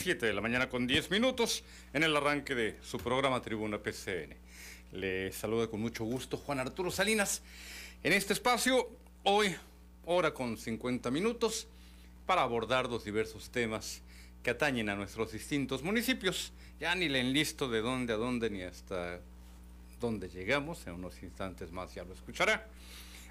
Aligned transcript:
las 0.00 0.04
7 0.04 0.24
de 0.24 0.32
la 0.32 0.40
mañana 0.40 0.70
con 0.70 0.86
10 0.86 1.10
minutos 1.10 1.62
en 1.92 2.02
el 2.02 2.16
arranque 2.16 2.54
de 2.54 2.78
su 2.82 2.96
programa 2.96 3.42
Tribuna 3.42 3.82
PCN. 3.82 4.34
Le 4.92 5.30
saluda 5.30 5.66
con 5.66 5.78
mucho 5.80 6.04
gusto 6.04 6.38
Juan 6.38 6.58
Arturo 6.58 6.90
Salinas 6.90 7.42
en 8.02 8.14
este 8.14 8.32
espacio, 8.32 8.88
hoy 9.24 9.54
hora 10.06 10.32
con 10.32 10.56
50 10.56 11.10
minutos, 11.10 11.66
para 12.24 12.40
abordar 12.40 12.88
los 12.88 13.04
diversos 13.04 13.50
temas 13.50 14.00
que 14.42 14.48
atañen 14.48 14.88
a 14.88 14.96
nuestros 14.96 15.32
distintos 15.32 15.82
municipios. 15.82 16.54
Ya 16.78 16.94
ni 16.94 17.10
le 17.10 17.20
enlisto 17.20 17.68
de 17.68 17.82
dónde 17.82 18.14
a 18.14 18.16
dónde 18.16 18.48
ni 18.48 18.62
hasta 18.62 19.20
dónde 20.00 20.30
llegamos, 20.30 20.86
en 20.86 20.94
unos 20.94 21.22
instantes 21.22 21.72
más 21.72 21.94
ya 21.94 22.04
lo 22.04 22.14
escuchará 22.14 22.66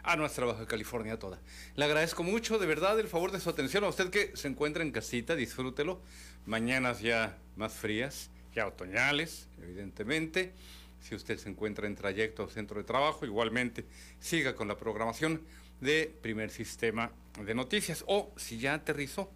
a 0.03 0.15
nuestra 0.15 0.45
Baja 0.45 0.65
California 0.65 1.17
toda. 1.19 1.39
Le 1.75 1.85
agradezco 1.85 2.23
mucho, 2.23 2.57
de 2.59 2.65
verdad, 2.65 2.99
el 2.99 3.07
favor 3.07 3.31
de 3.31 3.39
su 3.39 3.49
atención. 3.49 3.83
A 3.83 3.89
usted 3.89 4.09
que 4.09 4.35
se 4.35 4.47
encuentra 4.47 4.83
en 4.83 4.91
casita, 4.91 5.35
disfrútelo. 5.35 6.01
Mañanas 6.45 7.01
ya 7.01 7.37
más 7.55 7.73
frías, 7.73 8.29
ya 8.53 8.67
otoñales, 8.67 9.47
evidentemente. 9.61 10.53
Si 11.01 11.15
usted 11.15 11.37
se 11.37 11.49
encuentra 11.49 11.87
en 11.87 11.95
trayecto 11.95 12.43
o 12.43 12.49
centro 12.49 12.77
de 12.77 12.83
trabajo, 12.83 13.25
igualmente 13.25 13.85
siga 14.19 14.55
con 14.55 14.67
la 14.67 14.77
programación 14.77 15.41
de 15.79 16.13
Primer 16.21 16.49
Sistema 16.49 17.11
de 17.43 17.55
Noticias. 17.55 18.03
O 18.07 18.33
si 18.35 18.59
ya 18.59 18.73
aterrizó 18.73 19.31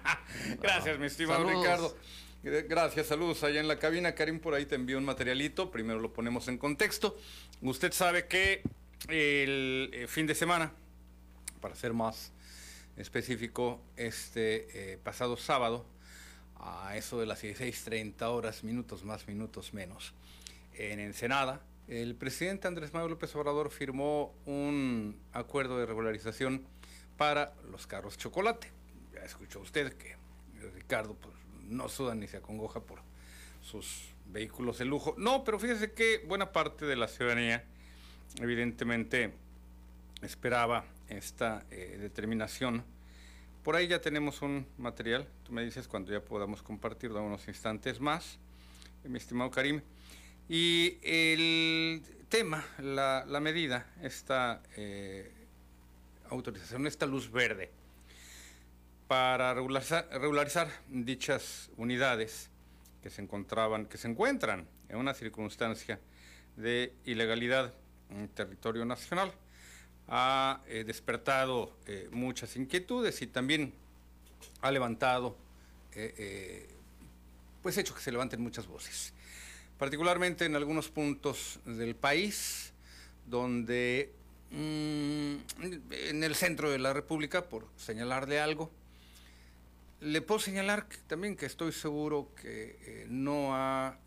Gracias, 0.62 0.98
mi 1.00 1.08
estimado 1.08 1.44
Ricardo. 1.48 1.96
Gracias, 2.44 3.08
saludos 3.08 3.44
allá 3.44 3.60
en 3.60 3.68
la 3.68 3.80
cabina. 3.80 4.16
Karim 4.16 4.40
por 4.40 4.54
ahí 4.54 4.66
te 4.66 4.76
envió 4.76 4.98
un 4.98 5.04
materialito, 5.04 5.72
primero 5.72 6.00
lo 6.00 6.14
ponemos 6.14 6.48
en 6.48 6.58
contexto. 6.58 7.18
Usted 7.62 7.92
sabe 7.92 8.28
que 8.28 8.62
el 9.10 9.90
eh, 9.94 10.08
fin 10.08 10.28
de 10.28 10.36
semana, 10.36 10.72
para 11.60 11.76
ser 11.76 11.94
más 11.94 12.32
específico, 12.98 13.82
este 13.98 14.94
eh, 14.94 14.98
pasado 14.98 15.38
sábado, 15.38 15.86
a 16.58 16.96
eso 16.96 17.20
de 17.20 17.26
las 17.26 17.44
16.30 17.44 18.22
horas, 18.24 18.64
minutos 18.64 19.04
más, 19.04 19.28
minutos 19.28 19.74
menos, 19.74 20.14
en 20.74 21.00
Ensenada, 21.00 21.62
el 21.88 22.16
presidente 22.16 22.68
Andrés 22.68 22.94
Manuel 22.94 23.12
López 23.12 23.36
Obrador 23.36 23.70
firmó 23.70 24.34
un 24.46 25.20
acuerdo 25.34 25.78
de 25.78 25.86
regularización 25.86 26.66
para 27.16 27.54
los 27.70 27.86
carros 27.86 28.18
chocolate. 28.18 28.72
Ya 29.14 29.22
escuchó 29.22 29.60
usted 29.60 29.94
que 29.94 30.16
Ricardo 30.74 31.16
pues, 31.16 31.36
no 31.68 31.88
suda 31.88 32.16
ni 32.16 32.28
se 32.28 32.38
acongoja 32.38 32.80
por 32.80 33.00
sus 33.62 34.10
vehículos 34.26 34.80
de 34.80 34.86
lujo. 34.86 35.14
No, 35.18 35.44
pero 35.44 35.60
fíjese 35.60 35.94
que 35.94 36.24
buena 36.28 36.52
parte 36.52 36.86
de 36.86 36.96
la 36.96 37.08
ciudadanía 37.08 37.64
evidentemente 38.42 39.34
esperaba 40.24 40.86
esta 41.08 41.66
eh, 41.70 41.98
determinación. 42.00 42.84
Por 43.66 43.76
ahí 43.76 43.88
ya 43.88 44.00
tenemos 44.00 44.44
un 44.44 44.68
material, 44.78 45.28
tú 45.44 45.52
me 45.52 45.64
dices 45.64 45.88
cuando 45.88 46.12
ya 46.12 46.24
podamos 46.24 46.62
compartirlo 46.62 47.20
unos 47.24 47.48
instantes 47.48 48.00
más, 48.00 48.38
mi 49.04 49.18
estimado 49.18 49.50
Karim. 49.50 49.82
Y 50.48 51.00
el 51.02 52.04
tema, 52.30 52.64
la, 52.78 53.40
medida, 53.42 53.92
esta 54.04 54.62
eh, 54.78 55.32
autorización, 56.30 56.86
esta 56.86 57.08
luz 57.08 57.32
verde, 57.32 57.72
para 59.08 59.56
regularizar, 59.56 60.70
dichas 60.88 61.72
unidades 61.76 62.52
que 63.02 63.10
se 63.10 63.24
encontraban, 63.24 63.88
que 63.88 63.98
se 63.98 64.08
encuentran 64.08 64.68
en 64.90 64.98
una 64.98 65.16
circunstancia 65.16 66.00
de 66.56 66.94
ilegalidad 67.04 67.74
en 68.12 68.28
territorio 68.28 68.86
nacional. 68.86 69.34
Ha 70.08 70.62
eh, 70.68 70.84
despertado 70.86 71.76
eh, 71.88 72.10
muchas 72.12 72.56
inquietudes 72.56 73.22
y 73.22 73.28
también 73.28 73.74
ha 74.62 74.72
levantado, 74.72 75.36
eh, 75.94 76.68
pues 77.64 77.78
hecho 77.78 77.96
que 77.96 78.02
se 78.02 78.12
levanten 78.12 78.42
muchas 78.42 78.68
voces, 78.68 79.14
particularmente 79.80 80.46
en 80.46 80.56
algunos 80.56 80.90
puntos 80.90 81.60
del 81.66 81.96
país 81.96 82.72
donde 83.26 84.12
mm, 84.52 85.36
en 85.92 86.24
el 86.24 86.36
centro 86.36 86.70
de 86.70 86.78
la 86.78 86.94
República, 86.94 87.46
por 87.46 87.68
señalarle 87.76 88.40
algo, 88.40 88.70
le 90.02 90.22
puedo 90.22 90.40
señalar 90.40 90.88
también 91.08 91.36
que 91.36 91.48
estoy 91.48 91.72
seguro 91.72 92.30
que 92.40 93.08
no 93.10 93.56
ha 93.56 93.98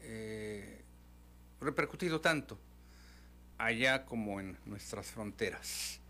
repercutido 1.60 2.20
tanto 2.20 2.58
allá 3.58 4.06
como 4.06 4.40
en 4.40 4.56
nuestras 4.64 5.06
fronteras. 5.08 6.00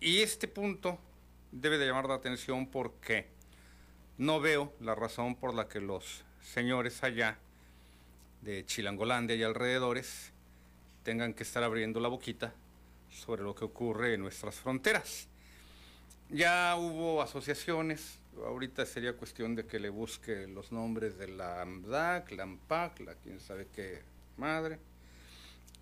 Y 0.00 0.20
este 0.20 0.48
punto 0.48 0.98
debe 1.50 1.78
de 1.78 1.86
llamar 1.86 2.06
la 2.06 2.14
atención 2.14 2.66
porque 2.66 3.26
no 4.18 4.40
veo 4.40 4.72
la 4.80 4.94
razón 4.94 5.34
por 5.34 5.54
la 5.54 5.68
que 5.68 5.80
los 5.80 6.24
señores 6.42 7.02
allá 7.02 7.38
de 8.42 8.64
Chilangolandia 8.66 9.36
y 9.36 9.42
alrededores 9.42 10.32
tengan 11.02 11.34
que 11.34 11.42
estar 11.42 11.62
abriendo 11.62 12.00
la 12.00 12.08
boquita 12.08 12.52
sobre 13.10 13.42
lo 13.42 13.54
que 13.54 13.64
ocurre 13.64 14.14
en 14.14 14.20
nuestras 14.20 14.56
fronteras. 14.56 15.28
Ya 16.30 16.76
hubo 16.76 17.22
asociaciones 17.22 18.22
ahorita 18.46 18.86
sería 18.86 19.16
cuestión 19.16 19.54
de 19.54 19.66
que 19.66 19.78
le 19.78 19.90
busque 19.90 20.46
los 20.46 20.72
nombres 20.72 21.18
de 21.18 21.28
la 21.28 21.62
AMDAC, 21.62 22.32
la 22.32 22.44
AMPAC, 22.44 23.00
la 23.00 23.14
quién 23.14 23.40
sabe 23.40 23.68
qué 23.74 24.02
madre, 24.36 24.78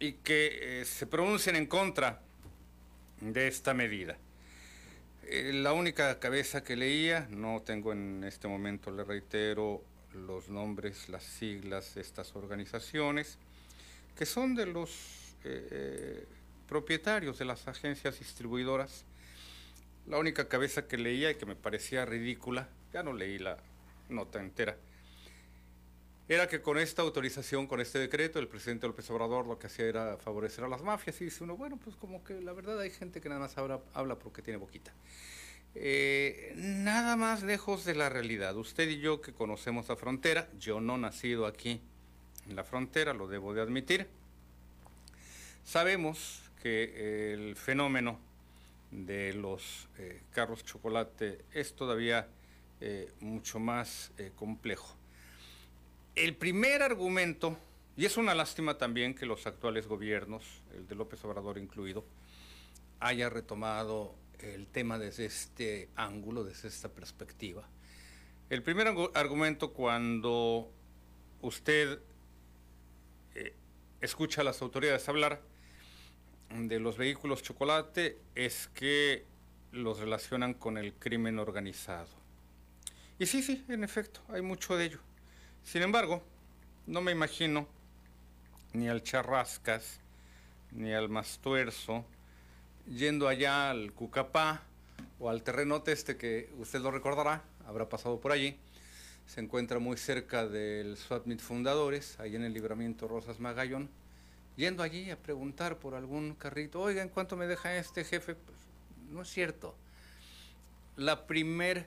y 0.01 0.15
que 0.15 0.81
eh, 0.81 0.85
se 0.87 1.07
pronuncien 1.07 1.55
en 1.57 1.67
contra 1.67 2.21
de 3.21 3.47
esta 3.47 3.75
medida. 3.75 4.17
Eh, 5.27 5.53
la 5.53 5.75
única 5.75 6.19
cabeza 6.19 6.65
que 6.65 6.75
leía, 6.75 7.29
no 7.31 7.61
tengo 7.61 7.93
en 7.93 8.25
este 8.25 8.49
momento, 8.49 8.91
le 8.91 9.05
reitero, 9.05 9.85
los 10.15 10.49
nombres, 10.49 11.09
las 11.09 11.23
siglas 11.23 11.95
de 11.95 12.01
estas 12.01 12.35
organizaciones, 12.35 13.39
que 14.17 14.27
son 14.27 14.55
de 14.55 14.67
los 14.67 14.91
eh, 15.45 16.25
propietarios 16.67 17.39
de 17.39 17.45
las 17.45 17.69
agencias 17.69 18.19
distribuidoras. 18.19 19.05
La 20.07 20.19
única 20.19 20.49
cabeza 20.49 20.89
que 20.89 20.97
leía 20.97 21.31
y 21.31 21.35
que 21.37 21.47
me 21.47 21.55
parecía 21.55 22.07
ridícula, 22.07 22.69
ya 22.93 23.03
no 23.03 23.13
leí 23.13 23.39
la 23.39 23.59
nota 24.09 24.41
entera, 24.41 24.77
era 26.31 26.47
que 26.47 26.63
con 26.63 26.79
esta 26.79 27.03
autorización, 27.03 27.67
con 27.67 27.81
este 27.81 27.99
decreto, 27.99 28.39
el 28.39 28.47
presidente 28.47 28.87
López 28.87 29.11
Obrador 29.11 29.49
lo 29.49 29.59
que 29.59 29.67
hacía 29.67 29.87
era 29.87 30.17
favorecer 30.17 30.63
a 30.63 30.69
las 30.69 30.81
mafias 30.81 31.21
y 31.21 31.25
dice 31.25 31.43
uno, 31.43 31.57
bueno, 31.57 31.77
pues 31.77 31.97
como 31.97 32.23
que 32.23 32.41
la 32.41 32.53
verdad 32.53 32.79
hay 32.79 32.91
gente 32.91 33.21
que 33.21 33.29
nada 33.29 33.41
más 33.41 33.59
habla, 33.59 34.17
porque 34.17 34.41
tiene 34.41 34.57
boquita. 34.57 34.93
Eh, 35.75 36.53
nada 36.55 37.17
más 37.17 37.43
lejos 37.43 37.85
de 37.85 37.97
la 37.97 38.09
realidad. 38.09 38.57
Usted 38.57 38.89
y 38.89 39.01
yo 39.01 39.21
que 39.21 39.33
conocemos 39.33 39.89
la 39.89 39.97
frontera, 39.97 40.49
yo 40.57 40.81
no 40.81 40.99
nacido 40.99 41.47
aquí 41.47 41.81
en 42.49 42.55
la 42.55 42.63
frontera, 42.63 43.13
lo 43.13 43.27
debo 43.27 43.53
de 43.53 43.63
admitir, 43.63 44.07
sabemos 45.65 46.45
que 46.63 47.33
el 47.33 47.57
fenómeno 47.57 48.21
de 48.93 49.33
los 49.33 49.89
eh, 49.99 50.21
carros 50.33 50.65
chocolate 50.65 51.45
es 51.53 51.75
todavía 51.75 52.29
eh, 52.81 53.13
mucho 53.19 53.59
más 53.59 54.13
complejo. 54.37 55.00
El 56.21 56.37
primer 56.37 56.83
argumento, 56.83 57.57
y 57.97 58.05
es 58.05 58.19
una 58.19 58.35
lástima 58.35 58.77
también 58.77 59.15
que 59.15 59.25
los 59.25 59.47
actuales 59.47 59.87
gobiernos, 59.87 60.45
el 60.75 60.87
de 60.87 60.95
López 60.95 61.25
Obrador 61.25 61.57
incluido, 61.57 62.05
haya 62.99 63.31
retomado 63.31 64.15
el 64.39 64.67
tema 64.67 64.99
desde 64.99 65.25
este 65.25 65.89
ángulo, 65.97 66.45
desde 66.45 66.69
esta 66.69 66.91
perspectiva. 66.91 67.67
El 68.51 68.63
primer 68.63 68.95
argumento 69.15 69.73
cuando 69.73 70.71
usted 71.41 72.01
eh, 73.35 73.55
escucha 74.03 74.43
a 74.43 74.45
las 74.45 74.61
autoridades 74.61 75.09
hablar 75.09 75.41
de 76.51 76.81
los 76.81 76.99
vehículos 76.99 77.43
chocolate 77.43 78.19
es 78.35 78.69
que 78.75 79.25
los 79.73 79.99
relacionan 79.99 80.53
con 80.53 80.77
el 80.77 80.93
crimen 80.93 81.39
organizado. 81.39 82.11
Y 83.19 83.25
sí, 83.25 83.43
sí, 83.43 83.65
en 83.69 83.85
efecto, 83.85 84.21
hay 84.29 84.43
mucho 84.43 84.77
de 84.77 84.85
ello. 84.85 85.10
Sin 85.65 85.83
embargo, 85.83 86.23
no 86.87 87.01
me 87.01 87.13
imagino 87.13 87.69
ni 88.73 88.89
al 88.89 89.03
Charrascas, 89.03 90.01
ni 90.73 90.93
al 90.93 91.09
Mastuerzo, 91.09 92.05
yendo 92.87 93.29
allá 93.29 93.71
al 93.71 93.93
Cucapá 93.93 94.63
o 95.19 95.31
al 95.31 95.43
terrenote 95.43 95.93
este 95.93 96.17
que 96.17 96.51
usted 96.59 96.81
lo 96.81 96.91
recordará, 96.91 97.45
habrá 97.67 97.89
pasado 97.89 98.21
por 98.21 98.33
allí. 98.33 98.57
Se 99.27 99.41
encuentra 99.41 99.79
muy 99.79 99.97
cerca 99.97 100.47
del 100.49 100.97
SWATMIT 100.97 101.41
Fundadores, 101.41 102.19
ahí 102.19 102.35
en 102.35 102.43
el 102.43 102.53
libramiento 102.53 103.07
Rosas 103.07 103.39
Magallón, 103.39 103.89
yendo 104.57 104.83
allí 104.83 105.11
a 105.11 105.17
preguntar 105.17 105.79
por 105.79 105.95
algún 105.95 106.35
carrito, 106.35 106.81
oiga, 106.81 107.03
¿en 107.03 107.09
cuánto 107.09 107.37
me 107.37 107.47
deja 107.47 107.77
este 107.77 108.03
jefe? 108.03 108.35
Pues, 108.35 108.59
no 109.11 109.23
es 109.23 109.29
cierto. 109.29 109.77
La 110.97 111.27
primer 111.27 111.87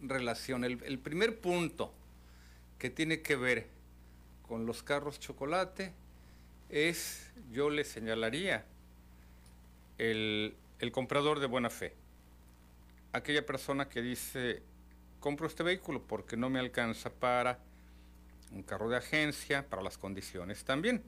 relación, 0.00 0.64
el 0.64 0.98
primer 0.98 1.38
punto 1.40 1.92
que 2.78 2.90
tiene 2.90 3.22
que 3.22 3.36
ver 3.36 3.66
con 4.46 4.66
los 4.66 4.82
carros 4.82 5.18
chocolate 5.18 5.92
es, 6.68 7.30
yo 7.50 7.70
le 7.70 7.84
señalaría, 7.84 8.64
el, 9.98 10.56
comprador 10.92 11.40
de 11.40 11.46
buena 11.46 11.70
fe. 11.70 11.94
Aquella 13.12 13.44
persona 13.46 13.88
que 13.88 14.02
dice, 14.02 14.62
compro 15.20 15.46
este 15.46 15.62
vehículo 15.62 16.02
porque 16.02 16.36
no 16.36 16.50
me 16.50 16.58
alcanza 16.58 17.10
para 17.10 17.58
un 18.52 18.62
carro 18.62 18.88
de 18.88 18.96
agencia, 18.96 19.66
para 19.68 19.82
las 19.82 19.98
condiciones 19.98 20.64
también 20.64 21.02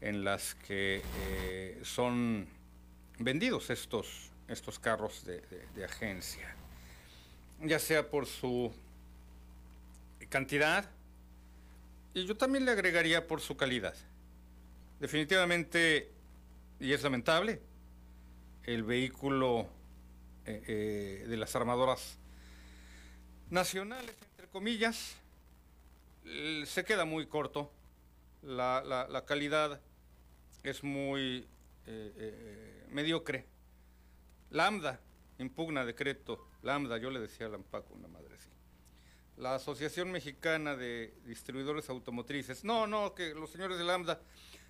en 0.00 0.24
las 0.24 0.54
que 0.54 1.02
eh, 1.20 1.80
son 1.82 2.46
vendidos 3.18 3.70
estos, 3.70 4.30
estos 4.46 4.78
carros 4.78 5.24
de 5.24 5.84
agencia, 5.84 6.54
ya 7.62 7.78
sea 7.78 8.10
por 8.10 8.26
su 8.26 8.72
cantidad 10.28 10.90
y 12.16 12.24
yo 12.24 12.34
también 12.34 12.64
le 12.64 12.70
agregaría 12.70 13.26
por 13.26 13.42
su 13.42 13.58
calidad. 13.58 13.94
Definitivamente, 15.00 16.10
y 16.80 16.94
es 16.94 17.02
lamentable, 17.02 17.60
el 18.64 18.84
vehículo 18.84 19.68
eh, 20.46 20.62
eh, 20.66 21.26
de 21.28 21.36
las 21.36 21.54
armadoras 21.54 22.18
nacionales, 23.50 24.16
entre 24.30 24.48
comillas, 24.48 25.16
se 26.64 26.84
queda 26.84 27.04
muy 27.04 27.26
corto. 27.26 27.70
La, 28.42 29.22
calidad 29.26 29.78
es 30.62 30.82
muy 30.82 31.46
eh, 31.86 32.86
mediocre. 32.88 33.44
Lambda 34.50 35.00
impugna 35.38 35.84
decreto. 35.84 36.48
Lambda, 36.62 36.96
yo 36.96 37.10
le 37.10 37.20
decía 37.20 37.44
a 37.44 37.50
Lampaco, 37.50 37.92
una 37.92 38.08
madre 38.08 38.36
así 38.36 38.55
la 39.36 39.54
Asociación 39.54 40.10
Mexicana 40.10 40.76
de 40.76 41.14
Distribuidores 41.26 41.90
Automotrices. 41.90 42.64
No, 42.64 42.86
no, 42.86 43.14
que 43.14 43.34
los 43.34 43.50
señores 43.50 43.78
de 43.78 43.84
Lambda 43.84 44.20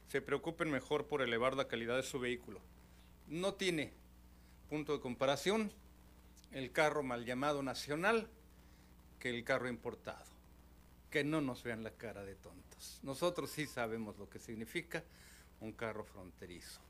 se 0.09 0.21
preocupen 0.21 0.71
mejor 0.71 1.07
por 1.07 1.23
elevar 1.23 1.55
la 1.55 1.69
calidad 1.69 1.97
de 1.97 2.03
su 2.03 2.19
vehículo. 2.19 2.61
No 3.29 3.55
tiene 3.55 3.93
punto 4.69 4.93
de 4.93 5.01
comparación 5.01 5.73
el 6.53 6.73
carro 6.73 7.03
mal 7.03 7.25
llamado 7.25 7.63
nacional 7.63 8.29
que 9.21 9.31
el 9.31 9.45
carro 9.45 9.69
importado. 9.69 10.25
Que 11.11 11.23
no 11.23 11.41
nos 11.41 11.63
vean 11.63 11.85
la 11.85 11.93
cara 11.93 12.25
de 12.25 12.35
tontos. 12.35 12.99
Nosotros 13.03 13.51
sí 13.51 13.67
sabemos 13.67 14.19
lo 14.19 14.29
que 14.29 14.41
significa 14.41 15.05
un 15.61 15.73
carro 15.73 16.05
fronterizo. 16.05 16.81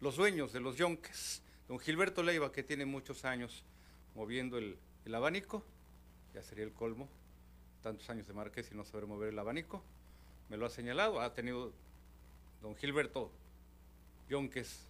Los 0.00 0.16
dueños 0.16 0.52
de 0.52 0.60
los 0.60 0.76
yonques, 0.76 1.42
don 1.68 1.78
Gilberto 1.78 2.22
Leiva, 2.22 2.52
que 2.52 2.62
tiene 2.62 2.86
muchos 2.86 3.24
años 3.24 3.64
moviendo 4.14 4.58
el, 4.58 4.78
el 5.04 5.14
abanico, 5.14 5.64
ya 6.32 6.42
sería 6.42 6.64
el 6.64 6.72
colmo, 6.72 7.08
tantos 7.84 8.08
años 8.08 8.26
de 8.26 8.32
Marqués 8.32 8.70
y 8.72 8.74
no 8.74 8.84
saber 8.86 9.06
mover 9.06 9.28
el 9.28 9.38
abanico. 9.38 9.84
Me 10.48 10.56
lo 10.56 10.64
ha 10.64 10.70
señalado, 10.70 11.20
ha 11.20 11.34
tenido 11.34 11.70
don 12.62 12.74
Gilberto 12.76 13.30
Yonques 14.28 14.88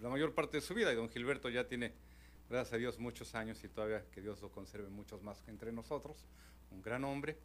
la 0.00 0.08
mayor 0.08 0.32
parte 0.32 0.58
de 0.58 0.60
su 0.60 0.74
vida 0.74 0.92
y 0.92 0.96
don 0.96 1.08
Gilberto 1.08 1.48
ya 1.48 1.66
tiene, 1.66 1.92
gracias 2.48 2.74
a 2.74 2.76
Dios, 2.76 2.98
muchos 3.00 3.34
años 3.34 3.62
y 3.64 3.68
todavía 3.68 4.04
que 4.12 4.20
Dios 4.20 4.40
lo 4.42 4.50
conserve 4.50 4.88
muchos 4.90 5.22
más 5.22 5.40
que 5.42 5.50
entre 5.50 5.72
nosotros, 5.72 6.16
un 6.70 6.82
gran 6.82 7.04
hombre. 7.04 7.36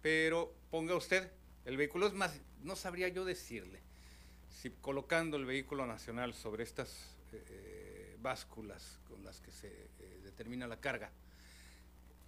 Pero 0.00 0.54
ponga 0.70 0.94
usted, 0.94 1.30
el 1.66 1.76
vehículo 1.76 2.06
es 2.06 2.14
más, 2.14 2.40
no 2.62 2.76
sabría 2.76 3.08
yo 3.08 3.26
decirle, 3.26 3.80
si 4.48 4.70
colocando 4.70 5.36
el 5.36 5.44
vehículo 5.44 5.86
nacional 5.86 6.32
sobre 6.32 6.64
estas 6.64 7.16
eh, 7.32 7.44
eh, 7.50 8.16
básculas 8.22 8.98
con 9.08 9.22
las 9.24 9.40
que 9.40 9.50
se 9.50 9.68
eh, 9.68 10.20
determina 10.24 10.66
la 10.66 10.80
carga, 10.80 11.10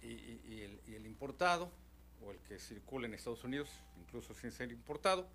y, 0.03 0.93
el, 0.93 1.05
importado, 1.05 1.71
o 2.21 2.31
el 2.31 2.37
que 2.39 2.59
circula 2.59 3.07
en 3.07 3.13
Estados 3.13 3.43
Unidos, 3.43 3.69
incluso 4.01 4.33
sin 4.33 4.51
ser 4.51 4.71
importado, 4.71 5.27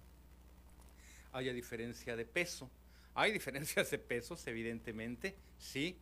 haya 1.32 1.52
diferencia 1.52 2.16
de 2.16 2.24
peso. 2.24 2.70
Hay 3.14 3.32
diferencias 3.32 3.90
de 3.90 3.98
pesos, 3.98 4.46
evidentemente, 4.46 5.36
sí, 5.58 5.96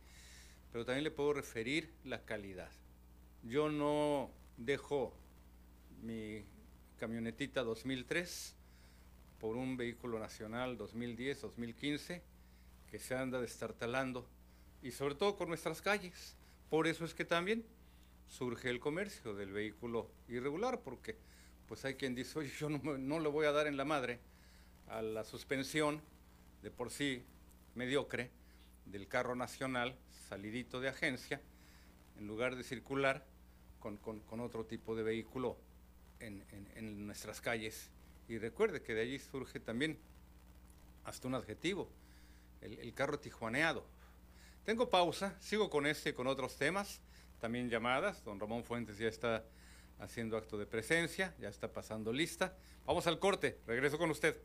pero 0.71 0.85
también 0.85 1.03
le 1.03 1.11
puedo 1.11 1.33
referir 1.33 1.91
la 2.03 2.23
calidad. 2.23 2.69
Yo 3.43 3.69
no 3.69 4.31
dejo 4.57 5.13
mi 6.03 6.43
camionetita 6.99 7.63
2003 7.63 8.55
por 9.39 9.55
un 9.55 9.77
vehículo 9.77 10.19
nacional 10.19 10.77
2010, 10.77 11.41
2015, 11.41 12.21
que 12.89 12.99
se 12.99 13.15
anda 13.15 13.39
destartalando, 13.39 14.27
y 14.81 14.91
sobre 14.91 15.15
todo 15.15 15.35
con 15.35 15.49
nuestras 15.49 15.81
calles. 15.81 16.35
Por 16.69 16.87
eso 16.87 17.05
es 17.05 17.13
que 17.13 17.25
también 17.25 17.65
surge 18.29 18.69
el 18.69 18.79
comercio 18.79 19.33
del 19.33 19.51
vehículo 19.51 20.09
irregular, 20.27 20.81
porque 20.81 21.15
pues 21.67 21.83
hay 21.85 21.95
quien 21.95 22.15
dice, 22.15 22.39
oye, 22.39 22.51
yo 22.57 22.69
no, 22.69 23.19
le 23.19 23.29
voy 23.29 23.45
a 23.45 23.51
dar 23.51 23.67
en 23.67 23.77
la 23.77 23.85
madre 23.85 24.19
a 24.87 25.01
la 25.01 25.23
suspensión 25.23 26.01
de 26.61 26.71
por 26.71 26.91
sí 26.91 27.23
mediocre 27.75 28.31
del 28.85 29.07
carro 29.07 29.35
nacional 29.35 29.95
salidito 30.29 30.79
de 30.79 30.89
agencia, 30.89 31.41
en 32.17 32.27
lugar 32.27 32.55
de 32.55 32.63
circular 32.63 33.25
con, 33.79 33.99
otro 34.39 34.65
tipo 34.65 34.95
de 34.95 35.03
vehículo 35.03 35.57
en, 36.19 37.05
nuestras 37.05 37.41
calles. 37.41 37.89
Y 38.27 38.37
recuerde 38.37 38.81
que 38.81 38.93
de 38.93 39.01
allí 39.01 39.19
surge 39.19 39.59
también 39.59 39.97
hasta 41.05 41.27
un 41.27 41.35
adjetivo, 41.35 41.87
el, 42.61 42.79
el 42.79 42.93
carro 42.93 43.19
tijuaneado. 43.19 43.85
Tengo 44.65 44.89
pausa, 44.89 45.37
sigo 45.39 45.69
con 45.69 45.85
este 45.85 46.09
y 46.09 46.13
con 46.13 46.27
otros 46.27 46.57
temas 46.57 46.99
también 47.39 47.69
llamadas. 47.69 48.23
Don 48.23 48.39
Ramón 48.39 48.63
Fuentes 48.63 48.97
ya 48.97 49.07
está 49.07 49.43
haciendo 49.99 50.37
acto 50.37 50.57
de 50.57 50.65
presencia, 50.65 51.33
ya 51.39 51.49
está 51.49 51.71
pasando 51.71 52.13
lista. 52.13 52.55
Vamos 52.85 53.07
al 53.07 53.19
corte, 53.19 53.59
regreso 53.65 53.97
con 53.97 54.09
usted. 54.11 54.37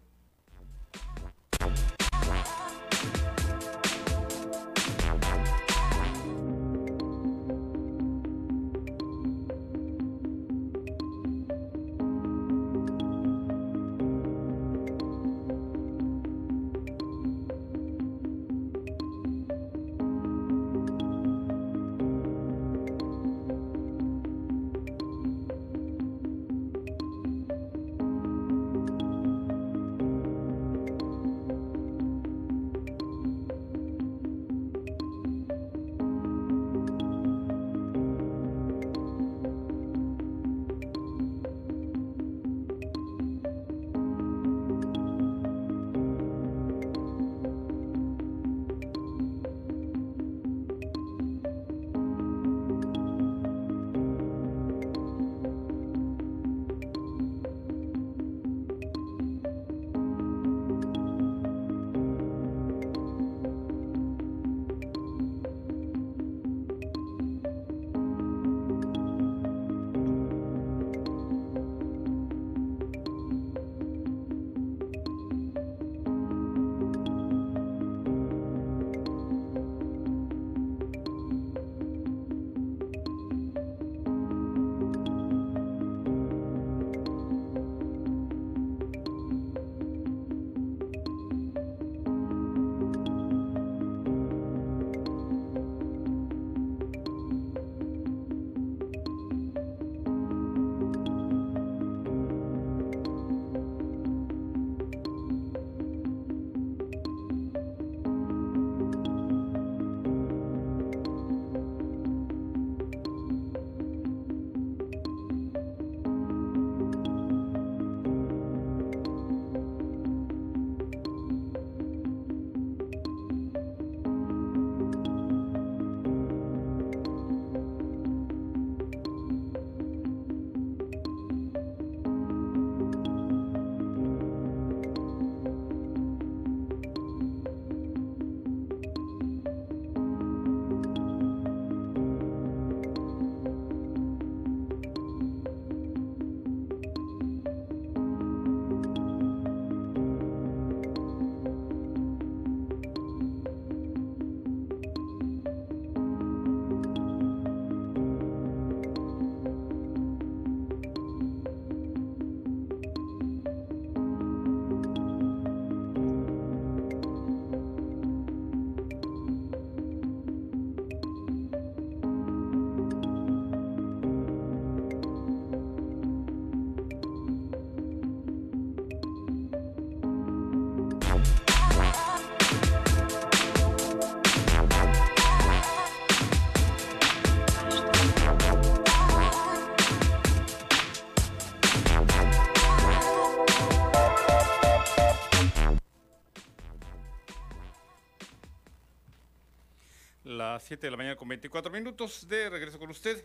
7 200.72 200.86
de 200.86 200.90
la 200.90 200.96
mañana 200.96 201.16
con 201.16 201.28
24 201.28 201.70
minutos 201.70 202.26
de 202.26 202.48
regreso 202.48 202.78
con 202.78 202.88
usted 202.88 203.22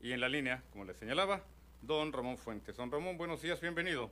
y 0.00 0.10
en 0.10 0.20
la 0.20 0.28
línea, 0.28 0.64
como 0.72 0.84
le 0.84 0.94
señalaba, 0.94 1.44
don 1.80 2.12
Ramón 2.12 2.36
Fuentes. 2.36 2.76
Don 2.76 2.90
Ramón, 2.90 3.16
buenos 3.16 3.40
días, 3.40 3.60
bienvenido. 3.60 4.10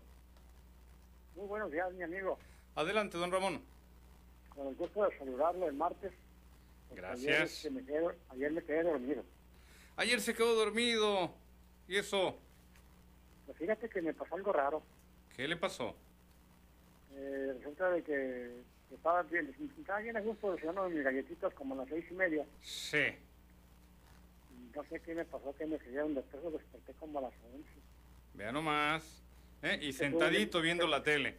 Muy 1.35 1.49
buenos 1.49 1.73
días, 1.73 1.93
mi 1.95 2.05
amigo. 2.05 2.38
Adelante, 2.76 3.19
don 3.19 3.33
Ramón. 3.33 3.61
Con 4.50 4.69
el 4.69 4.76
gusto 4.76 5.05
de 5.05 5.19
saludarlo 5.19 5.66
el 5.66 5.75
martes. 5.75 6.12
Gracias. 6.93 7.64
Ayer, 7.64 7.73
me 7.73 7.85
quedé, 7.85 8.07
ayer 8.28 8.52
me 8.52 8.62
quedé 8.62 8.83
dormido. 8.85 9.25
Ayer 9.97 10.21
se 10.21 10.33
quedó 10.33 10.55
dormido. 10.55 11.33
¿Y 11.88 11.97
eso? 11.97 12.38
Pues 13.47 13.59
fíjate 13.59 13.88
que 13.88 14.00
me 14.00 14.14
pasó 14.14 14.37
algo 14.37 14.52
raro. 14.52 14.81
¿Qué 15.35 15.49
le 15.49 15.57
pasó? 15.57 15.97
Eh, 17.16 17.52
resulta 17.59 17.90
de 17.90 18.05
que 18.05 18.62
estaba 18.95 19.23
bien, 19.23 19.55
estaba 19.78 20.00
bien 20.00 20.16
a 20.16 20.21
gusto 20.21 20.52
desayunando 20.52 20.90
mis 20.90 21.05
galletitas 21.05 21.52
como 21.55 21.75
a 21.75 21.78
las 21.78 21.88
seis 21.88 22.05
y 22.11 22.14
media. 22.14 22.47
Sí. 22.61 23.16
No 24.75 24.85
sé 24.85 25.00
qué 25.00 25.14
me 25.14 25.25
pasó, 25.25 25.55
que 25.57 25.66
me 25.66 25.78
quedaron 25.78 26.14
después 26.14 26.52
desperté 26.52 26.93
como 26.95 27.19
a 27.19 27.23
las 27.23 27.33
once. 27.52 27.71
Vea 28.35 28.52
nomás. 28.52 29.25
¿eh? 29.62 29.78
Y 29.81 29.93
sentadito 29.93 30.61
viendo 30.61 30.87
la 30.87 31.02
tele. 31.02 31.37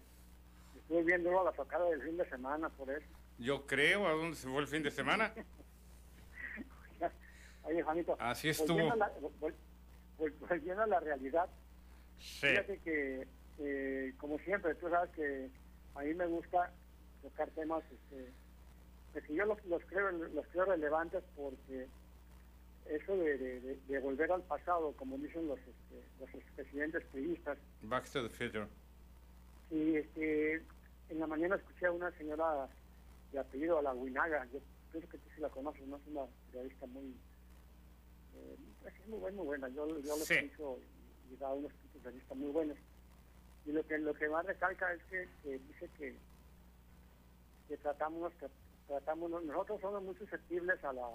Estuve 0.75 1.03
viendo 1.03 1.43
la 1.43 1.51
tocada 1.51 1.89
del 1.89 2.01
fin 2.01 2.17
de 2.17 2.27
semana, 2.29 2.69
por 2.69 2.89
eso. 2.89 3.05
Yo 3.37 3.67
creo, 3.67 4.07
¿a 4.07 4.11
dónde 4.11 4.35
se 4.35 4.47
fue 4.47 4.61
el 4.61 4.67
fin 4.67 4.83
de 4.83 4.91
semana? 4.91 5.33
Oye, 7.63 7.83
Juanito. 7.83 8.15
Así 8.19 8.49
estuvo. 8.49 8.93
Volviendo 10.17 10.83
a 10.83 10.87
la, 10.87 10.99
realidad. 10.99 11.47
Sí. 12.17 12.47
Fíjate 12.47 12.79
que, 12.79 13.27
eh, 13.59 14.13
como 14.17 14.39
siempre, 14.39 14.73
tú 14.75 14.89
sabes 14.89 15.11
que 15.11 15.49
a 15.93 16.01
mí 16.01 16.13
me 16.15 16.25
gusta 16.25 16.71
tocar 17.29 17.49
temas 17.51 17.83
este, 17.91 18.31
pues 19.11 19.25
que 19.25 19.35
yo 19.35 19.45
los, 19.45 19.59
creo 19.85 20.11
los 20.11 20.47
creo 20.47 20.65
relevantes 20.65 21.23
porque 21.35 21.87
eso 22.85 23.17
de, 23.17 23.77
de, 23.87 23.99
volver 23.99 24.31
al 24.31 24.43
pasado, 24.43 24.93
como 24.93 25.17
dicen 25.17 25.47
los 25.47 25.59
este, 25.59 26.03
los 26.19 26.33
expresidentes 26.33 27.03
periodistas. 27.11 27.57
Back 27.81 28.09
to 28.11 28.23
the 28.23 28.29
future. 28.29 28.67
Y 29.69 29.97
este, 29.97 30.63
en 31.09 31.19
la 31.19 31.27
mañana 31.27 31.57
escuché 31.57 31.87
a 31.87 31.91
una 31.91 32.11
señora 32.11 32.69
de 33.33 33.39
apellido 33.39 33.79
a 33.79 33.81
la 33.81 33.93
Huinaga, 33.93 34.45
yo 34.53 34.59
creo 34.91 35.09
que 35.09 35.17
tú 35.17 35.29
sí 35.35 35.41
la 35.41 35.49
conoces, 35.49 35.85
¿no? 35.85 35.97
Es 35.97 36.07
una 36.07 36.21
periodista 36.51 36.85
muy, 36.85 37.13
eh, 38.35 38.55
pues 38.81 38.93
es 38.95 39.07
muy 39.07 39.19
buena, 39.19 39.35
muy 39.35 39.45
buena. 39.47 39.67
Yo, 39.69 39.87
yo 39.99 40.15
lo 40.15 40.23
he 40.23 40.45
y, 40.45 41.33
y 41.33 41.37
da 41.37 41.51
unos 41.51 41.73
puntos 41.73 42.03
de 42.03 42.11
vista 42.11 42.33
muy 42.35 42.51
buenos. 42.51 42.77
Y 43.65 43.73
lo 43.73 43.85
que 43.85 43.97
lo 43.97 44.13
que 44.13 44.29
más 44.29 44.45
recalca 44.45 44.93
es 44.93 45.03
que, 45.09 45.27
que 45.43 45.59
dice 45.59 45.89
que 45.97 46.15
que 47.67 47.77
tratamos, 47.77 48.33
que 48.35 48.47
tratamos 48.87 49.43
nosotros 49.43 49.81
somos 49.81 50.03
muy 50.03 50.15
susceptibles 50.15 50.83
a 50.83 50.93
la 50.93 51.07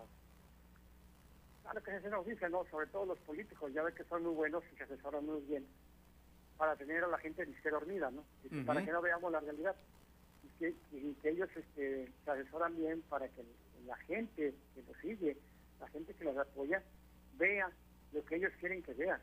a 1.65 1.75
lo 1.75 1.83
que 1.83 2.01
se 2.01 2.11
nos 2.11 2.27
dice, 2.27 2.49
¿no? 2.49 2.65
Sobre 2.71 2.87
todo 2.89 3.07
los 3.07 3.19
políticos, 3.21 3.73
ya 3.73 3.83
ve 3.83 3.95
que 3.95 4.05
son 4.05 4.25
muy 4.25 4.35
buenos 4.35 4.65
y 4.73 4.77
se 4.77 4.83
asesoran 4.83 5.25
muy 5.25 5.41
bien 5.43 5.67
para 6.57 6.77
tener 6.77 7.05
a 7.05 7.09
la 7.09 7.19
gente 7.19 7.47
disque 7.47 7.71
dormida, 7.71 8.11
¿no? 8.11 8.25
Para 8.67 8.85
que 8.85 8.93
no 8.93 9.01
veamos 9.01 9.31
la 9.33 9.41
realidad. 9.41 9.77
Y 10.43 10.49
que, 10.59 10.75
que 11.23 11.31
ellos 11.31 11.49
este, 11.55 12.13
se 12.25 12.31
asesoran 12.31 12.77
bien 12.77 13.03
para 13.03 13.29
que 13.29 13.45
la 13.87 13.97
gente 13.99 14.55
que 14.75 14.83
los 14.83 14.97
sigue, 14.99 15.37
la 15.81 15.89
gente 15.89 16.15
que 16.15 16.25
los 16.25 16.37
apoya, 16.37 16.83
vea 17.39 17.71
lo 18.13 18.25
que 18.25 18.37
ellos 18.37 18.53
quieren 18.59 18.83
que 18.83 18.93
vean. 18.95 19.21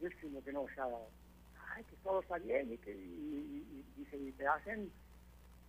Es 0.00 0.16
como 0.20 0.42
que 0.42 0.52
no, 0.52 0.62
o 0.62 0.70
sea, 0.70 0.86
ay, 1.74 1.84
que 1.84 1.96
todo 2.02 2.20
está 2.20 2.38
bien 2.38 2.72
y 2.72 2.78
que 2.78 2.92
y, 2.92 3.84
y 3.96 4.32
te 4.32 4.46
hacen 4.46 4.90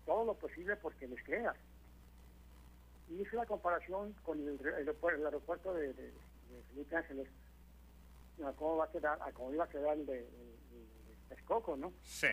todo 0.06 0.26
lo 0.26 0.34
posible 0.36 0.76
porque 0.78 1.08
les 1.08 1.24
creas. 1.24 1.56
Y 3.10 3.22
hice 3.22 3.36
la 3.36 3.46
comparación 3.46 4.14
con 4.24 4.40
el, 4.40 4.60
aeropuerto 4.66 5.74
de, 5.74 5.94
Felipe 6.70 6.96
Ángeles, 6.96 7.28
a 8.44 8.52
cómo 8.54 8.78
va 8.78 8.86
a 8.86 8.92
quedar, 8.92 9.22
a 9.22 9.32
cómo 9.32 9.54
iba 9.54 9.66
a 9.66 9.70
quedar 9.70 9.98
el 9.98 10.06
de, 10.06 10.26
Texcoco, 11.30 11.76
¿no? 11.76 11.94
Sí. 12.04 12.28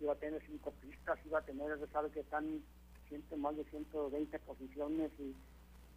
Iba 0.00 0.12
a 0.12 0.16
tener 0.16 0.42
cinco 0.46 0.72
pistas, 0.80 1.18
iba 1.24 1.38
a 1.38 1.42
tener, 1.42 1.78
sabe 1.92 2.10
que 2.10 2.20
están 2.20 2.62
ciento, 3.08 3.36
más 3.36 3.56
de 3.56 3.64
120 3.64 4.38
posiciones 4.40 5.10
y, 5.18 5.34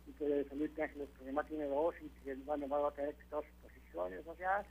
y 0.07 0.13
que 0.13 0.45
Felipe 0.45 0.83
Ángeles 0.83 1.09
problema 1.15 1.43
tiene 1.43 1.65
dos 1.65 1.95
y 2.01 2.09
que 2.23 2.31
el 2.31 2.49
va 2.49 2.55
a 2.55 2.91
tener 2.91 3.15
dos 3.29 3.45
posiciones, 3.61 4.25
o 4.25 4.35
sea, 4.35 4.65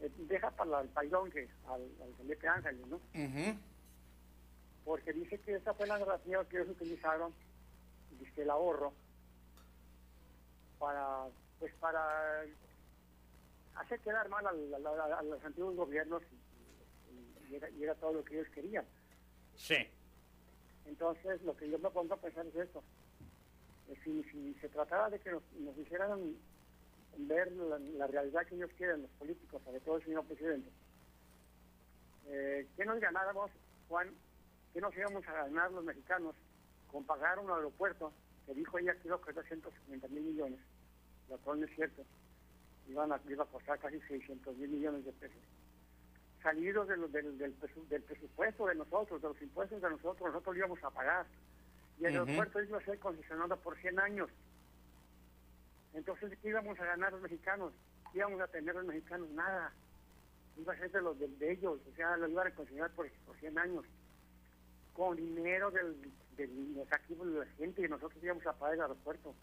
eh, 0.00 0.10
deja 0.28 0.50
para 0.50 0.80
el 0.80 0.88
pailón 0.88 1.30
que 1.30 1.48
al, 1.68 1.82
Felipe 2.18 2.48
Ángeles, 2.48 2.86
¿no? 2.88 3.00
Porque 4.84 5.12
dice 5.12 5.38
que 5.38 5.54
esa 5.54 5.74
fue 5.74 5.86
la 5.86 5.98
narrativa 5.98 6.48
que 6.48 6.56
ellos 6.56 6.70
utilizaron, 6.70 7.32
dice 8.18 8.42
el 8.42 8.50
ahorro, 8.50 8.92
para, 10.78 11.26
pues 11.58 11.72
para 11.74 12.42
hacer 13.76 14.00
quedar 14.00 14.28
mal 14.28 14.46
a, 14.46 15.22
los 15.22 15.44
antiguos 15.44 15.76
gobiernos 15.76 16.22
y, 17.48 17.82
era, 17.82 17.94
todo 17.94 18.14
lo 18.14 18.24
que 18.24 18.34
ellos 18.38 18.48
querían. 18.54 18.84
Sí. 19.54 19.76
Entonces, 20.86 21.40
lo 21.42 21.56
que 21.56 21.70
yo 21.70 21.78
me 21.78 21.90
pongo 21.90 22.14
a 22.14 22.16
pensar 22.16 22.46
es 22.46 22.56
esto. 22.56 22.82
Si, 24.02 24.22
si 24.24 24.54
se 24.54 24.68
tratara 24.68 25.10
de 25.10 25.20
que 25.20 25.30
nos, 25.30 25.42
nos 25.60 25.76
hicieran 25.76 26.34
ver 27.18 27.52
la, 27.52 28.06
realidad 28.06 28.46
que 28.46 28.54
ellos 28.54 28.70
quieren, 28.76 29.02
los 29.02 29.10
políticos, 29.12 29.62
sobre 29.64 29.80
todo 29.80 29.96
el 29.96 30.04
señor 30.04 30.24
presidente, 30.24 30.70
eh, 32.26 32.66
¿qué 32.76 32.84
nos 32.84 32.98
ganáramos, 33.00 33.50
Juan, 33.88 34.10
¿Qué 34.72 34.80
nos 34.80 34.96
íbamos 34.96 35.26
a 35.28 35.32
ganar 35.32 35.70
los 35.70 35.84
mexicanos 35.84 36.34
con 36.90 37.04
pagar 37.04 37.38
un 37.38 37.50
aeropuerto 37.50 38.12
que 38.46 38.54
dijo 38.54 38.78
ella 38.78 38.94
que 38.94 39.08
iba 39.08 39.16
a 39.16 39.20
costar 39.20 39.44
150 39.44 40.08
mil 40.08 40.22
millones? 40.22 40.60
Lo 41.28 41.36
cual 41.38 41.60
no 41.60 41.66
es 41.66 41.74
cierto. 41.74 42.02
Iban 42.88 43.12
a, 43.12 43.20
iba 43.28 43.44
a 43.44 43.46
costar 43.46 43.78
casi 43.78 44.00
600 44.00 44.56
mil 44.56 44.70
millones 44.70 45.04
de 45.04 45.12
pesos. 45.12 45.42
Salidos 46.42 46.88
del, 46.88 47.12
del, 47.12 48.02
presupuesto 48.02 48.66
de 48.66 48.74
nosotros, 48.74 49.20
de 49.20 49.28
los 49.28 49.42
impuestos 49.42 49.80
de 49.80 49.90
nosotros, 49.90 50.32
nosotros 50.32 50.56
íbamos 50.56 50.82
a 50.82 50.90
pagar. 50.90 51.26
Y 52.00 52.06
el 52.06 52.14
aeropuerto 52.14 52.62
iba 52.62 52.78
a 52.78 52.84
ser 52.84 52.98
concesionado 52.98 53.56
por 53.58 53.76
100 53.76 54.00
años. 54.00 54.30
Entonces, 55.92 56.36
¿qué 56.40 56.48
íbamos 56.48 56.80
a 56.80 56.86
ganar 56.86 57.12
los 57.12 57.20
mexicanos? 57.20 57.72
¿Qué 58.10 58.18
íbamos 58.18 58.40
a 58.40 58.48
tener 58.48 58.74
los 58.74 58.86
mexicanos? 58.86 59.28
Nada. 59.30 59.72
Iba 60.56 60.72
a 60.72 60.78
ser 60.78 60.90
de 60.90 61.02
los 61.02 61.18
de, 61.18 61.52
ellos, 61.52 61.78
o 61.86 61.94
sea, 61.94 62.16
lo 62.16 62.28
iban 62.28 62.46
a 62.46 62.54
concesionar 62.54 62.90
por, 62.92 63.08
por 63.26 63.36
100 63.36 63.58
años 63.58 63.84
con 64.92 65.16
dinero 65.16 65.70
del, 65.70 65.96
del 66.36 66.86
aquí 66.90 67.14
de 67.14 67.24
la 67.24 67.46
gente 67.56 67.84
y 67.84 67.88
nosotros 67.88 68.22
íbamos 68.22 68.46
a 68.46 68.52
pagar 68.52 68.74
el 68.74 68.82
aeropuerto. 68.82 69.34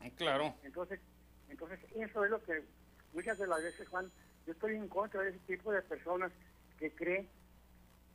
Ah, 0.00 0.10
claro. 0.16 0.54
Entonces, 0.62 1.00
entonces 1.48 1.80
eso 1.94 2.24
es 2.24 2.30
lo 2.30 2.42
que 2.42 2.64
muchas 3.12 3.38
de 3.38 3.46
las 3.46 3.62
veces, 3.62 3.88
Juan, 3.88 4.10
yo 4.46 4.52
estoy 4.52 4.74
en 4.74 4.88
contra 4.88 5.22
de 5.22 5.30
ese 5.30 5.38
tipo 5.40 5.72
de 5.72 5.82
personas 5.82 6.32
que 6.78 6.90
creen 6.92 7.28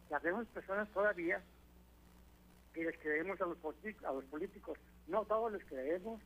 que 0.07 0.15
hacemos 0.15 0.47
personas 0.47 0.89
todavía 0.89 1.41
que 2.73 2.83
les 2.83 2.97
creemos 2.99 3.39
a 3.41 3.45
los, 3.45 3.57
a 4.03 4.13
los 4.13 4.25
políticos. 4.25 4.77
No 5.07 5.25
todos 5.25 5.51
les 5.51 5.63
creemos, 5.65 6.21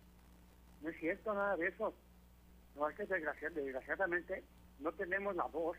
no 0.82 0.90
es 0.90 1.00
cierto 1.00 1.34
nada 1.34 1.56
de 1.58 1.68
eso. 1.68 1.94
No 2.76 2.90
es 2.90 2.96
que 2.96 3.06
desgraciadamente 3.06 4.44
no 4.80 4.92
tenemos 4.94 5.36
la 5.36 5.46
voz 5.46 5.78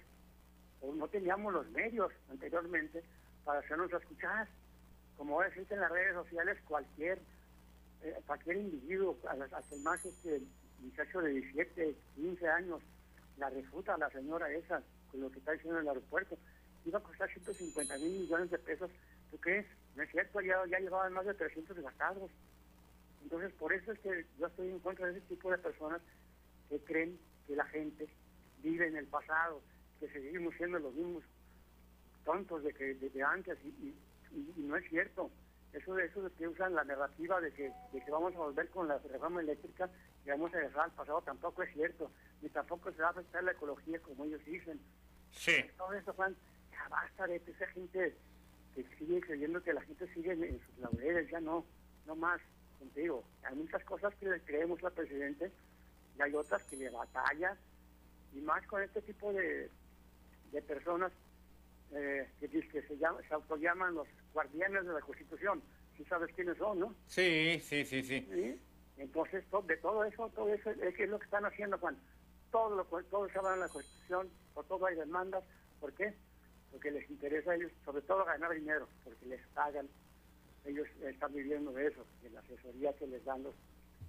o 0.81 0.93
no 0.95 1.09
teníamos 1.09 1.53
los 1.53 1.69
medios 1.71 2.13
anteriormente 2.31 3.03
para 3.45 3.61
hacernos 3.61 3.93
escuchar 3.93 4.49
como 5.23 5.41
existen 5.45 5.77
en 5.77 5.83
las 5.83 5.93
redes 5.93 6.15
sociales, 6.15 6.59
cualquier 6.67 7.17
eh, 8.03 8.21
cualquier 8.27 8.57
individuo, 8.57 9.17
hasta 9.25 9.77
el 9.77 9.81
más 9.83 10.05
este 10.05 10.43
muchacho 10.81 11.21
de 11.21 11.31
17, 11.31 11.97
15 12.17 12.49
años, 12.49 12.83
la 13.37 13.49
refuta 13.49 13.95
a 13.95 13.99
la 13.99 14.11
señora 14.11 14.51
esa 14.51 14.83
con 15.13 15.21
lo 15.21 15.31
que 15.31 15.39
está 15.39 15.53
diciendo 15.53 15.79
en 15.79 15.85
el 15.85 15.91
aeropuerto. 15.91 16.37
Iba 16.85 16.99
a 16.99 17.03
costar 17.05 17.31
150 17.31 17.99
mil 17.99 18.23
millones 18.23 18.51
de 18.51 18.59
pesos. 18.59 18.91
¿Tú 19.31 19.39
crees? 19.39 19.65
No 19.95 20.03
es 20.03 20.11
cierto, 20.11 20.41
ya, 20.41 20.57
ya 20.69 20.81
llevaban 20.81 21.13
más 21.13 21.25
de 21.25 21.35
300 21.35 21.79
gastados. 21.79 22.29
Entonces, 23.23 23.53
por 23.53 23.73
eso 23.73 23.93
es 23.93 24.01
que 24.01 24.27
yo 24.41 24.49
estoy 24.49 24.71
en 24.71 24.81
contra 24.81 25.07
de 25.07 25.19
ese 25.19 25.29
tipo 25.29 25.53
de 25.53 25.59
personas 25.59 26.03
que 26.69 26.81
creen 26.81 27.17
que 27.47 27.55
la 27.55 27.67
gente 27.67 28.09
vive 28.61 28.89
en 28.89 28.97
el 28.97 29.07
pasado, 29.07 29.63
que 30.01 30.09
seguimos 30.09 30.53
siendo 30.57 30.81
los 30.81 30.93
mismos 30.93 31.23
tontos 32.25 32.65
de 32.65 32.75
que 32.75 32.95
de, 32.95 33.23
antes 33.23 33.57
y, 33.65 33.95
no 34.57 34.77
es 34.77 34.89
cierto. 34.89 35.31
Eso 35.73 35.95
de 35.95 36.05
eso 36.05 36.23
de 36.23 36.31
que 36.33 36.49
usan 36.49 36.75
la 36.75 36.85
narrativa 36.85 37.41
de 37.41 37.51
que, 37.53 37.73
de 37.93 38.05
que 38.05 38.11
vamos 38.11 38.35
a 38.35 38.39
volver 38.41 38.69
con 38.69 38.89
la 38.89 38.99
reforma 38.99 39.41
eléctrica 39.41 39.89
y 40.25 40.29
vamos 40.29 40.55
a 40.55 40.59
dejar 40.59 40.85
al 40.85 40.91
pasado 40.93 41.23
tampoco 41.23 41.63
es 41.63 41.73
cierto, 41.73 42.11
ni 42.43 42.51
tampoco 42.51 42.93
se 42.93 43.01
va 43.01 43.09
a 43.09 43.11
afectar 43.13 43.43
la 43.43 43.53
ecología 43.53 43.99
como 44.01 44.25
ellos 44.25 44.45
dicen. 44.45 44.79
Sí. 45.31 45.65
Todo 45.79 45.95
eso, 45.95 46.13
Juan, 46.13 46.37
ya 46.71 46.89
basta 46.89 47.27
de 47.27 47.37
esa 47.37 47.67
gente 47.69 48.15
que 48.75 48.85
sigue 48.99 49.21
creyendo 49.23 49.63
que 49.63 49.73
la 49.73 49.81
gente 49.83 50.13
sigue 50.13 50.33
en, 50.33 50.61
sus 50.61 50.79
laureles, 50.79 51.31
ya 51.31 51.41
no, 51.41 51.65
no 52.07 52.17
más 52.17 52.41
contigo. 52.79 53.25
Hay 53.43 53.55
muchas 53.55 53.83
cosas 53.85 54.15
que 54.17 54.27
le 54.27 54.41
creemos 54.41 54.83
al 54.85 54.93
presidente 54.93 55.51
y 56.19 56.23
hay 56.23 56.35
otras 56.35 56.63
que 56.65 56.77
le 56.77 56.91
batalla 56.91 57.57
y 58.35 58.41
más 58.41 58.67
con 58.67 58.83
este 58.83 59.01
tipo 59.01 59.33
de, 59.33 59.71
de 60.53 60.63
personas 60.63 61.13
eh, 61.95 62.29
que, 62.41 62.49
que 62.49 62.83
se, 62.83 62.97
llama, 62.97 63.21
se 63.27 63.35
autollaman 63.35 63.95
los 63.95 64.09
guardianes 64.33 64.87
de 64.87 64.93
la 64.93 65.01
Constitución. 65.01 65.63
¿Sí 65.97 66.05
sabes 66.05 66.35
quiénes 66.35 66.57
son, 66.57 66.81
no? 66.81 66.95
Sí, 67.07 67.61
sí, 67.61 67.85
sí, 67.85 68.03
sí. 68.03 68.59
Entonces, 68.97 69.45
de 69.67 69.77
todo 69.79 70.05
eso, 70.05 70.29
todo 70.31 70.53
eso 70.53 70.71
es, 70.71 71.09
lo 71.09 71.19
que 71.19 71.25
están 71.25 71.45
haciendo, 71.45 71.79
Juan. 71.79 71.97
Todo, 72.51 72.77
lo, 72.77 72.85
todo 72.85 73.29
se 73.29 73.39
en 73.39 73.61
la 73.61 73.69
Constitución, 73.69 74.29
por 74.55 74.65
todo 74.67 74.87
hay 74.87 74.97
demandas. 74.97 75.45
¿Por 75.81 75.93
qué? 75.95 76.15
Porque 76.71 76.91
les 76.91 77.09
interesa 77.11 77.51
a 77.51 77.55
ellos, 77.57 77.73
sobre 77.85 78.03
todo, 78.03 78.25
ganar 78.25 78.53
dinero, 78.53 78.89
porque 79.05 79.27
les 79.27 79.41
pagan. 79.49 79.89
Ellos 80.65 80.87
están 81.03 81.35
viviendo 81.35 81.73
de 81.73 81.89
eso, 81.89 82.07
de 82.23 82.31
la 82.31 82.41
asesoría 82.41 82.93
que 82.95 83.07
les 83.07 83.25
dan 83.25 83.43
los, 83.43 83.55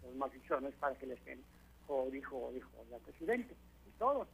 los 0.04 0.16
maldiciones 0.16 0.74
para 0.76 0.96
que 0.96 1.08
les 1.08 1.24
den, 1.26 1.44
o 1.88 2.10
dijo, 2.12 2.38
o 2.38 2.52
dijo 2.52 2.70
la 2.92 3.00
presidente, 3.00 3.56
y 3.88 3.92
todo. 3.98 4.28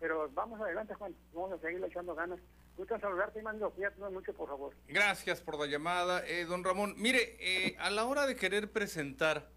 Pero 0.00 0.30
vamos 0.32 0.60
adelante, 0.60 0.94
Juan, 0.94 1.14
vamos 1.34 1.52
a 1.52 1.58
seguir 1.58 1.84
echando 1.84 2.14
ganas. 2.14 2.38
Gusto 2.78 2.96
saludarte, 3.00 3.42
mando, 3.42 3.70
cuídate 3.70 4.00
mucho, 4.08 4.32
por 4.32 4.48
favor. 4.48 4.72
Gracias 4.86 5.40
por 5.40 5.58
la 5.58 5.66
llamada, 5.66 6.24
eh, 6.24 6.44
don 6.44 6.62
Ramón. 6.62 6.94
Mire, 6.96 7.36
eh, 7.40 7.76
a 7.80 7.90
la 7.90 8.04
hora 8.04 8.24
de 8.24 8.36
querer 8.36 8.70
presentar 8.70 9.50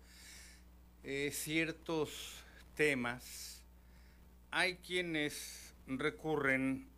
eh, 1.04 1.30
ciertos 1.32 2.44
temas, 2.74 3.64
hay 4.50 4.78
quienes 4.78 5.76
recurren 5.86 6.90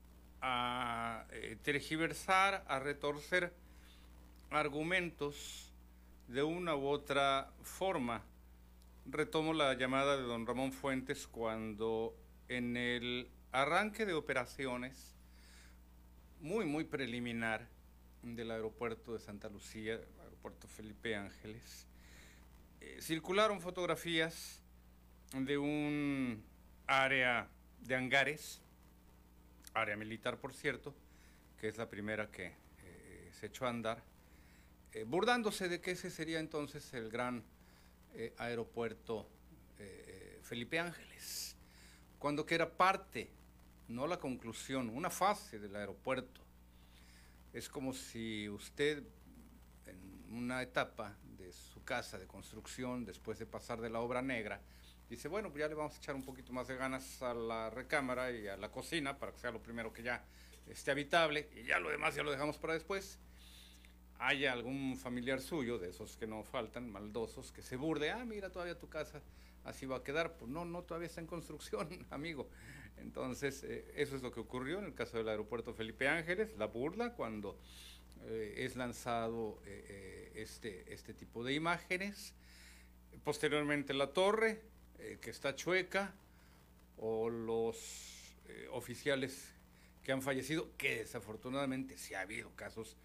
a 0.42 1.26
tergiversar, 1.62 2.64
a 2.70 2.80
retorcer 2.80 3.52
argumentos 4.50 5.74
de 6.30 6.42
una 6.42 6.74
u 6.74 6.88
otra 6.88 7.52
forma. 7.64 8.24
Retomo 9.08 9.52
la 9.52 9.74
llamada 9.74 10.16
de 10.16 10.24
don 10.24 10.48
Ramón 10.48 10.72
Fuentes 10.72 11.28
cuando 11.28 12.16
en 12.48 12.78
el 12.78 13.30
arranque 13.52 14.06
de 14.06 14.14
operaciones 14.14 15.13
muy, 16.44 16.66
muy 16.66 16.84
preliminar 16.84 17.66
del 18.22 18.52
aeropuerto 18.52 19.14
de 19.14 19.20
Santa 19.20 19.48
Lucía, 19.48 19.98
aeropuerto 20.24 20.68
Felipe 20.68 21.16
Ángeles, 21.16 21.88
eh, 22.82 22.98
circularon 23.00 23.62
fotografías 23.62 24.60
de 25.34 25.58
un 25.58 26.44
área 26.86 27.48
de 27.80 27.96
hangares, 27.96 28.62
área 29.74 29.96
militar 29.96 30.38
por 30.38 30.54
cierto, 30.54 30.94
que 31.62 31.70
es 31.70 31.78
la 31.78 31.90
primera 31.90 32.30
que 32.30 32.48
eh, 32.48 33.32
se 33.40 33.46
echó 33.46 33.66
a 33.66 33.70
andar, 33.70 34.04
eh, 34.92 35.06
burdándose 35.06 35.70
de 35.70 35.80
que 35.80 35.92
ese 35.92 36.12
sería 36.12 36.42
entonces 36.42 36.94
el 36.94 37.10
gran 37.10 37.44
aeropuerto 38.38 39.28
Felipe 40.44 40.78
Ángeles, 40.78 41.56
cuando 42.20 42.46
que 42.46 42.54
era 42.54 42.70
parte 42.70 43.32
no 43.94 44.08
la 44.08 44.18
conclusión, 44.18 44.90
una 44.90 45.10
fase 45.10 45.60
del 45.60 45.76
aeropuerto. 45.76 46.42
Es 47.54 47.70
como 47.70 47.94
si 47.94 48.50
usted 48.50 49.04
en 49.86 50.36
una 50.36 50.64
etapa 50.64 51.16
de 51.38 51.52
su 51.52 51.84
casa 51.84 52.18
de 52.18 52.26
construcción, 52.26 53.06
después 53.06 53.38
de 53.38 53.46
pasar 53.46 53.80
de 53.82 53.92
la 53.92 54.00
obra 54.00 54.24
negra, 54.24 54.60
dice, 55.10 55.28
bueno, 55.28 55.50
pues 55.52 55.62
ya 55.62 55.68
le 55.68 55.76
vamos 55.76 55.94
a 55.94 55.98
echar 55.98 56.16
un 56.16 56.24
poquito 56.24 56.52
más 56.54 56.68
de 56.68 56.76
ganas 56.76 57.22
a 57.22 57.36
la 57.36 57.70
recámara 57.70 58.32
y 58.32 58.48
a 58.48 58.58
la 58.58 58.72
cocina 58.72 59.20
para 59.20 59.32
que 59.32 59.40
sea 59.40 59.52
lo 59.52 59.62
primero 59.62 59.94
que 59.94 60.02
ya 60.02 60.26
esté 60.68 60.90
habitable 60.90 61.50
y 61.56 61.64
ya 61.64 61.80
lo 61.80 61.90
demás 61.90 62.16
ya 62.16 62.24
lo 62.24 62.32
dejamos 62.32 62.58
para 62.58 62.74
después. 62.74 63.20
Hay 64.18 64.46
algún 64.46 64.98
familiar 64.98 65.40
suyo, 65.40 65.78
de 65.78 65.90
esos 65.90 66.18
que 66.18 66.26
no 66.26 66.44
faltan, 66.44 66.92
maldosos, 66.92 67.52
que 67.52 67.62
se 67.62 67.76
burde, 67.76 68.10
ah, 68.10 68.26
mira, 68.26 68.50
todavía 68.50 68.80
tu 68.80 68.90
casa 68.90 69.22
así 69.66 69.86
va 69.86 69.98
a 69.98 70.04
quedar. 70.04 70.38
Pues 70.38 70.50
no, 70.50 70.66
no, 70.66 70.82
todavía 70.82 71.08
está 71.08 71.22
en 71.22 71.28
construcción, 71.28 72.08
amigo. 72.10 72.50
Entonces, 72.98 73.64
eh, 73.64 73.92
eso 73.96 74.16
es 74.16 74.22
lo 74.22 74.32
que 74.32 74.40
ocurrió 74.40 74.80
en 74.80 74.86
el 74.86 74.94
caso 74.94 75.18
del 75.18 75.30
aeropuerto 75.30 75.74
Felipe 75.74 76.08
Ángeles, 76.08 76.56
la 76.58 76.68
burla, 76.68 77.14
cuando 77.14 77.60
eh, 78.24 78.56
es 78.58 78.76
lanzado 78.76 79.62
eh, 79.66 80.32
este, 80.36 80.94
este 80.94 81.14
tipo 81.14 81.44
de 81.44 81.54
imágenes. 81.54 82.34
Posteriormente 83.24 83.94
la 83.94 84.08
torre, 84.14 84.62
que 85.22 85.30
está 85.30 85.56
chueca, 85.56 86.14
o 86.98 87.30
los 87.30 88.36
oficiales 88.72 89.54
que 90.04 90.12
han 90.12 90.22
fallecido, 90.22 90.70
que 90.78 91.00
desafortunadamente 91.00 91.98
sí 91.98 92.14
ha 92.14 92.22
habido 92.22 92.52
casos 92.56 92.98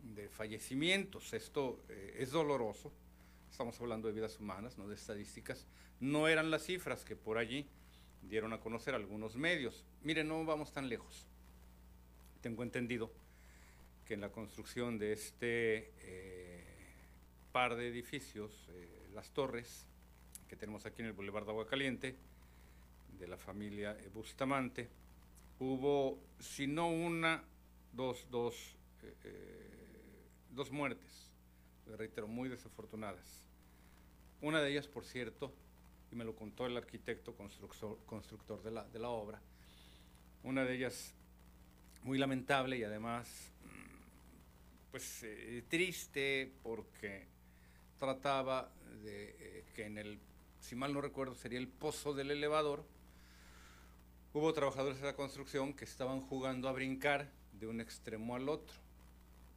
de 0.00 0.28
fallecimientos. 0.28 1.32
Esto 1.32 1.82
es 1.88 2.30
doloroso. 2.30 2.92
Estamos 3.50 3.80
hablando 3.80 4.08
de 4.08 4.14
vidas 4.14 4.38
humanas, 4.38 4.76
no 4.76 4.88
de 4.88 4.94
estadísticas. 4.96 5.66
No 6.00 6.28
eran 6.28 6.50
las 6.50 6.64
cifras 6.64 7.04
que 7.04 7.16
por 7.16 7.38
allí 7.38 7.68
dieron 8.28 8.52
a 8.52 8.60
conocer 8.60 8.94
algunos 8.94 9.36
medios. 9.36 9.84
Miren, 10.02 10.28
no 10.28 10.44
vamos 10.44 10.72
tan 10.72 10.88
lejos. 10.88 11.26
Tengo 12.40 12.62
entendido 12.62 13.10
que 14.04 14.14
en 14.14 14.20
la 14.20 14.30
construcción 14.30 14.98
de 14.98 15.12
este 15.12 15.92
eh, 15.98 16.64
par 17.52 17.76
de 17.76 17.88
edificios, 17.88 18.52
eh, 18.70 19.08
las 19.14 19.30
torres 19.30 19.86
que 20.48 20.56
tenemos 20.56 20.86
aquí 20.86 21.02
en 21.02 21.08
el 21.08 21.12
Boulevard 21.12 21.44
de 21.44 21.50
Agua 21.50 21.66
Caliente, 21.66 22.16
de 23.18 23.26
la 23.26 23.36
familia 23.36 23.96
Bustamante, 24.14 24.88
hubo, 25.58 26.20
si 26.38 26.66
no 26.66 26.88
una, 26.88 27.42
dos, 27.92 28.26
dos, 28.30 28.76
eh, 29.24 30.28
dos 30.50 30.70
muertes, 30.70 31.32
reitero, 31.96 32.28
muy 32.28 32.48
desafortunadas. 32.48 33.48
Una 34.40 34.60
de 34.60 34.70
ellas, 34.70 34.86
por 34.86 35.04
cierto, 35.04 35.52
y 36.10 36.16
me 36.16 36.24
lo 36.24 36.34
contó 36.34 36.66
el 36.66 36.76
arquitecto 36.76 37.34
constructor, 37.34 37.98
constructor 38.06 38.62
de, 38.62 38.70
la, 38.70 38.84
de 38.84 38.98
la 38.98 39.08
obra. 39.08 39.40
Una 40.42 40.64
de 40.64 40.74
ellas 40.74 41.14
muy 42.02 42.18
lamentable 42.18 42.78
y 42.78 42.84
además 42.84 43.52
mm, 43.64 44.90
pues 44.90 45.22
eh, 45.24 45.64
triste 45.68 46.52
porque 46.62 47.26
trataba 47.98 48.70
de 49.02 49.36
eh, 49.38 49.64
que 49.74 49.86
en 49.86 49.98
el, 49.98 50.20
si 50.60 50.76
mal 50.76 50.92
no 50.92 51.00
recuerdo, 51.00 51.34
sería 51.34 51.58
el 51.58 51.68
pozo 51.68 52.14
del 52.14 52.30
elevador, 52.30 52.84
hubo 54.32 54.52
trabajadores 54.52 55.00
de 55.00 55.06
la 55.06 55.16
construcción 55.16 55.74
que 55.74 55.84
estaban 55.84 56.20
jugando 56.20 56.68
a 56.68 56.72
brincar 56.72 57.30
de 57.54 57.66
un 57.66 57.80
extremo 57.80 58.36
al 58.36 58.48
otro, 58.48 58.76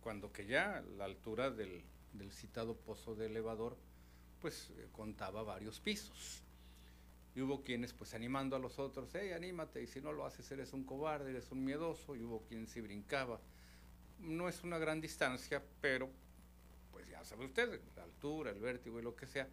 cuando 0.01 0.31
que 0.31 0.45
ya 0.45 0.83
la 0.97 1.05
altura 1.05 1.51
del, 1.51 1.83
del 2.13 2.31
citado 2.31 2.75
pozo 2.75 3.15
de 3.15 3.27
elevador 3.27 3.77
pues 4.41 4.69
eh, 4.77 4.87
contaba 4.91 5.43
varios 5.43 5.79
pisos. 5.79 6.43
Y 7.35 7.41
hubo 7.41 7.61
quienes 7.61 7.93
pues 7.93 8.13
animando 8.13 8.55
a 8.55 8.59
los 8.59 8.79
otros, 8.79 9.09
hey, 9.13 9.31
anímate, 9.31 9.81
y 9.83 9.87
si 9.87 10.01
no 10.01 10.11
lo 10.11 10.25
haces 10.25 10.49
eres 10.51 10.73
un 10.73 10.83
cobarde, 10.83 11.29
eres 11.29 11.51
un 11.51 11.63
miedoso, 11.63 12.15
y 12.15 12.23
hubo 12.23 12.41
quien 12.43 12.67
sí 12.67 12.81
brincaba. 12.81 13.39
No 14.19 14.49
es 14.49 14.63
una 14.63 14.77
gran 14.77 14.99
distancia, 14.99 15.63
pero 15.79 16.09
pues 16.91 17.07
ya 17.07 17.23
sabe 17.23 17.45
usted, 17.45 17.79
la 17.95 18.03
altura, 18.03 18.51
el 18.51 18.59
vértigo 18.59 18.99
y 18.99 19.03
lo 19.03 19.15
que 19.15 19.27
sea, 19.27 19.47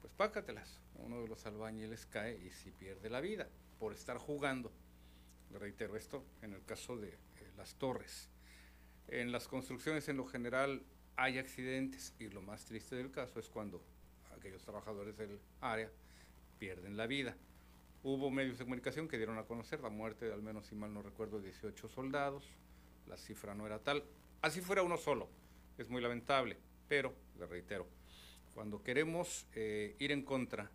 pues 0.00 0.12
pácatelas. 0.12 0.80
Uno 0.96 1.22
de 1.22 1.28
los 1.28 1.44
albañiles 1.46 2.06
cae 2.06 2.38
y 2.38 2.50
si 2.50 2.70
pierde 2.70 3.10
la 3.10 3.20
vida 3.20 3.48
por 3.78 3.92
estar 3.92 4.18
jugando. 4.18 4.70
Le 5.50 5.58
reitero 5.58 5.96
esto 5.96 6.24
en 6.42 6.52
el 6.52 6.64
caso 6.64 6.96
de 6.96 7.08
eh, 7.08 7.52
las 7.56 7.74
torres. 7.76 8.28
En 9.08 9.32
las 9.32 9.48
construcciones 9.48 10.08
en 10.08 10.16
lo 10.16 10.26
general 10.26 10.82
hay 11.16 11.38
accidentes 11.38 12.14
y 12.18 12.28
lo 12.28 12.42
más 12.42 12.64
triste 12.64 12.96
del 12.96 13.10
caso 13.10 13.38
es 13.38 13.48
cuando 13.48 13.82
aquellos 14.44 14.62
trabajadores 14.62 15.16
del 15.16 15.40
área 15.62 15.90
pierden 16.58 16.98
la 16.98 17.06
vida. 17.06 17.34
Hubo 18.02 18.30
medios 18.30 18.58
de 18.58 18.64
comunicación 18.64 19.08
que 19.08 19.16
dieron 19.16 19.38
a 19.38 19.44
conocer 19.44 19.80
la 19.80 19.88
muerte 19.88 20.26
de 20.26 20.34
al 20.34 20.42
menos, 20.42 20.66
si 20.66 20.74
mal 20.74 20.92
no 20.92 21.00
recuerdo, 21.00 21.40
18 21.40 21.88
soldados. 21.88 22.44
La 23.06 23.16
cifra 23.16 23.54
no 23.54 23.64
era 23.66 23.78
tal. 23.78 24.04
Así 24.42 24.60
fuera 24.60 24.82
uno 24.82 24.98
solo. 24.98 25.30
Es 25.78 25.88
muy 25.88 26.02
lamentable. 26.02 26.58
Pero, 26.88 27.14
le 27.38 27.46
reitero, 27.46 27.86
cuando 28.52 28.82
queremos 28.82 29.46
eh, 29.54 29.96
ir 29.98 30.12
en 30.12 30.20
contra 30.20 30.70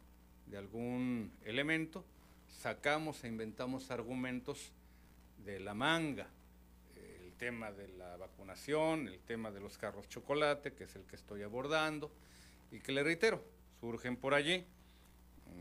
de 0.47 0.57
algún 0.57 1.31
elemento, 1.45 2.03
sacamos 2.47 3.23
e 3.23 3.27
inventamos 3.27 3.91
argumentos 3.91 4.71
de 5.45 5.59
la 5.59 5.75
manga. 5.75 6.27
El 6.95 7.33
tema 7.33 7.71
de 7.71 7.87
la 7.89 8.17
vacunación, 8.17 9.07
el 9.07 9.19
tema 9.19 9.51
de 9.51 9.59
los 9.59 9.77
carros 9.77 10.09
chocolate, 10.09 10.73
que 10.73 10.85
es 10.85 10.95
el 10.95 11.03
que 11.03 11.15
estoy 11.15 11.43
abordando, 11.43 12.11
y 12.71 12.79
que 12.79 12.91
le 12.91 13.03
reitero, 13.03 13.43
surgen 13.79 14.17
por 14.17 14.33
allí 14.33 14.65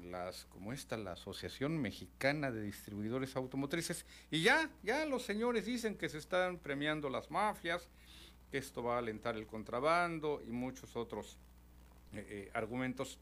las 0.05 0.45
como 0.47 0.73
esta 0.73 0.97
la 0.97 1.13
Asociación 1.13 1.79
Mexicana 1.79 2.51
de 2.51 2.63
Distribuidores 2.63 3.37
Automotrices 3.37 4.07
y 4.31 4.43
ya 4.43 4.71
ya 4.83 5.05
los 5.07 5.23
señores 5.23 5.67
dicen 5.67 5.97
que 5.97 6.09
se 6.09 6.19
están 6.19 6.59
premiando 6.59 7.11
las 7.11 7.31
mafias 7.31 7.89
que 8.51 8.59
esto 8.59 8.83
va 8.83 8.97
a 8.97 8.99
alentar 8.99 9.37
el 9.37 9.47
contrabando 9.47 10.43
y 10.47 10.51
muchos 10.51 10.97
otros 10.97 11.37
eh, 12.13 12.27
eh, 12.29 12.51
argumentos 12.55 13.19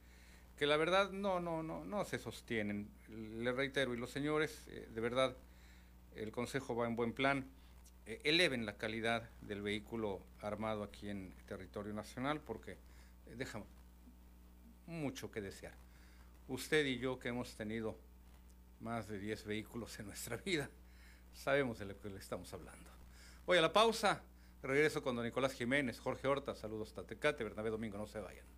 que 0.57 0.67
la 0.67 0.77
verdad 0.77 1.11
no 1.11 1.41
no 1.41 1.63
no 1.63 1.85
no 1.85 2.05
se 2.05 2.19
sostienen. 2.19 2.89
Le 3.09 3.53
reitero 3.53 3.95
y 3.95 3.97
los 3.97 4.11
señores 4.11 4.65
eh, 4.69 4.89
de 4.93 5.01
verdad 5.01 5.37
el 6.15 6.33
consejo 6.33 6.75
va 6.75 6.87
en 6.87 6.97
buen 6.97 7.13
plan. 7.13 7.47
Eleven 8.07 8.65
la 8.65 8.77
calidad 8.77 9.29
del 9.41 9.63
vehículo 9.63 10.23
armado 10.41 10.85
aquí 10.85 11.09
en 11.09 11.35
territorio 11.47 11.93
nacional 11.93 12.41
porque 12.41 12.79
deja 13.37 13.61
mucho 14.87 15.31
que 15.31 15.41
desear. 15.41 15.75
Usted 16.49 16.87
y 16.87 16.99
yo 16.99 17.19
que 17.19 17.29
hemos 17.29 17.55
tenido 17.57 17.99
más 18.81 19.09
de 19.09 19.19
10 19.19 19.45
vehículos 19.45 19.99
en 19.99 20.07
nuestra 20.07 20.37
vida, 20.37 20.71
sabemos 21.33 21.79
de 21.79 21.87
lo 21.87 22.01
que 22.01 22.09
le 22.09 22.19
estamos 22.19 22.53
hablando. 22.53 22.91
Voy 23.45 23.59
a 23.59 23.63
la 23.63 23.73
pausa, 23.73 24.23
regreso 24.63 25.03
con 25.03 25.17
don 25.17 25.25
Nicolás 25.25 25.53
Jiménez, 25.53 26.01
Jorge 26.01 26.27
Horta, 26.27 26.55
saludos 26.55 26.93
Tatecate, 26.93 27.45
Bernabé 27.45 27.71
Domingo, 27.71 27.99
no 27.99 28.07
se 28.07 28.21
vayan. 28.21 28.56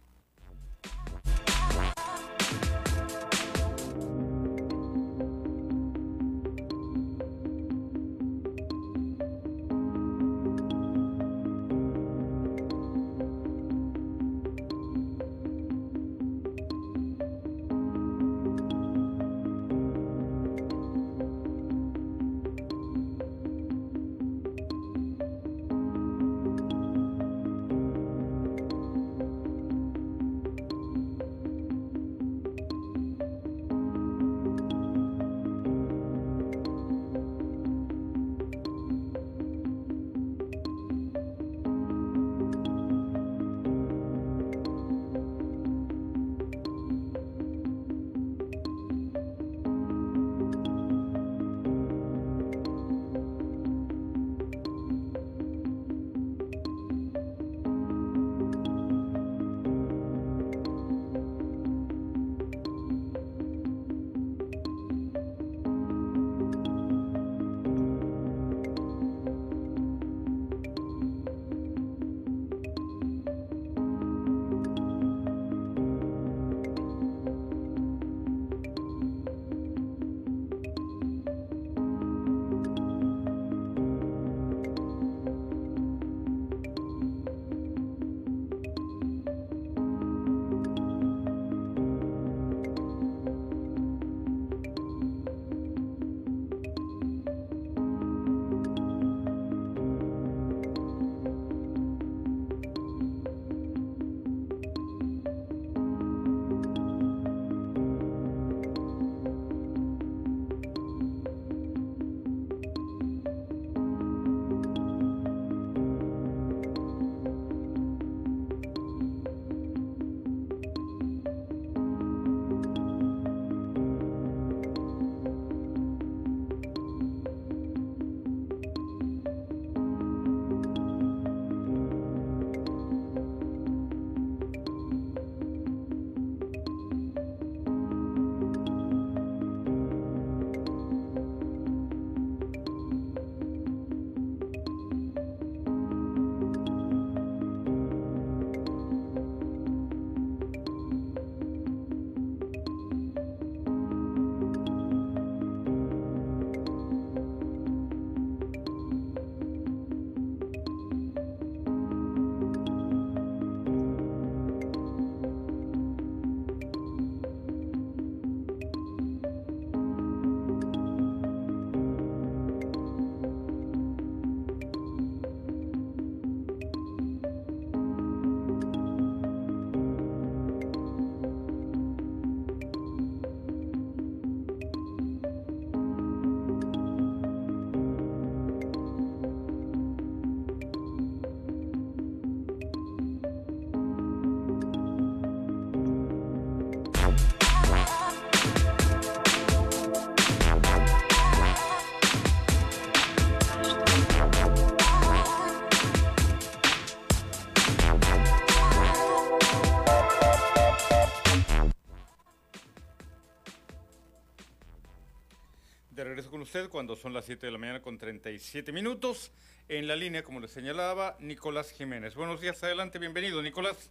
Con 216.38 216.42
usted 216.44 216.70
cuando 216.70 216.94
son 216.94 217.12
las 217.12 217.24
7 217.24 217.46
de 217.46 217.50
la 217.50 217.58
mañana 217.58 217.82
con 217.82 217.98
37 217.98 218.70
minutos. 218.70 219.32
En 219.68 219.88
la 219.88 219.96
línea, 219.96 220.22
como 220.22 220.38
le 220.38 220.46
señalaba, 220.46 221.16
Nicolás 221.18 221.72
Jiménez. 221.72 222.14
Buenos 222.14 222.40
días, 222.40 222.62
adelante, 222.62 223.00
bienvenido, 223.00 223.42
Nicolás. 223.42 223.90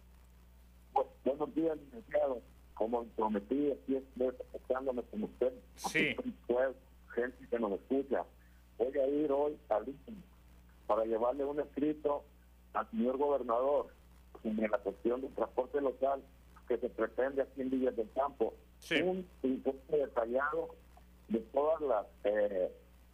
buenos 1.26 1.54
días, 1.54 1.76
licenciado. 1.76 2.40
Como 2.72 3.04
prometí, 3.08 3.70
aquí 3.70 3.96
estoy 3.96 4.28
escuchándome 4.28 5.02
con 5.02 5.24
usted. 5.24 5.52
Sí. 5.76 6.16
Pues, 6.46 6.70
gente 7.14 7.36
que 7.50 7.58
nos 7.58 7.72
escucha. 7.72 8.24
Voy 8.78 8.98
a 8.98 9.06
ir 9.06 9.30
hoy 9.30 9.58
a 9.68 9.80
para 10.86 11.04
llevarle 11.04 11.44
un 11.44 11.60
escrito 11.60 12.24
al 12.72 12.90
señor 12.92 13.18
gobernador 13.18 13.88
sobre 14.42 14.68
la 14.68 14.78
cuestión 14.78 15.20
del 15.20 15.34
transporte 15.34 15.82
local 15.82 16.22
que 16.66 16.78
se 16.78 16.88
pretende 16.88 17.42
aquí 17.42 17.60
en 17.60 17.68
Villas 17.68 17.94
del 17.94 18.10
Campo. 18.12 18.54
Un 19.04 19.26
informe 19.42 19.98
detallado 19.98 20.74
de 21.28 21.40
todas 21.52 21.80
las 21.80 22.06
eh, 22.24 22.70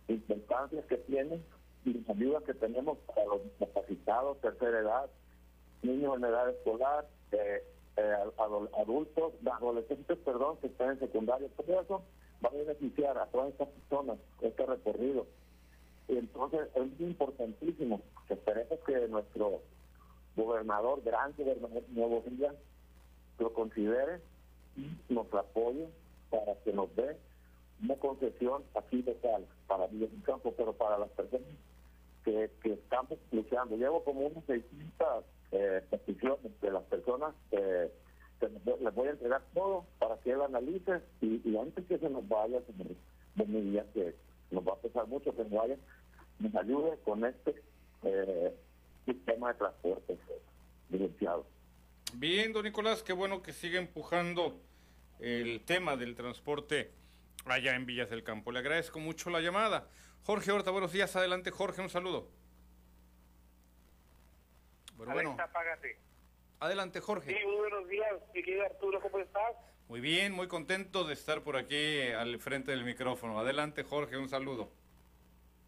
importancias 0.09 0.85
que 0.87 0.97
tiene 0.99 1.41
y 1.85 1.95
las 1.95 2.11
ayudas 2.11 2.43
que 2.45 2.55
tenemos 2.55 2.99
para 3.07 3.25
los 3.27 3.45
discapacitados, 3.45 4.41
tercera 4.41 4.81
edad, 4.81 5.11
niños 5.83 6.17
en 6.17 6.25
edad 6.25 6.49
escolar, 6.51 7.07
eh, 7.33 7.63
eh, 7.97 8.15
adultos, 8.79 9.35
adolescentes, 9.53 10.19
perdón, 10.25 10.57
que 10.59 10.69
están 10.69 10.91
en 10.91 11.01
secundaria. 11.01 11.49
Todo 11.57 11.81
eso 11.81 12.03
va 12.45 12.49
a 12.49 12.53
beneficiar 12.53 13.19
a 13.19 13.27
todas 13.27 13.53
estas 13.53 13.69
personas 13.69 14.19
este 14.41 14.67
recorrido. 14.67 15.27
Y 16.09 16.19
entonces 16.19 16.69
es 16.75 17.01
importantísimo 17.01 18.01
que 18.29 18.35
esperemos 18.35 18.79
que 18.87 19.09
nuestro 19.09 19.61
gobernador, 20.37 21.03
gran 21.05 21.33
gobernador 21.37 21.83
Nuevo 21.91 22.23
Día, 22.27 22.55
lo 23.39 23.53
considere 23.53 24.21
y 24.77 24.91
nos 25.13 25.33
apoye 25.33 25.89
para 26.31 26.55
que 26.65 26.73
nos 26.73 26.95
dé 26.97 27.17
una 27.83 27.97
concesión 27.97 28.63
aquí 28.75 29.03
local 29.03 29.47
para 29.67 29.87
Villa 29.89 30.07
del 30.07 30.23
Campo, 30.23 30.55
pero 30.57 30.73
para 30.73 30.99
las 30.99 31.11
personas 31.11 31.49
que, 32.25 32.51
que 32.63 32.73
estamos 32.73 33.19
luchando. 33.33 33.77
Llevo 33.77 34.03
como 34.05 34.21
unas 34.27 34.45
600 34.45 35.25
eh, 35.53 35.83
peticiones 35.91 36.61
de 36.61 36.71
las 36.71 36.83
personas 36.85 37.35
que 37.51 37.91
les 38.41 38.95
voy 38.95 39.09
a 39.09 39.13
entregar 39.13 39.43
todo 39.55 39.87
para 39.99 40.17
que 40.19 40.33
él 40.33 40.43
analice 40.43 41.01
y, 41.21 41.57
antes 41.57 41.85
que 41.87 41.99
se 41.99 42.11
nos 42.11 42.27
vaya, 42.29 42.61
mi 43.47 43.61
día 43.61 43.87
que 43.95 44.15
nos 44.51 44.67
va 44.67 44.73
a 44.73 44.77
pesar 44.77 45.07
mucho 45.07 45.35
que 45.35 45.43
nos 45.45 45.53
vaya, 45.53 45.77
nos 46.41 46.55
ayude 46.57 46.99
con 47.05 47.25
este 47.25 47.55
eh, 48.03 48.55
sistema 49.07 49.53
de 49.53 49.59
transporte 49.59 50.19
licenciado. 50.91 51.47
Bien, 52.15 52.53
don 52.53 52.65
Nicolás, 52.65 53.03
qué 53.03 53.13
bueno 53.13 53.43
que 53.43 53.53
sigue 53.53 53.79
empujando 53.79 54.57
el 55.21 55.61
tema 55.65 55.97
del 55.97 56.15
transporte 56.15 56.91
allá 57.47 57.75
en 57.75 57.87
Villas 57.87 58.11
del 58.11 58.25
Campo. 58.25 58.53
Le 58.53 58.61
agradezco 58.61 58.99
mucho 58.99 59.31
la 59.31 59.41
llamada. 59.41 59.89
Jorge 60.23 60.53
Horta, 60.53 60.71
buenos 60.71 60.93
días. 60.93 61.15
Adelante, 61.17 61.51
Jorge, 61.51 61.83
un 61.83 61.91
saludo. 61.91 62.29
Bueno. 64.97 65.37
Adelante, 66.61 67.01
Jorge. 67.01 67.37
Sí, 67.37 67.47
muy 67.47 67.57
buenos 67.57 67.89
días, 67.89 68.13
querido 68.33 68.65
Arturo, 68.65 69.01
¿cómo 69.01 69.19
estás? 69.19 69.55
Muy 69.89 70.01
bien, 70.01 70.33
muy 70.33 70.49
contento 70.49 71.05
de 71.05 71.13
estar 71.13 71.43
por 71.43 71.57
aquí 71.57 72.01
al 72.13 72.39
frente 72.39 72.71
del 72.71 72.85
micrófono. 72.85 73.39
Adelante, 73.39 73.83
Jorge, 73.83 74.17
un 74.17 74.29
saludo. 74.29 74.71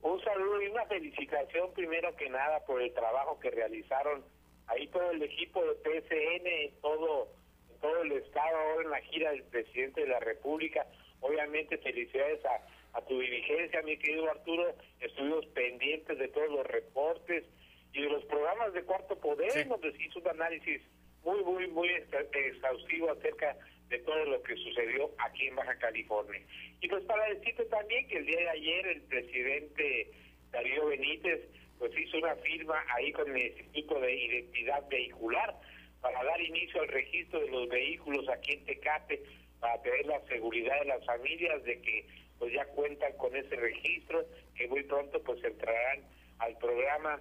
Un 0.01 0.23
saludo 0.23 0.63
y 0.63 0.69
una 0.69 0.87
felicitación 0.87 1.73
primero 1.75 2.15
que 2.17 2.31
nada 2.31 2.65
por 2.65 2.81
el 2.81 2.95
trabajo 2.95 3.39
que 3.41 3.51
realizaron 3.51 4.25
ahí 4.69 4.87
todo 4.89 5.11
el 5.11 5.23
equipo 5.23 5.63
de 5.65 5.75
PSN 5.75 6.47
en 6.47 6.81
todo, 6.81 7.29
en 7.71 7.81
todo 7.81 8.03
el 8.03 8.13
estado, 8.13 8.57
ahora 8.57 8.83
en 8.85 8.91
la 8.91 9.01
gira 9.03 9.31
del 9.33 9.43
presidente 9.45 10.03
de 10.03 10.09
la 10.09 10.21
República. 10.21 10.87
Obviamente 11.21 11.79
felicidades 11.79 12.45
a, 12.45 12.99
a 12.99 13.03
tu 13.03 13.19
dirigencia, 13.19 13.83
mi 13.83 13.97
querido 13.97 14.31
Arturo. 14.31 14.75
Estuvimos 15.01 15.47
pendientes 15.47 16.19
de 16.19 16.29
todos 16.29 16.51
los 16.51 16.67
reportes 16.67 17.45
y 17.93 18.03
de 18.03 18.11
los 18.11 18.25
programas 18.27 18.73
de 18.73 18.83
Cuarto 18.83 19.19
Poder, 19.19 19.69
donde 19.69 19.93
se 19.93 20.03
hizo 20.03 20.19
un 20.21 20.29
análisis 20.29 20.83
muy, 21.25 21.43
muy, 21.43 21.67
muy 21.69 21.89
exhaustivo 21.89 23.11
acerca 23.11 23.57
de 23.89 23.99
todo 24.01 24.25
lo 24.25 24.43
que 24.43 24.57
sucedió 24.57 25.11
aquí 25.19 25.47
en 25.47 25.57
Baja 25.57 25.77
California. 25.79 26.43
Y 26.81 26.89
pues 26.89 27.05
para 27.05 27.29
decirte 27.29 27.65
también 27.67 28.07
que 28.09 28.19
el 28.19 28.27
día 28.27 28.41
de 28.41 28.49
ayer 28.51 28.87
el 28.87 29.03
presidente 29.03 30.11
Darío 30.51 30.87
Benítez 30.87 31.49
pues 31.79 31.97
hizo 31.99 32.19
una 32.19 32.35
firma 32.37 32.85
ahí 32.95 33.13
con 33.13 33.31
el 33.37 33.47
Instituto 33.47 34.01
de 34.01 34.15
Identidad 34.15 34.89
Vehicular 34.89 35.55
para 36.01 36.23
dar 36.25 36.41
inicio 36.41 36.81
al 36.81 36.89
registro 36.89 37.41
de 37.41 37.51
los 37.51 37.69
vehículos 37.69 38.29
aquí 38.29 38.53
en 38.53 38.65
Tecate, 38.65 39.23
para 39.67 39.83
tener 39.83 40.07
la 40.07 40.21
seguridad 40.29 40.79
de 40.79 40.85
las 40.85 41.05
familias 41.05 41.61
de 41.65 41.81
que 41.83 42.07
pues 42.39 42.53
ya 42.53 42.65
cuentan 42.67 43.13
con 43.17 43.35
ese 43.35 43.57
registro, 43.57 44.25
que 44.55 44.69
muy 44.69 44.85
pronto 44.85 45.21
pues 45.25 45.43
entrarán 45.43 46.05
al 46.39 46.57
programa 46.59 47.21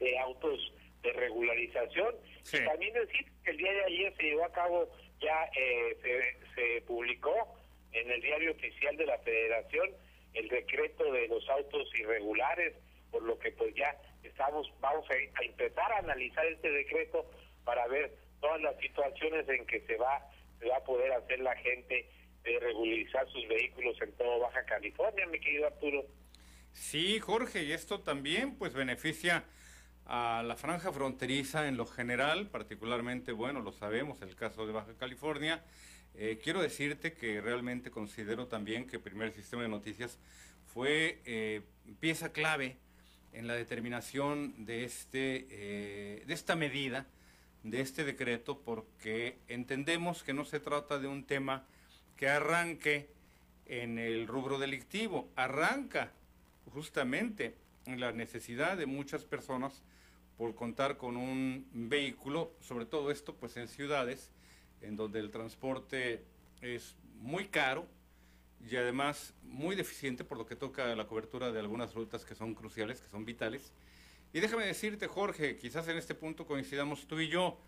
de 0.00 0.18
autos 0.18 0.74
de 1.02 1.12
regularización. 1.12 2.16
Y 2.52 2.64
también 2.64 2.92
decir 2.94 3.24
que 3.44 3.52
el 3.52 3.56
día 3.56 3.72
de 3.72 3.84
ayer 3.84 4.16
se 4.16 4.22
llevó 4.24 4.46
a 4.46 4.52
cabo, 4.52 4.88
ya 5.20 5.48
eh, 5.56 5.96
se, 6.02 6.54
se 6.56 6.80
publicó 6.82 7.54
en 7.92 8.10
el 8.10 8.20
diario 8.20 8.50
oficial 8.50 8.96
de 8.96 9.06
la 9.06 9.18
Federación 9.18 9.90
el 10.34 10.48
decreto 10.48 11.12
de 11.12 11.28
los 11.28 11.48
autos 11.50 11.88
irregulares, 11.94 12.74
por 13.12 13.22
lo 13.22 13.38
que 13.38 13.52
pues 13.52 13.72
ya 13.76 13.96
estamos, 14.24 14.72
vamos 14.80 15.08
a, 15.08 15.44
empezar 15.44 15.92
a 15.92 15.98
analizar 15.98 16.44
este 16.46 16.68
decreto 16.68 17.30
para 17.64 17.86
ver 17.86 18.12
todas 18.40 18.60
las 18.60 18.76
situaciones 18.80 19.48
en 19.48 19.64
que 19.66 19.80
se 19.82 19.94
va, 19.96 20.20
va 20.68 20.76
a 20.76 20.84
poder 20.84 21.12
hacer 21.12 21.40
la 21.40 21.56
gente 21.56 22.08
de 22.42 22.58
regularizar 22.58 23.28
sus 23.30 23.46
vehículos 23.48 23.96
en 24.00 24.12
todo 24.12 24.40
Baja 24.40 24.64
California, 24.64 25.26
mi 25.26 25.40
querido 25.40 25.66
Arturo. 25.66 26.06
Sí, 26.72 27.18
Jorge, 27.18 27.64
y 27.64 27.72
esto 27.72 28.00
también 28.00 28.56
pues 28.56 28.74
beneficia 28.74 29.44
a 30.06 30.42
la 30.44 30.56
franja 30.56 30.92
fronteriza 30.92 31.68
en 31.68 31.76
lo 31.76 31.86
general, 31.86 32.48
particularmente, 32.48 33.32
bueno, 33.32 33.60
lo 33.60 33.72
sabemos, 33.72 34.22
el 34.22 34.34
caso 34.34 34.66
de 34.66 34.72
Baja 34.72 34.94
California. 34.98 35.62
Eh, 36.14 36.40
quiero 36.42 36.60
decirte 36.60 37.12
que 37.12 37.40
realmente 37.40 37.90
considero 37.90 38.48
también 38.48 38.86
que 38.86 38.96
el 38.96 39.02
primer 39.02 39.32
sistema 39.32 39.62
de 39.62 39.68
noticias 39.68 40.18
fue 40.66 41.20
eh, 41.24 41.62
pieza 42.00 42.32
clave 42.32 42.76
en 43.32 43.46
la 43.46 43.54
determinación 43.54 44.64
de, 44.64 44.84
este, 44.84 45.46
eh, 45.50 46.24
de 46.26 46.34
esta 46.34 46.56
medida, 46.56 47.06
de 47.62 47.80
este 47.80 48.04
decreto, 48.04 48.60
porque 48.60 49.38
entendemos 49.48 50.22
que 50.22 50.32
no 50.32 50.44
se 50.44 50.60
trata 50.60 50.98
de 50.98 51.08
un 51.08 51.24
tema 51.24 51.64
que 52.16 52.28
arranque 52.28 53.08
en 53.66 53.98
el 53.98 54.26
rubro 54.26 54.58
delictivo, 54.58 55.30
arranca 55.36 56.12
justamente 56.72 57.54
en 57.86 58.00
la 58.00 58.12
necesidad 58.12 58.76
de 58.76 58.86
muchas 58.86 59.24
personas 59.24 59.82
por 60.36 60.54
contar 60.54 60.96
con 60.96 61.16
un 61.16 61.66
vehículo, 61.72 62.52
sobre 62.60 62.86
todo 62.86 63.10
esto 63.10 63.34
pues 63.34 63.56
en 63.56 63.68
ciudades 63.68 64.30
en 64.80 64.96
donde 64.96 65.20
el 65.20 65.30
transporte 65.30 66.24
es 66.62 66.96
muy 67.20 67.48
caro 67.48 67.86
y 68.68 68.76
además 68.76 69.34
muy 69.42 69.76
deficiente 69.76 70.24
por 70.24 70.38
lo 70.38 70.46
que 70.46 70.56
toca 70.56 70.94
la 70.94 71.06
cobertura 71.06 71.52
de 71.52 71.60
algunas 71.60 71.94
rutas 71.94 72.24
que 72.24 72.34
son 72.34 72.54
cruciales, 72.54 73.00
que 73.00 73.08
son 73.08 73.24
vitales. 73.24 73.72
Y 74.32 74.38
déjame 74.40 74.64
decirte, 74.64 75.08
Jorge, 75.08 75.56
quizás 75.56 75.88
en 75.88 75.96
este 75.96 76.14
punto 76.14 76.46
coincidamos 76.46 77.06
tú 77.08 77.18
y 77.18 77.28
yo. 77.28 77.58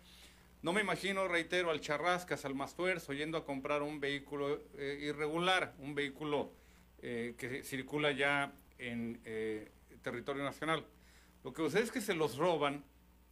No 0.61 0.71
me 0.71 0.79
imagino, 0.79 1.27
reitero, 1.27 1.71
al 1.71 1.81
Charrascas, 1.81 2.45
al 2.45 2.55
Mastuerzo, 2.55 3.11
yendo 3.11 3.37
a 3.37 3.43
comprar 3.43 3.81
un 3.81 3.99
vehículo 3.99 4.61
eh, 4.77 4.99
irregular, 5.01 5.75
un 5.79 5.93
vehículo 5.93 6.53
eh, 7.01 7.35
que 7.37 7.63
circula 7.63 8.13
ya 8.13 8.53
en 8.77 9.19
eh, 9.25 9.71
territorio 10.01 10.41
nacional. 10.41 10.85
Lo 11.43 11.51
que 11.51 11.63
sucede 11.63 11.83
es 11.83 11.91
que 11.91 11.99
se 11.99 12.13
los 12.13 12.37
roban 12.37 12.85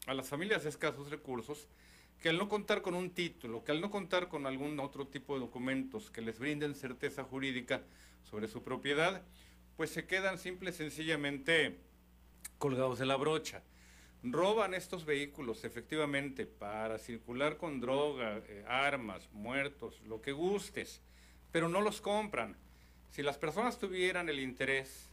a 0.07 0.13
las 0.13 0.27
familias 0.27 0.63
de 0.63 0.69
escasos 0.69 1.09
recursos, 1.09 1.69
que 2.21 2.27
al 2.27 2.37
no 2.37 2.49
contar 2.49 2.81
con 2.81 2.95
un 2.95 3.11
título, 3.11 3.63
que 3.63 3.71
al 3.71 3.79
no 3.79 3.89
contar 3.89 4.27
con 4.27 4.45
algún 4.45 4.77
otro 4.81 5.07
tipo 5.07 5.35
de 5.35 5.39
documentos 5.39 6.11
que 6.11 6.21
les 6.21 6.37
brinden 6.37 6.75
certeza 6.75 7.23
jurídica 7.23 7.81
sobre 8.29 8.49
su 8.49 8.61
propiedad, 8.61 9.23
pues 9.77 9.89
se 9.89 10.05
quedan 10.05 10.37
simple 10.37 10.71
y 10.71 10.73
sencillamente 10.73 11.79
colgados 12.61 12.99
de 12.99 13.07
la 13.07 13.15
brocha. 13.15 13.63
Roban 14.23 14.75
estos 14.75 15.03
vehículos 15.03 15.63
efectivamente 15.63 16.45
para 16.45 16.99
circular 16.99 17.57
con 17.57 17.81
droga, 17.81 18.37
eh, 18.47 18.63
armas, 18.67 19.27
muertos, 19.33 19.99
lo 20.05 20.21
que 20.21 20.31
gustes, 20.31 21.01
pero 21.51 21.69
no 21.69 21.81
los 21.81 22.01
compran. 22.01 22.55
Si 23.09 23.23
las 23.23 23.39
personas 23.39 23.79
tuvieran 23.79 24.29
el 24.29 24.39
interés 24.39 25.09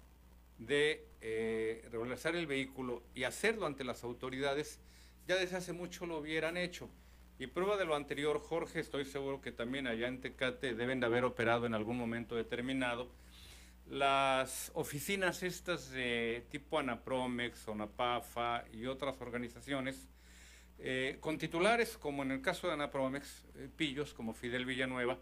de 0.59 1.07
eh, 1.23 1.89
el 1.91 2.47
vehículo 2.47 3.03
y 3.15 3.25
hacerlo 3.25 3.65
ante 3.65 3.83
las 3.83 4.05
autoridades, 4.05 4.79
ya 5.27 5.37
desde 5.37 5.57
hace 5.57 5.73
mucho 5.73 6.05
lo 6.05 6.19
hubieran 6.19 6.59
hecho. 6.59 6.91
Y 7.39 7.47
prueba 7.47 7.79
de 7.79 7.87
lo 7.87 7.95
anterior, 7.95 8.41
Jorge, 8.41 8.81
estoy 8.81 9.07
seguro 9.07 9.41
que 9.41 9.53
también 9.53 9.87
allá 9.87 10.07
en 10.07 10.21
Tecate 10.21 10.75
deben 10.75 11.01
de 11.01 11.07
haber 11.07 11.25
operado 11.25 11.65
en 11.65 11.73
algún 11.73 11.97
momento 11.97 12.35
determinado 12.35 13.09
las 13.89 14.71
oficinas 14.75 15.43
estas 15.43 15.91
de 15.91 16.47
tipo 16.51 16.79
Anapromex, 16.79 17.67
Onapafa 17.69 18.65
y 18.73 18.87
otras 18.87 19.21
organizaciones, 19.21 20.09
eh, 20.79 21.17
con 21.21 21.39
titulares 21.39 21.97
como 21.97 22.23
en 22.23 22.33
el 22.33 22.43
caso 22.43 22.67
de 22.67 22.75
Anapromex, 22.75 23.47
eh, 23.57 23.69
pillos 23.75 24.13
como 24.13 24.35
Fidel 24.35 24.67
Villanueva, 24.67 25.19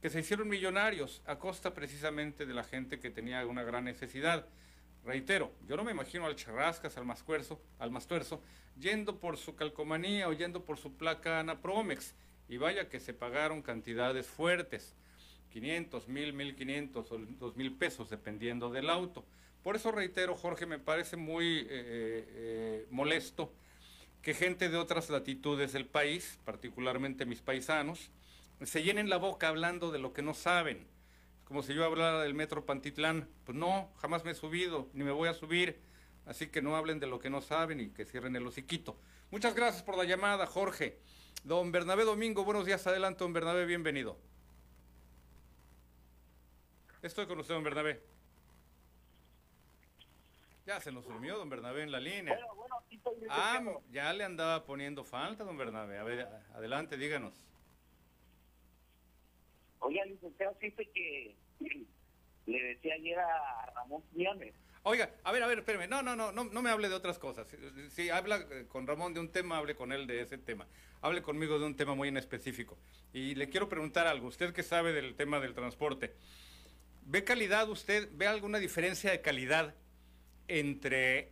que 0.00 0.10
se 0.10 0.20
hicieron 0.20 0.48
millonarios 0.48 1.22
a 1.26 1.38
costa 1.38 1.74
precisamente 1.74 2.46
de 2.46 2.54
la 2.54 2.62
gente 2.62 3.00
que 3.00 3.10
tenía 3.10 3.44
una 3.46 3.64
gran 3.64 3.84
necesidad. 3.84 4.46
Reitero, 5.04 5.52
yo 5.66 5.76
no 5.76 5.82
me 5.82 5.90
imagino 5.90 6.26
al 6.26 6.36
Charrascas, 6.36 6.96
al 6.96 7.04
Mascuerzo, 7.04 7.60
al 7.78 7.90
Mastuerzo, 7.90 8.40
yendo 8.78 9.18
por 9.18 9.36
su 9.36 9.56
calcomanía 9.56 10.28
o 10.28 10.32
yendo 10.32 10.64
por 10.64 10.78
su 10.78 10.96
placa 10.96 11.40
Anapromex. 11.40 12.14
Y 12.48 12.56
vaya 12.56 12.88
que 12.88 13.00
se 13.00 13.12
pagaron 13.12 13.60
cantidades 13.60 14.26
fuertes, 14.26 14.94
500, 15.50 16.08
1000, 16.08 16.32
1500 16.32 17.12
o 17.12 17.18
2000 17.18 17.76
pesos, 17.76 18.10
dependiendo 18.10 18.70
del 18.70 18.90
auto. 18.90 19.24
Por 19.62 19.76
eso 19.76 19.90
reitero, 19.90 20.36
Jorge, 20.36 20.66
me 20.66 20.78
parece 20.78 21.16
muy 21.16 21.60
eh, 21.60 21.66
eh, 21.70 22.86
molesto 22.90 23.52
que 24.22 24.34
gente 24.34 24.68
de 24.68 24.76
otras 24.76 25.10
latitudes 25.10 25.72
del 25.72 25.86
país, 25.86 26.38
particularmente 26.44 27.26
mis 27.26 27.40
paisanos, 27.40 28.10
se 28.62 28.82
llenen 28.82 29.08
la 29.08 29.16
boca 29.16 29.48
hablando 29.48 29.90
de 29.90 29.98
lo 29.98 30.12
que 30.12 30.22
no 30.22 30.34
saben. 30.34 30.86
Como 31.44 31.62
si 31.62 31.74
yo 31.74 31.84
hablara 31.84 32.22
del 32.22 32.34
metro 32.34 32.66
Pantitlán. 32.66 33.28
Pues 33.44 33.56
no, 33.56 33.90
jamás 33.96 34.24
me 34.24 34.32
he 34.32 34.34
subido, 34.34 34.88
ni 34.92 35.04
me 35.04 35.12
voy 35.12 35.28
a 35.28 35.34
subir. 35.34 35.80
Así 36.26 36.48
que 36.48 36.60
no 36.60 36.76
hablen 36.76 37.00
de 37.00 37.06
lo 37.06 37.18
que 37.18 37.30
no 37.30 37.40
saben 37.40 37.80
y 37.80 37.88
que 37.88 38.04
cierren 38.04 38.36
el 38.36 38.46
hociquito. 38.46 38.98
Muchas 39.30 39.54
gracias 39.54 39.82
por 39.82 39.96
la 39.96 40.04
llamada, 40.04 40.46
Jorge. 40.46 40.98
Don 41.44 41.72
Bernabé 41.72 42.04
Domingo, 42.04 42.44
buenos 42.44 42.66
días. 42.66 42.86
Adelante, 42.86 43.24
don 43.24 43.32
Bernabé, 43.32 43.64
bienvenido. 43.64 44.18
Estoy 47.02 47.26
con 47.26 47.38
usted, 47.38 47.54
don 47.54 47.62
Bernabé. 47.62 48.00
Ya 50.66 50.80
se 50.80 50.92
nos 50.92 51.04
durmió 51.04 51.38
don 51.38 51.48
Bernabé 51.48 51.82
en 51.82 51.92
la 51.92 52.00
línea. 52.00 52.38
ah, 53.30 53.62
ya 53.90 54.12
le 54.12 54.24
andaba 54.24 54.64
poniendo 54.64 55.04
falta, 55.04 55.44
don 55.44 55.56
Bernabé. 55.56 55.98
A 55.98 56.04
ver, 56.04 56.28
adelante, 56.54 56.96
díganos. 56.96 57.32
Oiga, 59.80 60.04
licenciado, 60.04 60.56
sí 60.60 60.72
que 60.72 61.34
le 62.46 62.62
decía 62.62 62.94
ayer 62.94 63.18
a 63.18 63.72
Ramón 63.74 64.02
Quiñones. 64.12 64.54
Oiga, 64.82 65.10
a 65.24 65.32
ver, 65.32 65.42
a 65.42 65.46
ver, 65.46 65.58
espérame. 65.58 65.88
No, 65.88 66.02
no, 66.02 66.16
no, 66.16 66.32
no, 66.32 66.44
no 66.44 66.62
me 66.62 66.70
hable 66.70 66.88
de 66.88 66.94
otras 66.94 67.18
cosas. 67.18 67.46
Si, 67.90 68.10
habla 68.10 68.44
eh, 68.50 68.66
con 68.68 68.86
Ramón 68.86 69.14
de 69.14 69.20
un 69.20 69.30
tema, 69.30 69.58
hable 69.58 69.74
con 69.74 69.92
él 69.92 70.06
de 70.06 70.22
ese 70.22 70.38
tema. 70.38 70.66
Hable 71.00 71.22
conmigo 71.22 71.58
de 71.58 71.66
un 71.66 71.76
tema 71.76 71.94
muy 71.94 72.08
en 72.08 72.16
específico. 72.16 72.76
Y 73.12 73.34
le 73.34 73.48
quiero 73.48 73.68
preguntar 73.68 74.06
algo. 74.06 74.28
Usted 74.28 74.52
que 74.52 74.62
sabe 74.62 74.92
del 74.92 75.14
tema 75.14 75.40
del 75.40 75.54
transporte, 75.54 76.14
¿ve 77.08 77.24
calidad 77.24 77.68
usted? 77.68 78.08
¿Ve 78.12 78.26
alguna 78.26 78.58
diferencia 78.58 79.10
de 79.10 79.20
calidad 79.20 79.74
entre 80.46 81.30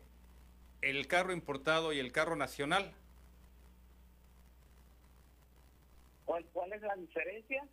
el 0.83 1.07
carro 1.07 1.33
importado 1.33 1.93
y 1.93 1.99
el 1.99 2.13
carro 2.13 2.35
nacional? 2.35 2.93
¿Cuál, 6.25 6.73
es 6.73 6.83
la 6.83 6.97
diferencia? 6.97 7.65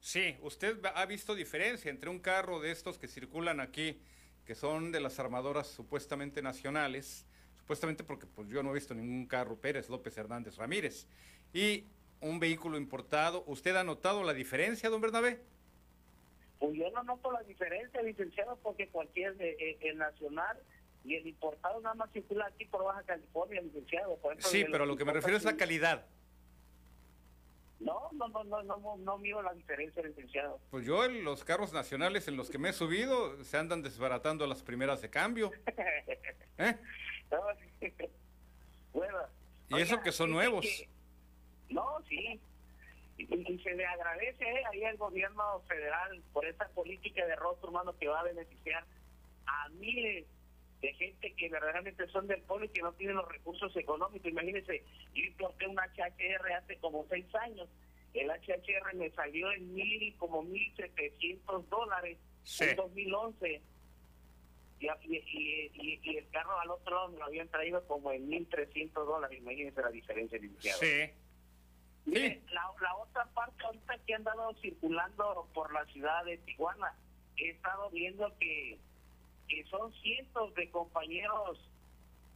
Sí, 0.00 0.36
usted 0.42 0.78
ha 0.94 1.06
visto 1.06 1.34
diferencia 1.34 1.90
entre 1.90 2.10
un 2.10 2.18
carro 2.18 2.60
de 2.60 2.72
estos 2.72 2.98
que 2.98 3.06
circulan 3.06 3.60
aquí, 3.60 4.00
que 4.44 4.54
son 4.54 4.90
de 4.90 5.00
las 5.00 5.20
armadoras 5.20 5.68
supuestamente 5.68 6.42
nacionales, 6.42 7.24
supuestamente 7.56 8.02
porque 8.02 8.26
pues 8.26 8.48
yo 8.48 8.62
no 8.62 8.70
he 8.70 8.74
visto 8.74 8.94
ningún 8.94 9.26
carro 9.26 9.56
Pérez 9.56 9.88
López 9.88 10.16
Hernández 10.16 10.56
Ramírez, 10.56 11.06
y 11.52 11.84
un 12.20 12.40
vehículo 12.40 12.76
importado. 12.76 13.44
¿Usted 13.46 13.76
ha 13.76 13.84
notado 13.84 14.24
la 14.24 14.34
diferencia, 14.34 14.90
don 14.90 15.00
Bernabé? 15.00 15.40
Pues 16.60 16.74
yo 16.74 16.90
no 16.90 17.02
noto 17.02 17.32
la 17.32 17.42
diferencia, 17.42 18.02
licenciado, 18.02 18.56
porque 18.62 18.86
cualquier 18.88 19.34
eh, 19.40 19.78
el 19.80 19.96
nacional 19.96 20.58
y 21.04 21.16
el 21.16 21.26
importado 21.26 21.80
nada 21.80 21.94
más 21.94 22.12
circula 22.12 22.46
aquí 22.46 22.66
por 22.66 22.84
Baja 22.84 23.02
California, 23.02 23.62
licenciado. 23.62 24.18
sí, 24.40 24.66
pero 24.70 24.84
lo 24.84 24.94
que 24.94 25.06
me 25.06 25.14
refiero 25.14 25.38
es 25.38 25.44
la 25.44 25.56
calidad. 25.56 26.06
No, 27.80 28.10
no, 28.12 28.28
no, 28.28 28.44
no, 28.44 28.62
no, 28.62 28.96
no 28.98 29.18
miro 29.18 29.40
la 29.40 29.54
diferencia, 29.54 30.02
licenciado. 30.02 30.60
Pues 30.70 30.84
yo 30.84 31.02
en 31.06 31.24
los 31.24 31.44
carros 31.44 31.72
nacionales 31.72 32.28
en 32.28 32.36
los 32.36 32.50
que 32.50 32.58
me 32.58 32.68
he 32.68 32.72
subido 32.74 33.42
se 33.42 33.56
andan 33.56 33.82
desbaratando 33.82 34.46
las 34.46 34.62
primeras 34.62 35.00
de 35.00 35.08
cambio. 35.08 35.50
¿Eh? 36.58 36.76
bueno, 38.92 39.18
y 39.70 39.80
eso 39.80 40.02
que 40.02 40.12
son 40.12 40.30
nuevos. 40.30 40.66
no, 41.70 42.02
sí. 42.06 42.38
Y, 43.28 43.58
se 43.58 43.74
le 43.74 43.86
agradece 43.86 44.44
eh, 44.44 44.62
ahí 44.70 44.84
al 44.84 44.96
gobierno 44.96 45.60
federal 45.68 46.22
por 46.32 46.46
esa 46.46 46.68
política 46.68 47.26
de 47.26 47.36
rostro 47.36 47.70
humano 47.70 47.94
que 47.98 48.08
va 48.08 48.20
a 48.20 48.24
beneficiar 48.24 48.84
a 49.46 49.68
miles 49.70 50.26
de 50.80 50.94
gente 50.94 51.34
que 51.34 51.48
verdaderamente 51.48 52.06
son 52.08 52.26
del 52.26 52.40
pueblo 52.42 52.66
y 52.66 52.70
que 52.70 52.80
no 52.80 52.92
tienen 52.94 53.16
los 53.16 53.28
recursos 53.28 53.74
económicos. 53.76 54.30
Imagínense, 54.30 54.82
yo 55.14 55.24
importé 55.24 55.66
un 55.66 55.76
HHR 55.76 56.52
hace 56.52 56.76
como 56.78 57.06
seis 57.08 57.26
años. 57.34 57.68
El 58.14 58.28
HHR 58.30 58.94
me 58.94 59.10
salió 59.10 59.52
en 59.52 59.74
mil, 59.74 60.16
como 60.16 60.42
mil 60.42 60.74
setecientos 60.76 61.68
dólares 61.68 62.18
en 62.60 62.76
2011. 62.76 63.62
Y, 64.80 64.86
y, 64.86 66.00
y, 66.02 66.16
el 66.16 66.28
carro 66.30 66.58
al 66.58 66.70
otro 66.70 66.94
lado 66.94 67.08
me 67.10 67.18
lo 67.18 67.26
habían 67.26 67.48
traído 67.48 67.86
como 67.86 68.12
en 68.12 68.26
mil 68.26 68.48
trescientos 68.48 69.06
dólares. 69.06 69.38
Imagínense 69.38 69.82
la 69.82 69.90
diferencia, 69.90 70.38
inicial. 70.38 70.78
Sí. 70.80 71.12
Mire, 72.06 72.42
la, 72.52 72.62
la 72.80 72.96
otra 72.96 73.24
parte 73.26 73.62
ahorita 73.64 73.98
que 74.06 74.14
han 74.14 74.26
andado 74.26 74.54
circulando 74.54 75.48
por 75.54 75.72
la 75.72 75.84
ciudad 75.86 76.24
de 76.24 76.38
Tijuana, 76.38 76.94
he 77.36 77.50
estado 77.50 77.90
viendo 77.90 78.32
que 78.38 78.78
que 79.50 79.64
son 79.64 79.92
cientos 79.94 80.54
de 80.54 80.70
compañeros 80.70 81.58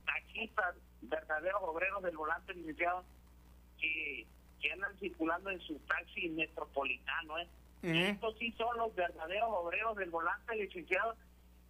taxistas, 0.04 0.74
verdaderos 1.02 1.62
obreros 1.62 2.02
del 2.02 2.16
volante 2.16 2.52
licenciado, 2.54 3.04
que, 3.78 4.26
que 4.60 4.72
andan 4.72 4.98
circulando 4.98 5.50
en 5.50 5.60
su 5.60 5.78
taxi 5.80 6.28
metropolitano. 6.30 7.38
¿eh? 7.38 7.48
Estos 7.82 8.36
sí 8.38 8.52
son 8.58 8.76
los 8.76 8.94
verdaderos 8.96 9.48
obreros 9.48 9.96
del 9.96 10.10
volante 10.10 10.56
licenciado 10.56 11.14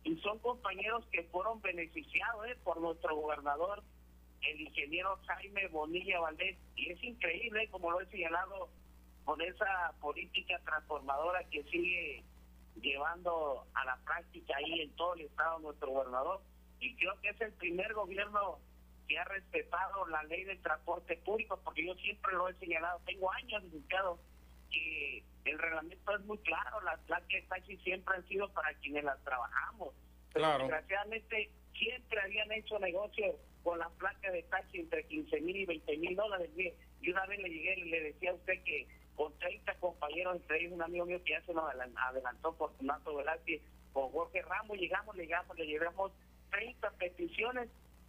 y 0.03 0.17
son 0.19 0.39
compañeros 0.39 1.05
que 1.13 1.25
fueron 1.25 1.61
beneficiados 1.61 2.47
¿eh? 2.47 2.57
por 2.65 2.81
nuestro 2.81 3.15
gobernador, 3.15 3.83
el 4.47 4.61
ingeniero 4.61 5.19
Jaime 5.27 5.69
Bonilla 5.69 6.21
Valdés. 6.21 6.57
Y 6.77 6.91
es 6.91 7.03
increíble, 7.03 7.69
como 7.71 7.91
lo 7.91 8.01
he 8.01 8.07
señalado, 8.07 8.69
con 9.25 9.41
esa 9.41 9.93
política 10.01 10.61
transformadora 10.65 11.43
que 11.51 11.63
sigue 11.65 12.23
llevando 12.81 13.67
a 13.75 13.85
la 13.85 13.97
práctica 14.05 14.57
ahí 14.57 14.81
en 14.81 14.91
todo 14.97 15.15
el 15.15 15.23
estado 15.23 15.59
nuestro 15.61 15.91
gobernador 15.91 16.41
y 16.81 16.95
creo 16.97 17.19
que 17.21 17.31
es 17.31 17.41
el 17.41 17.53
primer 17.53 17.93
gobierno 17.95 18.59
que 19.09 19.19
ha 19.19 19.25
respetado 19.25 20.07
la 20.09 20.23
ley 20.25 20.45
del 20.45 20.61
transporte 20.61 21.17
público 21.19 21.59
porque 21.63 21.87
yo 21.87 21.95
siempre 21.95 22.33
lo 22.33 22.49
he 22.49 22.55
señalado, 22.55 23.01
tengo 23.07 23.31
años 23.33 23.63
indicado 23.63 24.19
que 24.71 25.23
el 25.45 25.59
reglamento 25.59 26.17
es 26.17 26.25
muy 26.25 26.39
claro, 26.39 26.81
las 26.81 26.99
placas 27.01 27.29
de 27.29 27.43
taxi 27.43 27.77
siempre 27.79 28.17
han 28.17 28.27
sido 28.27 28.49
para 28.53 28.75
quienes 28.75 29.05
las 29.05 29.23
trabajamos, 29.23 29.95
pero 30.33 30.59
desgraciadamente 30.59 31.51
siempre 31.73 32.21
habían 32.21 32.51
hecho 32.53 32.79
negocios 32.79 33.37
con 33.65 33.79
las 33.79 33.91
placas 33.93 34.33
de 34.33 34.43
taxi 34.45 34.79
entre 34.79 35.05
15 35.07 35.41
mil 35.41 35.57
y 35.57 35.65
20 35.65 35.97
mil 35.97 36.15
dólares 36.15 36.51
y 37.01 37.11
una 37.11 37.27
vez 37.27 37.41
le 37.41 37.49
llegué 37.49 37.81
y 37.81 37.91
le 37.91 38.01
decía 38.03 38.31
a 38.31 38.35
usted 38.35 38.63
que 38.63 38.87
con 39.17 39.37
30 39.39 39.75
compañeros, 39.79 40.37
entre 40.37 40.61
ellos 40.61 40.73
un 40.73 40.83
amigo 40.83 41.07
mío 41.07 41.23
que 41.25 41.33
ya 41.33 41.43
se 41.43 41.55
nos 41.55 41.65
adelantó 41.69 42.55
por 42.57 42.71
Nato 42.83 43.17
Velázquez, 43.17 43.63
con 43.93 44.11
Jorge 44.11 44.43
Ramos, 44.43 44.77
llegamos, 44.77 45.17
llegamos, 45.17 45.57
le 45.57 45.67
llevamos 45.67 46.13
30 46.51 46.91
peticiones 46.93 47.69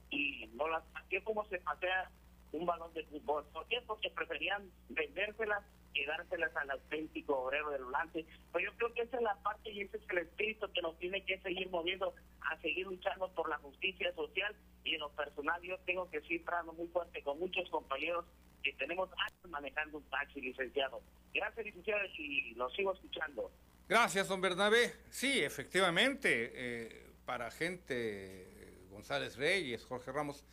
y 0.10 0.48
no 0.56 0.68
las 0.68 0.84
pasé 0.94 1.24
como 1.24 1.46
se 1.46 1.60
pasea 1.60 2.10
un 2.52 2.66
balón 2.66 2.94
de 2.94 3.04
fútbol. 3.06 3.46
¿Por 3.54 3.68
qué? 3.68 3.82
Porque 3.86 4.10
preferían 4.10 4.70
vendérselas 4.90 5.64
y 5.96 6.06
dárselas 6.06 6.56
al 6.56 6.72
auténtico 6.72 7.40
obrero 7.40 7.72
del 7.72 7.86
volante. 7.86 8.26
Pues 8.52 8.66
yo 8.66 8.72
creo 8.78 8.94
que 8.94 9.02
esa 9.04 9.18
es 9.18 9.24
la 9.24 9.36
parte 9.42 9.72
y 9.72 9.82
ese 9.82 9.98
es 9.98 10.04
el 10.10 10.18
espíritu 10.20 10.72
que 10.72 10.82
nos 10.82 10.98
tiene 11.00 11.24
que 11.24 11.40
seguir 11.40 11.70
moviendo 11.70 12.14
a 12.42 12.60
seguir 12.62 12.86
luchando 12.86 13.30
por 13.34 13.50
la 13.50 13.58
justicia 13.58 14.14
social 14.14 14.56
y 14.84 14.96
en 14.96 15.00
lo 15.00 15.10
personal 15.12 15.62
yo 15.62 15.78
tengo 15.80 16.10
que 16.10 16.22
seguir 16.22 16.44
trabajando 16.44 16.74
muy 16.74 16.88
fuerte 16.90 17.24
con 17.24 17.40
muchos 17.40 17.68
compañeros 17.70 18.26
que 18.62 18.74
tenemos 18.74 19.10
años 19.18 19.50
manejando 19.50 19.98
un 19.98 20.04
taxi, 20.10 20.42
licenciado. 20.42 21.02
Gracias, 21.34 21.66
licenciado, 21.66 22.02
y 22.18 22.54
lo 22.56 22.70
sigo 22.72 22.94
escuchando. 22.94 23.52
Gracias, 23.88 24.28
don 24.28 24.42
Bernabé. 24.42 24.94
Sí, 25.10 25.44
efectivamente, 25.44 26.52
eh, 26.56 27.06
para 27.26 27.52
gente, 27.52 28.88
González 28.90 29.38
Reyes, 29.38 29.86
Jorge 29.86 30.12
Ramos, 30.12 30.44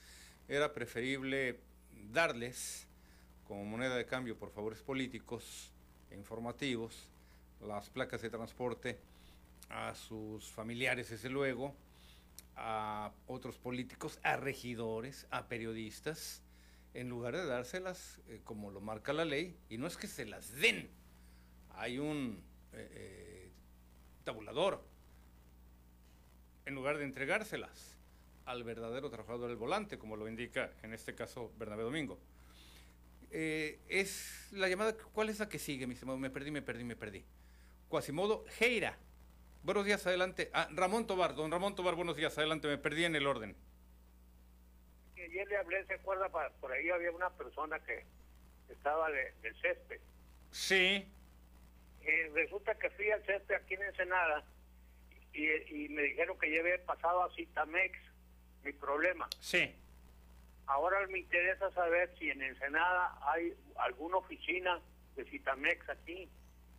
era 0.48 0.72
preferible 0.74 1.60
darles 2.10 2.86
como 3.52 3.66
moneda 3.66 3.96
de 3.96 4.06
cambio 4.06 4.38
por 4.38 4.50
favores 4.50 4.80
políticos 4.80 5.70
e 6.10 6.16
informativos 6.16 7.10
las 7.60 7.90
placas 7.90 8.22
de 8.22 8.30
transporte 8.30 8.98
a 9.68 9.94
sus 9.94 10.50
familiares, 10.50 11.10
desde 11.10 11.28
luego, 11.28 11.74
a 12.56 13.12
otros 13.26 13.58
políticos, 13.58 14.18
a 14.22 14.38
regidores, 14.38 15.26
a 15.30 15.48
periodistas, 15.48 16.42
en 16.94 17.10
lugar 17.10 17.36
de 17.36 17.44
dárselas 17.44 18.22
eh, 18.28 18.40
como 18.42 18.70
lo 18.70 18.80
marca 18.80 19.12
la 19.12 19.26
ley, 19.26 19.54
y 19.68 19.76
no 19.76 19.86
es 19.86 19.98
que 19.98 20.06
se 20.06 20.24
las 20.24 20.52
den, 20.52 20.88
hay 21.74 21.98
un 21.98 22.42
eh, 22.72 22.88
eh, 22.90 23.50
tabulador, 24.24 24.82
en 26.64 26.74
lugar 26.74 26.96
de 26.96 27.04
entregárselas 27.04 27.98
al 28.46 28.64
verdadero 28.64 29.10
trabajador 29.10 29.50
del 29.50 29.58
volante, 29.58 29.98
como 29.98 30.16
lo 30.16 30.26
indica 30.26 30.72
en 30.82 30.94
este 30.94 31.14
caso 31.14 31.52
Bernabé 31.58 31.82
Domingo. 31.82 32.18
Es 33.32 34.48
la 34.52 34.68
llamada, 34.68 34.94
¿cuál 35.12 35.28
es 35.28 35.38
la 35.38 35.48
que 35.48 35.58
sigue, 35.58 35.86
mi 35.86 35.94
estimado? 35.94 36.18
Me 36.18 36.30
perdí, 36.30 36.50
me 36.50 36.62
perdí, 36.62 36.84
me 36.84 36.96
perdí. 36.96 37.24
Quasimodo 37.88 38.44
Geira. 38.48 38.98
Buenos 39.62 39.84
días, 39.84 40.06
adelante. 40.06 40.50
Ah, 40.52 40.68
Ramón 40.72 41.06
Tobar, 41.06 41.34
don 41.34 41.50
Ramón 41.50 41.74
Tobar, 41.74 41.94
buenos 41.94 42.16
días, 42.16 42.36
adelante, 42.36 42.68
me 42.68 42.78
perdí 42.78 43.04
en 43.04 43.16
el 43.16 43.26
orden. 43.26 43.56
Ayer 45.16 45.48
le 45.48 45.56
hablé, 45.56 45.86
¿se 45.86 45.94
acuerda? 45.94 46.28
Por 46.60 46.72
ahí 46.72 46.90
había 46.90 47.12
una 47.12 47.30
persona 47.30 47.78
que 47.84 48.04
estaba 48.68 49.10
de, 49.10 49.32
del 49.40 49.54
césped. 49.60 50.00
Sí. 50.50 51.08
Resulta 52.34 52.76
que 52.76 52.90
fui 52.90 53.10
al 53.10 53.24
césped 53.24 53.54
aquí 53.54 53.74
en 53.74 53.82
Ensenada 53.84 54.44
y, 55.32 55.84
y 55.84 55.88
me 55.90 56.02
dijeron 56.02 56.36
que 56.38 56.52
ya 56.52 56.60
había 56.60 56.84
pasado 56.84 57.22
a 57.22 57.34
Citamex 57.34 57.96
mi 58.64 58.72
problema. 58.72 59.28
Sí. 59.38 59.74
Ahora 60.66 61.06
me 61.08 61.18
interesa 61.18 61.70
saber 61.72 62.14
si 62.18 62.30
en 62.30 62.42
Ensenada 62.42 63.18
hay 63.22 63.54
alguna 63.76 64.18
oficina 64.18 64.80
de 65.16 65.24
Citamex 65.24 65.88
aquí, 65.90 66.28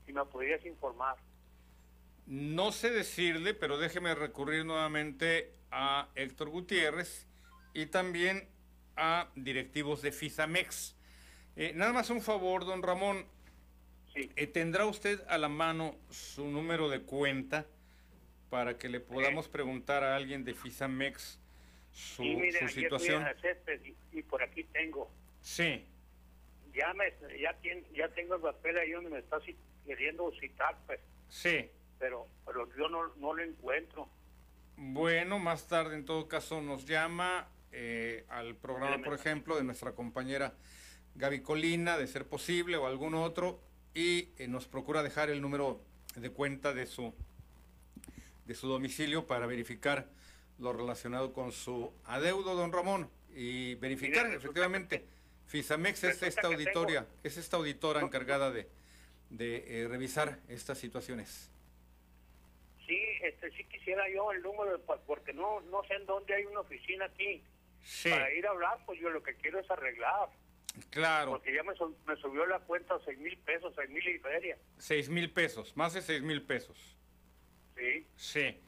si 0.06 0.14
me 0.14 0.26
podrías 0.26 0.66
informar. 0.66 1.18
No 2.26 2.72
sé 2.72 2.90
decirle, 2.90 3.54
pero 3.54 3.78
déjeme 3.78 4.16
recurrir 4.16 4.66
nuevamente 4.66 5.52
a 5.72 6.08
Héctor 6.16 6.50
Gutiérrez 6.50 7.28
y 7.74 7.88
también 7.88 8.48
a 8.96 9.30
directivos 9.36 10.02
de 10.02 10.12
FISAMEX. 10.12 10.96
Eh, 11.56 11.74
nada 11.76 11.92
más 11.92 12.10
un 12.10 12.22
favor, 12.22 12.66
don 12.66 12.82
Ramón. 12.82 13.26
Sí. 14.14 14.32
Eh, 14.36 14.48
¿Tendrá 14.48 14.86
usted 14.86 15.22
a 15.28 15.38
la 15.38 15.50
mano 15.50 15.96
su 16.10 16.48
número 16.48 16.90
de 16.90 17.02
cuenta 17.02 17.66
para 18.50 18.78
que 18.78 18.88
le 18.88 19.00
podamos 19.00 19.50
preguntar 19.50 20.04
a 20.04 20.16
alguien 20.16 20.44
de 20.46 20.54
FISAMEX 20.54 21.40
su, 21.94 22.24
situación? 22.70 23.24
y, 24.12 24.20
y 24.20 24.22
por 24.24 24.42
aquí 24.44 24.64
tengo. 24.66 25.10
Sí, 25.42 25.86
Ya 26.74 26.94
me, 26.94 27.14
ya, 27.40 27.56
tien- 27.62 27.86
ya 27.94 28.10
tengo 28.10 28.36
el 28.36 28.42
papel 28.42 28.78
ahí 28.80 28.92
donde 28.92 29.10
me 29.12 29.20
está 29.20 29.40
queriendo 29.86 30.32
citar, 30.40 30.78
pues, 30.88 31.00
sí. 31.30 31.70
pero, 32.00 32.28
pero 32.46 32.68
yo 32.76 32.90
no, 32.90 33.14
no 33.18 33.34
lo 33.34 33.44
encuentro. 33.44 34.10
Bueno, 34.78 35.38
más 35.38 35.68
tarde 35.68 35.96
en 35.96 36.06
todo 36.06 36.28
caso 36.28 36.62
nos 36.62 36.86
llama 36.86 37.48
eh, 37.72 38.26
al 38.30 38.56
programa, 38.56 39.04
por 39.04 39.14
ejemplo, 39.14 39.56
de 39.56 39.64
nuestra 39.64 39.92
compañera 39.94 40.54
Gaby 41.16 41.42
Colina, 41.42 41.98
de 42.00 42.08
ser 42.08 42.26
posible, 42.28 42.78
o 42.78 42.88
algún 42.88 43.14
otro, 43.14 43.60
y 43.94 44.30
eh, 44.38 44.48
nos 44.48 44.66
procura 44.68 45.04
dejar 45.04 45.30
el 45.30 45.42
número 45.42 45.80
de 46.16 46.32
cuenta 46.32 46.74
de 46.74 46.88
su, 46.88 47.14
de 48.48 48.56
su 48.56 48.68
domicilio 48.68 49.28
para 49.28 49.46
verificar 49.46 50.10
lo 50.60 50.74
relacionado 50.74 51.34
con 51.34 51.52
su 51.52 51.92
adeudo, 52.06 52.56
don 52.56 52.72
Ramón, 52.72 53.10
y 53.36 53.76
verificar 53.76 54.26
Mire, 54.26 54.38
efectivamente. 54.38 55.06
FISAMEX 55.48 56.04
es 56.06 56.24
esta 56.24 56.48
auditoria, 56.48 57.02
tengo- 57.02 57.20
es 57.24 57.38
esta 57.38 57.58
auditora 57.58 58.02
encargada 58.02 58.50
de, 58.52 58.68
de 59.30 59.82
eh, 59.84 59.88
revisar 59.88 60.40
estas 60.48 60.78
situaciones. 60.78 61.50
Sí, 62.88 63.00
este, 63.22 63.52
sí 63.52 63.64
quisiera 63.66 64.04
yo 64.14 64.32
el 64.32 64.42
número, 64.42 64.72
de 64.78 64.80
pa- 64.80 65.00
porque 65.06 65.34
no, 65.34 65.62
no 65.62 65.84
sé 65.86 65.96
en 65.96 66.06
dónde 66.06 66.34
hay 66.34 66.46
una 66.46 66.62
oficina 66.62 67.06
aquí. 67.06 67.44
Sí, 67.84 68.10
Para 68.10 68.34
ir 68.34 68.46
a 68.48 68.52
hablar, 68.52 68.80
pues 68.86 69.00
yo 69.00 69.10
lo 69.10 69.22
que 69.22 69.36
quiero 69.36 69.60
es 69.60 69.70
arreglar, 69.70 70.30
claro. 70.90 71.32
porque 71.32 71.54
ya 71.54 71.64
me, 71.64 71.76
su- 71.76 71.96
me 72.08 72.16
subió 72.18 72.46
la 72.46 72.60
cuenta 72.60 72.96
a 72.96 73.00
seis 73.04 73.18
mil 73.20 73.38
pesos, 73.40 73.74
seis 73.76 73.90
mil 73.90 74.08
y 74.08 74.20
feria. 74.20 74.58
Seis 74.78 75.10
mil 75.10 75.30
pesos, 75.32 75.76
más 75.76 75.94
de 75.94 76.02
seis 76.02 76.22
mil 76.24 76.42
pesos. 76.44 76.78
Sí, 77.76 78.08
Sí, 78.16 78.62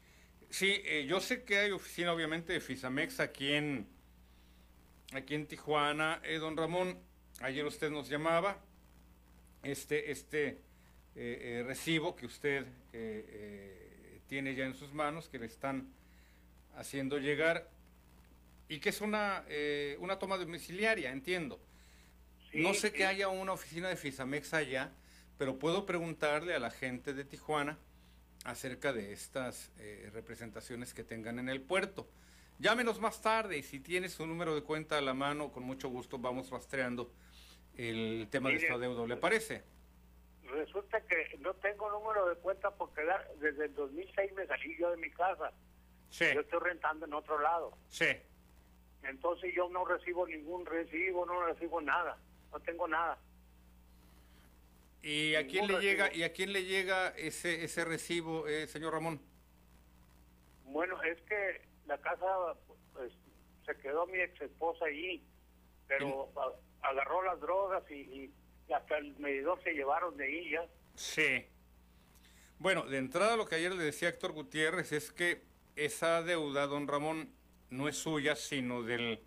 sí, 0.56 0.80
eh, 0.86 1.04
yo 1.06 1.20
sé 1.20 1.42
que 1.44 1.58
hay 1.58 1.70
oficina 1.70 2.14
obviamente 2.14 2.54
de 2.54 2.60
Fisamex 2.60 3.20
aquí 3.20 3.52
en, 3.52 3.86
aquí 5.12 5.34
en 5.34 5.46
Tijuana. 5.46 6.18
Eh, 6.24 6.38
don 6.38 6.56
Ramón, 6.56 6.98
ayer 7.40 7.66
usted 7.66 7.90
nos 7.90 8.08
llamaba, 8.08 8.58
este, 9.62 10.10
este 10.10 10.46
eh, 10.48 10.56
eh, 11.14 11.62
recibo 11.66 12.16
que 12.16 12.24
usted 12.24 12.64
eh, 12.94 14.22
tiene 14.28 14.54
ya 14.54 14.64
en 14.64 14.72
sus 14.72 14.94
manos, 14.94 15.28
que 15.28 15.38
le 15.38 15.44
están 15.44 15.92
haciendo 16.74 17.18
llegar, 17.18 17.68
y 18.66 18.78
que 18.78 18.88
es 18.88 19.02
una, 19.02 19.44
una 19.98 20.18
toma 20.18 20.38
domiciliaria, 20.38 21.12
entiendo. 21.12 21.60
sí, 22.50 22.62
No 22.62 22.72
sé 22.72 22.92
que 22.92 23.04
haya 23.04 23.28
una 23.28 23.52
oficina 23.52 23.90
de 23.90 23.96
Fisamex 23.96 24.54
allá, 24.54 24.90
pero 25.36 25.58
puedo 25.58 25.84
preguntarle 25.84 26.54
a 26.54 26.58
la 26.58 26.70
gente 26.70 27.12
de 27.12 27.24
Tijuana 27.24 27.78
acerca 28.50 28.92
de 28.92 29.12
estas 29.12 29.72
eh, 29.78 30.08
representaciones 30.12 30.94
que 30.94 31.02
tengan 31.04 31.38
en 31.38 31.48
el 31.48 31.60
puerto. 31.60 32.06
Llámenos 32.58 33.00
más 33.00 33.20
tarde 33.20 33.58
y 33.58 33.62
si 33.62 33.80
tiene 33.80 34.08
su 34.08 34.26
número 34.26 34.54
de 34.54 34.62
cuenta 34.62 34.96
a 34.98 35.00
la 35.00 35.14
mano, 35.14 35.52
con 35.52 35.64
mucho 35.64 35.88
gusto 35.88 36.18
vamos 36.18 36.50
rastreando 36.50 37.10
el 37.76 38.28
tema 38.30 38.48
de 38.48 38.54
Mire, 38.56 38.68
su 38.68 38.74
adeudo. 38.74 39.06
¿Le 39.06 39.16
parece? 39.16 39.62
Resulta 40.44 41.00
que 41.02 41.36
no 41.40 41.54
tengo 41.54 41.90
número 41.90 42.28
de 42.28 42.36
cuenta 42.36 42.70
porque 42.70 43.02
desde 43.40 43.66
el 43.66 43.74
2006 43.74 44.32
me 44.34 44.46
salí 44.46 44.76
yo 44.78 44.90
de 44.92 44.96
mi 44.96 45.10
casa. 45.10 45.52
Sí, 46.08 46.26
Yo 46.32 46.40
estoy 46.40 46.60
rentando 46.60 47.04
en 47.04 47.14
otro 47.14 47.38
lado. 47.40 47.76
sí. 47.88 48.06
Entonces 49.02 49.52
yo 49.54 49.68
no 49.68 49.84
recibo 49.84 50.26
ningún 50.26 50.66
recibo, 50.66 51.24
no 51.26 51.46
recibo 51.46 51.80
nada. 51.80 52.18
No 52.50 52.58
tengo 52.58 52.88
nada. 52.88 53.16
¿Y 55.02 55.34
a 55.36 55.46
quién 55.46 55.66
le 55.68 55.80
llega, 55.80 56.04
recibo. 56.06 56.20
y 56.20 56.24
a 56.24 56.32
quién 56.32 56.52
le 56.52 56.64
llega 56.64 57.08
ese, 57.16 57.64
ese 57.64 57.84
recibo, 57.84 58.48
eh, 58.48 58.66
señor 58.66 58.92
Ramón? 58.92 59.20
Bueno, 60.64 61.00
es 61.02 61.20
que 61.22 61.60
la 61.86 61.98
casa 62.00 62.26
pues, 62.92 63.12
se 63.64 63.76
quedó 63.76 64.06
mi 64.06 64.18
ex 64.20 64.40
esposa 64.40 64.84
allí, 64.86 65.22
pero 65.86 66.28
a- 66.36 66.88
agarró 66.88 67.22
las 67.22 67.40
drogas 67.40 67.88
y, 67.90 67.94
y 68.68 68.72
hasta 68.72 68.98
el 68.98 69.16
medidor 69.18 69.62
se 69.62 69.72
llevaron 69.72 70.16
de 70.16 70.24
ahí 70.24 70.50
ya. 70.50 70.66
Sí. 70.96 71.46
Bueno, 72.58 72.84
de 72.86 72.98
entrada 72.98 73.36
lo 73.36 73.46
que 73.46 73.54
ayer 73.56 73.72
le 73.74 73.84
decía 73.84 74.08
Héctor 74.08 74.32
Gutiérrez 74.32 74.90
es 74.92 75.12
que 75.12 75.42
esa 75.76 76.22
deuda, 76.22 76.66
don 76.66 76.88
Ramón, 76.88 77.30
no 77.70 77.86
es 77.88 77.96
suya, 77.96 78.34
sino 78.34 78.82
del, 78.82 79.20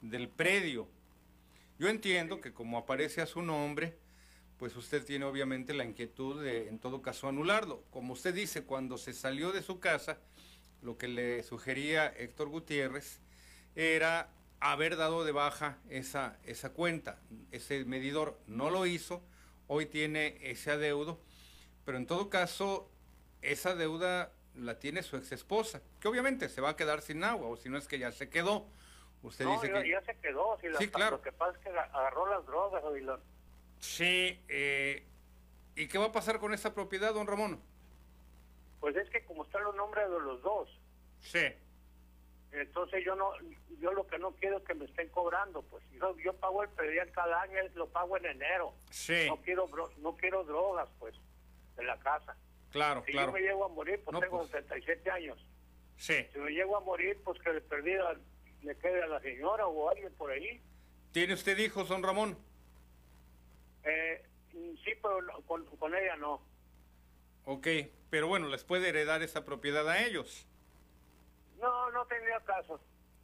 del 0.00 0.28
predio. 0.28 0.88
Yo 1.78 1.88
entiendo 1.88 2.40
que 2.40 2.52
como 2.52 2.78
aparece 2.78 3.20
a 3.20 3.26
su 3.26 3.42
nombre, 3.42 3.96
pues 4.60 4.76
usted 4.76 5.02
tiene 5.06 5.24
obviamente 5.24 5.72
la 5.72 5.84
inquietud 5.86 6.44
de, 6.44 6.68
en 6.68 6.78
todo 6.78 7.00
caso, 7.00 7.26
anularlo. 7.26 7.82
Como 7.90 8.12
usted 8.12 8.34
dice, 8.34 8.62
cuando 8.64 8.98
se 8.98 9.14
salió 9.14 9.52
de 9.52 9.62
su 9.62 9.80
casa, 9.80 10.18
lo 10.82 10.98
que 10.98 11.08
le 11.08 11.42
sugería 11.42 12.06
Héctor 12.08 12.50
Gutiérrez 12.50 13.20
era 13.74 14.28
haber 14.60 14.98
dado 14.98 15.24
de 15.24 15.32
baja 15.32 15.78
esa, 15.88 16.38
esa 16.44 16.74
cuenta. 16.74 17.18
Ese 17.50 17.86
medidor 17.86 18.38
no 18.46 18.68
lo 18.68 18.84
hizo, 18.84 19.22
hoy 19.66 19.86
tiene 19.86 20.36
ese 20.42 20.72
adeudo, 20.72 21.18
pero 21.86 21.96
en 21.96 22.06
todo 22.06 22.28
caso, 22.28 22.90
esa 23.40 23.74
deuda 23.74 24.30
la 24.54 24.78
tiene 24.78 25.02
su 25.02 25.16
ex 25.16 25.32
esposa, 25.32 25.80
que 26.00 26.08
obviamente 26.08 26.50
se 26.50 26.60
va 26.60 26.68
a 26.70 26.76
quedar 26.76 27.00
sin 27.00 27.24
agua, 27.24 27.48
o 27.48 27.56
si 27.56 27.70
no 27.70 27.78
es 27.78 27.88
que 27.88 27.98
ya 27.98 28.12
se 28.12 28.28
quedó. 28.28 28.66
Usted 29.22 29.46
no, 29.46 29.52
dice 29.58 29.72
ya, 29.72 29.82
que... 29.82 29.88
ya 29.88 30.02
se 30.02 30.16
quedó. 30.18 30.58
Si 30.60 30.68
la- 30.68 30.78
Sí, 30.78 30.88
claro. 30.88 31.16
Lo 31.16 31.22
que 31.22 31.32
pasa 31.32 31.56
es 31.56 31.62
que 31.62 31.70
aga- 31.70 31.90
agarró 31.94 32.26
las 32.28 32.44
drogas. 32.44 32.82
Sí, 33.80 34.38
eh, 34.48 35.04
¿y 35.74 35.88
qué 35.88 35.98
va 35.98 36.06
a 36.06 36.12
pasar 36.12 36.38
con 36.38 36.52
esa 36.54 36.74
propiedad, 36.74 37.14
don 37.14 37.26
Ramón? 37.26 37.60
Pues 38.80 38.96
es 38.96 39.08
que 39.10 39.24
como 39.24 39.44
están 39.44 39.64
los 39.64 39.74
nombres 39.76 40.08
de 40.08 40.20
los 40.20 40.42
dos, 40.42 40.68
Sí, 41.22 41.46
entonces 42.52 43.04
yo 43.04 43.14
no, 43.14 43.30
yo 43.78 43.92
lo 43.92 44.06
que 44.06 44.18
no 44.18 44.30
quiero 44.32 44.56
es 44.56 44.64
que 44.64 44.72
me 44.74 44.86
estén 44.86 45.08
cobrando, 45.10 45.60
pues 45.62 45.84
yo, 45.92 46.16
yo 46.18 46.32
pago 46.34 46.62
el 46.62 46.70
predial 46.70 47.10
cada 47.12 47.42
año, 47.42 47.56
lo 47.74 47.88
pago 47.88 48.16
en 48.16 48.24
enero. 48.26 48.72
sí, 48.90 49.26
No 49.28 49.36
quiero, 49.42 49.68
no 49.98 50.16
quiero 50.16 50.44
drogas, 50.44 50.88
pues, 50.98 51.14
en 51.76 51.86
la 51.86 51.98
casa. 51.98 52.36
claro, 52.70 53.02
Si 53.04 53.12
claro. 53.12 53.28
yo 53.28 53.32
me 53.34 53.40
llego 53.40 53.64
a 53.66 53.68
morir, 53.68 54.00
pues 54.02 54.12
No, 54.14 54.20
tengo 54.20 54.38
pues. 54.38 54.50
77 54.50 55.10
años. 55.10 55.38
Sí. 55.98 56.14
Si 56.32 56.38
me 56.38 56.50
llego 56.52 56.76
a 56.76 56.80
morir, 56.80 57.20
pues 57.22 57.38
que 57.42 57.52
le 57.52 57.60
perdí, 57.60 57.92
a- 57.94 58.16
le 58.62 58.76
quede 58.78 59.02
a 59.02 59.06
la 59.06 59.20
señora 59.20 59.66
o 59.66 59.88
a 59.88 59.92
alguien 59.92 60.12
por 60.14 60.30
ahí. 60.30 60.62
¿Tiene 61.12 61.34
usted 61.34 61.58
hijos, 61.58 61.88
don 61.90 62.02
Ramón? 62.02 62.38
Eh, 63.84 64.22
sí, 64.52 64.92
pero 65.02 65.42
con, 65.46 65.64
con 65.76 65.94
ella 65.94 66.16
no. 66.16 66.40
Ok, 67.44 67.66
pero 68.10 68.28
bueno, 68.28 68.48
les 68.48 68.64
puede 68.64 68.88
heredar 68.88 69.22
esa 69.22 69.44
propiedad 69.44 69.88
a 69.88 70.04
ellos. 70.04 70.46
No, 71.60 71.90
no 71.90 72.06
tendría 72.06 72.40
caso. 72.40 72.80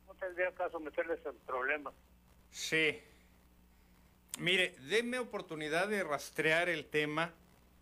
No 0.06 0.14
tendría 0.14 0.52
caso 0.54 0.78
meterles 0.80 1.24
en 1.26 1.36
problemas. 1.46 1.94
Sí. 2.50 3.02
Mire, 4.38 4.74
denme 4.88 5.18
oportunidad 5.18 5.88
de 5.88 6.04
rastrear 6.04 6.68
el 6.68 6.86
tema, 6.86 7.32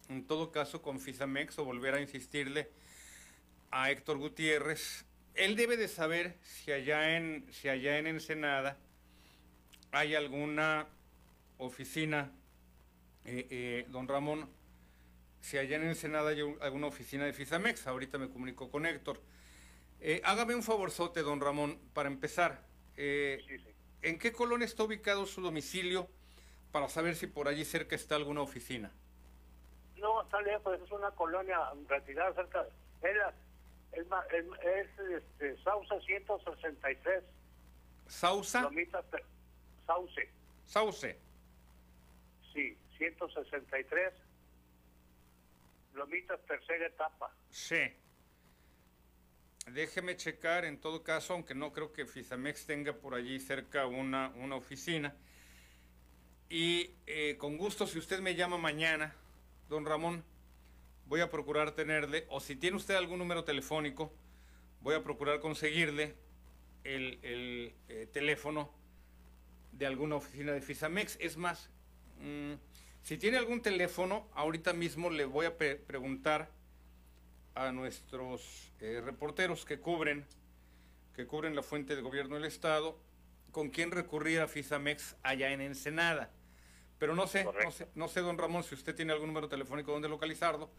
en 0.09 0.27
todo 0.27 0.53
caso 0.53 0.83
con 0.83 1.01
Fisamex, 1.01 1.59
o 1.59 1.65
volver 1.65 1.95
a 1.95 2.01
insistirle 2.01 2.71
a 3.71 3.91
Héctor 3.91 4.19
Gutiérrez. 4.19 5.05
Él 5.35 5.57
debe 5.57 5.77
de 5.77 5.89
saber 5.89 6.37
si 6.43 6.71
allá 6.71 7.17
en, 7.17 7.53
si 7.53 7.69
allá 7.69 7.99
en 7.99 8.07
Ensenada 8.07 8.77
hay 9.91 10.15
alguna 10.15 10.87
oficina, 11.59 12.31
eh, 13.25 13.47
eh, 13.51 13.87
don 13.89 14.09
Ramón, 14.09 14.49
si 15.41 15.59
allá 15.59 15.77
en 15.77 15.85
Ensenada 15.85 16.31
hay 16.31 16.43
un- 16.43 16.59
alguna 16.63 16.87
oficina 16.87 17.25
de 17.25 17.33
Fisamex. 17.33 17.87
Ahorita 17.87 18.19
me 18.19 18.29
comunico 18.29 18.71
con 18.71 18.87
Héctor. 18.87 19.21
Eh, 20.01 20.21
hágame 20.25 20.55
un 20.55 20.63
favorzote, 20.63 21.21
don 21.23 21.41
Ramón, 21.41 21.79
para 21.95 22.09
empezar. 22.09 22.63
Eh, 22.97 23.43
Sí, 23.47 23.59
sí. 23.59 23.71
¿En 24.03 24.19
qué 24.19 24.33
colonia 24.33 24.67
está 24.67 24.83
ubicado 24.85 25.25
su 25.25 25.41
domicilio 25.41 26.09
para 26.73 26.89
saber 26.89 27.17
si 27.17 27.27
por 27.27 27.49
allí 27.49 27.65
cerca 27.65 27.95
está 27.97 28.17
alguna 28.17 28.43
oficina? 28.43 28.93
No, 29.97 30.21
está 30.23 30.43
lejos, 30.43 30.79
es 30.83 30.91
una 30.91 31.11
colonia 31.13 31.59
retirada 31.89 32.35
cerca. 32.35 32.67
Es, 33.01 33.17
es, 33.93 34.07
es, 34.63 34.99
este, 35.23 35.57
Sauce 35.63 35.95
163. 36.05 37.25
¿Sausa? 38.07 38.61
Lomita, 38.63 39.03
Sauce. 39.87 40.29
Sauce. 40.67 41.19
Sí, 42.53 42.77
163. 43.11 44.13
Lomitas, 45.95 46.41
tercera 46.47 46.87
etapa. 46.87 47.35
Sí. 47.51 47.93
Déjeme 49.67 50.17
checar 50.17 50.65
en 50.65 50.79
todo 50.79 51.03
caso, 51.03 51.33
aunque 51.33 51.55
no 51.55 51.73
creo 51.73 51.93
que 51.93 52.07
Fisamex 52.07 52.67
tenga 52.67 52.93
por 52.93 53.15
allí 53.15 53.41
cerca 53.41 53.87
una, 53.87 54.29
una 54.37 54.57
oficina. 54.57 55.15
Y 56.49 56.91
eh, 57.07 57.37
con 57.39 57.57
gusto, 57.57 57.87
si 57.87 57.99
usted 57.99 58.21
me 58.21 58.35
llama 58.35 58.59
mañana, 58.59 59.15
don 59.69 59.87
Ramón, 59.87 60.23
voy 61.07 61.21
a 61.21 61.31
procurar 61.31 61.73
tenerle, 61.73 62.27
o 62.29 62.41
si 62.41 62.57
tiene 62.57 62.77
usted 62.77 62.95
algún 62.95 63.19
número 63.19 63.45
telefónico, 63.45 64.13
voy 64.81 64.95
a 64.95 65.03
procurar 65.03 65.41
conseguirle 65.41 66.15
el, 66.85 67.75
eh, 67.89 68.07
teléfono 68.13 68.71
de 69.73 69.87
alguna 69.87 70.17
oficina 70.17 70.53
de 70.53 70.61
Fisamex. 70.61 71.17
Es 71.21 71.37
más, 71.37 71.71
mm, 72.21 72.53
si 73.05 73.19
tiene 73.19 73.37
algún 73.37 73.61
teléfono, 73.61 74.27
ahorita 74.33 74.73
mismo 74.73 75.11
le 75.11 75.27
voy 75.27 75.45
a 75.45 75.59
preguntar 75.59 76.49
a 77.55 77.71
nuestros 77.71 78.73
eh, 78.81 79.03
reporteros 79.05 79.67
que 79.67 79.79
cubren, 79.79 80.25
que 81.15 81.27
cubren 81.27 81.55
la 81.55 81.63
fuente 81.63 81.97
de 81.97 82.01
gobierno 82.01 82.37
del 82.37 82.47
Estado, 82.47 82.99
con 83.53 83.69
quién 83.69 83.91
recurrir 83.91 84.41
a 84.41 84.49
FISAMEX 84.49 85.17
allá 85.23 85.51
en 85.51 85.61
Ensenada. 85.61 86.31
Pero 86.99 87.15
no 87.15 87.27
sé, 87.27 87.45
no 87.45 87.71
sé, 87.71 87.89
no 87.95 88.09
sé, 88.09 88.23
don 88.23 88.39
Ramón, 88.39 88.65
si 88.65 88.75
usted 88.75 88.95
tiene 88.95 89.13
algún 89.13 89.29
número 89.29 89.51
telefónico 89.51 89.93
donde 89.93 90.09
localizarlo, 90.09 90.71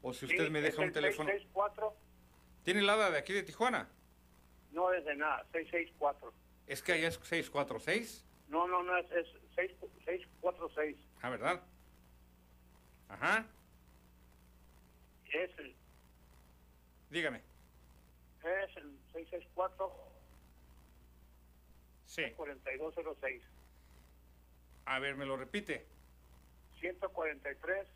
o 0.00 0.12
si 0.12 0.26
usted 0.26 0.50
me 0.50 0.60
deja 0.60 0.80
un 0.80 0.92
teléfono. 0.92 1.28
664. 1.28 1.92
¿Tiene 2.62 2.80
el 2.80 2.88
ADA 2.88 3.10
de 3.10 3.18
aquí 3.18 3.32
de 3.32 3.42
Tijuana? 3.42 3.88
No 4.70 4.92
es 4.92 5.04
de 5.04 5.16
nada, 5.16 5.44
664. 5.50 6.32
¿Es 6.68 6.82
que 6.84 6.92
allá 6.92 7.08
es 7.08 7.14
646? 7.14 8.24
No, 8.46 8.68
no, 8.68 8.84
no, 8.84 8.96
es, 8.96 9.10
es 9.10 9.26
646. 9.56 10.96
Ah, 11.24 11.30
¿verdad? 11.30 11.62
Ajá. 13.08 13.46
Es 15.24 15.58
el 15.58 15.74
Dígame. 17.08 17.38
Es 18.40 18.76
el 18.76 18.98
664 19.14 19.90
sí. 22.04 22.30
4206. 22.36 23.42
A 24.84 24.98
ver, 24.98 25.16
¿me 25.16 25.24
lo 25.24 25.38
repite? 25.38 25.86
143 26.80 27.88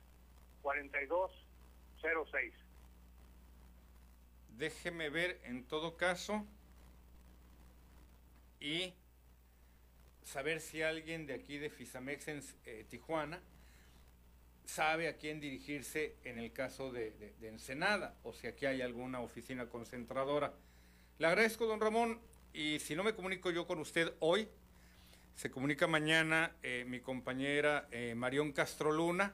4206. 0.63 2.55
Déjeme 4.57 5.11
ver 5.11 5.39
en 5.45 5.67
todo 5.69 5.99
caso 5.99 6.47
y 8.59 8.95
saber 10.29 10.61
si 10.61 10.83
alguien 10.83 11.27
de 11.27 11.35
aquí 11.35 11.57
de 11.57 11.71
Fisamex 11.71 12.29
en 12.29 12.43
eh, 12.67 12.85
Tijuana 12.89 13.41
sabe 14.67 15.09
a 15.09 15.17
quién 15.17 15.41
dirigirse 15.41 16.17
en 16.25 16.39
el 16.39 16.53
caso 16.53 16.93
de, 16.93 17.33
Ensenada 17.41 18.15
o 18.23 18.35
si 18.35 18.47
aquí 18.47 18.67
hay 18.67 18.83
alguna 18.83 19.21
oficina 19.21 19.67
concentradora. 19.67 20.53
Le 21.19 21.27
agradezco, 21.27 21.67
don 21.67 21.81
Ramón, 21.81 22.21
y 22.53 22.79
si 22.79 22.95
no 22.95 23.05
me 23.05 23.15
comunico 23.15 23.51
yo 23.51 23.67
con 23.67 23.79
usted 23.79 24.13
hoy, 24.21 24.49
se 25.35 25.51
comunica 25.51 25.87
mañana 25.87 26.53
eh, 26.63 26.85
mi 26.87 27.01
compañera 27.01 27.89
eh, 27.91 28.15
Marión 28.15 28.53
Castroluna 28.53 29.33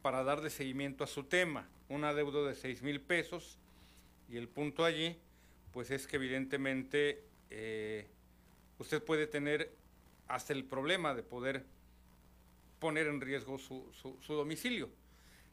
para 0.00 0.24
dar 0.24 0.40
de 0.40 0.48
seguimiento 0.48 1.04
a 1.04 1.08
su 1.08 1.24
tema, 1.24 1.68
un 1.90 2.04
adeudo 2.04 2.46
de 2.46 2.54
6 2.54 2.82
mil 2.82 3.02
pesos, 3.02 3.58
y 4.30 4.38
el 4.38 4.48
punto 4.48 4.84
allí, 4.86 5.18
pues 5.72 5.90
es 5.90 6.06
que 6.06 6.16
evidentemente 6.16 7.22
eh, 7.50 8.06
usted 8.78 9.02
puede 9.02 9.26
tener 9.26 9.79
hasta 10.30 10.52
el 10.52 10.64
problema 10.64 11.12
de 11.14 11.22
poder 11.22 11.64
poner 12.78 13.08
en 13.08 13.20
riesgo 13.20 13.58
su, 13.58 13.92
su, 13.92 14.32
domicilio. 14.32 14.88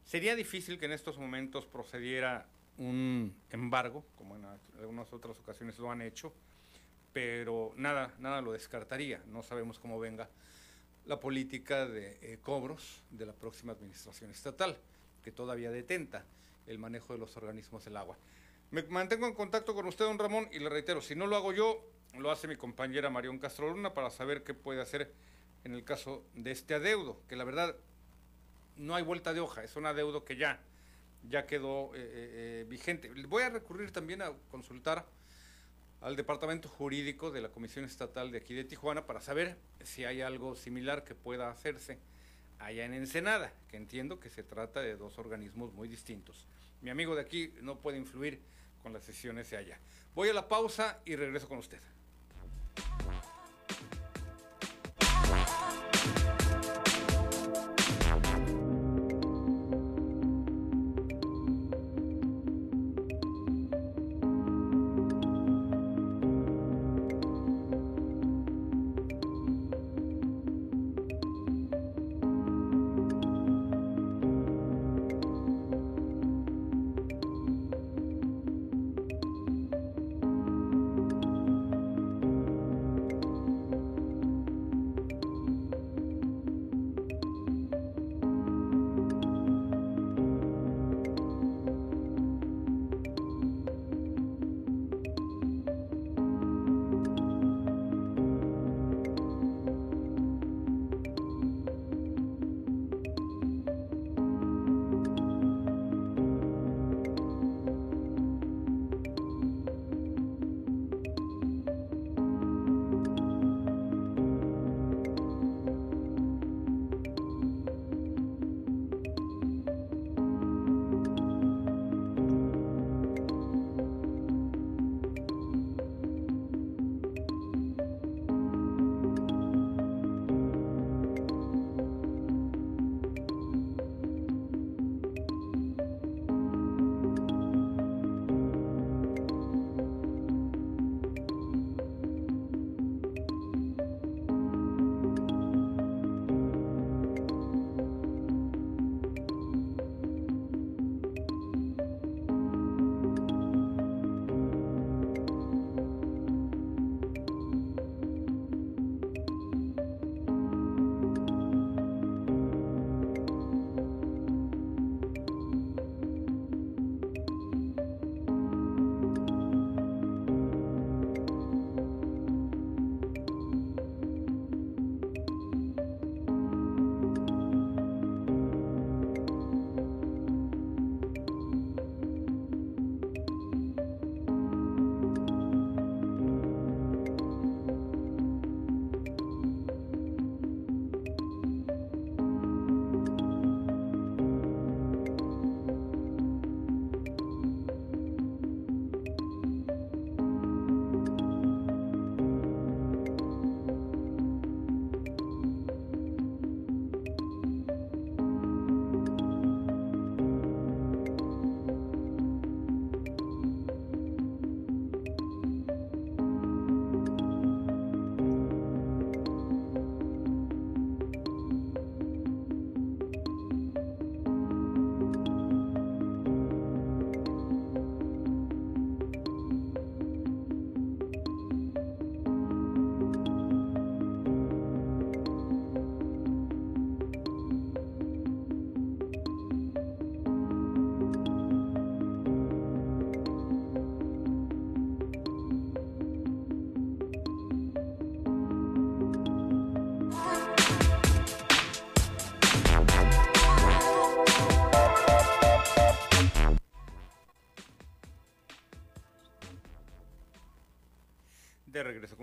Sería 0.04 0.34
difícil 0.36 0.78
que 0.78 0.86
en 0.86 0.92
estos 0.92 1.18
momentos 1.18 1.66
procediera 1.66 2.46
un 2.78 3.34
embargo, 3.50 4.04
como 4.16 4.36
en 4.36 4.44
algunas 4.78 5.12
otras 5.12 5.38
ocasiones 5.38 5.78
lo 5.78 5.90
han 5.90 6.00
hecho, 6.00 6.32
pero 7.12 7.74
nada, 7.76 8.14
nada 8.20 8.40
lo 8.40 8.52
descartaría. 8.52 9.20
No 9.26 9.42
sabemos 9.42 9.78
cómo 9.78 9.98
venga 9.98 10.30
la 11.06 11.18
política 11.18 11.86
de 11.86 12.18
eh, 12.22 12.38
cobros 12.40 13.02
de 13.10 13.26
la 13.26 13.32
próxima 13.32 13.72
administración 13.72 14.30
estatal, 14.30 14.78
que 15.24 15.32
todavía 15.32 15.70
detenta 15.70 16.24
el 16.66 16.78
manejo 16.78 17.12
de 17.14 17.18
los 17.18 17.36
organismos 17.36 17.84
del 17.84 17.96
agua. 17.96 18.16
Me 18.70 18.82
mantengo 18.82 19.26
en 19.26 19.32
contacto 19.32 19.74
con 19.74 19.86
usted, 19.86 20.04
don 20.04 20.18
Ramón, 20.18 20.46
y 20.52 20.58
le 20.58 20.68
reitero, 20.68 21.00
si 21.00 21.14
no 21.14 21.26
lo 21.26 21.36
hago 21.36 21.54
yo, 21.54 21.82
lo 22.18 22.30
hace 22.30 22.46
mi 22.46 22.56
compañera 22.56 23.08
Marión 23.08 23.38
Castro 23.38 23.70
Luna 23.70 23.94
para 23.94 24.10
saber 24.10 24.44
qué 24.44 24.52
puede 24.52 24.82
hacer 24.82 25.10
en 25.64 25.72
el 25.72 25.84
caso 25.84 26.22
de 26.34 26.50
este 26.50 26.74
adeudo, 26.74 27.22
que 27.28 27.36
la 27.36 27.44
verdad 27.44 27.74
no 28.76 28.94
hay 28.94 29.02
vuelta 29.02 29.32
de 29.32 29.40
hoja, 29.40 29.64
es 29.64 29.74
un 29.76 29.86
adeudo 29.86 30.26
que 30.26 30.36
ya, 30.36 30.60
ya 31.26 31.46
quedó 31.46 31.94
eh, 31.94 32.00
eh, 32.00 32.02
eh, 32.60 32.66
vigente. 32.68 33.10
Voy 33.26 33.42
a 33.42 33.48
recurrir 33.48 33.90
también 33.90 34.20
a 34.20 34.34
consultar 34.50 35.06
al 36.02 36.14
Departamento 36.14 36.68
Jurídico 36.68 37.30
de 37.30 37.40
la 37.40 37.48
Comisión 37.48 37.86
Estatal 37.86 38.30
de 38.30 38.36
aquí 38.36 38.52
de 38.52 38.64
Tijuana 38.64 39.06
para 39.06 39.22
saber 39.22 39.56
si 39.82 40.04
hay 40.04 40.20
algo 40.20 40.56
similar 40.56 41.04
que 41.04 41.14
pueda 41.14 41.50
hacerse 41.50 41.98
allá 42.58 42.84
en 42.84 42.92
Ensenada, 42.92 43.50
que 43.68 43.78
entiendo 43.78 44.20
que 44.20 44.28
se 44.28 44.42
trata 44.42 44.82
de 44.82 44.94
dos 44.96 45.16
organismos 45.16 45.72
muy 45.72 45.88
distintos. 45.88 46.46
Mi 46.82 46.90
amigo 46.90 47.14
de 47.14 47.22
aquí 47.22 47.54
no 47.62 47.78
puede 47.78 47.96
influir 47.96 48.40
con 48.88 48.94
las 48.94 49.04
sesiones 49.04 49.52
allá. 49.52 49.78
Voy 50.14 50.30
a 50.30 50.32
la 50.32 50.48
pausa 50.48 51.00
y 51.04 51.14
regreso 51.14 51.46
con 51.46 51.58
usted. 51.58 51.78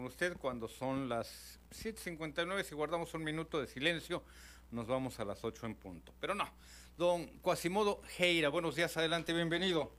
Con 0.06 0.12
usted 0.12 0.38
cuando 0.38 0.68
son 0.68 1.10
las 1.10 1.60
7.59. 1.72 2.62
Si 2.62 2.76
guardamos 2.76 3.16
un 3.16 3.24
minuto 3.24 3.60
de 3.60 3.66
silencio, 3.66 4.22
nos 4.70 4.86
vamos 4.86 5.20
a 5.20 5.26
las 5.26 5.44
8 5.44 5.66
en 5.66 5.74
punto. 5.74 6.14
Pero 6.20 6.36
no, 6.36 6.48
don 6.96 7.26
Quasimodo 7.40 8.02
Heira, 8.20 8.50
buenos 8.50 8.76
días, 8.76 8.96
adelante, 8.98 9.34
bienvenido. 9.34 9.92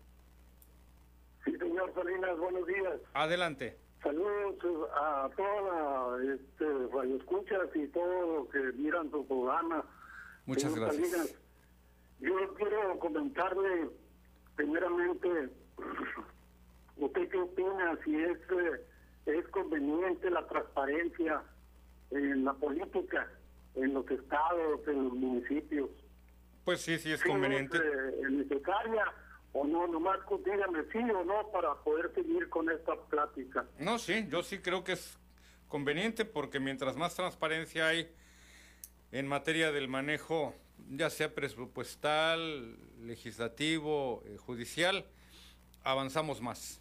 Sí, 1.45 1.57
señor 1.59 1.93
Salinas, 1.93 2.39
buenos 2.39 2.67
días. 2.69 3.01
Adelante. 3.15 3.79
Saludos 4.01 4.89
a 4.95 5.29
toda 5.37 5.63
la 5.63 6.35
este, 6.35 6.65
radioescuchas 6.95 7.69
y 7.75 7.89
todos 7.89 8.29
los 8.29 8.49
que 8.51 8.79
miran 8.79 9.11
su 9.11 9.27
programa. 9.27 9.85
Muchas 10.45 10.73
Señor 10.73 10.89
gracias. 10.89 11.11
Salinas, 11.11 11.35
yo 12.21 12.55
quiero 12.55 12.99
comentarle 13.01 13.91
primeramente, 14.55 15.49
¿usted 16.97 17.29
qué 17.29 17.39
opina 17.39 17.99
si 18.05 18.15
es, 18.15 18.39
eh, 18.39 18.87
es 19.27 19.47
conveniente 19.49 20.31
la 20.31 20.47
transparencia 20.47 21.43
en 22.11 22.45
la 22.45 22.55
política, 22.55 23.29
en 23.75 23.93
los 23.95 24.09
estados, 24.11 24.81
en 24.87 25.05
los 25.05 25.13
municipios? 25.13 25.91
Pues 26.65 26.81
sí, 26.81 26.99
sí 26.99 27.13
es 27.13 27.21
¿Sí 27.21 27.29
conveniente. 27.29 27.77
es, 27.77 27.85
eh, 27.85 28.31
necesaria 28.31 29.05
o 29.53 29.65
no? 29.67 29.87
Nomás 29.87 30.19
dígame 30.45 30.85
sí 30.93 30.99
o 30.99 31.25
no 31.25 31.51
para 31.51 31.75
poder 31.83 32.13
seguir 32.15 32.49
con 32.49 32.71
esta 32.71 32.95
plática. 33.09 33.65
No, 33.79 33.99
sí, 33.99 34.27
yo 34.29 34.43
sí 34.43 34.59
creo 34.59 34.85
que 34.85 34.93
es 34.93 35.19
conveniente 35.69 36.25
porque 36.25 36.61
mientras 36.61 36.97
más 36.97 37.15
transparencia 37.15 37.89
hay 37.89 38.13
en 39.13 39.27
materia 39.27 39.73
del 39.73 39.89
manejo, 39.89 40.55
ya 40.91 41.11
sea 41.11 41.35
presupuestal, 41.35 42.77
legislativo, 43.07 44.23
eh, 44.27 44.37
judicial, 44.37 45.07
avanzamos 45.83 46.41
más. 46.41 46.81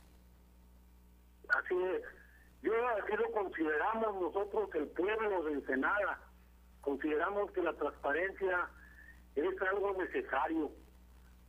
Así 1.50 1.76
es. 1.76 2.15
Yo 2.66 2.74
así 2.88 3.12
lo 3.16 3.32
consideramos 3.32 4.22
nosotros, 4.22 4.70
el 4.74 4.88
pueblo 4.88 5.44
de 5.44 5.54
Ensenada. 5.54 6.20
Consideramos 6.82 7.52
que 7.52 7.62
la 7.62 7.74
transparencia 7.74 8.68
es 9.36 9.62
algo 9.62 9.94
necesario. 9.94 10.72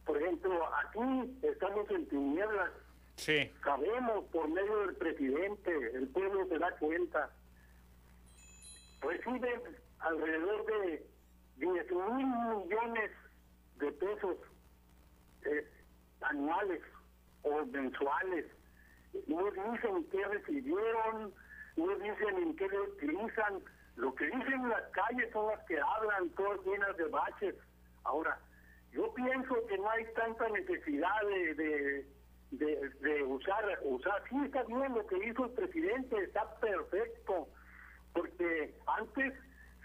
Por 0.05 0.21
ejemplo, 0.21 0.61
aquí 0.77 1.39
estamos 1.43 1.91
en 1.91 2.07
tinieblas. 2.09 2.71
Sí, 3.17 3.51
Sabemos 3.64 4.27
por 4.27 4.47
medio 4.51 4.79
del 4.81 4.97
presidente, 4.97 5.71
el 5.95 6.07
pueblo 6.09 6.47
se 6.49 6.59
da 6.59 6.71
cuenta. 6.73 7.31
Reciben 9.01 9.62
alrededor 10.01 10.67
de 10.67 11.07
10 11.57 11.93
mil 11.93 12.27
millones 12.27 13.11
de 13.77 13.93
pesos 13.93 14.37
eh, 15.47 15.67
anuales 16.21 16.83
o 17.43 17.64
mensuales. 17.64 18.45
No 19.27 19.51
dicen 19.51 20.05
qué 20.11 20.25
recibieron, 20.25 21.35
no 21.77 21.89
dicen 21.97 22.37
en 22.37 22.57
qué 22.57 22.69
lo 22.69 22.85
utilizan. 22.85 23.62
Lo 23.97 24.14
que 24.14 24.27
dicen 24.27 24.53
en 24.53 24.69
las 24.69 24.85
calles 24.91 25.31
son 25.33 25.47
las 25.49 25.64
que 25.67 25.79
hablan, 25.81 26.29
todas 26.31 26.61
llenas 26.67 26.97
de 26.97 27.05
baches. 27.05 27.55
Ahora, 28.05 28.39
yo 28.93 29.12
pienso 29.14 29.67
que 29.67 29.79
no 29.79 29.89
hay 29.91 30.05
tanta 30.14 30.49
necesidad 30.51 31.21
de, 31.23 31.55
de, 31.55 32.07
de, 32.51 32.91
de 33.01 33.23
usar, 33.25 33.64
usar. 33.83 34.23
Sí, 34.29 34.37
está 34.45 34.62
bien 34.64 34.95
lo 34.95 35.07
que 35.07 35.17
hizo 35.27 35.47
el 35.47 35.51
presidente, 35.53 36.17
está 36.23 36.59
perfecto, 36.61 37.49
porque 38.12 38.75
antes 38.87 39.35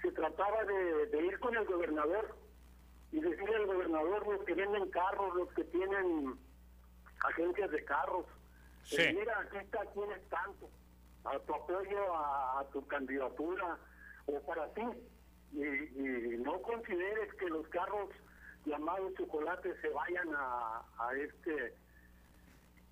se 0.02 0.12
trataba 0.12 0.64
de, 0.66 1.06
de 1.08 1.26
ir 1.26 1.40
con 1.40 1.56
el 1.56 1.66
gobernador 1.66 2.36
y 3.12 3.20
decirle 3.20 3.56
al 3.56 3.66
gobernador 3.68 4.28
los 4.28 4.44
que 4.46 4.54
venden 4.54 4.90
carros, 4.90 5.36
los 5.36 5.54
que 5.54 5.64
tienen 5.66 6.36
agencias 7.26 7.72
de 7.72 7.84
carros. 7.86 8.26
Sí. 8.84 9.02
Mira, 9.14 9.40
aquí 9.40 9.58
está, 9.58 9.86
tienes 9.94 10.30
tanto, 10.30 10.70
a 11.24 11.40
tu 11.40 11.54
apoyo 11.54 12.16
a, 12.16 12.60
a 12.60 12.66
tu 12.72 12.86
candidatura 12.88 13.78
o 14.26 14.40
para 14.42 14.68
ti. 14.74 14.84
Y, 15.54 15.64
y 15.64 16.38
no 16.38 16.62
consideres 16.62 17.34
que 17.36 17.50
los 17.50 17.68
carros 17.68 18.10
llamados 18.66 19.14
chocolates 19.16 19.76
se 19.82 19.90
vayan 19.90 20.30
a, 20.36 20.82
a 20.98 21.14
este, 21.16 21.74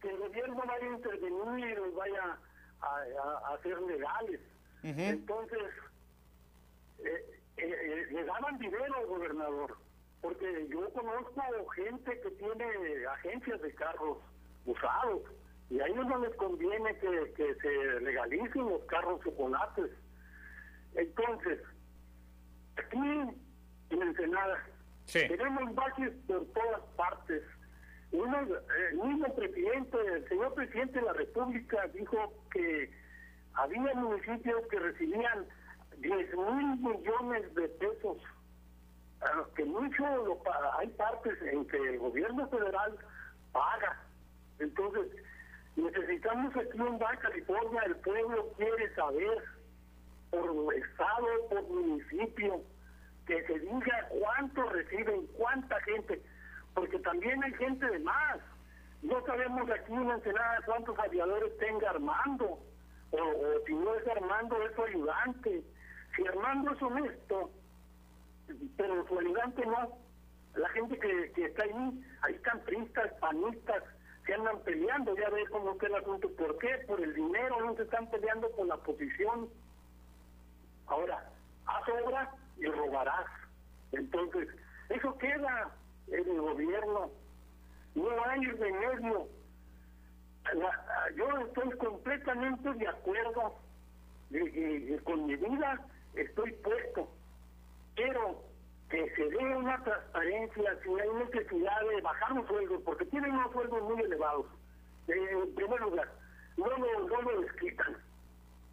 que 0.01 0.09
el 0.09 0.17
gobierno 0.17 0.55
vaya 0.65 0.85
a 0.85 0.95
intervenir 0.95 1.69
y 1.69 1.75
los 1.75 1.95
vaya 1.95 2.37
a, 2.81 3.53
hacer 3.53 3.81
legales. 3.81 4.41
Entonces, 4.83 5.73
eh, 6.99 7.41
eh, 7.57 7.63
eh, 7.67 8.07
le 8.11 8.23
daban 8.23 8.57
dinero 8.59 8.95
al 8.95 9.05
gobernador, 9.07 9.77
porque 10.21 10.67
yo 10.69 10.89
conozco 10.93 11.41
gente 11.75 12.21
que 12.21 12.31
tiene 12.31 13.05
agencias 13.07 13.61
de 13.61 13.73
carros 13.75 14.19
usados 14.65 15.21
y 15.69 15.79
a 15.79 15.85
ellos 15.87 16.07
no 16.07 16.17
les 16.19 16.35
conviene 16.35 16.97
que, 16.97 17.33
que 17.35 17.55
se 17.55 18.01
legalicen 18.01 18.69
los 18.69 18.83
carros 18.85 19.21
chocolates. 19.23 19.91
Entonces, 20.95 21.59
aquí 22.75 22.97
en 23.91 24.01
Ensenada 24.01 24.63
Sí. 25.05 25.27
tenemos 25.27 25.73
baches 25.75 26.13
por 26.27 26.45
todas 26.53 26.81
partes. 26.95 27.43
Uno, 28.11 28.37
el 28.91 28.97
mismo 28.97 29.35
presidente, 29.35 29.97
el 30.07 30.27
señor 30.29 30.53
presidente 30.53 30.99
de 30.99 31.05
la 31.05 31.13
República 31.13 31.87
dijo 31.93 32.33
que 32.51 32.91
había 33.53 33.93
municipios 33.95 34.65
que 34.69 34.79
recibían 34.79 35.45
10 35.97 36.35
mil 36.35 36.77
millones 36.77 37.53
de 37.55 37.67
pesos. 37.69 38.17
Ah, 39.21 39.43
que 39.55 39.65
mucho 39.65 40.03
lo 40.25 40.41
hay 40.77 40.87
partes 40.89 41.41
en 41.41 41.65
que 41.67 41.77
el 41.77 41.99
gobierno 41.99 42.47
federal 42.49 42.95
paga. 43.51 44.01
Entonces, 44.59 45.07
necesitamos 45.79 46.55
aquí 46.55 46.77
en 46.77 46.99
Baja 46.99 47.17
California, 47.17 47.81
el 47.85 47.95
pueblo 47.97 48.51
quiere 48.57 48.93
saber 48.95 49.43
por 50.31 50.73
estado, 50.73 51.27
por 51.49 51.63
municipio, 51.63 52.61
que 53.25 53.43
se 53.45 53.59
diga 53.59 54.07
cuánto 54.09 54.69
reciben, 54.69 55.27
cuánta 55.37 55.79
gente, 55.81 56.21
porque 56.73 56.99
también 56.99 57.43
hay 57.43 57.53
gente 57.53 57.85
de 57.85 57.99
más. 57.99 58.39
No 59.01 59.25
sabemos 59.25 59.69
aquí 59.69 59.93
en 59.93 60.09
Ensenada 60.09 60.59
cuántos 60.65 60.97
aviadores 60.99 61.57
tenga 61.57 61.91
Armando, 61.91 62.59
o, 63.11 63.19
si 63.65 63.73
no 63.73 63.95
es 63.95 64.07
Armando, 64.07 64.61
es 64.63 64.75
su 64.75 64.83
ayudante. 64.83 65.63
Si 66.15 66.27
Armando 66.27 66.73
es 66.73 66.81
honesto, 66.81 67.51
pero 68.77 69.07
su 69.07 69.19
ayudante 69.19 69.65
no. 69.65 69.97
La 70.55 70.69
gente 70.69 70.97
que, 70.99 71.31
que 71.33 71.45
está 71.45 71.63
ahí, 71.63 72.03
están 72.29 72.59
pristas, 72.61 73.13
panistas, 73.19 73.83
que 74.29 74.35
andan 74.35 74.59
peleando, 74.59 75.15
ya 75.17 75.27
ves 75.31 75.49
cómo 75.49 75.71
está 75.71 75.87
el 75.87 75.95
asunto. 75.95 76.29
¿Por 76.37 76.55
qué? 76.59 76.67
Por 76.85 77.01
el 77.01 77.15
dinero, 77.15 77.65
no 77.65 77.75
se 77.75 77.81
están 77.81 78.07
peleando 78.11 78.47
por 78.51 78.67
la 78.67 78.77
posición. 78.77 79.49
Ahora, 80.85 81.27
haz 81.65 81.89
obra 82.05 82.31
y 82.57 82.65
robarás. 82.67 83.25
Entonces, 83.91 84.47
eso 84.89 85.17
queda 85.17 85.71
en 86.09 86.29
el 86.29 86.41
gobierno. 86.41 87.09
No 87.95 88.25
hay 88.25 88.45
remedio. 88.45 89.27
La- 90.53 91.09
yo 91.15 91.27
estoy 91.47 91.71
completamente 91.79 92.71
de 92.75 92.87
acuerdo 92.87 93.55
y 94.29 94.95
con 95.05 95.25
mi 95.25 95.37
vida 95.37 95.87
estoy 96.13 96.51
puesto. 96.51 97.09
Quiero 97.95 98.43
que 98.89 99.09
se 99.15 99.29
dé 99.29 99.37
una 99.55 99.81
transparencia 99.83 100.77
si 100.83 100.89
hay 100.89 101.09
necesidad 101.25 101.79
de 101.89 102.01
bajar 102.01 102.31
los 102.31 102.47
sueldos, 102.47 102.81
porque 102.83 103.05
tienen 103.05 103.31
unos 103.31 103.51
sueldos 103.51 103.81
muy 103.83 104.01
elevados. 104.01 104.45
Eh, 105.07 105.27
en 105.31 105.55
primer 105.55 105.79
lugar, 105.81 106.11
no 106.57 106.65
lo, 106.67 106.77
no 107.07 107.21
lo 107.21 107.41
desquitan. 107.41 107.97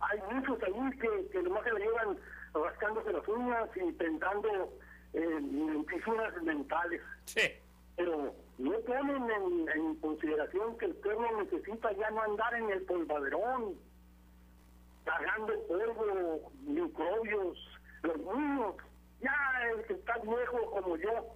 Hay 0.01 0.21
muchos 0.33 0.63
ahí 0.63 0.99
que, 0.99 1.29
que 1.31 1.43
nomás 1.43 1.65
se 1.65 1.73
la 1.73 1.79
llevan 1.81 2.19
rascándose 2.55 3.13
las 3.13 3.29
uñas 3.29 3.69
y 3.77 3.81
intentando 3.81 4.73
eh, 5.13 5.41
fisuras 5.89 6.43
mentales 6.43 7.01
Sí. 7.25 7.41
pero 7.97 8.35
no 8.59 8.73
ponen 8.81 9.31
en, 9.31 9.69
en 9.69 9.95
consideración 9.97 10.77
que 10.79 10.87
el 10.87 10.95
pueblo 10.97 11.43
necesita 11.43 11.93
ya 11.93 12.11
no 12.11 12.23
andar 12.23 12.55
en 12.55 12.71
el 12.71 12.83
polvaderón, 12.83 13.75
tragando 15.05 15.53
polvo, 15.67 16.51
microbios, 16.67 17.59
los 18.03 18.17
niños, 18.19 18.75
ya 19.21 19.33
el 19.73 19.83
que 19.85 19.95
está 19.95 20.19
viejo 20.19 20.71
como 20.71 20.97
yo, 20.97 21.27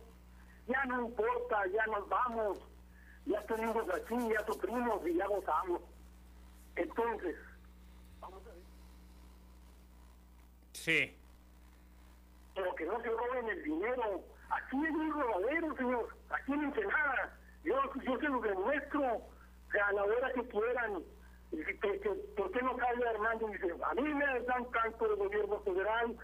ya 0.67 0.85
no 0.87 1.07
importa, 1.07 1.67
ya 1.67 1.85
nos 1.87 2.09
vamos, 2.09 2.59
ya 3.27 3.41
tenemos 3.47 3.85
aquí, 3.95 4.17
ya 4.29 4.45
sufrimos 4.47 5.07
y 5.07 5.15
ya 5.17 5.27
gozamos. 5.27 5.83
Entonces, 6.77 7.37
vamos 8.21 8.43
a 8.47 8.51
ver, 8.51 8.63
Sí. 10.73 11.17
pero 12.55 12.75
que 12.75 12.85
no 12.87 13.01
se 13.01 13.09
roben 13.09 13.49
el 13.49 13.63
dinero. 13.63 14.23
Aquí 14.51 14.85
es 14.85 14.91
un 14.93 15.13
robadero, 15.13 15.77
señor. 15.77 16.17
Aquí 16.31 16.53
en 16.53 16.65
Ensenada. 16.65 17.37
Yo, 17.63 17.77
yo 18.03 18.19
se 18.19 18.29
los 18.29 18.43
demuestro 18.43 19.01
o 19.17 19.31
sea, 19.73 19.87
a 19.87 19.93
la 19.93 20.05
hora 20.05 20.33
que 20.33 20.49
quieran. 20.49 21.03
¿Por 22.37 22.51
qué 22.53 22.63
no 22.63 22.77
sale 22.79 23.09
Armando 23.09 23.49
y 23.49 23.53
dice, 23.53 23.75
a 23.85 23.95
mí 23.95 24.03
me 24.15 24.41
dan 24.43 24.71
tanto 24.71 25.05
del 25.09 25.17
gobierno 25.17 25.61
federal 25.61 26.17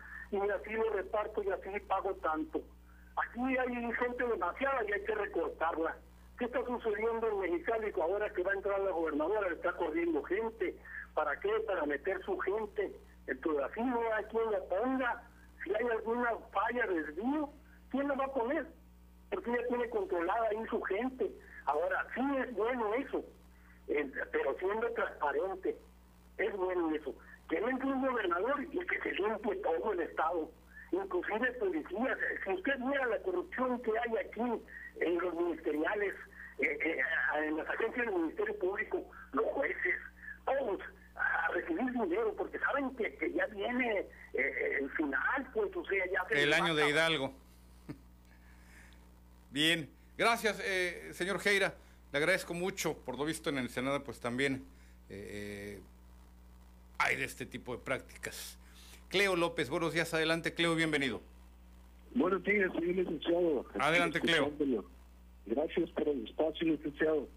y 0.45 0.51
así 0.51 0.73
lo 0.73 0.91
reparto 0.93 1.43
y 1.43 1.51
así 1.51 1.81
pago 1.87 2.15
tanto? 2.17 2.61
Aquí 3.17 3.57
hay 3.57 3.93
gente 3.93 4.27
demasiada 4.27 4.85
y 4.85 4.93
hay 4.93 5.05
que 5.05 5.15
recortarla. 5.15 5.97
¿Qué 6.39 6.45
está 6.45 6.63
sucediendo 6.67 7.29
en 7.29 7.41
Mexicali 7.41 7.93
ahora 8.01 8.31
que 8.31 8.43
va 8.43 8.53
a 8.53 8.57
entrar 8.57 8.79
la 8.81 8.91
gobernadora? 8.91 9.49
Está 9.49 9.73
corriendo 9.73 10.23
gente. 10.25 10.77
¿Para 11.15 11.39
qué? 11.41 11.49
Para 11.67 11.87
meter 11.87 12.23
su 12.25 12.37
gente. 12.39 12.95
Entonces 13.27 13.65
así 13.65 13.81
no 13.81 14.01
hay 14.15 14.25
quien 14.25 14.51
la 14.51 14.61
ponga. 14.65 15.23
Si 15.65 15.75
hay 15.75 15.87
alguna 15.89 16.33
falla, 16.53 16.87
desvío, 16.87 17.49
¿quién 17.91 18.09
la 18.09 18.15
va 18.15 18.25
a 18.27 18.35
poner? 18.35 18.67
Porque 19.31 19.51
ella 19.51 19.67
tiene 19.69 19.89
controlada 19.89 20.49
ahí 20.49 20.67
su 20.69 20.81
gente. 20.83 21.33
Ahora, 21.65 22.07
sí 22.15 22.21
es 22.39 22.55
bueno 22.55 22.95
eso, 22.95 23.25
pero 24.31 24.59
siendo 24.59 24.91
transparente. 24.93 25.77
Es 26.37 26.57
bueno 26.57 26.95
eso. 26.95 27.15
Que 27.49 27.59
entre 27.59 27.87
un 27.87 28.07
gobernador 28.07 28.63
y 28.63 28.79
que 28.87 29.01
se 29.01 29.13
limpie 29.13 29.57
todo 29.57 29.93
el 29.93 30.01
Estado 30.01 30.51
inclusive 30.93 31.53
policías. 31.53 32.19
Si 32.45 32.53
usted 32.53 32.79
mira 32.79 33.07
la 33.07 33.19
corrupción 33.19 33.81
que 33.83 33.91
hay 33.91 34.27
aquí 34.27 34.63
en 35.01 35.19
los 35.19 35.35
ministeriales, 35.35 36.15
eh, 36.59 36.79
eh, 36.85 37.01
en 37.47 37.57
las 37.57 37.69
agencias 37.69 38.07
del 38.07 38.15
Ministerio 38.15 38.59
Público, 38.59 39.05
los 39.33 39.47
jueces, 39.47 39.95
todos 40.45 40.81
a 41.17 41.49
recibir 41.53 41.91
dinero 41.93 42.35
porque 42.37 42.59
saben 42.59 42.95
que, 42.97 43.33
ya 43.35 43.47
viene 43.47 44.07
eh, 44.35 44.79
el 44.81 44.91
final, 44.91 45.51
pues, 45.53 45.75
o 45.75 45.85
sea, 45.87 46.05
ya 46.07 46.27
El 46.31 46.53
año 46.53 46.75
de 46.75 46.89
Hidalgo. 46.89 47.33
Bien, 49.51 49.89
gracias, 50.19 50.63
señor 51.13 51.41
Geira. 51.41 51.75
Le 52.13 52.19
agradezco 52.19 52.55
mucho, 52.55 52.97
por 52.99 53.19
lo 53.19 53.25
visto 53.25 53.51
en 53.51 53.59
el 53.59 53.71
Senado, 53.71 54.05
pues 54.05 54.21
también 54.21 54.67
hay 56.99 57.17
de 57.17 57.25
este 57.25 57.47
tipo 57.47 57.73
de 57.77 57.83
prácticas. 57.83 58.59
Cleo 59.09 59.37
López, 59.37 59.71
buenos 59.71 59.93
días, 59.93 60.13
adelante 60.15 60.55
Cleo, 60.55 60.75
bienvenido. 60.75 61.21
Buenos 62.15 62.43
días, 62.45 62.73
señor 62.73 62.97
licenciado. 62.97 63.67
Adelante, 63.79 64.21
Cleo. 64.21 64.51
Gracias 65.45 65.91
por 65.91 66.09
el 66.09 66.25
espacio, 66.27 66.67
licenciado. 66.67 67.29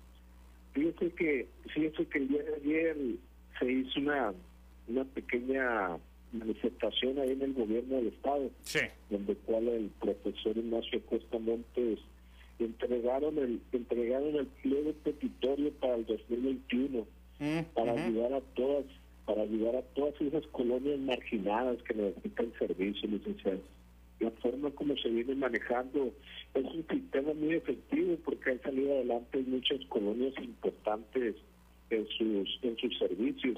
Fíjese 0.73 1.09
que, 1.15 1.47
fíjese 1.73 2.05
que 2.05 2.17
el 2.17 2.27
día 2.29 2.43
de 2.43 2.55
ayer 2.55 2.97
se 3.59 3.71
hizo 3.71 3.99
una, 3.99 4.33
una 4.87 5.03
pequeña 5.03 5.97
manifestación 6.31 7.19
ahí 7.19 7.31
en 7.31 7.41
el 7.41 7.53
gobierno 7.53 7.97
del 7.97 8.07
estado, 8.07 8.49
sí. 8.61 8.79
donde 9.09 9.35
cual 9.35 9.67
el 9.67 9.89
profesor 9.99 10.57
Ignacio 10.57 11.05
Costa 11.05 11.39
Montes 11.39 11.99
entregaron 12.59 13.37
el 13.37 13.61
entregaron 13.71 14.35
el 14.35 14.47
pliego 14.47 14.93
petitorio 15.03 15.71
para 15.73 15.95
el 15.95 16.05
2021 16.05 17.05
mm, 17.39 17.59
para 17.73 17.93
ayudar 17.93 18.33
a 18.33 18.41
todas 18.53 18.85
para 19.29 19.43
ayudar 19.43 19.75
a 19.75 19.81
todas 19.93 20.19
esas 20.19 20.43
colonias 20.47 20.99
marginadas 21.01 21.77
que 21.83 21.93
necesitan 21.93 22.51
servicio, 22.57 23.07
licenciados. 23.07 23.61
La 24.19 24.31
forma 24.31 24.71
como 24.71 24.97
se 24.97 25.07
viene 25.07 25.35
manejando 25.35 26.11
es 26.55 26.65
un 26.65 26.83
sistema 26.89 27.31
muy 27.35 27.53
efectivo 27.53 28.17
porque 28.25 28.49
han 28.49 28.61
salido 28.63 28.91
adelante 28.91 29.43
muchas 29.45 29.85
colonias 29.85 30.33
importantes 30.39 31.35
en 31.91 32.07
sus 32.07 32.59
en 32.63 32.75
sus 32.77 32.97
servicios 32.97 33.57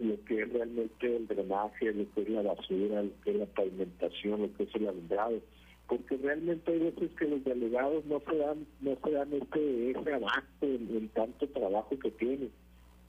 lo 0.00 0.24
que 0.24 0.42
es 0.42 0.52
realmente 0.52 1.16
el 1.16 1.28
drenaje, 1.28 1.92
lo 1.92 2.12
que 2.12 2.22
es 2.22 2.28
la 2.28 2.42
basura, 2.42 3.02
lo 3.04 3.20
que 3.22 3.30
es 3.30 3.36
la 3.36 3.46
pavimentación, 3.46 4.42
lo 4.42 4.52
que 4.54 4.64
es 4.64 4.74
el 4.74 4.88
alumbrado, 4.88 5.40
porque 5.86 6.16
realmente 6.16 6.72
hay 6.72 6.80
veces 6.80 7.10
que 7.16 7.28
los 7.28 7.44
delegados 7.44 8.04
no 8.06 8.20
se 8.28 8.36
dan, 8.36 8.66
no 8.80 8.96
se 9.04 9.10
dan 9.12 9.32
este, 9.32 9.90
ese 9.90 10.12
abasto 10.14 10.66
en, 10.66 10.88
en 10.96 11.08
tanto 11.10 11.46
trabajo 11.48 11.96
que 11.96 12.10
tienen. 12.10 12.50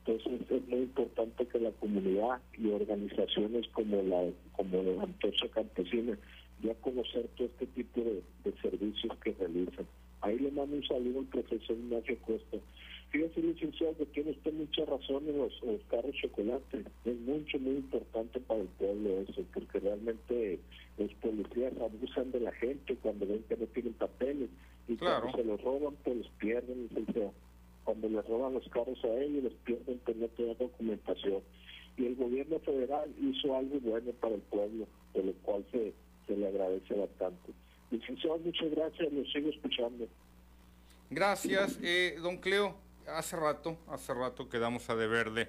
Entonces 0.10 0.49
es 0.49 0.68
muy 0.68 0.80
importante 0.80 1.45
que 1.45 1.60
la 1.60 1.70
comunidad 1.74 2.41
y 2.57 2.68
organizaciones 2.72 3.68
como 3.68 4.01
la 4.01 4.32
como 4.53 4.82
la 4.82 5.03
Antorcha 5.03 5.47
Campesina 5.49 6.18
ya 6.64 6.74
conocer 6.76 7.28
todo 7.38 7.47
este 7.47 7.68
tipo 7.68 8.01
de, 8.01 8.51
servicios 8.60 9.16
que 9.24 9.34
realizan. 9.34 9.86
Ahí 10.22 10.39
le 10.39 10.51
mando 10.51 10.76
un 10.76 10.84
saludo 10.84 11.20
al 11.20 11.26
profesor 11.28 11.78
Ignacio 11.78 12.18
Costa. 12.26 12.57
Fíjese, 13.12 13.41
licenciado, 13.41 13.95
que 13.97 14.05
tiene 14.07 14.32
usted 14.32 14.51
mucha 14.51 14.84
razón 14.86 15.24
en 15.30 15.38
los, 15.38 15.53
carros 15.89 16.16
chocolate. 16.16 16.84
Es 17.05 17.20
mucho, 17.22 17.60
muy 17.60 17.76
importante 17.76 18.39
para 18.39 18.62
el 18.62 18.68
pueblo 18.68 19.22
eso, 19.22 19.45
porque 19.53 19.80
realmente 19.80 20.60
los 20.97 21.14
policías 21.22 21.74
abusan 21.80 22.32
de 22.32 22.39
la 22.39 22.51
gente 22.53 22.95
cuando 22.95 23.28
ven 23.28 23.43
que 23.47 23.57
no 23.57 23.68
tienen 23.68 23.93
papeles 23.93 24.49
y 24.88 24.95
cuando 24.95 25.32
se 25.32 25.43
los 25.43 25.62
roban, 25.62 25.93
pues 26.03 26.18
los 26.18 26.30
pierden, 26.39 26.88
licenciado 26.89 27.32
cuando 27.90 28.08
les 28.08 28.24
roban 28.28 28.54
los 28.54 28.70
carros 28.70 29.04
a 29.04 29.08
ellos, 29.20 29.46
les 29.46 29.54
pierden 29.64 29.98
tener 30.00 30.30
toda 30.38 30.54
documentación. 30.54 31.42
Y 31.98 32.06
el 32.06 32.16
gobierno 32.16 32.60
federal 32.60 33.12
hizo 33.20 33.56
algo 33.56 33.80
bueno 33.80 34.12
para 34.14 34.36
el 34.36 34.42
pueblo, 34.42 34.88
de 35.16 35.24
lo 35.24 35.34
cual 35.42 35.66
se, 35.72 35.92
se 36.28 36.38
le 36.38 36.48
agradece 36.48 36.94
bastante. 36.94 37.52
Licenciado, 37.90 38.38
muchas 38.38 38.70
gracias, 38.70 39.12
lo 39.12 39.26
sigo 39.26 39.50
escuchando. 39.50 40.08
Gracias, 41.10 41.80
eh, 41.82 42.18
don 42.22 42.38
Cleo. 42.38 42.76
Hace 43.08 43.36
rato, 43.38 43.76
hace 43.88 44.14
rato 44.14 44.50
quedamos 44.50 44.88
a 44.92 44.96
deber 44.96 45.32
de 45.32 45.48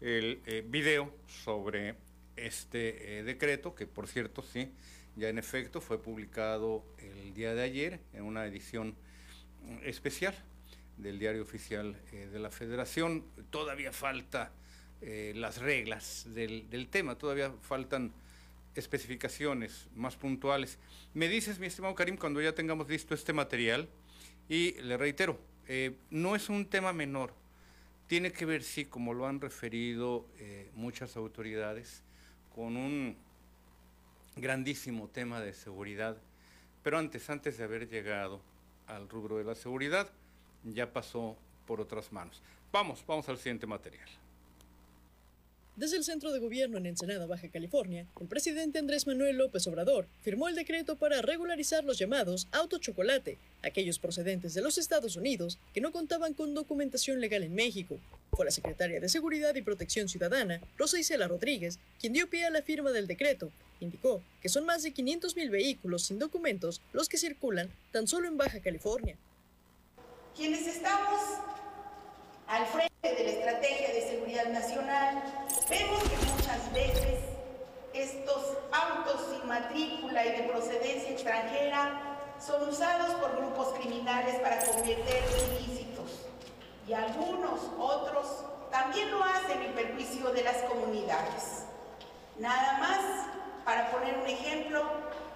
el 0.00 0.40
eh, 0.46 0.64
video 0.66 1.12
sobre 1.28 1.94
este 2.34 3.20
eh, 3.20 3.22
decreto, 3.22 3.76
que 3.76 3.86
por 3.86 4.08
cierto, 4.08 4.42
sí, 4.42 4.68
ya 5.14 5.28
en 5.28 5.38
efecto 5.38 5.80
fue 5.80 6.02
publicado 6.02 6.82
el 6.98 7.34
día 7.34 7.54
de 7.54 7.62
ayer 7.62 8.00
en 8.14 8.24
una 8.24 8.46
edición 8.46 8.96
especial 9.84 10.34
del 10.98 11.18
diario 11.18 11.42
oficial 11.42 11.96
eh, 12.12 12.28
de 12.30 12.38
la 12.38 12.50
Federación. 12.50 13.24
Todavía 13.50 13.92
falta 13.92 14.52
eh, 15.00 15.32
las 15.34 15.58
reglas 15.58 16.26
del, 16.34 16.68
del, 16.68 16.88
tema, 16.88 17.16
todavía 17.16 17.52
faltan 17.62 18.12
especificaciones 18.74 19.88
más 19.94 20.16
puntuales. 20.16 20.78
Me 21.14 21.28
dices, 21.28 21.58
mi 21.58 21.66
estimado 21.66 21.94
Karim, 21.94 22.16
cuando 22.16 22.40
ya 22.42 22.54
tengamos 22.54 22.88
listo 22.88 23.14
este 23.14 23.32
material, 23.32 23.88
y 24.48 24.72
le 24.82 24.96
reitero, 24.96 25.38
eh, 25.66 25.94
no 26.10 26.34
es 26.34 26.48
un 26.48 26.66
tema 26.66 26.92
menor, 26.92 27.32
tiene 28.06 28.32
que 28.32 28.46
ver, 28.46 28.62
sí, 28.62 28.84
como 28.84 29.12
lo 29.12 29.26
han 29.26 29.40
referido 29.40 30.26
muchas 30.74 31.14
autoridades, 31.14 32.02
con 32.54 32.78
un 32.78 33.16
grandísimo 34.36 35.08
tema 35.08 35.42
de 35.42 35.52
seguridad, 35.52 36.16
pero 36.82 36.96
antes, 36.96 37.28
antes 37.28 37.58
de 37.58 37.64
haber 37.64 37.86
llegado 37.90 38.40
al 38.86 39.10
rubro 39.10 39.36
de 39.36 39.44
la 39.44 39.54
seguridad, 39.54 40.10
ya 40.74 40.92
pasó 40.92 41.36
por 41.66 41.80
otras 41.80 42.12
manos. 42.12 42.42
Vamos, 42.72 43.04
vamos 43.06 43.28
al 43.28 43.38
siguiente 43.38 43.66
material. 43.66 44.08
Desde 45.78 45.96
el 45.96 46.02
centro 46.02 46.32
de 46.32 46.40
gobierno 46.40 46.76
en 46.76 46.86
Ensenada, 46.86 47.26
Baja 47.26 47.48
California, 47.50 48.04
el 48.20 48.26
presidente 48.26 48.80
Andrés 48.80 49.06
Manuel 49.06 49.36
López 49.36 49.64
Obrador 49.68 50.08
firmó 50.22 50.48
el 50.48 50.56
decreto 50.56 50.96
para 50.96 51.22
regularizar 51.22 51.84
los 51.84 51.96
llamados 51.96 52.48
auto 52.50 52.78
chocolate, 52.78 53.38
aquellos 53.62 54.00
procedentes 54.00 54.54
de 54.54 54.60
los 54.60 54.76
Estados 54.76 55.14
Unidos 55.14 55.60
que 55.72 55.80
no 55.80 55.92
contaban 55.92 56.34
con 56.34 56.52
documentación 56.52 57.20
legal 57.20 57.44
en 57.44 57.54
México. 57.54 58.00
Fue 58.32 58.44
la 58.44 58.50
secretaria 58.50 58.98
de 58.98 59.08
Seguridad 59.08 59.54
y 59.54 59.62
Protección 59.62 60.08
Ciudadana, 60.08 60.60
Rosa 60.76 60.98
Isela 60.98 61.28
Rodríguez, 61.28 61.78
quien 62.00 62.12
dio 62.12 62.28
pie 62.28 62.46
a 62.46 62.50
la 62.50 62.62
firma 62.62 62.90
del 62.90 63.06
decreto. 63.06 63.52
Indicó 63.78 64.20
que 64.42 64.48
son 64.48 64.66
más 64.66 64.82
de 64.82 64.92
500.000 64.92 65.48
vehículos 65.48 66.02
sin 66.02 66.18
documentos 66.18 66.80
los 66.92 67.08
que 67.08 67.18
circulan 67.18 67.70
tan 67.92 68.08
solo 68.08 68.26
en 68.26 68.36
Baja 68.36 68.58
California. 68.58 69.16
Quienes 70.38 70.68
estamos 70.68 71.20
al 72.46 72.64
frente 72.66 72.92
de 73.02 73.24
la 73.24 73.30
estrategia 73.30 73.88
de 73.92 74.08
seguridad 74.08 74.46
nacional, 74.50 75.20
vemos 75.68 76.00
que 76.04 76.16
muchas 76.32 76.72
veces 76.72 77.18
estos 77.92 78.56
autos 78.70 79.32
sin 79.32 79.48
matrícula 79.48 80.24
y 80.24 80.40
de 80.40 80.42
procedencia 80.44 81.10
extranjera 81.10 82.18
son 82.38 82.68
usados 82.68 83.16
por 83.16 83.36
grupos 83.36 83.76
criminales 83.80 84.36
para 84.36 84.64
cometer 84.64 85.24
ilícitos 85.58 86.28
y 86.86 86.92
algunos 86.92 87.58
otros 87.76 88.44
también 88.70 89.10
lo 89.10 89.24
hacen 89.24 89.60
en 89.60 89.72
perjuicio 89.72 90.30
de 90.30 90.44
las 90.44 90.58
comunidades. 90.58 91.64
Nada 92.38 92.78
más, 92.78 93.00
para 93.64 93.90
poner 93.90 94.16
un 94.16 94.26
ejemplo, 94.28 94.84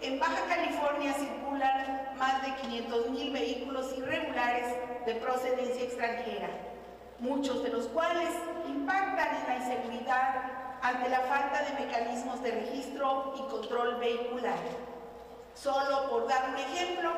en 0.00 0.20
Baja 0.20 0.46
California 0.46 1.12
circulan 1.14 2.01
más 2.16 2.42
de 2.42 2.48
500.000 2.48 3.32
vehículos 3.32 3.92
irregulares 3.96 4.66
de 5.06 5.14
procedencia 5.16 5.82
extranjera, 5.84 6.48
muchos 7.18 7.62
de 7.62 7.70
los 7.70 7.86
cuales 7.88 8.28
impactan 8.68 9.36
en 9.36 9.46
la 9.48 9.56
inseguridad 9.56 10.78
ante 10.82 11.08
la 11.08 11.20
falta 11.20 11.62
de 11.62 11.84
mecanismos 11.84 12.42
de 12.42 12.50
registro 12.50 13.34
y 13.36 13.50
control 13.50 13.96
vehicular. 14.00 14.58
Solo 15.54 16.10
por 16.10 16.26
dar 16.26 16.50
un 16.50 16.56
ejemplo, 16.56 17.12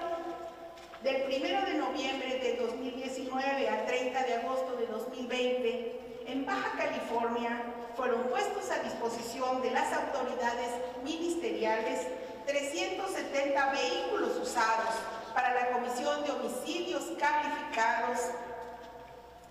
del 1.03 1.25
1 1.27 1.67
de 1.67 1.75
noviembre 1.75 2.39
de 2.39 2.57
2019 2.57 3.69
al 3.69 3.85
30 3.85 4.23
de 4.23 4.35
agosto 4.37 4.75
de 4.77 4.87
2020, 4.87 6.01
en 6.27 6.47
Baja 6.47 6.73
California 6.79 7.63
fueron 7.95 8.23
puestos 8.25 8.71
a 8.71 8.83
disposición 8.83 9.61
de 9.61 9.71
las 9.71 9.93
autoridades 9.93 10.71
ministeriales 11.05 12.07
370 12.47 13.73
vehículos 13.73 14.37
usados 14.43 14.95
para 15.33 15.55
la 15.55 15.73
comisión 15.73 16.25
de 16.25 16.31
homicidios 16.31 17.05
calificados, 17.19 18.19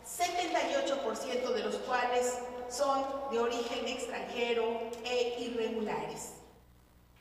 78% 0.05 1.53
de 1.53 1.63
los 1.63 1.75
cuales 1.77 2.33
son 2.69 3.03
de 3.31 3.39
origen 3.39 3.87
extranjero 3.87 4.91
e 5.03 5.35
irregulares. 5.39 6.33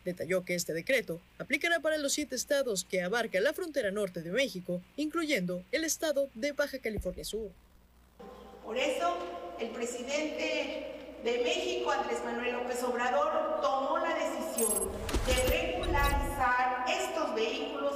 Detalló 0.04 0.44
que 0.44 0.54
este 0.54 0.72
decreto 0.72 1.20
aplicará 1.38 1.80
para 1.80 1.96
los 1.96 2.12
siete 2.12 2.34
estados 2.34 2.84
que 2.84 3.02
abarca 3.02 3.40
la 3.40 3.52
frontera 3.52 3.90
norte 3.90 4.20
de 4.20 4.32
México, 4.32 4.80
incluyendo 4.96 5.62
el 5.70 5.84
estado 5.84 6.28
de 6.34 6.52
Baja 6.52 6.78
California 6.80 7.24
Sur. 7.24 7.50
Por 8.64 8.76
eso, 8.76 9.16
el 9.60 9.68
presidente 9.70 11.01
de 11.22 11.38
México, 11.44 11.90
Andrés 11.90 12.22
Manuel 12.24 12.52
López 12.54 12.82
Obrador, 12.82 13.60
tomó 13.60 13.98
la 13.98 14.12
decisión 14.14 14.90
de 15.24 15.34
regularizar 15.48 16.84
estos 16.88 17.34
vehículos 17.34 17.94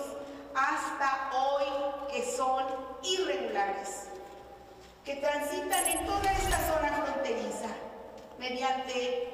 hasta 0.55 1.31
hoy 1.35 1.65
que 2.13 2.25
son 2.37 2.65
irregulares, 3.03 4.09
que 5.05 5.17
transitan 5.17 5.87
en 5.87 6.07
toda 6.07 6.33
esta 6.33 6.59
zona 6.73 6.93
fronteriza 7.05 7.69
mediante 8.39 9.29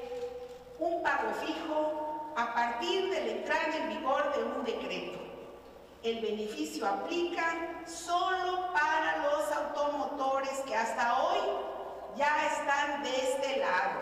un 0.79 1.03
pago 1.03 1.31
fijo 1.45 2.33
a 2.37 2.55
partir 2.55 3.11
de 3.11 3.21
la 3.21 3.33
entrada 3.33 3.77
en 3.77 3.89
vigor 3.91 4.35
de 4.35 4.45
un 4.45 4.65
decreto. 4.65 5.19
El 6.03 6.21
beneficio 6.21 6.87
aplica 6.87 7.85
solo 7.87 8.73
para 8.73 9.19
los 9.19 9.53
automotores 9.53 10.61
que 10.67 10.75
hasta 10.75 11.23
hoy 11.23 11.39
ya 12.17 12.47
están 12.47 13.03
de 13.03 13.11
este 13.11 13.57
lado, 13.59 14.01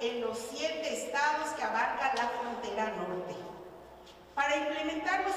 en 0.00 0.20
los 0.20 0.38
siete 0.38 1.04
estados 1.04 1.48
que 1.56 1.62
abarcan 1.62 2.16
la 2.16 2.28
frontera 2.28 2.92
norte. 2.96 3.34
Para 4.34 4.56
implementar 4.56 5.24
los, 5.24 5.36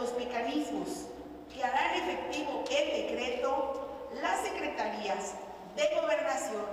los 0.00 0.16
mecanismos 0.16 1.06
que 1.52 1.62
harán 1.62 1.94
efectivo 1.94 2.64
el 2.70 3.06
decreto, 3.06 4.08
las 4.22 4.40
secretarías 4.40 5.34
de 5.76 6.00
Gobernación, 6.00 6.64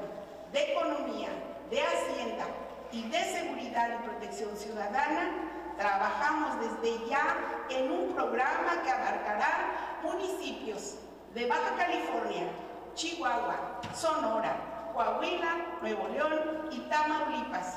de 0.53 0.71
Economía, 0.71 1.29
de 1.69 1.81
Hacienda 1.81 2.45
y 2.91 3.03
de 3.09 3.23
Seguridad 3.25 3.99
y 3.99 4.07
Protección 4.07 4.55
Ciudadana 4.55 5.31
trabajamos 5.77 6.59
desde 6.59 7.07
ya 7.07 7.35
en 7.69 7.91
un 7.91 8.13
programa 8.13 8.81
que 8.83 8.91
abarcará 8.91 9.99
municipios 10.03 10.95
de 11.33 11.47
Baja 11.47 11.75
California, 11.77 12.47
Chihuahua, 12.95 13.79
Sonora, 13.95 14.68
Coahuila, 14.93 15.79
Nuevo 15.81 16.07
León 16.09 16.69
y 16.71 16.79
Tamaulipas, 16.89 17.75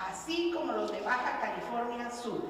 así 0.00 0.50
como 0.52 0.72
los 0.72 0.90
de 0.92 1.00
Baja 1.00 1.40
California 1.40 2.10
Sur. 2.10 2.42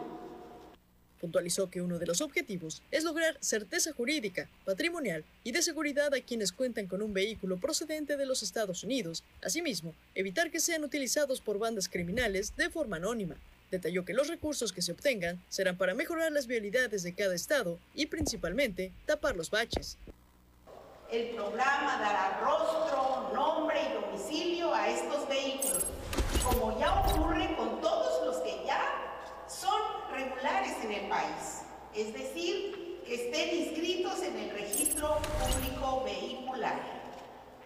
Puntualizó 1.21 1.71
que 1.71 1.81
uno 1.81 1.99
de 1.99 2.07
los 2.07 2.21
objetivos 2.21 2.83
es 2.91 3.05
lograr 3.05 3.39
certeza 3.41 3.93
jurídica, 3.93 4.49
patrimonial 4.65 5.25
y 5.43 5.53
de 5.53 5.63
seguridad 5.63 6.13
a 6.13 6.21
quienes 6.21 6.53
cuentan 6.53 6.87
con 6.87 7.01
un 7.01 7.15
vehículo 7.15 7.57
procedente 7.57 8.17
de 8.17 8.27
los 8.27 8.43
Estados 8.43 8.85
Unidos. 8.85 9.25
Asimismo, 9.43 9.95
evitar 10.15 10.51
que 10.51 10.61
sean 10.61 10.85
utilizados 10.85 11.41
por 11.41 11.59
bandas 11.59 11.89
criminales 11.89 12.55
de 12.57 12.69
forma 12.69 12.97
anónima. 12.97 13.37
Detalló 13.71 14.05
que 14.05 14.13
los 14.13 14.29
recursos 14.29 14.73
que 14.73 14.83
se 14.83 14.93
obtengan 14.93 15.43
serán 15.49 15.79
para 15.79 15.95
mejorar 15.95 16.31
las 16.31 16.47
vialidades 16.47 17.03
de 17.03 17.15
cada 17.15 17.35
estado 17.35 17.79
y 17.95 18.07
principalmente 18.07 18.93
tapar 19.07 19.35
los 19.35 19.51
baches. 19.51 19.97
El 21.15 21.29
programa 21.29 21.97
dará 21.99 22.41
rostro, 22.43 23.31
nombre 23.33 23.81
y 23.81 24.03
domicilio 24.03 24.75
a 24.75 24.89
estos 24.89 25.29
vehículos, 25.29 25.85
como 26.43 26.77
ya 26.77 26.93
ocurre 27.07 27.55
con 27.55 27.81
todos 27.81 28.27
los 28.27 28.37
que 28.39 28.65
ya 28.67 28.83
son 29.47 29.81
regulares 30.11 30.73
en 30.83 30.91
el 30.91 31.09
país, 31.09 31.63
es 31.95 32.13
decir, 32.13 33.01
que 33.07 33.15
estén 33.15 33.61
inscritos 33.61 34.23
en 34.23 34.37
el 34.39 34.51
registro 34.59 35.19
público 35.39 36.03
vehicular, 36.05 36.81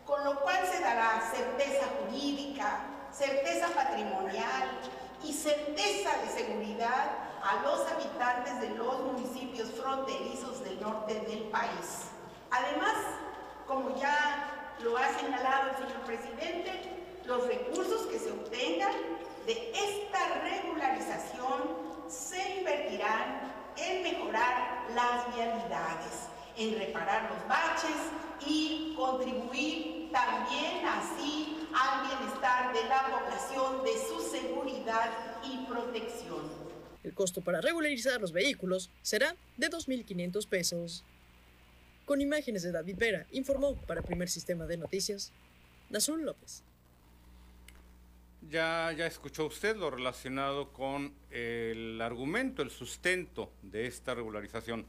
con 0.04 0.22
lo 0.24 0.38
cual 0.40 0.66
se 0.70 0.80
dará 0.80 1.32
certeza 1.34 1.86
jurídica, 2.00 2.80
certeza 3.10 3.68
patrimonial 3.68 4.78
y 5.24 5.32
certeza 5.32 6.10
de 6.18 6.28
seguridad 6.38 7.12
a 7.42 7.62
los 7.62 7.80
habitantes 7.92 8.60
de 8.60 8.76
los 8.76 9.00
municipios 9.04 9.70
fronterizos 9.70 10.62
del 10.62 10.78
norte 10.82 11.14
del 11.20 11.44
país. 11.44 12.08
Además, 12.50 12.94
como 13.68 13.94
ya 14.00 14.74
lo 14.82 14.96
ha 14.96 15.12
señalado 15.20 15.70
el 15.70 15.76
señor 15.76 16.00
presidente, 16.06 16.72
los 17.26 17.46
recursos 17.46 18.06
que 18.06 18.18
se 18.18 18.30
obtengan 18.30 18.94
de 19.46 19.72
esta 19.74 20.40
regularización 20.42 22.08
se 22.08 22.60
invertirán 22.60 23.52
en 23.76 24.02
mejorar 24.02 24.86
las 24.94 25.34
vialidades, 25.34 26.28
en 26.56 26.78
reparar 26.78 27.30
los 27.30 27.46
baches 27.46 27.96
y 28.46 28.94
contribuir 28.96 30.10
también 30.12 30.86
así 30.86 31.68
al 31.78 32.06
bienestar 32.06 32.72
de 32.72 32.84
la 32.88 33.02
población, 33.06 33.84
de 33.84 33.92
su 34.08 34.30
seguridad 34.30 35.10
y 35.44 35.66
protección. 35.66 36.68
El 37.04 37.14
costo 37.14 37.42
para 37.42 37.60
regularizar 37.60 38.20
los 38.20 38.32
vehículos 38.32 38.90
será 39.02 39.36
de 39.58 39.70
2.500 39.70 40.48
pesos. 40.48 41.04
Con 42.08 42.22
imágenes 42.22 42.62
de 42.62 42.72
David 42.72 42.96
Vera, 42.96 43.26
informó 43.32 43.76
para 43.82 44.00
Primer 44.00 44.30
Sistema 44.30 44.64
de 44.64 44.78
Noticias, 44.78 45.30
Nazul 45.90 46.24
López. 46.24 46.62
Ya, 48.50 48.90
ya 48.96 49.06
escuchó 49.06 49.44
usted 49.44 49.76
lo 49.76 49.90
relacionado 49.90 50.72
con 50.72 51.12
el 51.30 52.00
argumento, 52.00 52.62
el 52.62 52.70
sustento 52.70 53.52
de 53.60 53.86
esta 53.86 54.14
regularización. 54.14 54.86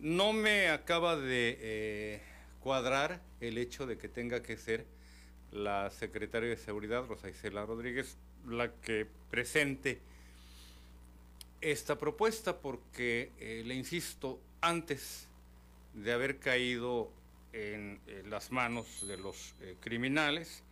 No 0.00 0.32
me 0.32 0.70
acaba 0.70 1.14
de 1.14 1.58
eh, 1.60 2.20
cuadrar 2.58 3.20
el 3.40 3.56
hecho 3.56 3.86
de 3.86 3.96
que 3.96 4.08
tenga 4.08 4.42
que 4.42 4.56
ser 4.56 4.84
la 5.52 5.90
secretaria 5.90 6.48
de 6.48 6.56
Seguridad, 6.56 7.06
Rosa 7.06 7.30
Isela 7.30 7.64
Rodríguez, 7.64 8.16
la 8.48 8.72
que 8.80 9.06
presente 9.30 10.00
esta 11.60 12.00
propuesta, 12.00 12.58
porque, 12.58 13.30
eh, 13.38 13.62
le 13.64 13.76
insisto, 13.76 14.40
antes 14.60 15.28
de 15.94 16.12
haber 16.12 16.38
caído 16.38 17.10
en, 17.52 18.00
las 18.28 18.50
manos 18.50 19.06
de 19.06 19.18
los 19.18 19.54
eh, 19.60 19.76
criminales, 19.80 20.62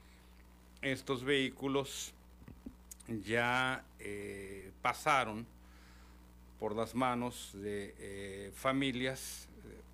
estos 0.83 1.25
vehículos 1.25 2.15
ya 3.25 3.85
eh, 3.99 4.71
pasaron 4.81 5.47
por 6.59 6.75
las 6.75 6.95
manos 6.95 7.51
de 7.55 7.95
eh, 7.99 8.53
familias, 8.55 9.49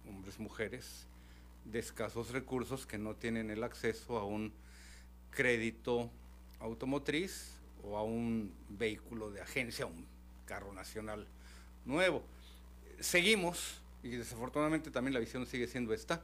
hombres, 0.09 0.39
mujeres, 0.39 1.07
de 1.65 1.81
escasos 1.81 2.31
recursos 2.31 2.87
que 2.87 2.99
no 2.99 3.15
tienen 3.15 3.51
el 3.51 3.65
acceso 3.65 4.19
a 4.19 4.25
un 4.25 4.53
crédito 5.31 6.11
automotriz 6.61 7.53
o 7.85 7.97
a 7.97 8.03
un 8.03 8.53
vehículo 8.69 9.31
de 9.31 9.41
agencia, 9.41 9.87
un 9.87 10.07
carro 10.47 10.73
nacional 10.73 11.27
nuevo. 11.85 12.23
Seguimos, 13.01 13.81
y 14.07 14.17
desafortunadamente 14.17 14.91
también 14.91 15.15
la 15.15 15.21
visión 15.21 15.47
sigue 15.47 15.67
siendo 15.67 15.93
esta, 15.93 16.23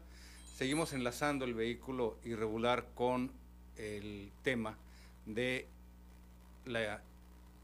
seguimos 0.56 0.92
enlazando 0.92 1.44
el 1.44 1.54
vehículo 1.54 2.16
irregular 2.24 2.86
con 2.94 3.32
el 3.76 4.30
tema 4.42 4.78
de 5.26 5.66
la 6.64 7.02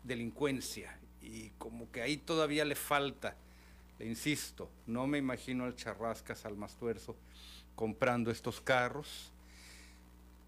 delincuencia 0.03 0.99
y 1.23 1.51
como 1.51 1.91
que 1.93 2.03
ahí 2.03 2.17
todavía 2.17 2.65
le 2.65 2.75
falta, 2.75 3.37
le 3.99 4.07
insisto, 4.07 4.69
no 4.87 5.07
me 5.07 5.19
imagino 5.19 5.65
al 5.65 5.77
Charrascas, 5.77 6.45
al 6.45 6.57
Mastuerzo 6.57 7.17
comprando 7.77 8.33
estos 8.33 8.61
carros. 8.61 9.31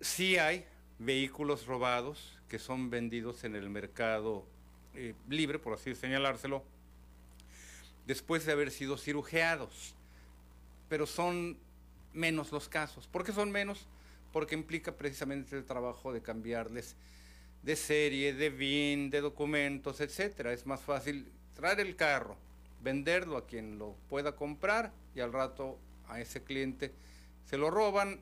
Sí 0.00 0.36
hay 0.36 0.64
vehículos 0.98 1.66
robados 1.66 2.36
que 2.48 2.58
son 2.58 2.90
vendidos 2.90 3.44
en 3.44 3.54
el 3.54 3.70
mercado 3.70 4.44
eh, 4.94 5.14
libre, 5.28 5.60
por 5.60 5.74
así 5.74 5.94
señalárselo, 5.94 6.64
después 8.10 8.44
de 8.44 8.52
haber 8.52 8.70
sido 8.70 8.98
cirujeados, 8.98 9.94
pero 10.88 11.06
son 11.06 11.56
menos 12.12 12.52
los 12.52 12.68
casos. 12.68 13.06
¿Por 13.06 13.24
qué 13.24 13.32
son 13.32 13.50
menos? 13.50 13.86
porque 14.32 14.54
implica 14.54 14.92
precisamente 14.92 15.56
el 15.56 15.64
trabajo 15.64 16.12
de 16.12 16.22
cambiarles 16.22 16.94
de 17.62 17.76
serie, 17.76 18.32
de 18.32 18.50
BIN, 18.50 19.10
de 19.10 19.20
documentos, 19.20 20.00
etcétera. 20.00 20.52
Es 20.52 20.66
más 20.66 20.80
fácil 20.80 21.26
traer 21.54 21.80
el 21.80 21.96
carro, 21.96 22.36
venderlo 22.82 23.36
a 23.36 23.46
quien 23.46 23.78
lo 23.78 23.94
pueda 24.08 24.36
comprar 24.36 24.92
y 25.14 25.20
al 25.20 25.32
rato 25.32 25.78
a 26.08 26.20
ese 26.20 26.42
cliente 26.42 26.92
se 27.48 27.58
lo 27.58 27.70
roban 27.70 28.20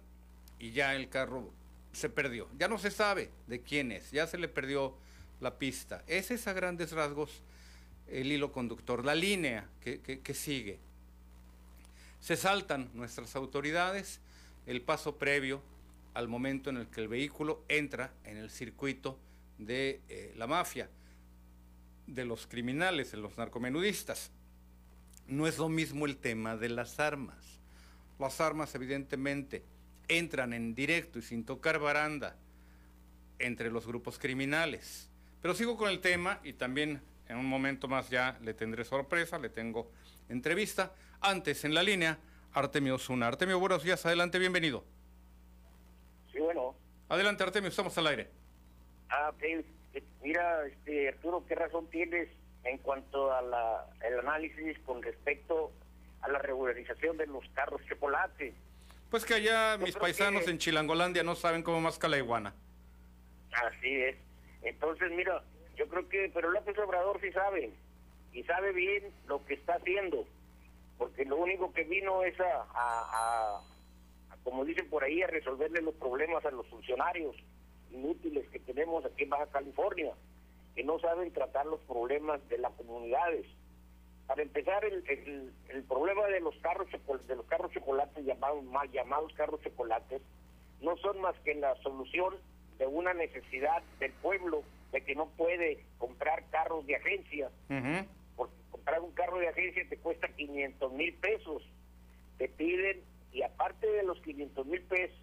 y 0.59 0.73
ya 0.73 0.95
el 0.95 1.09
carro 1.09 1.51
se 1.93 2.09
perdió. 2.09 2.49
Ya 2.59 2.69
no 2.69 2.79
se 2.79 2.91
sabe 2.91 3.31
de 3.47 3.61
quién 3.61 3.93
es, 3.93 4.11
ya 4.11 4.27
se 4.27 4.39
le 4.39 4.49
perdió 4.49 4.95
la 5.41 5.59
pista. 5.59 6.03
Ese 6.07 6.35
es 6.35 6.49
a 6.49 6.53
grandes 6.53 6.93
rasgos 6.93 7.43
el 8.11 8.33
hilo 8.33 8.53
conductor, 8.53 9.05
la 9.05 9.15
línea 9.15 9.69
que, 9.81 10.35
sigue. 10.35 10.79
Se 12.21 12.37
saltan 12.37 12.91
nuestras 12.95 13.37
autoridades 13.37 14.21
el 14.67 14.83
paso 14.83 15.17
previo 15.17 15.63
al 16.15 16.29
momento 16.29 16.71
en 16.71 16.79
el 16.79 16.89
que 16.89 17.01
el 17.01 17.09
vehículo 17.09 17.63
entra 17.69 18.13
en 18.25 18.37
el 18.37 18.51
circuito 18.51 19.19
de 19.59 20.01
eh, 20.09 20.35
la 20.37 20.47
mafia, 20.47 20.89
de 22.07 22.25
los 22.25 22.47
criminales, 22.47 23.13
de 23.13 23.19
los 23.19 23.37
narcomenudistas. 23.37 24.31
No 25.27 25.47
es 25.47 25.59
lo 25.59 25.69
mismo 25.69 26.07
el 26.07 26.17
tema 26.17 26.57
de 26.57 26.71
las 26.71 26.99
armas. 27.01 27.37
Las 28.19 28.41
armas 28.41 28.75
evidentemente 28.75 29.63
entran 30.09 30.53
en 30.53 30.75
directo 30.75 31.19
y 31.19 31.23
sin 31.23 31.45
tocar 31.45 31.79
baranda 31.79 32.37
entre 33.39 33.71
los 33.71 33.87
grupos 33.87 34.19
criminales. 34.19 35.09
Pero 35.41 35.55
sigo 35.55 35.77
con 35.77 35.91
el 35.91 36.01
tema 36.01 36.41
y 36.43 36.55
también 36.55 37.01
En 37.29 37.37
un 37.37 37.47
momento 37.47 37.89
más 37.89 38.09
ya 38.09 38.39
le 38.43 38.55
tendré 38.55 38.85
sorpresa, 38.85 39.39
le 39.39 39.51
tengo 39.51 39.91
entrevista. 40.29 40.93
Antes 41.21 41.65
en 41.65 41.75
la 41.75 41.83
línea, 41.83 42.19
Artemio 42.55 42.97
Zuna. 42.99 43.27
Artemio, 43.27 43.61
buenos 43.61 43.83
días, 43.83 44.05
adelante, 44.07 44.39
bienvenido. 44.39 44.85
Sí, 46.33 46.39
bueno. 46.39 46.75
Adelante, 47.09 47.43
Artemio, 47.43 47.69
estamos 47.69 47.97
al 47.99 48.07
aire. 48.07 48.31
Ah, 49.11 49.31
okay. 49.35 49.65
Mira, 50.23 50.67
este, 50.67 51.09
Arturo, 51.09 51.45
¿qué 51.47 51.55
razón 51.55 51.87
tienes 51.91 52.29
en 52.65 52.79
cuanto 52.79 53.33
a 53.33 53.43
la, 53.43 53.87
el 54.07 54.19
análisis 54.21 54.79
con 54.81 55.03
respecto 55.03 55.73
a 56.23 56.29
la 56.29 56.39
regularización 56.39 57.17
de 57.19 57.27
los 57.27 57.45
carros 57.55 57.81
chocolate? 57.89 58.55
Pues 59.11 59.25
que 59.25 59.35
allá 59.35 59.79
mis 59.79 59.97
paisanos 59.97 60.49
en 60.49 60.59
Chilangolandia 60.59 61.23
no 61.23 61.35
saben 61.35 61.63
cómo 61.63 61.81
más 61.81 62.03
la 62.03 62.19
iguana. 62.19 62.55
Así 63.53 64.03
es. 64.03 64.17
Entonces, 64.63 65.11
mira, 65.13 65.43
yo 65.79 65.89
creo 65.89 66.09
que, 66.09 66.31
pero 66.35 66.51
López 66.51 66.77
Obrador 66.79 67.21
sí 67.21 67.31
sabe, 67.31 67.71
y 68.33 68.43
sabe 68.43 68.73
bien 68.73 69.05
lo 69.27 69.45
que 69.47 69.55
está 69.55 69.75
haciendo, 69.75 70.27
porque 70.99 71.25
lo 71.25 71.37
único 71.37 71.73
que 71.73 71.85
vino 71.85 72.25
es 72.25 72.35
a, 72.41 73.61
como 74.43 74.65
dicen 74.65 74.91
por 74.91 75.05
ahí, 75.05 75.23
a 75.23 75.29
resolverle 75.29 75.81
los 75.81 75.95
problemas 75.95 76.45
a 76.45 76.51
los 76.51 76.67
funcionarios 76.67 77.37
inútiles 77.93 78.49
que 78.51 78.59
tenemos 78.59 79.05
aquí 79.05 79.23
en 79.23 79.31
Baja 79.31 79.47
California, 79.47 80.13
que 80.75 80.83
no 80.83 80.99
saben 80.99 81.33
tratar 81.33 81.67
los 81.67 81.81
problemas 81.81 82.47
de 82.49 82.59
las 82.59 82.73
comunidades. 82.73 83.47
Para 84.27 84.43
empezar, 84.43 84.85
el, 84.85 85.53
el, 85.69 85.83
problema 85.85 86.27
de 86.27 86.41
los 86.41 86.55
carros 86.57 86.89
de 87.27 87.37
los 87.37 87.47
carros 87.47 87.73
chocolates 87.73 88.25
llamados 88.27 88.63
mal 88.65 88.91
llamados 88.91 89.33
carros 89.35 89.61
chocolates 89.63 90.21
no 90.83 90.97
son 90.99 91.21
más 91.21 91.35
que 91.45 91.55
la 91.55 91.75
solución 91.77 92.35
de 92.79 92.87
una 92.87 93.15
necesidad 93.15 93.83
del 94.01 94.13
pueblo 94.15 94.63
de 94.93 95.03
que 95.03 95.15
no 95.15 95.29
puede 95.31 95.85
comprar 95.99 96.45
carros 96.51 96.87
de 96.87 96.97
agencia. 96.97 97.51
Porque 98.37 98.55
comprar 98.71 99.01
un 99.01 99.13
carro 99.13 99.39
de 99.39 99.49
agencia 99.49 99.87
te 99.89 99.99
cuesta 99.99 100.29
500 100.29 100.93
mil 100.93 101.15
pesos. 101.15 101.63
Te 102.39 102.49
piden, 102.49 103.03
y 103.33 103.43
aparte 103.43 103.87
de 103.87 104.03
los 104.05 104.21
500 104.23 104.67
mil 104.67 104.83
pesos, 104.83 105.19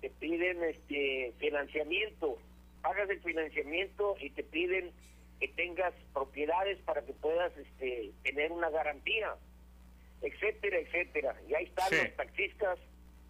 te 0.00 0.10
piden 0.10 0.62
este 0.64 1.32
financiamiento. 1.38 2.38
Pagas 2.82 3.08
el 3.10 3.20
financiamiento 3.20 4.16
y 4.20 4.30
te 4.30 4.42
piden 4.42 4.92
que 5.40 5.48
tengas 5.48 5.94
propiedades 6.12 6.78
para 6.82 7.02
que 7.02 7.12
puedas 7.14 7.56
este, 7.56 8.12
tener 8.22 8.52
una 8.52 8.70
garantía, 8.70 9.34
etcétera, 10.20 10.78
etcétera. 10.78 11.36
Y 11.48 11.54
ahí 11.54 11.64
están 11.64 11.90
los 11.90 12.16
taxistas 12.16 12.78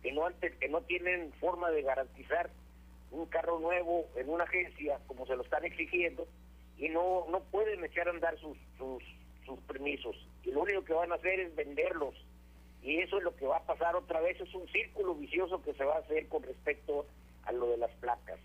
que 0.03 0.13
no, 0.13 0.27
antes, 0.27 0.55
que 0.57 0.69
no 0.69 0.83
tienen 0.83 1.33
forma 1.35 1.71
de 1.71 1.83
garantizar 1.83 2.51
un 3.13 3.27
carro 3.27 3.59
nuevo 3.61 4.07
en 4.17 4.29
una 4.29 4.45
agencia 4.45 4.99
como 5.07 5.27
se 5.27 5.37
lo 5.37 5.43
están 5.43 5.65
exigiendo 5.65 6.27
y 6.79 6.89
no 6.89 7.27
no 7.31 7.41
pueden 7.45 7.85
echar 7.85 8.09
a 8.09 8.11
andar 8.11 8.39
sus, 8.39 8.57
sus, 8.77 9.03
permisos. 9.69 10.17
Y 10.45 10.51
lo 10.51 10.63
único 10.63 10.85
que 10.85 10.95
van 10.95 11.13
a 11.13 11.17
hacer 11.17 11.39
es 11.41 11.55
venderlos. 11.55 12.15
Y 12.83 12.99
eso 12.99 13.19
es 13.19 13.25
lo 13.25 13.37
que 13.37 13.47
va 13.47 13.59
a 13.59 13.67
pasar 13.67 13.95
otra 13.95 14.21
vez. 14.21 14.41
Es 14.41 14.53
un 14.55 14.67
círculo 14.69 15.15
vicioso 15.15 15.63
que 15.63 15.75
se 15.75 15.85
va 15.85 15.97
a 15.97 16.01
hacer 16.01 16.27
con 16.29 16.43
respecto 16.43 17.07
a 17.45 17.53
lo 17.53 17.71
de 17.71 17.77
las 17.77 17.91
placas. 17.97 18.41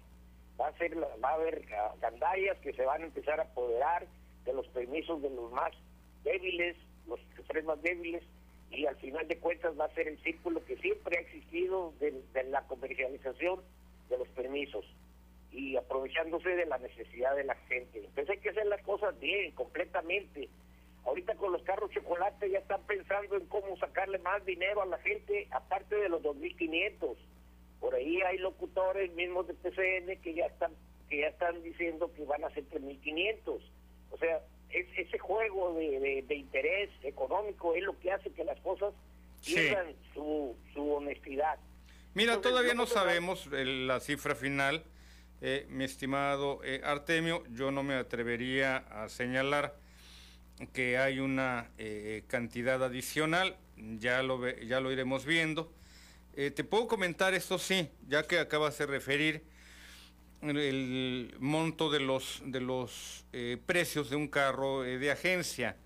Va 0.60 0.68
a 0.68 0.78
ser 0.78 0.98
va 0.98 1.30
a 1.30 1.34
haber 1.34 1.66
gandallas 2.02 2.58
que 2.60 2.74
se 2.74 2.84
van 2.84 3.02
a 3.02 3.06
empezar 3.06 3.40
a 3.40 3.44
apoderar 3.44 4.06
de 4.46 4.54
los 4.54 4.68
permisos 4.68 5.22
de 5.22 5.30
los 5.30 5.52
más 5.52 5.72
débiles 6.24 6.76
los 7.08 7.20
tres 7.48 7.64
más 7.64 7.82
débiles 7.82 8.24
y 8.70 8.86
al 8.86 8.96
final 8.98 9.28
de 9.28 9.38
cuentas 9.38 9.80
va 9.80 9.86
a 9.86 9.94
ser 9.94 10.08
el 10.08 10.22
círculo 10.24 10.64
que 10.66 10.76
siempre 10.78 11.18
ha 11.18 11.22
existido 11.22 11.94
de 12.00 12.44
la 12.44 12.64
comercialización 12.68 13.62
de 14.10 14.18
los 14.18 14.28
permisos 14.30 14.86
y 15.52 15.76
aprovechándose 15.76 16.50
de 16.50 16.66
la 16.66 16.78
necesidad 16.78 17.36
de 17.36 17.44
la 17.44 17.56
gente. 17.56 18.00
Entonces 18.00 18.30
hay 18.30 18.40
que 18.40 18.50
hacer 18.50 18.66
las 18.68 18.82
cosas 18.84 19.18
bien, 19.20 19.52
completamente. 19.52 20.50
Ahorita 21.06 21.36
con 21.36 21.54
los 21.54 21.64
carros 21.64 21.92
chocolate 21.92 22.50
ya 22.50 22.60
están 22.60 22.84
pensando 22.84 23.38
en 23.38 23.46
cómo 23.48 23.78
sacarle 23.78 24.20
más 24.20 24.46
dinero 24.46 24.82
a 24.82 24.86
la 24.86 24.98
gente, 25.00 25.48
aparte 25.52 25.96
de 25.96 26.10
los 26.10 26.22
2.500. 26.22 27.16
Por 27.80 27.96
ahí 27.96 28.22
hay 28.22 28.38
locutores 28.40 29.14
mismos 29.14 29.48
de 29.48 29.54
PCN 29.54 30.22
que 30.22 30.34
ya 30.34 30.46
están 30.48 30.74
que 31.10 31.20
ya 31.20 31.28
están 31.28 31.64
diciendo 31.64 32.12
que 32.14 32.26
van 32.26 32.44
a 32.44 32.50
ser 32.50 32.66
3.500. 32.70 33.62
O 34.12 34.18
sea, 34.18 34.42
es, 34.70 34.86
ese 34.98 35.18
juego 35.18 35.74
de, 35.74 36.24
de, 36.28 36.36
interés 36.36 36.90
económico 37.04 37.74
es 37.76 37.84
lo 37.84 37.98
que 38.00 38.12
hace 38.12 38.30
que 38.32 38.44
las 38.44 38.60
cosas 38.60 38.94
pierdan 39.46 39.96
su, 40.14 40.56
su 40.74 40.92
honestidad. 40.92 41.58
Mira, 42.18 42.42
todavía 42.42 42.74
no 42.74 42.88
sabemos 42.88 43.46
la 43.52 44.00
cifra 44.00 44.34
final, 44.34 44.84
eh, 45.40 45.68
mi 45.70 45.84
estimado 45.84 46.62
eh, 46.64 46.82
Artemio. 46.84 47.44
Yo 47.52 47.70
no 47.70 47.84
me 47.84 47.94
atrevería 47.94 48.78
a 48.78 49.08
señalar 49.08 49.76
que 50.74 50.98
hay 50.98 51.20
una 51.20 51.70
eh, 51.78 52.24
cantidad 52.26 52.84
adicional, 52.84 53.56
ya 54.00 54.24
lo, 54.24 54.50
ya 54.50 54.80
lo 54.80 54.92
iremos 54.92 55.28
viendo. 55.28 55.72
te 56.34 56.64
puedo 56.64 56.88
comentar 56.88 57.36
esto 57.36 57.60
sí, 57.60 57.88
ya 58.08 58.24
que 58.24 58.40
acabas 58.40 58.80
de 58.80 58.88
referir 58.88 59.44
el 60.42 61.36
monto 61.38 61.92
de 61.92 62.00
los, 62.00 62.42
de 62.46 62.62
los 62.62 63.26
precios 63.68 64.10
de 64.10 64.16
un 64.16 64.28
carro 64.28 64.82
de 64.82 65.12
agencia. 65.12 65.78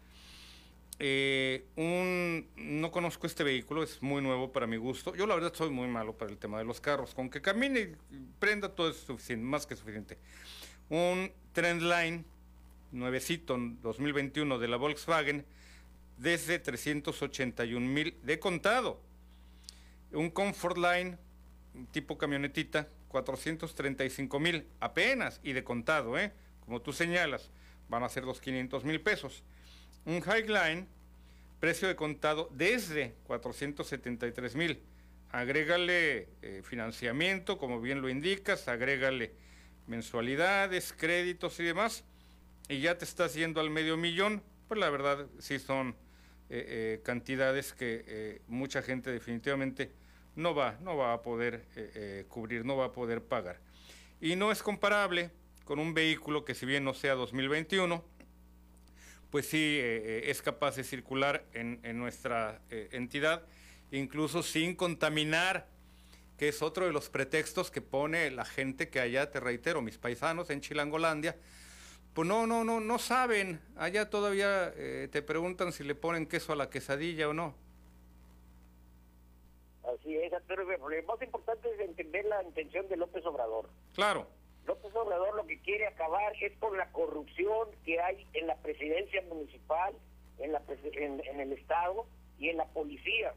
Eh, 1.03 1.65
un, 1.77 2.47
no 2.55 2.91
conozco 2.91 3.25
este 3.25 3.43
vehículo, 3.43 3.81
es 3.81 4.03
muy 4.03 4.21
nuevo 4.21 4.51
para 4.51 4.67
mi 4.67 4.77
gusto. 4.77 5.15
Yo 5.15 5.25
la 5.25 5.33
verdad 5.33 5.51
soy 5.51 5.71
muy 5.71 5.87
malo 5.87 6.15
para 6.15 6.29
el 6.29 6.37
tema 6.37 6.59
de 6.59 6.63
los 6.63 6.79
carros. 6.79 7.15
Con 7.15 7.31
que 7.31 7.41
camine 7.41 7.79
y 8.11 8.17
prenda 8.37 8.69
todo 8.69 8.91
es 8.91 8.97
suficiente, 8.97 9.43
más 9.43 9.65
que 9.65 9.75
suficiente. 9.75 10.19
Un 10.89 11.31
Trendline 11.53 12.23
nuevecito 12.91 13.57
2021 13.57 14.59
de 14.59 14.67
la 14.67 14.77
Volkswagen 14.77 15.43
desde 16.19 16.59
381 16.59 17.87
mil 17.87 18.15
de 18.21 18.37
contado. 18.37 19.01
Un 20.11 20.29
Comfort 20.29 20.77
Line 20.77 21.17
tipo 21.91 22.15
camionetita 22.15 22.87
435 23.07 24.39
mil 24.39 24.67
apenas 24.79 25.39
y 25.41 25.53
de 25.53 25.63
contado, 25.63 26.15
¿eh? 26.19 26.31
como 26.63 26.79
tú 26.79 26.93
señalas, 26.93 27.49
van 27.89 28.03
a 28.03 28.09
ser 28.09 28.23
los 28.23 28.39
500 28.39 28.85
mil 28.85 29.01
pesos. 29.01 29.43
Un 30.03 30.23
Highline, 30.23 30.87
precio 31.59 31.87
de 31.87 31.95
contado 31.95 32.49
desde 32.51 33.13
473 33.25 34.55
mil. 34.55 34.81
Agrégale 35.29 36.27
eh, 36.41 36.61
financiamiento, 36.63 37.59
como 37.59 37.79
bien 37.79 38.01
lo 38.01 38.09
indicas, 38.09 38.67
agrégale 38.67 39.31
mensualidades, 39.85 40.91
créditos 40.93 41.59
y 41.59 41.63
demás, 41.63 42.03
y 42.67 42.79
ya 42.79 42.97
te 42.97 43.05
estás 43.05 43.35
yendo 43.35 43.61
al 43.61 43.69
medio 43.69 43.95
millón. 43.95 44.41
Pues 44.67 44.79
la 44.79 44.89
verdad 44.89 45.27
sí 45.37 45.59
son 45.59 45.89
eh, 46.49 46.65
eh, 46.67 47.01
cantidades 47.03 47.73
que 47.73 48.41
mucha 48.47 48.81
gente 48.81 49.11
definitivamente 49.11 49.91
no 50.35 50.55
va, 50.55 50.79
no 50.81 50.97
va 50.97 51.13
a 51.13 51.21
poder 51.21 51.63
cubrir, 52.27 52.65
no 52.65 52.75
va 52.75 52.85
a 52.85 52.91
poder 52.91 53.21
pagar. 53.21 53.59
Y 54.19 54.35
no 54.35 54.51
es 54.51 54.63
comparable 54.63 55.29
con 55.63 55.77
un 55.77 55.93
vehículo 55.93 56.43
que 56.43 56.55
si 56.55 56.65
bien 56.65 56.83
no 56.83 56.95
sea 56.95 57.13
2021, 57.13 58.03
pues 59.31 59.47
sí 59.47 59.79
eh, 59.79 60.01
eh, 60.03 60.21
es 60.29 60.41
capaz 60.41 60.75
de 60.75 60.83
circular 60.83 61.43
en, 61.53 61.79
nuestra 61.97 62.59
eh, 62.69 62.89
entidad, 62.91 63.43
incluso 63.91 64.43
sin 64.43 64.75
contaminar, 64.75 65.65
que 66.37 66.49
es 66.49 66.61
otro 66.61 66.85
de 66.85 66.91
los 66.91 67.09
pretextos 67.09 67.71
que 67.71 67.81
pone 67.81 68.29
la 68.29 68.45
gente 68.45 68.89
que 68.89 68.99
allá, 68.99 69.31
te 69.31 69.39
reitero, 69.39 69.81
mis 69.81 69.97
paisanos 69.97 70.49
en 70.49 70.59
Chilangolandia, 70.59 71.37
pues 72.13 72.27
no, 72.27 72.45
no, 72.45 72.65
no, 72.65 72.81
no 72.81 72.99
saben, 72.99 73.61
allá 73.77 74.09
todavía 74.09 74.73
te 74.73 75.21
preguntan 75.21 75.71
si 75.71 75.85
le 75.85 75.95
ponen 75.95 76.25
queso 76.25 76.51
a 76.51 76.57
la 76.57 76.69
quesadilla 76.69 77.29
o 77.29 77.33
no. 77.33 77.55
Así 79.83 80.17
es, 80.17 80.33
pero 80.45 80.63
lo 80.63 81.03
más 81.03 81.21
importante 81.21 81.73
es 81.73 81.79
entender 81.79 82.25
la 82.25 82.43
intención 82.43 82.87
de 82.89 82.97
López 82.97 83.25
Obrador. 83.25 83.69
Claro. 83.93 84.27
López 84.65 84.93
Obrador 84.95 85.35
lo 85.35 85.47
que 85.47 85.59
quiere 85.59 85.87
acabar 85.87 86.33
es 86.39 86.55
con 86.59 86.77
la 86.77 86.91
corrupción 86.91 87.69
que 87.83 87.99
hay 87.99 88.27
en 88.33 88.47
la 88.47 88.55
presidencia 88.57 89.21
municipal, 89.23 89.93
en, 90.39 90.51
la, 90.51 90.61
en, 90.93 91.39
el 91.39 91.51
Estado 91.53 92.05
y 92.37 92.49
en 92.49 92.57
la 92.57 92.65
policía, 92.65 93.33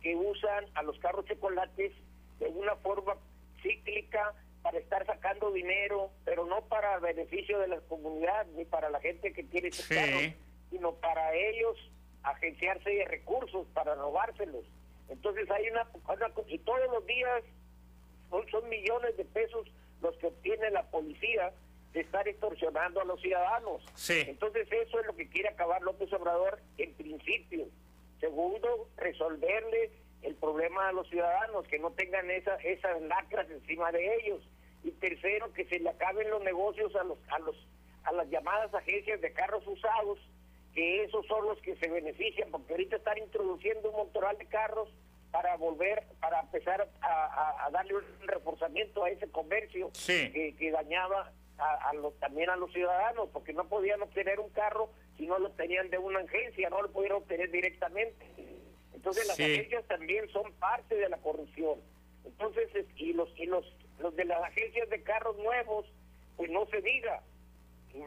que 0.00 0.14
usan 0.16 0.64
a 0.74 0.82
los 0.82 0.98
carros 0.98 1.26
chocolates 1.26 1.92
de 2.38 2.48
una 2.48 2.74
forma 2.76 3.16
cíclica 3.62 4.34
para 4.62 4.78
estar 4.78 5.04
sacando 5.06 5.50
dinero, 5.52 6.10
pero 6.24 6.46
no 6.46 6.62
para 6.62 6.94
el 6.94 7.00
beneficio 7.00 7.58
de 7.58 7.68
la 7.68 7.80
comunidad 7.82 8.46
ni 8.56 8.64
para 8.64 8.90
la 8.90 9.00
gente 9.00 9.32
que 9.32 9.44
tiene 9.44 9.68
esos 9.68 9.86
carros, 9.86 10.34
sino 10.70 10.94
para 10.94 11.34
ellos 11.34 11.76
agenciarse 12.22 12.90
de 12.90 13.04
recursos 13.04 13.66
para 13.74 13.94
robárselos. 13.94 14.64
Entonces 15.08 15.50
hay 15.50 15.68
una, 15.68 15.86
y 16.46 16.58
todos 16.58 16.80
los 16.90 17.04
días 17.06 17.42
son, 18.30 18.48
son 18.50 18.68
millones 18.68 19.16
de 19.16 19.24
pesos 19.24 19.68
los 20.02 20.16
que 20.16 20.26
obtiene 20.26 20.70
la 20.70 20.82
policía 20.90 21.52
de 21.92 22.00
estar 22.00 22.26
extorsionando 22.26 23.00
a 23.00 23.04
los 23.04 23.20
ciudadanos. 23.20 23.82
Entonces 24.08 24.66
eso 24.70 25.00
es 25.00 25.06
lo 25.06 25.14
que 25.14 25.28
quiere 25.28 25.48
acabar 25.48 25.82
López 25.82 26.12
Obrador 26.12 26.58
en 26.78 26.92
principio. 26.94 27.66
Segundo, 28.20 28.88
resolverle 28.96 29.90
el 30.22 30.34
problema 30.36 30.88
a 30.88 30.92
los 30.92 31.08
ciudadanos, 31.08 31.66
que 31.66 31.78
no 31.78 31.90
tengan 31.92 32.30
esa, 32.30 32.54
esas 32.56 33.00
lacras 33.02 33.50
encima 33.50 33.90
de 33.92 34.16
ellos. 34.16 34.42
Y 34.84 34.92
tercero, 34.92 35.52
que 35.52 35.64
se 35.66 35.78
le 35.80 35.90
acaben 35.90 36.30
los 36.30 36.42
negocios 36.42 36.94
a 36.96 37.04
los, 37.04 37.18
a 37.28 37.38
los, 37.40 37.56
a 38.04 38.12
las 38.12 38.28
llamadas 38.30 38.72
agencias 38.74 39.20
de 39.20 39.32
carros 39.32 39.66
usados, 39.66 40.18
que 40.74 41.04
esos 41.04 41.26
son 41.26 41.46
los 41.46 41.60
que 41.60 41.76
se 41.76 41.88
benefician, 41.88 42.50
porque 42.50 42.72
ahorita 42.72 42.96
están 42.96 43.18
introduciendo 43.18 43.90
un 43.90 43.96
montón 43.96 44.38
de 44.38 44.46
carros 44.46 44.88
para 45.32 45.56
volver, 45.56 46.04
para 46.20 46.40
empezar 46.40 46.86
a, 47.00 47.68
darle 47.72 47.96
un 47.96 48.28
reforzamiento 48.28 49.02
a 49.02 49.10
ese 49.10 49.28
comercio 49.30 49.90
que, 50.06 50.70
dañaba 50.70 51.32
a, 51.58 51.92
también 52.20 52.50
a 52.50 52.56
los 52.56 52.70
ciudadanos, 52.72 53.30
porque 53.32 53.54
no 53.54 53.66
podían 53.66 54.02
obtener 54.02 54.38
un 54.38 54.50
carro 54.50 54.90
si 55.16 55.26
no 55.26 55.38
lo 55.38 55.50
tenían 55.52 55.88
de 55.88 55.98
una 55.98 56.20
agencia, 56.20 56.68
no 56.68 56.82
lo 56.82 56.92
pudieron 56.92 57.22
obtener 57.22 57.50
directamente. 57.50 58.26
Entonces 58.92 59.26
las 59.26 59.40
agencias 59.40 59.84
también 59.88 60.28
son 60.30 60.52
parte 60.54 60.94
de 60.96 61.08
la 61.08 61.16
corrupción. 61.16 61.80
Entonces, 62.24 62.68
y 62.96 63.14
los, 63.14 63.28
y 63.36 63.46
los, 63.46 63.64
los 63.98 64.14
de 64.14 64.26
las 64.26 64.42
agencias 64.42 64.88
de 64.90 65.02
carros 65.02 65.36
nuevos, 65.38 65.86
pues 66.36 66.50
no 66.50 66.66
se 66.66 66.82
diga. 66.82 67.22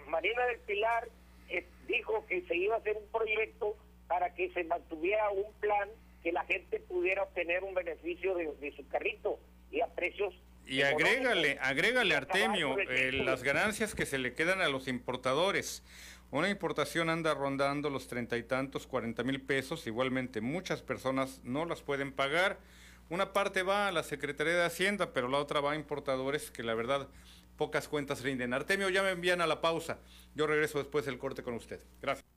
Marina 0.08 0.46
del 0.46 0.60
Pilar 0.60 1.10
eh, 1.50 1.68
dijo 1.88 2.26
que 2.28 2.44
se 2.44 2.56
iba 2.56 2.76
a 2.76 2.80
hacer 2.80 2.98
un 2.98 3.08
proyecto 3.12 3.76
para 4.08 4.34
que 4.36 4.52
se 4.52 4.64
mantuviera 4.64 5.30
un 5.32 5.52
plan 5.60 5.90
que 6.26 6.32
la 6.32 6.44
gente 6.46 6.80
pudiera 6.80 7.22
obtener 7.22 7.64
un 7.64 7.76
beneficio 7.76 8.34
de, 8.34 8.74
su 8.76 8.88
carrito 8.88 9.40
y 9.72 9.82
a 9.82 9.88
precios 9.94 10.34
y 10.66 10.82
agrégale, 10.82 11.60
agrégale 11.62 12.16
Artemio, 12.16 12.80
eh, 12.80 13.12
las 13.12 13.44
ganancias 13.44 13.94
que 13.94 14.08
se 14.08 14.18
le 14.18 14.34
quedan 14.34 14.60
a 14.60 14.68
los 14.68 14.88
importadores. 14.88 15.84
Una 16.32 16.50
importación 16.50 17.12
anda 17.12 17.36
rondando 17.36 17.92
los 17.92 18.08
treinta 18.08 18.36
y 18.38 18.42
tantos, 18.42 18.88
cuarenta 18.88 19.22
mil 19.22 19.40
pesos. 19.40 19.86
Igualmente, 19.86 20.42
muchas 20.42 20.82
personas 20.82 21.42
no 21.44 21.66
las 21.66 21.84
pueden 21.84 22.12
pagar. 22.12 22.58
Una 23.12 23.32
parte 23.32 23.62
va 23.62 23.88
a 23.88 23.92
la 23.92 24.02
Secretaría 24.02 24.56
de 24.56 24.66
Hacienda, 24.66 25.14
pero 25.14 25.28
la 25.28 25.38
otra 25.38 25.62
va 25.62 25.74
a 25.74 25.76
importadores 25.76 26.50
que 26.50 26.64
la 26.64 26.74
verdad 26.74 27.08
pocas 27.56 27.88
cuentas 27.88 28.24
rinden. 28.24 28.56
Artemio, 28.56 28.90
ya 28.90 29.04
me 29.04 29.12
envían 29.12 29.42
a 29.42 29.46
la 29.46 29.62
pausa. 29.62 30.00
Yo 30.34 30.48
regreso 30.48 30.80
después 30.80 31.06
del 31.06 31.20
corte 31.20 31.44
con 31.44 31.54
usted. 31.54 31.80
Gracias. 32.02 32.35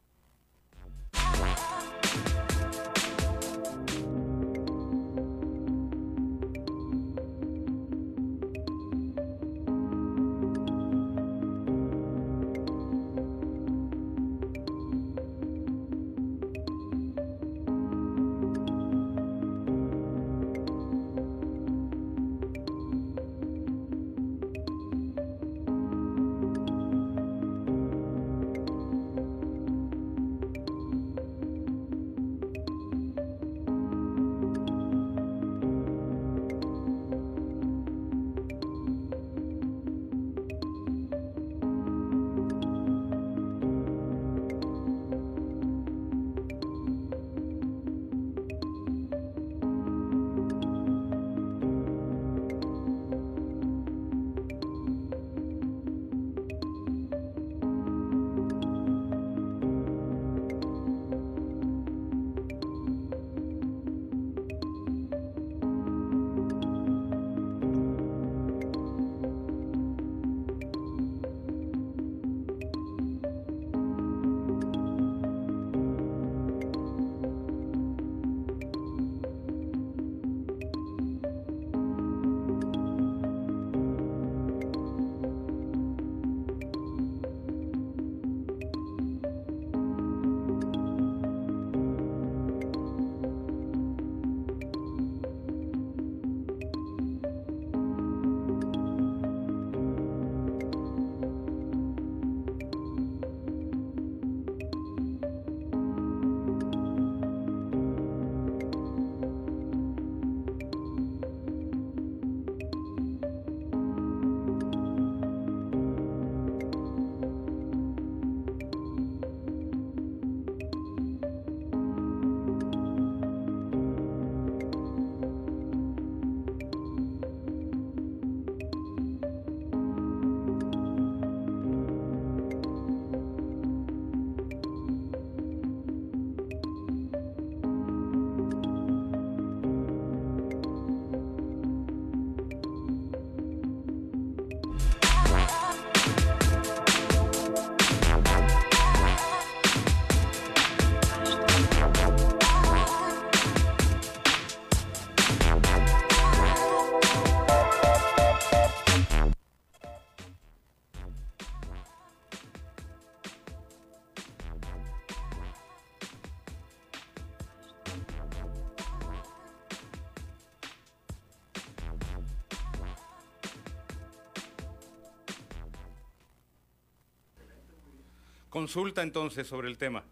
Consulta 178.68 179.00
entonces 179.00 179.46
sobre 179.46 179.66
el 179.68 179.78
tema. 179.78 180.04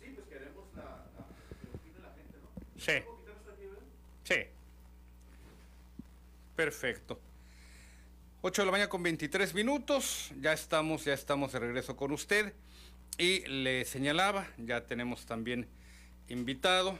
Sí, 0.00 0.12
pues 0.14 0.28
queremos 0.28 0.72
la, 0.76 0.82
la, 0.84 2.08
la 2.08 2.14
gente, 2.14 2.38
¿no? 2.40 2.48
Sí. 2.78 3.02
Sí. 4.22 4.40
Perfecto. 6.54 7.18
8 8.42 8.62
de 8.62 8.66
la 8.66 8.70
mañana 8.70 8.88
con 8.88 9.02
23 9.02 9.52
minutos. 9.54 10.30
Ya 10.40 10.52
estamos, 10.52 11.04
ya 11.04 11.12
estamos 11.12 11.50
de 11.50 11.58
regreso 11.58 11.96
con 11.96 12.12
usted. 12.12 12.52
Y 13.18 13.40
le 13.48 13.84
señalaba, 13.84 14.46
ya 14.58 14.86
tenemos 14.86 15.26
también 15.26 15.66
invitado, 16.28 16.96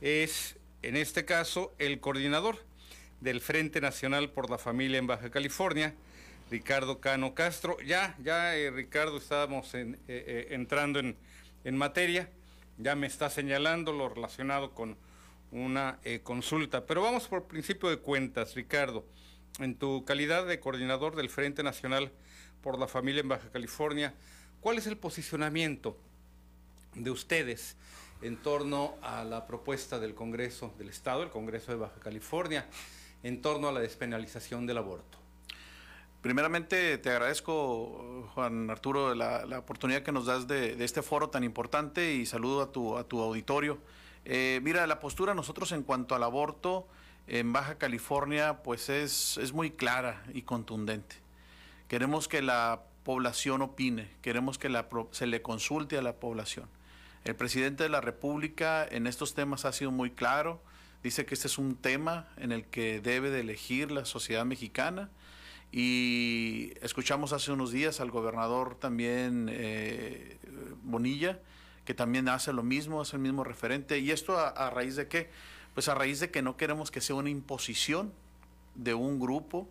es 0.00 0.56
en 0.80 0.96
este 0.96 1.26
caso 1.26 1.74
el 1.78 2.00
coordinador 2.00 2.64
del 3.20 3.42
Frente 3.42 3.82
Nacional 3.82 4.30
por 4.30 4.48
la 4.48 4.56
Familia 4.56 4.96
en 4.96 5.06
Baja 5.06 5.30
California, 5.30 5.94
Ricardo 6.50 7.00
Cano 7.00 7.34
Castro. 7.34 7.78
Ya, 7.80 8.16
ya, 8.22 8.56
eh, 8.56 8.70
Ricardo, 8.70 9.16
estábamos 9.18 9.72
eh, 9.74 9.96
eh, 10.08 10.48
entrando 10.50 10.98
en, 10.98 11.16
en, 11.64 11.76
materia. 11.76 12.28
Ya 12.76 12.96
me 12.96 13.06
está 13.06 13.30
señalando 13.30 13.92
lo 13.92 14.08
relacionado 14.08 14.72
con 14.72 14.96
una 15.52 15.98
consulta. 16.22 16.86
Pero 16.86 17.02
vamos 17.02 17.28
por 17.28 17.46
principio 17.46 17.88
de 17.88 17.98
cuentas, 17.98 18.54
Ricardo. 18.54 19.04
En 19.58 19.76
tu 19.76 20.04
calidad 20.04 20.46
de 20.46 20.58
coordinador 20.60 21.14
del 21.14 21.28
Frente 21.28 21.62
Nacional 21.62 22.10
por 22.62 22.78
la 22.78 22.88
Familia 22.88 23.20
en 23.20 23.28
Baja 23.28 23.50
California, 23.50 24.14
¿cuál 24.60 24.78
es 24.78 24.86
el 24.86 24.96
posicionamiento 24.96 25.98
de 26.94 27.10
ustedes 27.10 27.76
en 28.22 28.36
torno 28.36 28.96
a 29.02 29.24
la 29.24 29.46
propuesta 29.46 29.98
del 29.98 30.14
Congreso 30.14 30.74
del 30.78 30.88
Estado, 30.88 31.22
el 31.22 31.30
Congreso 31.30 31.72
de 31.72 31.78
Baja 31.78 32.00
California, 32.00 32.66
en 33.22 33.42
torno 33.42 33.68
a 33.68 33.72
la 33.72 33.80
despenalización 33.80 34.66
del 34.66 34.78
aborto? 34.78 35.19
Primeramente, 36.22 36.98
te 36.98 37.10
agradezco, 37.10 38.28
Juan 38.34 38.68
Arturo, 38.68 39.14
la, 39.14 39.46
la 39.46 39.58
oportunidad 39.58 40.02
que 40.02 40.12
nos 40.12 40.26
das 40.26 40.46
de, 40.46 40.82
este 40.84 41.00
foro 41.00 41.30
tan 41.30 41.44
importante 41.44 42.12
y 42.12 42.26
saludo 42.26 42.60
a 42.60 42.72
tu, 42.72 42.98
a 42.98 43.04
tu 43.04 43.22
auditorio. 43.22 43.78
Eh, 44.26 44.60
mira, 44.62 44.86
la 44.86 45.00
postura 45.00 45.34
nosotros 45.34 45.72
en 45.72 45.82
cuanto 45.82 46.14
al 46.14 46.22
aborto 46.22 46.86
en 47.26 47.54
Baja 47.54 47.76
California, 47.76 48.62
pues 48.62 48.90
es, 48.90 49.38
es 49.38 49.54
muy 49.54 49.70
clara 49.70 50.22
y 50.34 50.42
contundente. 50.42 51.16
Queremos 51.88 52.28
que 52.28 52.42
la 52.42 52.82
población 53.02 53.62
opine, 53.62 54.10
queremos 54.20 54.58
que 54.58 54.68
la, 54.68 54.88
se 55.12 55.26
le 55.26 55.40
consulte 55.40 55.96
a 55.96 56.02
la 56.02 56.16
población. 56.16 56.68
El 57.24 57.34
presidente 57.34 57.84
de 57.84 57.88
la 57.88 58.02
República 58.02 58.86
en 58.86 59.06
estos 59.06 59.34
temas 59.34 59.64
ha 59.64 59.72
sido 59.72 59.90
muy 59.90 60.10
claro, 60.10 60.60
dice 61.02 61.24
que 61.24 61.32
este 61.32 61.46
es 61.46 61.56
un 61.56 61.76
tema 61.76 62.28
en 62.36 62.52
el 62.52 62.66
que 62.66 63.00
debe 63.00 63.30
de 63.30 63.40
elegir 63.40 63.90
la 63.90 64.04
sociedad 64.04 64.44
mexicana 64.44 65.08
y 65.72 66.72
escuchamos 66.82 67.32
hace 67.32 67.52
unos 67.52 67.70
días 67.72 68.00
al 68.00 68.10
gobernador 68.10 68.74
también 68.74 69.48
eh, 69.50 70.38
Bonilla, 70.82 71.38
que 71.84 71.94
también 71.94 72.28
hace 72.28 72.52
lo 72.52 72.62
mismo, 72.62 73.02
es 73.02 73.12
el 73.12 73.20
mismo 73.20 73.44
referente. 73.44 73.98
¿Y 73.98 74.10
esto 74.10 74.38
a, 74.38 74.48
a, 74.48 74.70
raíz 74.70 74.96
de 74.96 75.08
qué? 75.08 75.30
Pues 75.74 75.88
a 75.88 75.94
raíz 75.94 76.20
de 76.20 76.30
que 76.30 76.42
no 76.42 76.56
queremos 76.56 76.90
que 76.90 77.00
sea 77.00 77.16
una 77.16 77.30
imposición 77.30 78.12
de 78.74 78.94
un 78.94 79.20
grupo, 79.20 79.68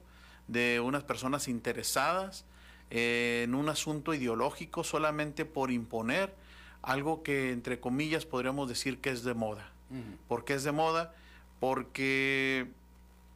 de 0.47 0.79
unas 0.79 1.03
personas 1.03 1.47
interesadas 1.47 2.45
eh, 2.91 3.41
en 3.43 3.53
un 3.53 3.69
asunto 3.69 4.13
ideológico 4.13 4.83
solamente 4.83 5.45
por 5.45 5.69
imponer 5.69 6.33
algo 6.81 7.21
que 7.21 7.51
entre 7.51 7.79
comillas 7.79 8.25
podríamos 8.25 8.67
decir 8.67 8.99
que 8.99 9.11
es 9.11 9.23
de 9.23 9.33
moda. 9.33 9.71
Uh 9.91 9.95
-huh. 9.95 10.17
¿Por 10.27 10.43
qué 10.43 10.55
es 10.55 10.63
de 10.63 10.71
moda? 10.71 11.13
Porque 11.59 12.67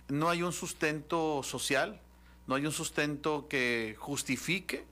no 0.08 0.30
hay 0.30 0.42
un 0.42 0.54
sustento 0.54 1.44
social, 1.44 2.00
no 2.48 2.56
hay 2.56 2.66
un 2.66 2.72
sustento 2.72 3.48
que 3.48 3.96
justifique 3.98 4.86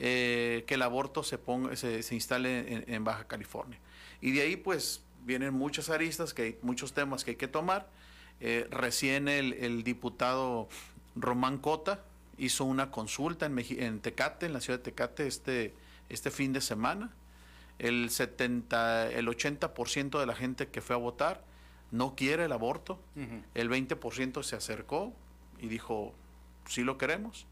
eh, 0.00 0.64
que 0.68 0.74
el 0.74 0.82
aborto 0.82 1.24
se, 1.24 1.38
ponga, 1.38 1.74
se, 1.74 2.04
se 2.04 2.14
instale 2.14 2.72
en, 2.72 2.84
en, 2.86 3.02
Baja 3.02 3.26
California. 3.26 3.80
Y 4.20 4.30
de 4.30 4.42
ahí 4.42 4.56
pues 4.56 5.02
vienen 5.24 5.54
muchas 5.54 5.90
aristas, 5.90 6.32
que 6.32 6.42
hay 6.42 6.58
muchos 6.62 6.92
temas 6.92 7.24
que 7.24 7.32
hay 7.32 7.36
que 7.36 7.48
tomar. 7.48 7.88
Eh, 8.40 8.68
recién 8.70 9.26
el, 9.26 9.54
el, 9.54 9.82
diputado 9.82 10.68
Román 11.16 11.58
Cota 11.58 12.04
hizo 12.36 12.64
una 12.64 12.92
consulta 12.92 13.46
en, 13.46 13.54
Meji 13.54 13.80
en, 13.80 13.98
Tecate, 13.98 14.46
en 14.46 14.52
la 14.52 14.60
ciudad 14.60 14.78
de 14.78 14.84
Tecate, 14.84 15.26
este, 15.26 15.74
este 16.08 16.30
fin 16.30 16.52
de 16.52 16.60
semana. 16.60 17.12
El, 17.80 18.10
70, 18.10 19.10
el 19.10 19.26
80% 19.26 20.20
de 20.20 20.26
la 20.26 20.34
gente 20.36 20.68
que 20.68 20.80
fue 20.80 20.94
a 20.94 20.98
votar 20.98 21.42
no 21.90 22.14
quiere 22.14 22.44
el 22.44 22.52
aborto. 22.52 23.00
Uh 23.16 23.20
-huh. 23.20 23.42
El 23.54 23.68
20% 23.68 24.44
se 24.44 24.54
acercó 24.54 25.12
y 25.58 25.66
dijo, 25.66 26.14
sí 26.68 26.82
lo 26.82 26.98
queremos, 26.98 27.46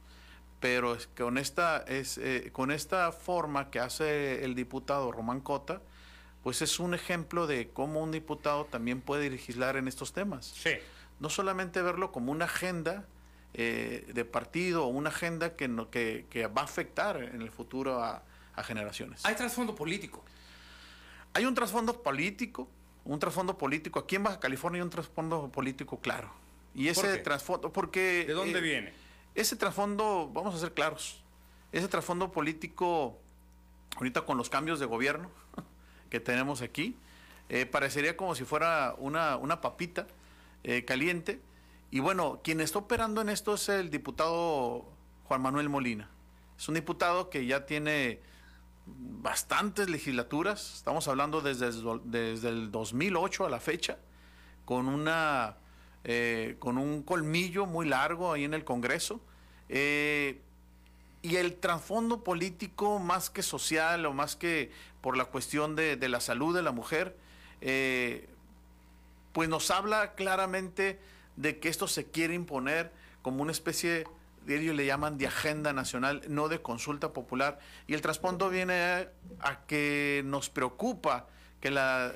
pero 0.60 0.94
es, 0.94 1.08
con, 1.08 1.38
esta, 1.38 1.78
es, 1.78 2.18
eh, 2.18 2.50
con 2.52 2.70
esta 2.70 3.12
forma 3.12 3.70
que 3.70 3.80
hace 3.80 4.44
el 4.44 4.54
diputado 4.54 5.10
Román 5.12 5.40
Cota, 5.40 5.80
pues 6.42 6.62
es 6.62 6.78
un 6.78 6.94
ejemplo 6.94 7.46
de 7.46 7.70
cómo 7.70 8.02
un 8.02 8.12
diputado 8.12 8.66
también 8.66 9.00
puede 9.00 9.28
legislar 9.30 9.76
en 9.76 9.88
estos 9.88 10.12
temas. 10.12 10.46
Sí. 10.46 10.74
No 11.18 11.28
solamente 11.28 11.82
verlo 11.82 12.12
como 12.12 12.30
una 12.30 12.44
agenda 12.44 13.04
eh, 13.54 14.06
de 14.12 14.24
partido 14.24 14.84
o 14.84 14.88
una 14.88 15.08
agenda 15.08 15.56
que, 15.56 15.66
no, 15.66 15.90
que, 15.90 16.26
que, 16.30 16.46
va 16.46 16.62
a 16.62 16.64
afectar 16.64 17.22
en 17.22 17.42
el 17.42 17.50
futuro 17.50 18.02
a, 18.02 18.22
a 18.54 18.62
generaciones. 18.62 19.24
Hay 19.24 19.34
trasfondo 19.34 19.74
político. 19.74 20.24
Hay 21.32 21.44
un 21.44 21.54
trasfondo 21.54 22.02
político, 22.02 22.68
un 23.04 23.18
trasfondo 23.18 23.58
político. 23.58 23.98
Aquí 23.98 24.16
en 24.16 24.22
Baja 24.22 24.40
California 24.40 24.80
hay 24.80 24.84
un 24.84 24.90
trasfondo 24.90 25.50
político 25.50 26.00
claro. 26.00 26.30
Y 26.74 26.88
ese 26.88 27.16
trasfondo, 27.18 27.72
porque... 27.72 28.24
¿De 28.26 28.34
dónde 28.34 28.58
eh, 28.58 28.62
viene? 28.62 29.05
Ese 29.36 29.54
trasfondo, 29.54 30.30
vamos 30.32 30.54
a 30.54 30.58
ser 30.58 30.72
claros, 30.72 31.22
ese 31.70 31.88
trasfondo 31.88 32.32
político, 32.32 33.18
ahorita 33.96 34.22
con 34.22 34.38
los 34.38 34.48
cambios 34.48 34.80
de 34.80 34.86
gobierno 34.86 35.30
que 36.10 36.20
tenemos 36.20 36.62
aquí, 36.62 36.96
eh, 37.50 37.66
parecería 37.66 38.16
como 38.16 38.34
si 38.34 38.44
fuera 38.44 38.94
una, 38.96 39.36
una 39.36 39.60
papita 39.60 40.06
eh, 40.64 40.86
caliente. 40.86 41.42
Y 41.90 42.00
bueno, 42.00 42.40
quien 42.42 42.62
está 42.62 42.78
operando 42.78 43.20
en 43.20 43.28
esto 43.28 43.54
es 43.54 43.68
el 43.68 43.90
diputado 43.90 44.86
Juan 45.24 45.42
Manuel 45.42 45.68
Molina. 45.68 46.08
Es 46.58 46.66
un 46.70 46.74
diputado 46.76 47.28
que 47.28 47.44
ya 47.44 47.66
tiene 47.66 48.20
bastantes 48.86 49.90
legislaturas, 49.90 50.76
estamos 50.76 51.08
hablando 51.08 51.42
desde, 51.42 51.72
desde 52.04 52.48
el 52.48 52.70
2008 52.70 53.44
a 53.44 53.50
la 53.50 53.60
fecha, 53.60 53.98
con 54.64 54.88
una 54.88 55.58
eh, 56.08 56.54
con 56.60 56.78
un 56.78 57.02
colmillo 57.02 57.66
muy 57.66 57.84
largo 57.84 58.32
ahí 58.32 58.44
en 58.44 58.54
el 58.54 58.62
Congreso. 58.62 59.20
Eh, 59.68 60.40
y 61.20 61.34
el 61.34 61.56
trasfondo 61.56 62.22
político, 62.22 63.00
más 63.00 63.28
que 63.28 63.42
social 63.42 64.06
o 64.06 64.12
más 64.12 64.36
que 64.36 64.70
por 65.00 65.16
la 65.16 65.24
cuestión 65.24 65.74
de, 65.74 65.96
de 65.96 66.08
la 66.08 66.20
salud 66.20 66.54
de 66.54 66.62
la 66.62 66.70
mujer, 66.70 67.16
eh, 67.60 68.28
pues 69.32 69.48
nos 69.48 69.72
habla 69.72 70.14
claramente 70.14 71.00
de 71.34 71.58
que 71.58 71.68
esto 71.68 71.88
se 71.88 72.08
quiere 72.08 72.34
imponer 72.34 72.92
como 73.22 73.42
una 73.42 73.50
especie, 73.50 74.04
ellos 74.46 74.76
le 74.76 74.86
llaman 74.86 75.18
de 75.18 75.26
agenda 75.26 75.72
nacional, 75.72 76.22
no 76.28 76.46
de 76.46 76.62
consulta 76.62 77.12
popular. 77.12 77.58
Y 77.88 77.94
el 77.94 78.00
trasfondo 78.00 78.48
viene 78.48 79.08
a, 79.40 79.66
que 79.66 80.22
nos 80.24 80.50
preocupa 80.50 81.26
que 81.60 81.72
la 81.72 82.12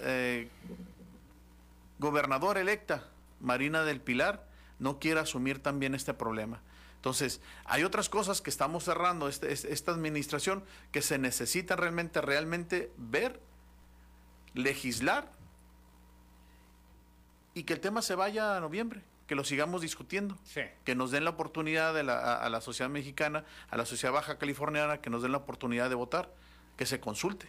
gobernadora 1.99 2.61
electa, 2.61 3.11
Marina 3.41 3.85
del 3.85 4.01
Pilar 4.01 4.47
no 4.79 4.99
quiere 4.99 5.21
asumir 5.21 5.63
también 5.63 5.95
este 5.95 6.15
problema. 6.15 6.61
Entonces, 6.97 7.41
hay 7.65 7.85
otras 7.85 8.09
cosas 8.09 8.43
que 8.43 8.51
estamos 8.51 8.85
cerrando 8.85 9.29
este, 9.29 9.53
esta 9.53 9.93
administración 9.93 10.65
que 10.93 11.01
se 11.01 11.19
necesita 11.19 11.77
realmente, 11.77 12.21
realmente 12.21 12.93
ver, 12.99 13.41
legislar 14.53 15.31
y 17.55 17.63
que 17.63 17.73
el 17.73 17.81
tema 17.81 18.03
se 18.03 18.15
vaya 18.15 18.57
a 18.57 18.61
noviembre, 18.61 19.03
que 19.27 19.35
lo 19.35 19.45
sigamos 19.45 19.81
discutiendo, 19.81 20.37
sí. 20.45 20.63
que 20.85 20.95
nos 20.95 21.11
den 21.11 21.25
la 21.25 21.31
oportunidad 21.31 21.95
de 21.95 22.03
la, 22.03 22.19
a, 22.19 22.45
a 22.45 22.51
la 22.51 22.61
sociedad 22.61 22.91
mexicana, 22.91 23.45
a 23.71 23.77
la 23.77 23.87
sociedad 23.87 24.13
baja 24.13 24.37
californiana, 24.39 25.01
que 25.01 25.09
nos 25.09 25.23
den 25.23 25.33
la 25.33 25.39
oportunidad 25.39 25.89
de 25.89 25.95
votar, 25.95 26.35
que 26.77 26.85
se 26.85 27.01
consulte 27.01 27.49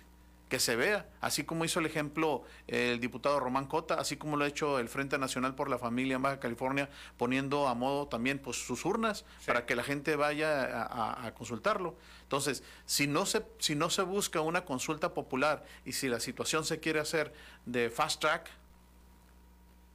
que 0.52 0.60
se 0.60 0.76
vea, 0.76 1.08
así 1.22 1.46
como 1.46 1.64
hizo 1.64 1.80
el 1.80 1.86
ejemplo 1.86 2.44
el 2.68 3.00
diputado 3.00 3.40
Román 3.40 3.68
Cota, 3.68 3.94
así 3.94 4.18
como 4.18 4.36
lo 4.36 4.44
ha 4.44 4.50
hecho 4.50 4.80
el 4.80 4.90
Frente 4.90 5.18
Nacional 5.18 5.56
por 5.56 5.70
la 5.70 5.78
Familia 5.78 6.18
en 6.18 6.22
Baja 6.22 6.42
California, 6.42 6.90
poniendo 7.16 7.70
a 7.70 7.74
modo 7.74 8.10
también 8.10 8.38
pues, 8.38 8.58
sus 8.58 8.84
urnas 8.84 9.20
sí. 9.40 9.46
para 9.48 9.66
que 9.66 9.78
la 9.78 9.84
gente 9.84 10.18
vaya 10.18 10.64
a, 10.64 10.84
a, 10.84 11.26
a, 11.26 11.34
consultarlo. 11.36 11.96
Entonces, 12.24 12.64
si 12.86 13.08
no, 13.08 13.26
se, 13.26 13.46
si 13.60 13.76
no 13.76 13.90
se 13.90 14.02
busca 14.02 14.42
una 14.42 14.66
consulta 14.66 15.14
popular 15.14 15.64
y 15.86 15.94
si 15.94 16.10
la 16.10 16.20
situación 16.20 16.66
se 16.66 16.82
quiere 16.82 17.00
hacer 17.00 17.34
de 17.66 17.90
fast 17.90 18.20
track, 18.20 18.50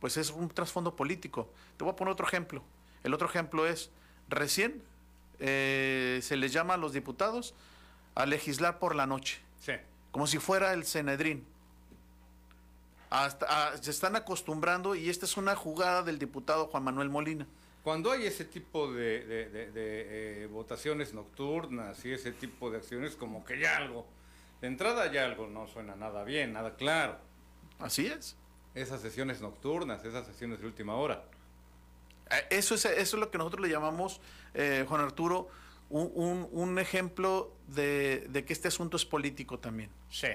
pues 0.01 0.17
es 0.17 0.31
un 0.31 0.49
trasfondo 0.49 0.97
político. 0.97 1.51
Te 1.77 1.85
voy 1.85 1.93
a 1.93 1.97
poner 1.97 2.13
otro 2.13 2.27
ejemplo. 2.27 2.63
El 3.05 3.13
otro 3.13 3.29
ejemplo 3.29 3.67
es, 3.67 3.91
recién 4.31 4.83
eh, 5.39 6.19
se 6.23 6.35
les 6.39 6.55
llama 6.55 6.75
a 6.75 6.77
los 6.79 6.95
diputados 6.95 7.55
a 8.15 8.25
legislar 8.25 8.79
por 8.79 8.95
la 8.95 9.07
noche. 9.07 9.43
Sí 9.61 9.75
como 10.17 10.27
si 10.27 10.39
fuera 10.39 10.73
el 10.73 10.87
Cenedrín. 10.87 11.45
Hasta, 13.11 13.69
a, 13.69 13.77
se 13.77 13.91
están 13.91 14.17
acostumbrando 14.17 14.95
y 14.95 15.11
esta 15.11 15.27
es 15.27 15.37
una 15.37 15.55
jugada 15.55 16.03
del 16.03 16.19
diputado 16.19 16.69
Juan 16.69 16.85
Manuel 16.85 17.11
Molina. 17.11 17.47
Cuando 17.85 18.13
hay 18.13 18.25
ese 18.25 18.47
tipo 18.47 18.91
de, 18.91 19.27
de, 19.27 19.51
de, 19.51 19.71
de 19.73 20.45
eh, 20.45 20.47
votaciones 20.47 21.13
nocturnas 21.13 22.03
y 22.07 22.15
ese 22.15 22.33
tipo 22.33 22.71
de 22.71 22.79
acciones, 22.79 23.15
como 23.15 23.45
que 23.45 23.59
ya 23.59 23.77
algo, 23.77 24.07
de 24.63 24.69
entrada 24.69 25.13
ya 25.13 25.27
algo 25.27 25.49
no 25.49 25.67
suena 25.67 25.97
nada 25.97 26.25
bien, 26.25 26.55
nada 26.55 26.77
claro. 26.77 27.19
Así 27.79 28.07
es. 28.07 28.37
Esas 28.75 29.03
sesiones 29.03 29.43
nocturnas, 29.43 30.03
esas 30.03 30.27
sesiones 30.27 30.61
de 30.61 30.67
última 30.67 30.95
hora. 30.95 31.25
Eso 32.49 32.75
es, 32.75 32.87
eso 32.87 33.17
es 33.17 33.21
lo 33.21 33.31
que 33.31 33.37
nosotros 33.37 33.61
le 33.61 33.69
llamamos, 33.69 34.23
eh, 34.55 34.87
Juan 34.89 35.03
Arturo, 35.03 35.51
un, 35.91 36.11
un, 36.15 36.49
un 36.53 36.79
ejemplo 36.79 37.53
de, 37.69 38.27
de, 38.31 38.45
que 38.45 38.53
este 38.53 38.69
asunto 38.69 38.97
es 38.97 39.05
político 39.05 39.59
también. 39.59 39.91
Sí. 40.11 40.29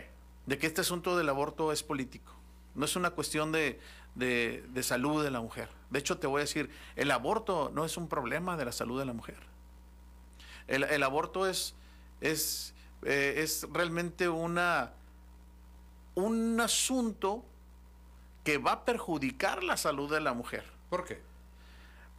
De 0.45 0.57
que 0.57 0.67
este 0.67 0.81
asunto 0.81 1.17
del 1.17 1.29
aborto 1.29 1.71
es 1.71 1.83
político. 1.83 2.33
No 2.75 2.85
es 2.85 2.95
una 2.95 3.11
cuestión 3.11 3.51
de, 3.51 3.79
de, 4.15 4.63
de, 4.69 4.83
salud 4.83 5.23
de 5.23 5.31
la 5.31 5.41
mujer. 5.41 5.69
De 5.89 5.99
hecho, 5.99 6.17
te 6.17 6.27
voy 6.27 6.39
a 6.39 6.43
decir, 6.43 6.69
el 6.95 7.11
aborto 7.11 7.71
no 7.73 7.85
es 7.85 7.97
un 7.97 8.07
problema 8.07 8.57
de 8.57 8.65
la 8.65 8.71
salud 8.71 8.99
de 8.99 9.05
la 9.05 9.13
mujer. 9.13 9.37
El, 10.67 10.83
el 10.83 11.03
aborto 11.03 11.47
es, 11.47 11.75
es, 12.21 12.73
eh, 13.03 13.35
es 13.37 13.67
realmente 13.71 14.29
una, 14.29 14.93
un 16.15 16.59
asunto 16.61 17.43
que 18.43 18.57
va 18.57 18.71
a 18.71 18.85
perjudicar 18.85 19.63
la 19.63 19.77
salud 19.77 20.11
de 20.11 20.21
la 20.21 20.33
mujer. 20.33 20.65
¿Por 20.89 21.03
qué? 21.05 21.21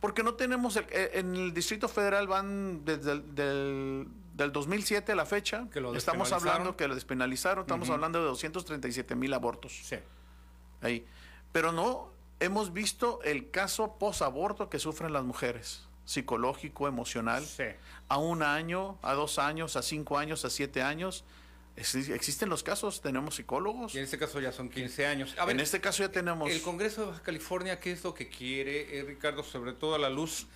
Porque 0.02 0.24
no 0.24 0.34
tenemos, 0.34 0.74
el, 0.76 0.84
eh, 0.90 1.12
en 1.14 1.34
el 1.36 1.54
Distrito 1.54 1.88
Federal 1.88 2.26
van 2.26 2.84
desde 2.84 3.12
el 3.12 3.34
del, 3.36 4.08
del 4.34 4.50
2007 4.50 5.12
a 5.12 5.14
la 5.14 5.24
fecha, 5.24 5.68
que 5.72 5.80
lo 5.80 5.94
estamos 5.94 6.32
hablando 6.32 6.76
que 6.76 6.88
lo 6.88 6.96
despenalizaron, 6.96 7.62
estamos 7.62 7.88
uh 7.88 7.92
-huh. 7.92 7.94
hablando 7.94 8.18
de 8.18 8.24
237 8.26 9.14
mil 9.14 9.32
abortos. 9.32 9.80
Sí. 9.84 9.96
Ahí. 10.80 11.06
Pero 11.52 11.70
no 11.70 12.10
hemos 12.40 12.72
visto 12.72 13.20
el 13.22 13.52
caso 13.52 13.96
posaborto 14.00 14.68
que 14.68 14.80
sufren 14.80 15.12
las 15.12 15.22
mujeres. 15.22 15.86
psicológico, 16.04 16.88
emocional, 16.88 17.46
a 18.08 18.18
un 18.18 18.42
año, 18.42 18.98
a 19.02 19.14
dos 19.14 19.38
años, 19.38 19.76
a 19.76 19.82
cinco 19.82 20.18
años, 20.18 20.44
a 20.44 20.50
siete 20.50 20.82
años. 20.82 21.24
Existen 21.76 22.50
los 22.50 22.62
casos, 22.62 23.00
tenemos 23.00 23.36
psicólogos. 23.36 23.94
Y 23.94 23.98
en 23.98 24.04
este 24.04 24.18
caso 24.18 24.40
ya 24.40 24.52
son 24.52 24.68
15 24.68 25.06
años. 25.06 25.34
en 25.48 25.60
este 25.60 25.80
caso 25.80 26.02
ya 26.02 26.10
tenemos... 26.10 26.50
El 26.50 26.60
Congreso 26.60 27.02
de 27.02 27.06
Baja 27.08 27.22
California, 27.22 27.80
¿qué 27.80 27.92
es 27.92 28.04
lo 28.04 28.12
que 28.12 28.28
quiere, 28.28 28.98
eh, 28.98 29.04
Ricardo, 29.04 29.42
sobre 29.42 29.72
todo 29.72 29.94
a 29.94 29.98
la 29.98 30.10
luz 30.10 30.46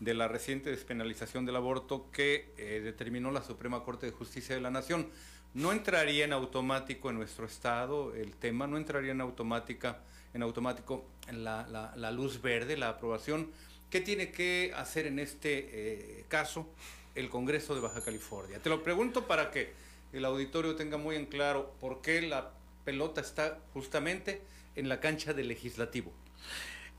de 0.00 0.14
la 0.14 0.26
reciente 0.26 0.70
despenalización 0.70 1.46
del 1.46 1.56
aborto 1.56 2.10
que 2.10 2.52
eh, 2.58 2.80
determinó 2.82 3.30
la 3.30 3.42
Suprema 3.42 3.84
Corte 3.84 4.06
de 4.06 4.12
Justicia 4.12 4.54
de 4.54 4.60
la 4.60 4.70
Nación? 4.70 5.08
No 5.54 5.70
entraría 5.70 6.24
en 6.24 6.32
automático 6.32 7.10
en 7.10 7.16
nuestro 7.16 7.46
estado 7.46 8.12
el 8.14 8.34
tema, 8.34 8.66
no 8.66 8.76
entraría 8.76 9.12
en 9.12 9.20
automática, 9.20 10.00
en 10.34 10.42
automático 10.42 11.04
la, 11.32 11.92
la, 11.94 12.10
luz 12.10 12.42
verde, 12.42 12.76
la 12.76 12.88
aprobación. 12.88 13.52
¿Qué 13.88 14.00
tiene 14.00 14.32
que 14.32 14.72
hacer 14.74 15.06
en 15.06 15.20
este 15.20 15.68
eh, 15.70 16.24
caso 16.26 16.66
el 17.14 17.30
Congreso 17.30 17.76
de 17.76 17.80
Baja 17.80 18.02
California? 18.02 18.58
Te 18.58 18.68
lo 18.68 18.82
pregunto 18.82 19.28
para 19.28 19.52
que 19.52 19.72
el 20.14 20.24
auditorio 20.24 20.76
tenga 20.76 20.96
muy 20.96 21.16
en 21.16 21.26
claro 21.26 21.74
por 21.80 22.00
qué 22.00 22.22
la 22.22 22.52
pelota 22.84 23.20
está 23.20 23.58
justamente 23.72 24.42
en 24.76 24.88
la 24.88 25.00
cancha 25.00 25.34
del 25.34 25.48
legislativo. 25.48 26.12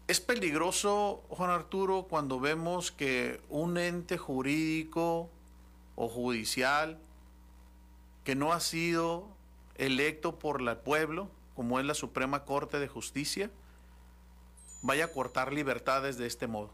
Es 0.07 0.19
peligroso, 0.19 1.23
Juan 1.29 1.49
Arturo, 1.49 2.07
cuando 2.09 2.39
vemos 2.39 2.91
que 2.91 3.41
un 3.49 3.77
ente 3.77 4.17
jurídico 4.17 5.29
o 5.95 6.09
judicial 6.09 6.99
que 8.23 8.35
no 8.35 8.53
ha 8.53 8.59
sido 8.59 9.29
electo 9.75 10.37
por 10.37 10.61
el 10.61 10.77
pueblo, 10.77 11.29
como 11.55 11.79
es 11.79 11.85
la 11.85 11.93
Suprema 11.93 12.43
Corte 12.43 12.79
de 12.79 12.87
Justicia, 12.87 13.49
vaya 14.81 15.05
a 15.05 15.11
cortar 15.11 15.53
libertades 15.53 16.17
de 16.17 16.27
este 16.27 16.47
modo. 16.47 16.71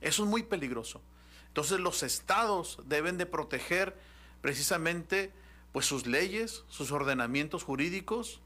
Eso 0.00 0.22
es 0.22 0.28
muy 0.28 0.42
peligroso. 0.42 1.00
Entonces 1.48 1.80
los 1.80 2.02
estados 2.02 2.78
deben 2.86 3.18
de 3.18 3.26
proteger 3.26 3.94
precisamente 4.42 5.32
pues 5.72 5.86
sus 5.86 6.06
leyes, 6.06 6.64
sus 6.68 6.92
ordenamientos 6.92 7.64
jurídicos, 7.64 8.42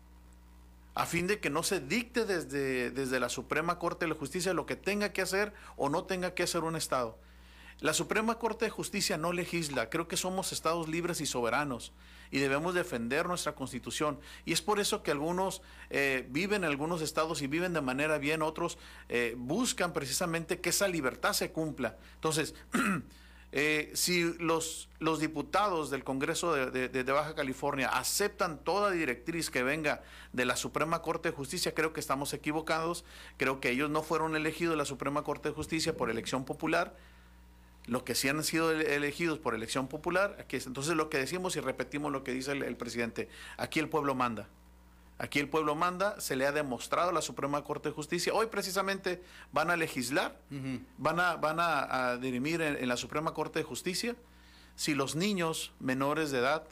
a 0.95 1.05
fin 1.05 1.27
de 1.27 1.41
que 1.41 1.51
no 1.51 1.63
se 1.63 1.81
dicte 1.81 2.25
desde, 2.25 2.91
desde 2.91 3.19
la 3.19 3.29
Suprema 3.29 3.79
Corte 3.79 4.07
de 4.07 4.13
Justicia 4.13 4.55
lo 4.55 4.65
que 4.65 4.77
tenga 4.77 5.13
que 5.13 5.23
hacer 5.23 5.53
o 5.77 5.89
no 5.89 6.05
tenga 6.05 6.35
que 6.35 6.45
hacer 6.45 6.63
un 6.63 6.77
estado. 6.77 7.19
La 7.81 7.93
Suprema 7.93 8.39
Corte 8.39 8.65
de 8.65 8.71
Justicia 8.71 9.19
no 9.19 9.33
legisla, 9.35 9.91
creo 9.91 10.09
que 10.09 10.17
somos 10.17 10.53
estados 10.53 10.89
libres 10.89 11.21
y 11.21 11.27
soberanos 11.27 11.93
y 12.31 12.39
debemos 12.39 12.75
defender 12.75 13.27
nuestra 13.27 13.55
constitución. 13.55 14.19
Y 14.47 14.53
es 14.53 14.63
por 14.63 14.81
eso 14.81 15.03
que 15.03 15.11
algunos 15.11 15.61
eh, 15.91 16.27
viven 16.31 16.65
en 16.65 16.71
algunos 16.71 17.03
estados 17.03 17.43
y 17.43 17.47
viven 17.47 17.75
de 17.75 17.83
manera 17.83 18.17
bien, 18.17 18.41
otros 18.41 18.79
eh, 19.11 19.35
buscan 19.37 19.93
precisamente 19.93 20.61
que 20.61 20.71
esa 20.71 20.89
libertad 20.89 21.35
se 21.35 21.53
cumpla. 21.53 21.99
Entonces, 22.15 22.55
eh, 23.53 23.91
si 23.95 24.35
los, 24.39 24.89
los 24.99 25.21
diputados 25.21 25.91
del 25.91 26.05
Congreso 26.05 26.55
de, 26.55 26.89
de, 26.89 27.13
Baja 27.13 27.35
California 27.35 27.89
aceptan 27.89 28.59
toda 28.59 28.91
directriz 28.91 29.51
que 29.51 29.63
venga 29.63 30.03
de 30.33 30.45
la 30.45 30.57
Suprema 30.57 31.01
Corte 31.01 31.31
de 31.31 31.37
Justicia, 31.37 31.75
creo 31.75 31.93
que 31.93 32.01
estamos 32.01 32.35
equivocados, 32.35 33.05
creo 33.37 33.61
que 33.61 33.71
ellos 33.71 33.89
no 33.89 34.03
fueron 34.03 34.37
elegidos 34.37 34.73
de 34.73 34.79
la 34.79 34.85
Suprema 34.85 35.23
Corte 35.23 35.49
de 35.49 35.55
Justicia 35.55 35.97
por 35.97 36.11
elección 36.11 36.45
popular 36.45 36.95
lo 37.87 38.05
que 38.05 38.15
sí 38.15 38.29
han 38.29 38.43
sido 38.43 38.73
elegidos 38.73 39.39
por 39.39 39.55
elección 39.55 39.89
popular, 39.89 40.45
es. 40.49 40.67
entonces 40.67 40.97
lo 40.97 41.09
que 41.09 41.19
decimos 41.19 41.57
y 41.57 41.61
repetimos 41.61 42.13
lo 42.13 42.25
que 42.25 42.33
dice 42.33 42.53
el, 42.53 42.77
presidente, 42.77 43.29
aquí 43.57 43.79
el 43.79 43.89
pueblo 43.89 44.15
manda. 44.15 44.49
Aquí 45.19 45.39
el 45.39 45.49
pueblo 45.49 45.75
manda, 45.75 46.21
se 46.21 46.37
le 46.37 46.47
ha 46.47 46.53
demostrado 46.53 47.09
a 47.09 47.13
la 47.13 47.23
Suprema 47.23 47.65
Corte 47.65 47.89
de 47.89 47.95
Justicia. 47.95 48.35
Hoy 48.35 48.47
precisamente 48.47 49.23
van 49.51 49.71
a 49.71 49.77
legislar, 49.77 50.39
van 50.99 51.21
a, 51.21 51.37
van 51.37 51.57
a, 51.59 52.19
dirimir 52.19 52.61
en, 52.61 52.87
la 52.87 52.99
Suprema 52.99 53.33
Corte 53.33 53.61
de 53.61 53.65
Justicia 53.65 54.15
si 54.75 54.95
los 54.95 55.17
niños 55.17 55.73
menores 55.81 56.31
de 56.31 56.41
edad 56.41 56.65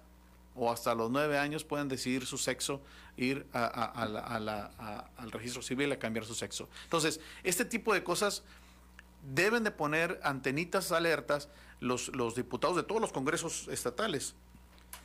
o 0.54 0.70
hasta 0.70 0.94
los 0.94 1.10
nueve 1.10 1.38
años 1.38 1.64
pueden 1.64 1.88
decidir 1.88 2.26
su 2.26 2.36
sexo, 2.36 2.82
ir 3.16 3.46
al 3.52 5.30
registro 5.32 5.62
civil 5.62 5.90
a 5.92 5.98
cambiar 5.98 6.26
su 6.26 6.34
sexo. 6.34 6.68
Entonces, 6.84 7.20
este 7.44 7.64
tipo 7.64 7.94
de 7.94 8.04
cosas 8.04 8.42
deben 9.22 9.64
de 9.64 9.70
poner 9.70 10.20
antenitas 10.22 10.92
alertas 10.92 11.48
los, 11.80 12.08
los 12.08 12.34
diputados 12.34 12.76
de 12.76 12.82
todos 12.82 13.00
los 13.00 13.10
congresos 13.10 13.68
estatales. 13.68 14.34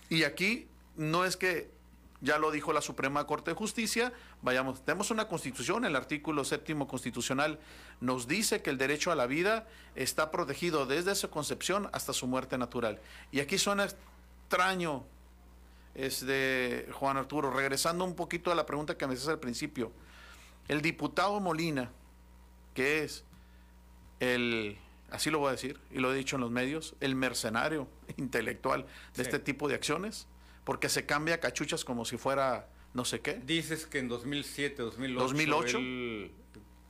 Y 0.10 0.24
aquí 0.24 0.68
no 0.98 1.24
es 1.24 1.38
que 1.38 1.79
ya 2.22 2.38
lo 2.38 2.52
dijo 2.52 2.74
la 2.74 2.82
Suprema 2.82 3.26
Corte 3.26 3.52
de 3.52 3.56
Justicia, 3.56 4.12
vayamos, 4.42 4.84
tenemos 4.84 5.10
una 5.12 5.28
constitución, 5.28 5.86
el 5.86 5.96
artículo 5.96 6.44
séptimo 6.44 6.88
constitucional 6.88 7.60
nos 8.02 8.28
dice 8.28 8.62
que 8.62 8.70
el 8.70 8.78
derecho 8.78 9.12
a 9.12 9.16
la 9.16 9.26
vida 9.26 9.68
está 9.96 10.32
protegido 10.32 10.86
desde 10.86 11.16
su 11.16 11.30
concepción 11.30 11.90
hasta 11.94 12.14
su 12.14 12.28
muerte 12.28 12.58
natural. 12.58 13.00
Y 13.32 13.40
aquí 13.40 13.58
suena 13.58 13.86
extraño, 13.86 15.06
es 15.96 16.26
de 16.26 16.90
Juan 16.94 17.18
Arturo, 17.18 17.52
regresando 17.52 18.04
un 18.04 18.16
poquito 18.16 18.52
a 18.52 18.56
la 18.56 18.66
pregunta 18.66 18.98
que 18.98 19.08
me 19.08 19.14
hacías 19.14 19.30
al 19.30 19.40
principio, 19.40 19.92
el 20.68 20.82
diputado 20.82 21.40
Molina, 21.40 21.92
que 22.74 23.04
es 23.04 23.24
el, 24.20 24.78
así 25.10 25.30
lo 25.30 25.40
voy 25.40 25.50
a 25.50 25.52
decir, 25.52 25.80
y 25.92 26.00
lo 26.00 26.14
he 26.14 26.18
dicho 26.18 26.36
en 26.36 26.42
los 26.42 26.52
medios, 26.52 26.96
el 27.00 27.16
mercenario 27.16 27.88
intelectual 28.18 28.86
de 29.16 29.24
este 29.24 29.40
tipo 29.40 29.70
de 29.70 29.76
acciones, 29.76 30.28
porque 30.64 30.90
se 30.90 31.06
cambia 31.06 31.40
cachuchas 31.40 31.84
como 31.86 32.06
si 32.06 32.18
fuera 32.18 32.68
no 32.94 33.06
sé 33.06 33.22
qué. 33.22 33.36
Dices 33.46 33.86
que 33.86 34.00
en 34.00 34.08
2007, 34.08 34.82
2008, 34.82 35.20
2008 35.20 35.78
él 35.78 36.32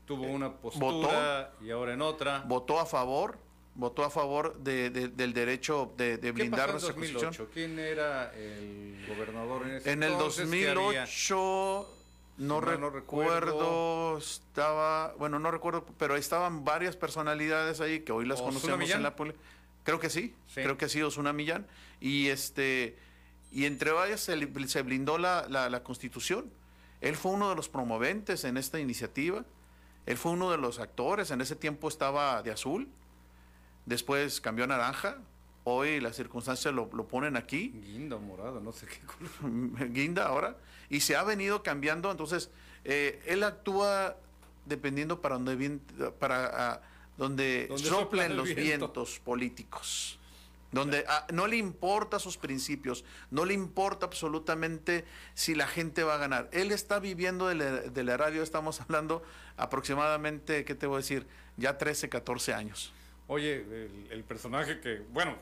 tuvo 0.06 0.24
una 0.24 0.54
postura 0.54 1.54
y 1.62 1.72
ahora 1.72 1.94
en 1.94 2.02
otra. 2.02 2.44
Votó 2.48 2.80
a 2.80 2.86
favor, 2.86 3.38
votó 3.76 4.04
a 4.04 4.10
favor 4.10 4.58
de, 4.60 4.90
del 4.90 5.34
derecho 5.34 5.94
de, 5.98 6.18
de 6.18 6.32
blindar 6.32 6.72
nuestra 6.72 6.94
2008? 6.94 7.50
¿Quién 7.54 7.78
era 7.80 8.34
el 8.34 9.06
gobernador 9.08 9.68
en 9.68 9.76
ese 9.76 9.92
En 9.92 10.04
el 10.04 10.18
2008 10.18 11.96
no, 12.40 12.62
recuerdo, 12.62 14.18
estaba, 14.18 15.14
bueno, 15.18 15.40
no 15.40 15.52
recuerdo, 15.52 15.86
pero 15.98 16.16
estaban 16.16 16.64
varias 16.64 16.96
personalidades 16.96 17.82
ahí 17.82 18.00
que 18.00 18.14
hoy 18.14 18.26
las 18.26 18.42
conocemos 18.42 18.90
en 18.90 19.04
la 19.04 19.14
Creo 19.84 20.00
que 20.00 20.10
sí, 20.10 20.34
creo 20.54 20.78
que 20.78 20.88
sí, 20.88 21.02
Osuna 21.02 21.34
Millán. 21.34 21.68
Y 22.00 22.28
este 22.28 22.98
y 23.52 23.66
entre 23.66 23.92
varias 23.92 24.22
se, 24.22 24.82
blindó 24.82 25.18
la, 25.18 25.48
la, 25.50 25.84
constitución. 25.84 26.52
Él 27.02 27.16
fue 27.16 27.32
uno 27.32 27.50
de 27.50 27.56
los 27.56 27.70
promoventes 27.70 28.44
en 28.44 28.58
esta 28.58 28.80
iniciativa. 28.80 29.46
Él 30.06 30.18
fue 30.18 30.32
uno 30.32 30.52
de 30.52 30.58
los 30.58 30.80
actores. 30.80 31.32
En 31.32 31.42
ese 31.42 31.56
tiempo 31.56 31.88
estaba 31.88 32.42
de 32.44 32.52
azul. 32.52 32.88
Después 33.86 34.42
cambió 34.42 34.66
a 34.66 34.68
naranja. 34.68 35.18
Hoy 35.64 36.00
las 36.00 36.16
circunstancias 36.16 36.74
lo, 36.74 36.90
lo 36.94 37.08
ponen 37.08 37.38
aquí. 37.38 37.70
Guinda 37.70 38.18
morado, 38.18 38.60
no 38.60 38.72
sé 38.72 38.88
qué 38.88 39.00
color. 39.06 39.90
Guinda 39.92 40.28
ahora 40.28 40.56
y 40.90 41.00
se 41.00 41.16
ha 41.16 41.24
venido 41.24 41.64
cambiando. 41.64 42.12
Entonces, 42.12 42.50
eh, 42.84 43.22
él 43.26 43.44
actúa 43.44 44.18
dependiendo 44.66 45.22
para 45.22 45.36
donde, 45.38 45.80
para, 46.20 46.74
ah, 46.74 46.82
donde, 47.18 47.70
soplen 47.78 48.36
los 48.36 48.54
vientos 48.54 49.20
políticos. 49.20 50.20
Donde 50.72 51.04
no 51.34 51.48
le 51.48 51.58
importa 51.58 52.20
sus 52.20 52.38
principios, 52.38 53.04
no 53.32 53.46
le 53.46 53.54
importa 53.54 54.06
absolutamente 54.06 55.04
si 55.34 55.56
la 55.56 55.68
gente 55.68 56.04
va 56.04 56.16
a 56.16 56.18
ganar. 56.18 56.50
Él 56.52 56.72
está 56.72 57.00
viviendo 57.00 57.48
del, 57.48 57.94
del 57.94 58.18
radio, 58.18 58.44
estamos 58.44 58.82
hablando 58.82 59.24
aproximadamente, 59.58 60.64
¿qué 60.66 60.76
te 60.76 60.86
voy 60.86 60.96
a 60.96 61.00
decir? 61.00 61.26
Ya 61.58 61.78
13, 61.78 62.10
14 62.10 62.54
años. 62.54 62.94
Oye, 63.28 63.90
el 64.10 64.24
personaje 64.24 64.80
que, 64.80 65.02
bueno, 65.12 65.36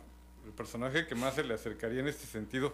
el 0.46 0.52
personaje 0.54 1.08
que 1.08 1.16
más 1.16 1.36
se 1.36 1.44
le 1.44 1.54
acercaría 1.54 2.00
en 2.00 2.08
este 2.08 2.26
sentido 2.26 2.74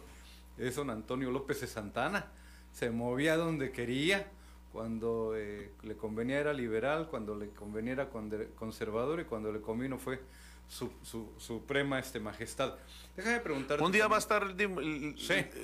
es 0.58 0.76
don 0.76 0.90
Antonio 0.90 1.32
López 1.32 1.62
de 1.62 1.68
Santana 1.68 2.28
se 2.74 2.90
movía 2.90 3.38
donde 3.38 3.72
quería, 3.72 4.28
cuando 4.72 5.34
eh, 5.36 5.70
le 5.84 5.96
convenía 5.96 6.40
era 6.40 6.54
liberal, 6.54 7.08
cuando 7.08 7.36
le 7.36 7.50
convenía 7.50 7.94
era 7.94 8.10
conservador 8.56 9.20
y 9.20 9.26
cuando 9.26 9.52
le 9.52 9.62
convino 9.62 10.00
fue 10.00 10.20
su, 10.68 10.91
suprema 11.38 11.99
este, 11.99 12.19
majestad. 12.19 12.76
Déjame 13.15 13.40
preguntar. 13.40 13.81
Un 13.81 13.91
día 13.91 14.07
va 14.07 14.15
a 14.15 14.19
estar, 14.19 14.56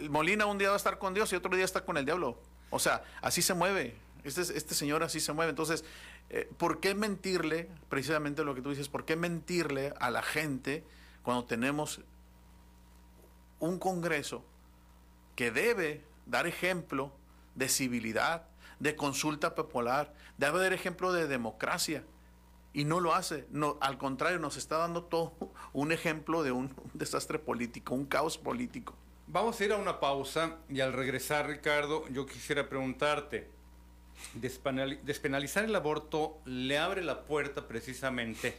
Molina 0.10 0.46
un 0.46 0.58
día 0.58 0.70
va 0.70 0.76
a 0.76 0.78
estar 0.78 1.00
con 1.00 1.14
Dios 1.14 1.32
y 1.34 1.36
otro 1.36 1.56
día 1.56 1.66
está 1.66 1.84
con 1.84 1.98
el 1.98 2.06
diablo. 2.06 2.40
O 2.70 2.80
sea, 2.80 3.04
así 3.22 3.42
se 3.42 3.54
mueve. 3.54 3.96
Este, 4.24 4.42
este 4.42 4.76
señor 4.76 5.04
así 5.04 5.20
se 5.20 5.34
mueve. 5.34 5.50
Entonces, 5.50 5.84
eh, 6.30 6.50
¿por 6.58 6.80
qué 6.80 6.94
mentirle, 6.94 7.68
precisamente 7.90 8.44
lo 8.44 8.54
que 8.54 8.62
tú 8.62 8.70
dices, 8.70 8.88
por 8.88 9.06
qué 9.06 9.16
mentirle 9.16 9.94
a 10.00 10.12
la 10.12 10.22
gente 10.22 10.84
cuando 11.24 11.46
tenemos 11.46 12.02
un 13.60 13.80
Congreso 13.80 14.44
que 15.36 15.52
debe 15.52 16.04
dar 16.26 16.48
ejemplo 16.48 17.12
de 17.56 17.70
civilidad, 17.70 18.44
de 18.80 18.96
consulta 18.96 19.56
popular, 19.56 20.14
de 20.38 20.46
haber 20.46 20.74
ejemplo 20.74 21.12
de 21.12 21.28
democracia. 21.28 22.04
Y 22.74 22.86
no 22.86 23.00
lo 23.00 23.14
hace. 23.14 23.46
No, 23.50 23.78
al 23.82 23.98
contrario, 23.98 24.40
nos 24.40 24.58
está 24.58 24.78
dando 24.78 25.04
todo 25.04 25.34
un 25.74 25.92
ejemplo 25.92 26.44
de 26.44 26.52
un, 26.52 26.74
desastre 26.94 27.40
político, 27.40 27.96
un 27.96 28.06
caos 28.06 28.38
político. 28.38 28.96
Vamos 29.28 29.60
a 29.60 29.66
ir 29.66 29.72
a 29.72 29.78
una 29.78 30.00
pausa 30.00 30.58
y 30.70 30.80
al 30.82 30.94
regresar, 30.94 31.48
Ricardo, 31.48 32.08
yo 32.10 32.26
quisiera 32.26 32.68
preguntarte, 32.68 33.48
despenalizar 34.34 35.66
el 35.66 35.76
aborto 35.76 36.38
le 36.46 36.78
abre 36.78 37.04
la 37.04 37.24
puerta 37.24 37.68
precisamente 37.68 38.58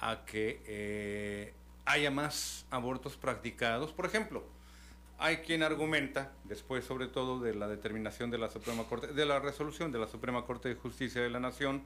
a 0.00 0.24
que 0.24 0.62
eh, 0.66 1.52
haya 1.84 2.10
más 2.10 2.66
abortos 2.70 3.16
practicados. 3.16 3.92
Por 3.92 4.06
ejemplo, 4.06 4.44
hay 5.18 5.38
quien 5.38 5.62
argumenta, 5.62 6.32
después 6.44 6.84
sobre 6.84 7.08
todo 7.08 7.40
de 7.40 7.54
la 7.54 7.66
determinación 7.66 8.30
de 8.30 8.38
la 8.38 8.50
Suprema 8.50 8.84
Corte, 8.84 9.08
de 9.08 9.26
la 9.26 9.40
resolución 9.40 9.90
de 9.90 9.98
la 9.98 10.06
Suprema 10.06 10.44
Corte 10.44 10.68
de 10.68 10.76
Justicia 10.76 11.20
de 11.20 11.28
la 11.28 11.40
Nación, 11.40 11.82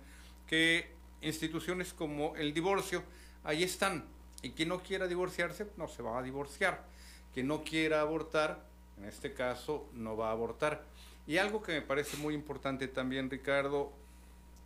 que 0.46 0.92
instituciones 1.22 1.92
como 1.92 2.36
el 2.36 2.52
divorcio, 2.52 3.02
ahí 3.44 3.62
están. 3.62 4.04
Y 4.42 4.50
quien 4.50 4.68
no 4.68 4.82
quiera 4.82 5.06
divorciarse, 5.06 5.66
no 5.76 5.88
se 5.88 6.02
va 6.02 6.18
a 6.18 6.22
divorciar. 6.22 6.84
Quien 7.32 7.46
no 7.48 7.64
quiera 7.64 8.00
abortar, 8.00 8.64
en 8.98 9.04
este 9.04 9.32
caso, 9.32 9.88
no 9.94 10.16
va 10.16 10.28
a 10.28 10.32
abortar. 10.32 10.84
Y 11.26 11.38
algo 11.38 11.62
que 11.62 11.72
me 11.72 11.82
parece 11.82 12.16
muy 12.16 12.34
importante 12.34 12.88
también, 12.88 13.30
Ricardo, 13.30 13.92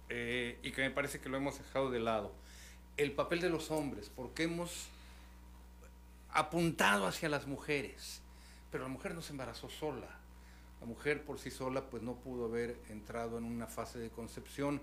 eh, 0.09 0.59
y 0.63 0.73
que 0.73 0.83
me 0.83 0.91
parece 0.91 1.21
que 1.21 1.29
lo 1.29 1.37
hemos 1.37 1.59
dejado 1.59 1.91
de 1.91 2.01
lado, 2.01 2.33
el 2.97 3.13
papel 3.13 3.41
de 3.41 3.51
los 3.51 3.71
hombres, 3.71 4.11
porque 4.15 4.45
hemos 4.45 4.89
apuntado 6.31 7.07
hacia 7.07 7.29
las 7.29 7.47
mujeres 7.47 8.23
pero 8.71 8.85
la 8.85 8.93
mujer 8.93 9.15
no 9.15 9.23
se 9.23 9.33
embarazó 9.33 9.69
sola. 9.69 10.09
La 10.81 10.87
mujer 10.87 11.25
por 11.25 11.39
sí 11.39 11.51
sola 11.51 11.89
pues 11.89 12.03
no 12.03 12.17
pudo 12.17 12.45
haber 12.45 12.79
entrado 12.91 13.39
en 13.39 13.45
una 13.45 13.67
fase 13.67 13.99
de 13.99 14.11
concepción. 14.11 14.83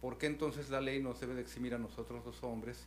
¿Por 0.00 0.18
qué 0.18 0.26
entonces 0.26 0.70
la 0.70 0.80
ley 0.80 1.02
nos 1.02 1.20
debe 1.20 1.34
de 1.34 1.40
eximir 1.40 1.74
a 1.74 1.78
nosotros 1.78 2.24
los 2.24 2.42
hombres 2.42 2.86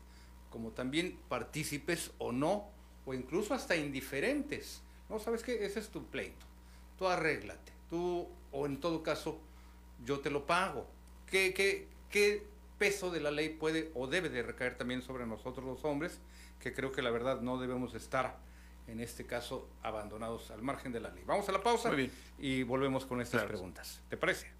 como 0.49 0.71
también 0.71 1.19
partícipes 1.27 2.11
o 2.17 2.31
no, 2.31 2.69
o 3.05 3.13
incluso 3.13 3.53
hasta 3.53 3.75
indiferentes? 3.75 4.81
No, 5.09 5.19
¿sabes 5.19 5.43
qué? 5.43 5.65
Ese 5.65 5.79
es 5.79 5.89
tu 5.89 6.05
pleito. 6.05 6.45
Tú 6.97 7.07
arréglate. 7.07 7.71
Tú, 7.89 8.27
o 8.51 8.65
en 8.65 8.79
todo 8.79 9.03
caso, 9.03 9.39
yo 10.05 10.19
te 10.19 10.29
lo 10.29 10.45
pago. 10.45 10.87
¿Qué, 11.25 11.53
qué, 11.53 11.87
qué 12.09 12.45
peso 12.77 13.11
de 13.11 13.19
la 13.19 13.31
ley 13.31 13.49
puede 13.49 13.91
o 13.95 14.07
debe 14.07 14.29
de 14.29 14.43
recaer 14.43 14.77
también 14.77 15.01
sobre 15.01 15.25
nosotros 15.25 15.65
los 15.65 15.83
hombres? 15.83 16.19
Que 16.59 16.73
creo 16.73 16.91
que 16.91 17.01
la 17.01 17.09
verdad 17.09 17.41
no 17.41 17.59
debemos 17.59 17.95
estar 17.95 18.37
en 18.87 18.99
este 18.99 19.25
caso 19.25 19.67
abandonados 19.83 20.51
al 20.51 20.61
margen 20.61 20.91
de 20.91 20.99
la 20.99 21.09
ley. 21.09 21.23
Vamos 21.25 21.47
a 21.49 21.51
la 21.51 21.61
pausa 21.61 21.91
y 22.37 22.63
volvemos 22.63 23.05
con 23.05 23.21
estas 23.21 23.43
preguntas. 23.43 24.01
¿Te 24.09 24.17
parece? 24.17 24.51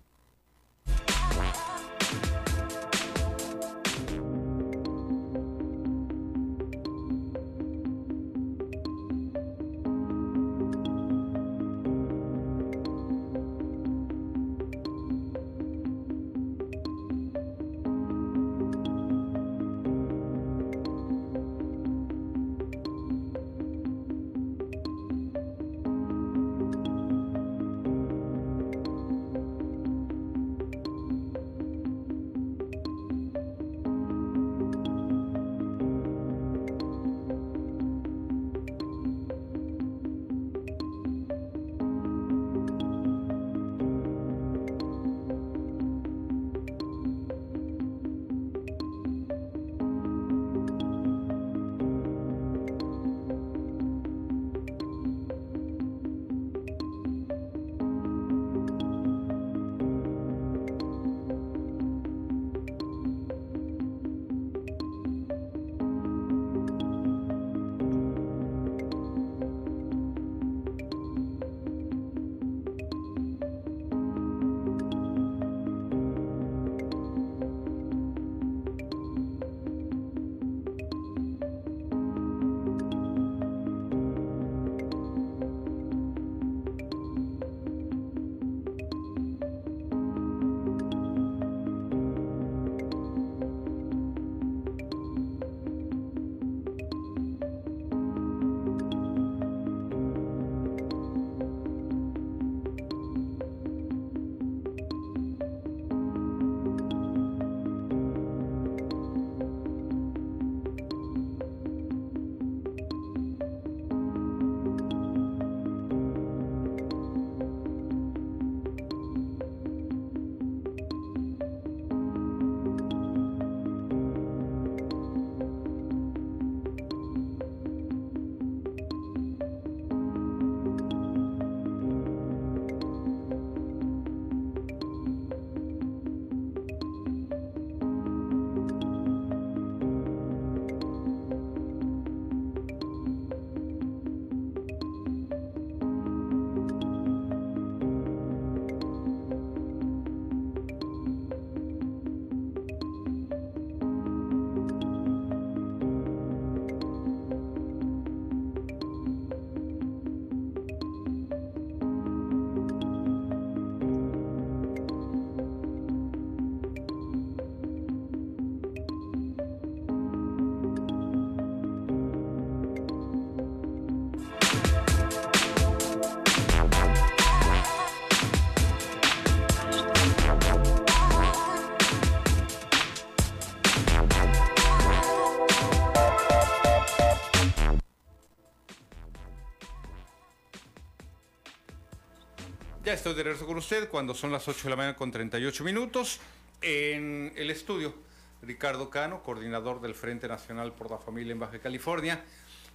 Estoy 192.94 193.14
de 193.14 193.22
regreso 193.22 193.46
con 193.46 193.56
usted 193.56 193.88
cuando 193.88 194.16
son 194.16 194.32
las 194.32 194.48
8 194.48 194.64
de 194.64 194.70
la 194.72 194.76
mañana 194.76 194.96
con 194.96 195.12
38 195.12 195.64
minutos. 195.64 196.20
En 196.60 197.32
el 197.36 197.52
estudio, 197.52 197.94
Ricardo 198.42 198.90
Cano, 198.90 199.22
coordinador 199.22 199.80
del 199.80 199.94
Frente 199.94 200.28
Nacional 200.28 200.74
por 200.74 200.90
la 200.90 200.98
Familia 200.98 201.34
en 201.34 201.40
Baja 201.40 201.60
California. 201.60 202.24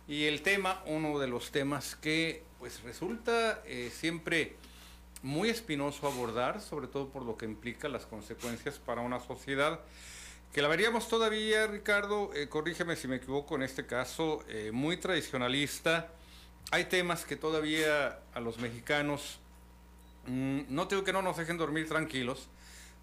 Y 0.07 0.27
el 0.27 0.43
tema, 0.43 0.83
uno 0.87 1.19
de 1.19 1.27
los 1.27 1.51
temas 1.51 1.97
que 1.97 2.45
pues 2.61 2.83
resulta 2.85 3.61
eh, 3.67 3.91
siempre 3.93 4.55
muy 5.23 5.49
espinoso 5.49 6.07
abordar, 6.07 6.61
sobre 6.61 6.87
todo 6.87 7.09
por 7.09 7.25
lo 7.25 7.37
que 7.37 7.47
implica 7.47 7.89
las 7.89 8.07
consecuencias 8.07 8.79
para 8.79 9.01
una 9.01 9.19
sociedad 9.19 9.81
que 10.53 10.63
la 10.63 10.69
veríamos 10.69 11.09
todavía, 11.09 11.67
Ricardo, 11.67 12.31
eh, 12.35 12.49
corrígeme 12.49 12.95
si 12.95 13.09
me 13.09 13.17
equivoco 13.17 13.57
en 13.57 13.65
este 13.65 13.85
caso, 13.85 14.45
eh, 14.49 14.71
muy 14.73 14.97
tradicionalista. 14.97 16.13
Hay 16.71 16.85
temas 16.85 17.25
que 17.25 17.35
todavía 17.35 18.21
a 18.33 18.39
los 18.39 18.59
mexicanos 18.59 19.41
no 20.27 20.89
tengo 20.89 21.05
que 21.05 21.13
no 21.13 21.23
nos 21.23 21.37
dejen 21.37 21.57
dormir 21.57 21.89
tranquilos, 21.89 22.49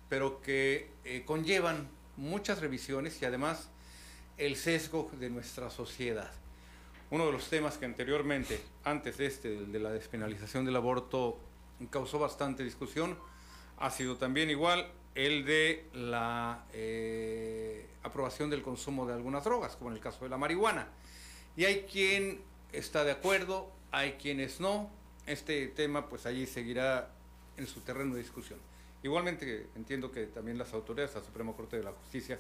pero 0.10 0.42
que 0.42 0.90
eh, 1.06 1.24
conllevan 1.26 1.88
muchas 2.18 2.60
revisiones 2.60 3.22
y 3.22 3.26
además 3.26 3.70
el 4.38 4.56
sesgo 4.56 5.10
de 5.20 5.30
nuestra 5.30 5.70
sociedad. 5.70 6.32
Uno 7.10 7.26
de 7.26 7.32
los 7.34 7.50
temas 7.50 7.78
que 7.78 7.86
anteriormente, 7.86 8.62
antes 8.84 9.18
de 9.18 9.26
este, 9.26 9.50
de 9.66 9.80
la 9.80 9.92
despenalización 9.92 10.66
del 10.66 10.76
aborto, 10.76 11.38
causó 11.90 12.20
bastante 12.20 12.64
discusión, 12.64 13.18
ha 13.78 13.90
sido 13.90 14.18
también 14.18 14.50
igual 14.50 14.92
el 15.16 15.46
de 15.46 15.90
la 15.94 16.66
eh, 16.74 17.86
aprobación 18.04 18.50
del 18.50 18.62
consumo 18.62 19.06
de 19.06 19.14
algunas 19.14 19.44
drogas, 19.44 19.76
como 19.76 19.90
en 19.90 19.98
el 19.98 20.02
caso 20.02 20.24
de 20.24 20.30
la 20.30 20.38
marihuana. 20.38 20.88
Y 21.58 21.66
hay 21.66 21.82
quien 21.84 22.42
está 22.72 23.04
de 23.04 23.12
acuerdo, 23.12 23.70
hay 23.92 24.14
quienes 24.14 24.60
no. 24.60 24.90
Este 25.26 25.68
tema 25.68 26.08
pues 26.10 26.26
allí 26.26 26.48
seguirá 26.48 27.10
en 27.58 27.68
su 27.68 27.82
terreno 27.82 28.16
de 28.16 28.22
discusión. 28.22 28.60
Igualmente 29.04 29.68
entiendo 29.76 30.12
que 30.12 30.28
también 30.28 30.58
las 30.58 30.74
autoridades, 30.74 31.16
la 31.16 31.22
Suprema 31.22 31.54
Corte 31.54 31.78
de 31.78 31.84
la 31.84 31.92
Justicia, 31.92 32.40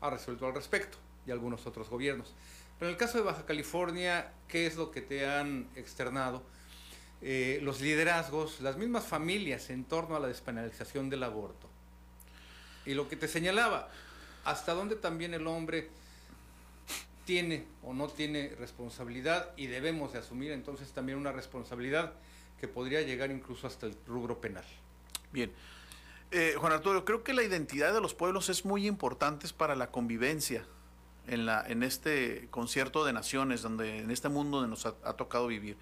ha 0.00 0.10
resuelto 0.10 0.46
al 0.46 0.54
respecto 0.54 0.98
y 1.26 1.30
algunos 1.30 1.66
otros 1.66 1.88
gobiernos. 1.90 2.34
Pero 2.78 2.90
en 2.90 2.94
el 2.94 2.98
caso 2.98 3.18
de 3.18 3.24
Baja 3.24 3.44
California, 3.44 4.32
¿qué 4.46 4.66
es 4.66 4.76
lo 4.76 4.90
que 4.90 5.02
te 5.02 5.26
han 5.26 5.68
externado? 5.74 6.42
Eh, 7.20 7.58
los 7.62 7.80
liderazgos, 7.80 8.60
las 8.60 8.76
mismas 8.76 9.04
familias 9.04 9.70
en 9.70 9.84
torno 9.84 10.16
a 10.16 10.20
la 10.20 10.28
despenalización 10.28 11.10
del 11.10 11.24
aborto. 11.24 11.68
Y 12.86 12.94
lo 12.94 13.08
que 13.08 13.16
te 13.16 13.26
señalaba, 13.26 13.90
hasta 14.44 14.72
dónde 14.72 14.96
también 14.96 15.34
el 15.34 15.46
hombre 15.46 15.90
tiene 17.28 17.66
o 17.82 17.92
no 17.92 18.08
tiene 18.08 18.54
responsabilidad 18.58 19.50
y 19.54 19.66
debemos 19.66 20.14
de 20.14 20.20
asumir 20.20 20.50
entonces 20.50 20.92
también 20.92 21.18
una 21.18 21.30
responsabilidad 21.30 22.14
que 22.58 22.68
podría 22.68 23.02
llegar 23.02 23.30
incluso 23.30 23.66
hasta 23.66 23.84
el 23.84 23.94
rubro 24.06 24.40
penal. 24.40 24.64
Bien. 25.30 25.52
Eh, 26.30 26.54
Juan 26.56 26.72
Arturo, 26.72 27.04
creo 27.04 27.24
que 27.24 27.34
la 27.34 27.42
identidad 27.42 27.92
de 27.92 28.00
los 28.00 28.14
pueblos 28.14 28.48
es 28.48 28.64
muy 28.64 28.86
importante 28.86 29.46
para 29.54 29.76
la 29.76 29.90
convivencia 29.90 30.64
en, 31.26 31.44
la, 31.44 31.62
en 31.68 31.82
este 31.82 32.48
concierto 32.50 33.04
de 33.04 33.12
naciones, 33.12 33.60
donde 33.60 33.98
en 33.98 34.10
este 34.10 34.30
mundo 34.30 34.62
donde 34.62 34.70
nos 34.70 34.86
ha, 34.86 34.94
tocado 35.18 35.48
vivir. 35.48 35.76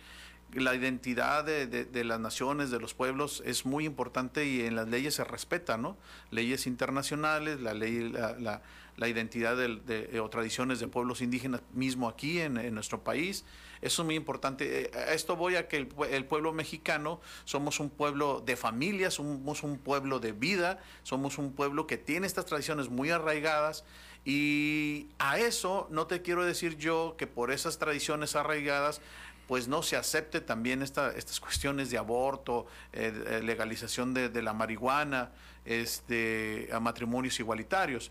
La 0.53 0.75
identidad 0.75 1.45
de, 1.45 2.05
las 2.05 2.19
naciones, 2.19 2.73
de 2.73 2.81
los 2.81 2.93
pueblos, 2.93 3.41
es 3.47 3.67
muy 3.67 3.85
importante 3.85 4.47
y 4.47 4.63
en 4.63 4.75
las 4.75 4.89
leyes 4.89 5.15
se 5.15 5.23
respeta, 5.23 5.77
¿no? 5.77 5.97
Leyes 6.33 6.67
internacionales, 6.67 7.61
la 7.61 7.73
ley, 7.73 8.09
la, 8.09 8.33
la, 8.33 8.63
identidad 9.09 9.57
de, 9.57 10.21
o 10.21 10.31
tradiciones 10.31 10.81
de 10.81 10.89
pueblos 10.89 11.21
indígenas 11.21 11.61
mismo 11.73 12.09
aquí 12.09 12.41
en, 12.41 12.75
nuestro 12.75 13.05
país. 13.05 13.45
Eso 13.83 14.03
es 14.03 14.07
muy 14.07 14.15
importante. 14.15 14.85
Eh, 14.85 14.91
esto 15.13 15.37
voy 15.37 15.57
a 15.57 15.69
que 15.69 15.77
el, 15.77 16.25
pueblo 16.25 16.53
mexicano 16.53 17.21
somos 17.45 17.79
un 17.79 17.91
pueblo 17.91 18.43
de 18.45 18.57
familia, 18.57 19.11
somos 19.11 19.63
un 19.63 19.79
pueblo 19.79 20.19
de 20.19 20.33
vida, 20.33 20.81
somos 21.03 21.37
un 21.37 21.53
pueblo 21.53 21.87
que 21.87 21.99
tiene 21.99 22.27
estas 22.27 22.47
tradiciones 22.47 22.89
muy 22.89 23.11
arraigadas 23.11 23.85
y 24.25 25.09
a 25.19 25.39
eso 25.39 25.87
no 25.91 26.07
te 26.07 26.23
quiero 26.23 26.45
decir 26.45 26.79
yo 26.79 27.15
que 27.19 27.27
por 27.27 27.53
esas 27.53 27.79
tradiciones 27.79 28.35
arraigadas 28.35 29.01
pues 29.47 29.69
no 29.69 29.83
se 29.83 29.97
acepte 29.97 30.41
también 30.41 30.83
esta, 30.83 31.13
estas 31.13 31.39
cuestiones 31.39 31.91
de 31.91 31.99
aborto, 31.99 32.67
eh, 32.93 33.41
legalización 33.45 34.13
de, 34.13 34.43
la 34.43 34.53
marihuana, 34.53 35.31
este, 35.65 36.69
matrimonios 36.81 37.39
igualitarios. 37.39 38.11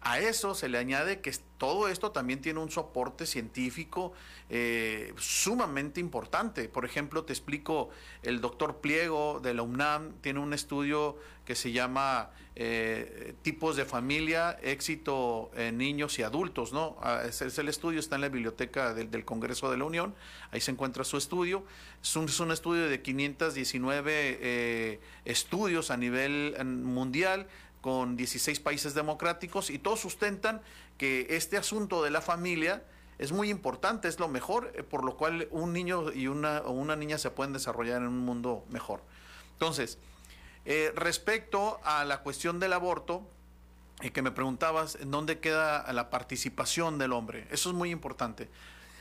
A 0.00 0.20
eso 0.20 0.54
se 0.54 0.68
le 0.68 0.78
añade 0.78 1.20
que 1.20 1.32
todo 1.58 1.88
esto 1.88 2.12
también 2.12 2.40
tiene 2.40 2.60
un 2.60 2.70
soporte 2.70 3.26
científico 3.26 4.12
eh, 4.48 5.12
sumamente 5.16 5.98
importante. 6.00 6.68
Por 6.68 6.84
ejemplo, 6.84 7.24
te 7.24 7.32
explico, 7.32 7.90
el 8.22 8.40
doctor 8.40 8.76
Pliego 8.76 9.40
de 9.40 9.54
la 9.54 9.62
UNAM 9.62 10.12
tiene 10.20 10.38
un 10.38 10.54
estudio 10.54 11.16
que 11.44 11.56
se 11.56 11.72
llama 11.72 12.30
eh, 12.54 13.34
Tipos 13.42 13.76
de 13.76 13.84
familia, 13.84 14.58
éxito 14.62 15.50
en 15.54 15.78
niños 15.78 16.18
y 16.18 16.22
adultos, 16.22 16.72
¿no? 16.72 16.96
Ah, 17.00 17.22
es, 17.26 17.40
el 17.58 17.68
estudio, 17.68 18.00
está 18.00 18.16
en 18.16 18.20
la 18.20 18.28
biblioteca 18.28 18.94
del, 18.94 19.24
Congreso 19.24 19.70
de 19.70 19.78
la 19.78 19.84
Unión, 19.84 20.14
ahí 20.50 20.60
se 20.60 20.70
encuentra 20.70 21.04
su 21.04 21.16
estudio. 21.16 21.64
Es 22.02 22.14
un, 22.16 22.26
es 22.26 22.38
un 22.38 22.52
estudio 22.52 22.88
de 22.88 23.00
519 23.02 24.38
eh, 24.40 25.00
estudios 25.24 25.90
a 25.90 25.96
nivel 25.96 26.56
mundial 26.64 27.48
con 27.88 28.16
16 28.16 28.60
países 28.60 28.92
democráticos 28.92 29.70
y 29.70 29.78
todos 29.78 30.00
sustentan 30.00 30.60
que 30.98 31.26
este 31.30 31.56
asunto 31.56 32.04
de 32.04 32.10
la 32.10 32.20
familia 32.20 32.82
es 33.18 33.32
muy 33.32 33.48
importante, 33.48 34.08
es 34.08 34.20
lo 34.20 34.28
mejor, 34.28 34.70
eh, 34.74 34.82
por 34.82 35.06
lo 35.06 35.16
cual 35.16 35.48
un 35.50 35.72
niño 35.72 36.12
y 36.12 36.26
una, 36.26 36.58
o 36.66 36.72
una 36.72 36.96
niña 36.96 37.16
se 37.16 37.30
pueden 37.30 37.54
desarrollar 37.54 38.02
en 38.02 38.08
un 38.08 38.18
mundo 38.18 38.66
mejor. 38.68 39.00
Entonces, 39.54 39.96
eh, 40.66 40.92
respecto 40.96 41.80
a 41.82 42.04
la 42.04 42.18
cuestión 42.18 42.60
del 42.60 42.74
aborto, 42.74 43.26
y 44.02 44.10
que 44.10 44.20
me 44.20 44.32
preguntabas 44.32 44.96
en 44.96 45.10
dónde 45.10 45.38
queda 45.38 45.90
la 45.90 46.10
participación 46.10 46.98
del 46.98 47.14
hombre, 47.14 47.48
eso 47.50 47.70
es 47.70 47.74
muy 47.74 47.90
importante. 47.90 48.50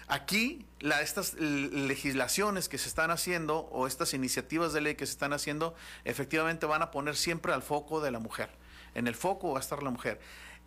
Aquí, 0.08 0.66
estas 0.80 1.34
legislaciones 1.34 2.70
que 2.70 2.78
se 2.78 2.88
están 2.88 3.12
haciendo 3.12 3.68
o 3.70 3.86
estas 3.86 4.14
iniciativas 4.14 4.72
de 4.72 4.80
ley 4.80 4.96
que 4.96 5.06
se 5.06 5.12
están 5.12 5.34
haciendo, 5.34 5.76
efectivamente 6.06 6.66
van 6.66 6.84
a 6.84 6.92
poner 6.92 7.18
siempre 7.18 7.52
al 7.52 7.64
foco 7.64 8.00
de 8.00 8.12
la 8.12 8.20
mujer 8.20 8.50
en 8.98 9.08
el 9.08 9.16
foco 9.16 9.52
va 9.52 9.60
a 9.60 9.62
estar 9.62 9.84
la 9.84 9.92
mujer. 9.92 10.20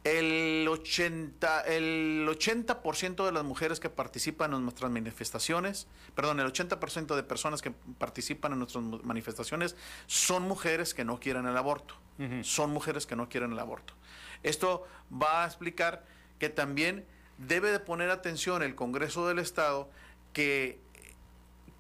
El 0.05 0.67
80%, 0.67 1.67
el 1.67 2.27
80 2.27 3.25
de 3.25 3.33
las 3.33 3.45
mujeres 3.45 3.81
que 3.81 3.91
participan 3.91 4.55
en 4.55 4.63
nuestras 4.63 4.91
manifestaciones, 4.91 5.89
perdón, 6.15 6.41
el 6.41 6.47
80% 6.47 7.17
de 7.17 7.23
personas 7.23 7.61
que 7.61 7.73
participan 7.99 8.53
en 8.53 8.61
nuestras 8.61 8.83
manifestaciones 9.03 9.77
son 10.07 10.45
mujeres 10.45 10.95
que 10.95 11.05
no 11.05 11.21
quieren 11.21 11.47
el 11.47 11.57
aborto. 11.57 11.97
Son 12.43 12.71
mujeres 12.71 13.07
que 13.07 13.17
no 13.17 13.31
quieren 13.31 13.53
el 13.53 13.59
aborto. 13.59 13.95
Esto 14.43 14.87
va 15.11 15.43
a 15.45 15.47
explicar 15.47 16.05
que 16.39 16.51
también 16.51 17.07
debe 17.39 17.73
de 17.73 17.81
poner 17.81 18.11
atención 18.11 18.63
el 18.63 18.75
Congreso 18.75 19.27
del 19.27 19.39
Estado 19.39 19.91
que, 20.35 20.79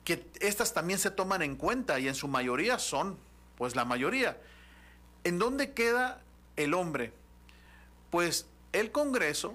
que 0.02 0.27
estas 0.40 0.72
también 0.72 0.98
se 0.98 1.10
toman 1.10 1.43
en 1.43 1.56
cuenta 1.56 2.01
y 2.01 2.09
en 2.09 2.14
su 2.14 2.27
mayoría 2.27 2.78
son, 2.78 3.18
pues 3.56 3.77
la 3.77 3.85
mayoría. 3.85 4.39
¿En 5.24 5.39
dónde 5.39 5.74
queda 5.74 6.22
el 6.56 6.74
hombre? 6.74 7.12
Pues 8.10 8.47
el 8.72 8.93
Congreso 8.93 9.55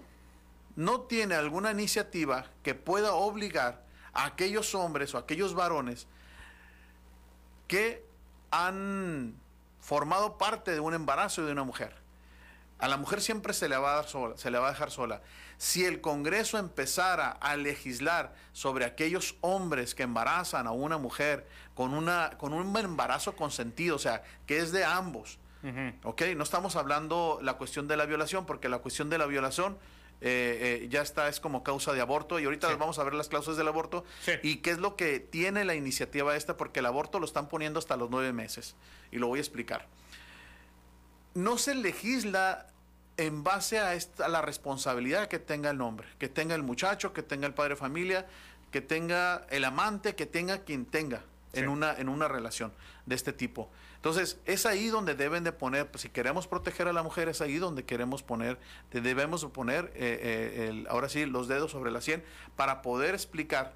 no 0.75 1.01
tiene 1.01 1.35
alguna 1.35 1.71
iniciativa 1.71 2.45
que 2.63 2.75
pueda 2.75 3.13
obligar 3.13 3.83
a 4.13 4.25
aquellos 4.25 4.75
hombres 4.75 5.13
o 5.13 5.17
aquellos 5.17 5.53
varones 5.53 6.07
que 7.67 8.05
han 8.51 9.35
formado 9.79 10.37
parte 10.37 10.71
de 10.71 10.79
un 10.79 10.93
embarazo 10.93 11.45
de 11.45 11.51
una 11.51 11.63
mujer. 11.63 11.95
A 12.77 12.87
la 12.89 12.97
mujer 12.97 13.21
siempre 13.21 13.53
se 13.53 13.69
le 13.69 13.77
va 13.77 13.93
a 13.93 13.95
dar 13.95 14.07
sola, 14.07 14.37
se 14.37 14.51
le 14.51 14.57
va 14.57 14.67
a 14.67 14.71
dejar 14.71 14.91
sola. 14.91 15.21
Si 15.57 15.85
el 15.85 16.01
Congreso 16.01 16.57
empezara 16.57 17.29
a 17.29 17.55
legislar 17.55 18.35
sobre 18.51 18.83
aquellos 18.83 19.35
hombres 19.39 19.95
que 19.95 20.03
embarazan 20.03 20.67
a 20.67 20.71
una 20.71 20.97
mujer 20.97 21.47
con, 21.73 21.93
una, 21.93 22.31
con 22.37 22.51
un 22.53 22.75
embarazo 22.75 23.35
consentido, 23.37 23.95
o 23.95 23.99
sea, 23.99 24.23
que 24.45 24.57
es 24.57 24.73
de 24.73 24.83
ambos, 24.83 25.39
¿Ok? 26.03 26.21
No 26.35 26.43
estamos 26.43 26.75
hablando 26.75 27.39
la 27.41 27.53
cuestión 27.53 27.87
de 27.87 27.97
la 27.97 28.05
violación, 28.05 28.45
porque 28.45 28.69
la 28.69 28.79
cuestión 28.79 29.09
de 29.09 29.17
la 29.17 29.25
violación 29.25 29.77
eh, 30.21 30.81
eh, 30.83 30.87
ya 30.89 31.01
está, 31.01 31.27
es 31.27 31.39
como 31.39 31.63
causa 31.63 31.93
de 31.93 32.01
aborto, 32.01 32.39
y 32.39 32.45
ahorita 32.45 32.73
vamos 32.77 32.99
a 32.99 33.03
ver 33.03 33.13
las 33.13 33.27
causas 33.27 33.57
del 33.57 33.67
aborto 33.67 34.05
y 34.43 34.57
qué 34.57 34.71
es 34.71 34.77
lo 34.77 34.95
que 34.95 35.19
tiene 35.19 35.65
la 35.65 35.75
iniciativa 35.75 36.35
esta, 36.35 36.55
porque 36.57 36.79
el 36.79 36.85
aborto 36.85 37.19
lo 37.19 37.25
están 37.25 37.47
poniendo 37.47 37.79
hasta 37.79 37.97
los 37.97 38.09
nueve 38.09 38.31
meses, 38.31 38.75
y 39.11 39.17
lo 39.17 39.27
voy 39.27 39.39
a 39.39 39.41
explicar. 39.41 39.87
No 41.33 41.57
se 41.57 41.75
legisla 41.75 42.67
en 43.17 43.43
base 43.43 43.79
a, 43.79 43.93
esta, 43.93 44.27
la 44.27 44.41
responsabilidad 44.41 45.27
que 45.27 45.39
tenga 45.39 45.69
el 45.69 45.81
hombre, 45.81 46.07
que 46.17 46.29
tenga 46.29 46.55
el 46.55 46.63
muchacho, 46.63 47.13
que 47.13 47.23
tenga 47.23 47.47
el 47.47 47.53
padre 47.53 47.71
de 47.71 47.79
familia, 47.79 48.25
que 48.71 48.81
tenga 48.81 49.45
el 49.49 49.65
amante, 49.65 50.15
que 50.15 50.25
tenga 50.25 50.59
quien 50.59 50.85
tenga 50.85 51.23
en, 51.53 51.69
una, 51.69 51.93
en 51.93 52.09
una 52.09 52.27
relación 52.27 52.73
de 53.05 53.15
este 53.15 53.33
tipo. 53.33 53.69
Entonces, 54.05 54.37
es 54.45 54.67
ahí 54.67 54.89
donde 54.89 55.15
deben 55.15 55.43
de 55.43 55.51
poner, 55.51 55.89
pues, 55.89 56.03
si 56.03 56.09
queremos 56.09 56.45
proteger 56.45 56.87
a 56.87 56.93
la 56.93 57.01
mujer, 57.01 57.27
es 57.27 57.41
ahí 57.41 57.57
donde 57.57 57.85
queremos 57.85 58.21
poner, 58.21 58.59
debemos 58.91 59.43
poner, 59.45 59.85
eh, 59.95 60.69
eh, 60.75 60.85
ahora 60.89 61.09
sí, 61.09 61.25
los 61.25 61.47
dedos 61.47 61.71
sobre 61.71 61.89
la 61.89 62.01
sien 62.01 62.23
para 62.55 62.83
poder 62.83 63.15
explicar 63.15 63.73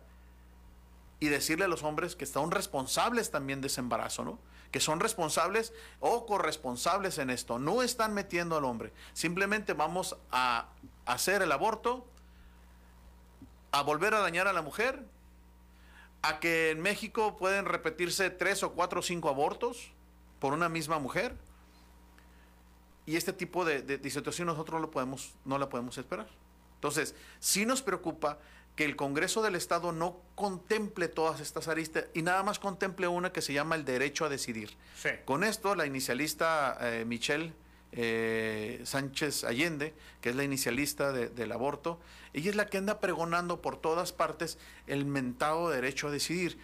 y 1.19 1.29
decirle 1.29 1.65
a 1.65 1.67
los 1.67 1.81
hombres 1.81 2.15
que 2.15 2.27
son 2.27 2.51
responsables 2.51 3.31
también 3.31 3.59
de 3.59 3.69
ese 3.69 3.81
embarazo, 3.81 4.23
¿no? 4.23 4.37
Que 4.71 4.79
son 4.79 4.99
responsables 4.99 5.73
o 5.99 6.27
corresponsables 6.27 7.17
en 7.17 7.31
esto. 7.31 7.57
No 7.57 7.81
están 7.81 8.13
metiendo 8.13 8.55
al 8.55 8.65
hombre. 8.65 8.93
Simplemente 9.13 9.73
vamos 9.73 10.15
a 10.31 10.69
hacer 11.07 11.41
el 11.41 11.51
aborto, 11.51 12.05
a 13.71 13.81
volver 13.81 14.13
a 14.13 14.19
dañar 14.19 14.47
a 14.47 14.53
la 14.53 14.61
mujer, 14.61 15.03
a 16.21 16.39
que 16.39 16.69
en 16.69 16.81
México 16.81 17.35
pueden 17.35 17.65
repetirse 17.65 18.29
tres 18.29 18.61
o 18.61 18.73
cuatro 18.73 18.99
o 18.99 19.01
cinco 19.01 19.27
abortos 19.29 19.91
por 20.39 20.53
una 20.53 20.69
misma 20.69 20.99
mujer. 20.99 21.35
Y 23.05 23.15
este 23.15 23.33
tipo 23.33 23.65
de, 23.65 23.99
situación 24.09 24.47
nosotros 24.47 24.79
no, 24.79 24.85
lo 24.85 24.91
podemos, 24.91 25.33
no 25.45 25.57
la 25.57 25.69
podemos 25.69 25.97
esperar. 25.97 26.27
Entonces, 26.75 27.15
sí 27.39 27.65
nos 27.65 27.81
preocupa 27.81 28.37
que 28.75 28.85
el 28.85 28.95
Congreso 28.95 29.41
del 29.41 29.55
Estado 29.55 29.91
no 29.91 30.21
contemple 30.35 31.09
todas 31.09 31.41
estas 31.41 31.67
aristas 31.67 32.05
y 32.13 32.21
nada 32.21 32.43
más 32.43 32.59
contemple 32.59 33.07
una 33.07 33.31
que 33.33 33.41
se 33.41 33.51
llama 33.51 33.75
el 33.75 33.83
derecho 33.83 34.25
a 34.25 34.29
decidir. 34.29 34.77
Con 35.25 35.43
esto, 35.43 35.75
la 35.75 35.85
inicialista 35.85 36.77
eh, 36.79 37.03
Michelle 37.05 37.51
eh, 37.91 38.79
Sánchez 38.85 39.43
Allende, 39.43 39.93
que 40.21 40.29
es 40.29 40.35
la 40.35 40.43
inicialista 40.43 41.11
del 41.11 41.51
aborto, 41.51 41.99
ella 42.33 42.51
es 42.51 42.55
la 42.55 42.67
que 42.67 42.77
anda 42.77 42.99
pregonando 42.99 43.61
por 43.61 43.77
todas 43.77 44.13
partes 44.13 44.59
el 44.87 45.05
mentado 45.05 45.69
derecho 45.69 46.07
a 46.07 46.11
decidir. 46.11 46.57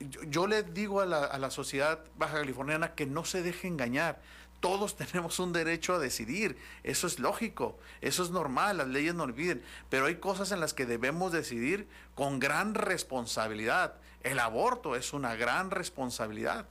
Yo, 0.00 0.46
le 0.46 0.62
digo 0.62 1.00
a 1.00 1.06
la, 1.06 1.24
a 1.24 1.38
la 1.38 1.50
sociedad 1.50 2.04
baja 2.16 2.34
californiana 2.34 2.94
que 2.94 3.06
no 3.06 3.24
se 3.24 3.42
deje 3.42 3.68
engañar 3.68 4.20
todos 4.60 4.96
tenemos 4.96 5.38
un 5.38 5.52
derecho 5.52 5.94
a 5.94 5.98
decidir. 5.98 6.56
Eso 6.84 7.06
es 7.06 7.18
lógico, 7.18 7.78
eso 8.00 8.22
es 8.22 8.30
normal, 8.30 8.78
las 8.78 8.88
leyes 8.88 9.14
no 9.14 9.24
olviden. 9.24 9.62
Pero 9.88 10.06
hay 10.06 10.16
cosas 10.16 10.52
en 10.52 10.60
las 10.60 10.74
que 10.74 10.86
debemos 10.86 11.32
decidir 11.32 11.88
con 12.14 12.38
gran 12.38 12.74
responsabilidad. 12.74 13.94
El 14.22 14.38
aborto 14.38 14.96
es 14.96 15.12
una 15.12 15.34
gran 15.34 15.70
responsabilidad. 15.70 16.66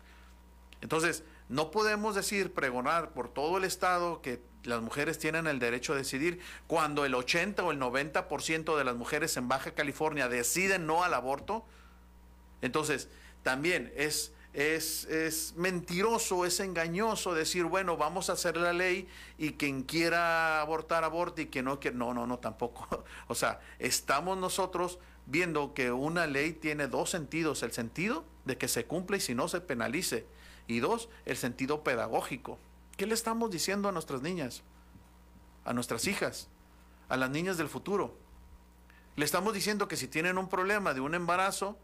Entonces, 0.81 1.23
no 1.49 1.71
podemos 1.71 2.15
decir, 2.15 2.53
pregonar 2.53 3.09
por 3.11 3.33
todo 3.33 3.57
el 3.57 3.63
Estado 3.63 4.21
que 4.21 4.41
las 4.63 4.81
mujeres 4.81 5.17
tienen 5.17 5.47
el 5.47 5.57
derecho 5.57 5.93
a 5.93 5.95
decidir 5.95 6.39
cuando 6.67 7.05
el 7.05 7.15
80 7.15 7.63
o 7.63 7.71
el 7.71 7.79
90% 7.79 8.77
de 8.77 8.83
las 8.83 8.95
mujeres 8.95 9.35
en 9.35 9.47
Baja 9.47 9.71
California 9.71 10.29
deciden 10.29 10.85
no 10.85 11.03
al 11.03 11.13
aborto. 11.13 11.65
Entonces, 12.61 13.09
también 13.43 13.91
es 13.95 14.33
es, 14.53 15.05
es, 15.05 15.53
mentiroso, 15.55 16.43
es 16.45 16.59
engañoso 16.59 17.33
decir, 17.33 17.65
bueno, 17.65 17.97
vamos 17.97 18.29
a 18.29 18.33
hacer 18.33 18.57
la 18.57 18.73
ley 18.73 19.07
y 19.37 19.53
quien 19.53 19.83
quiera 19.83 20.59
abortar, 20.59 21.03
aborte 21.03 21.43
y 21.43 21.47
quien 21.47 21.65
no 21.65 21.79
quiera. 21.79 21.95
No, 21.95 22.13
no, 22.13 22.25
no, 22.25 22.39
tampoco. 22.39 23.03
O 23.27 23.35
sea, 23.35 23.59
estamos 23.77 24.37
nosotros 24.37 24.99
viendo 25.27 25.73
que 25.75 25.91
una 25.91 26.25
ley 26.25 26.53
tiene 26.53 26.87
dos 26.87 27.11
sentidos. 27.11 27.61
El 27.61 27.71
sentido 27.71 28.25
de 28.45 28.57
que 28.57 28.67
se 28.67 28.85
cumple 28.85 29.17
y 29.17 29.21
si 29.21 29.35
no 29.35 29.47
se 29.47 29.61
penalice. 29.61 30.25
Y 30.67 30.79
dos, 30.79 31.09
el 31.25 31.37
sentido 31.37 31.83
pedagógico. 31.83 32.57
¿Qué 32.97 33.05
le 33.05 33.13
estamos 33.13 33.51
diciendo 33.51 33.87
a 33.87 33.91
nuestras 33.91 34.21
niñas? 34.21 34.63
A 35.63 35.73
nuestras 35.73 36.07
hijas, 36.07 36.47
a 37.07 37.17
las 37.17 37.29
niñas 37.29 37.57
del 37.57 37.69
futuro. 37.69 38.17
Le 39.15 39.25
estamos 39.25 39.53
diciendo 39.53 39.87
que 39.87 39.95
si 39.95 40.07
tienen 40.07 40.37
un 40.37 40.49
problema 40.49 40.93
de 40.93 41.01
un 41.01 41.13
embarazo, 41.13 41.77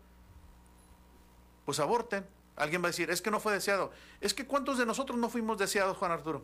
pues 1.66 1.80
aborten 1.80 2.26
Alguien 2.56 2.82
va 2.82 2.88
a 2.88 2.92
decir, 2.92 3.10
es 3.10 3.22
que 3.22 3.32
no 3.32 3.40
fue 3.40 3.54
deseado. 3.54 3.92
Es 4.22 4.34
que 4.34 4.46
¿cuántos 4.46 4.78
de 4.78 4.86
nosotros 4.86 5.20
no 5.20 5.30
fuimos 5.30 5.58
deseados, 5.58 5.98
Juan 5.98 6.12
Arturo? 6.12 6.44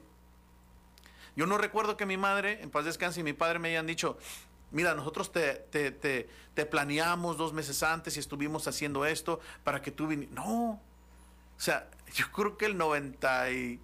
Yo 1.36 1.46
no 1.46 1.58
recuerdo 1.58 1.96
que 1.96 2.06
mi 2.06 2.18
madre, 2.18 2.62
en 2.62 2.70
paz 2.70 2.84
descanse, 2.84 3.22
y 3.22 3.24
mi 3.24 3.34
padre 3.34 3.60
me 3.60 3.70
hayan 3.70 3.88
dicho, 3.88 4.18
mira, 4.72 4.94
nosotros 4.94 5.32
te, 5.32 5.54
te, 5.72 6.66
planeamos 6.66 7.38
dos 7.38 7.54
meses 7.54 7.82
antes 7.84 8.18
y 8.18 8.20
estuvimos 8.20 8.68
haciendo 8.68 9.06
esto 9.06 9.40
para 9.64 9.82
que 9.82 9.92
tú 9.92 10.08
vinieras. 10.08 10.36
No. 10.36 10.72
O 10.74 11.60
sea, 11.64 11.90
yo 12.14 12.30
creo 12.34 12.58
que 12.58 12.66
el 12.66 12.78
99, 12.78 13.80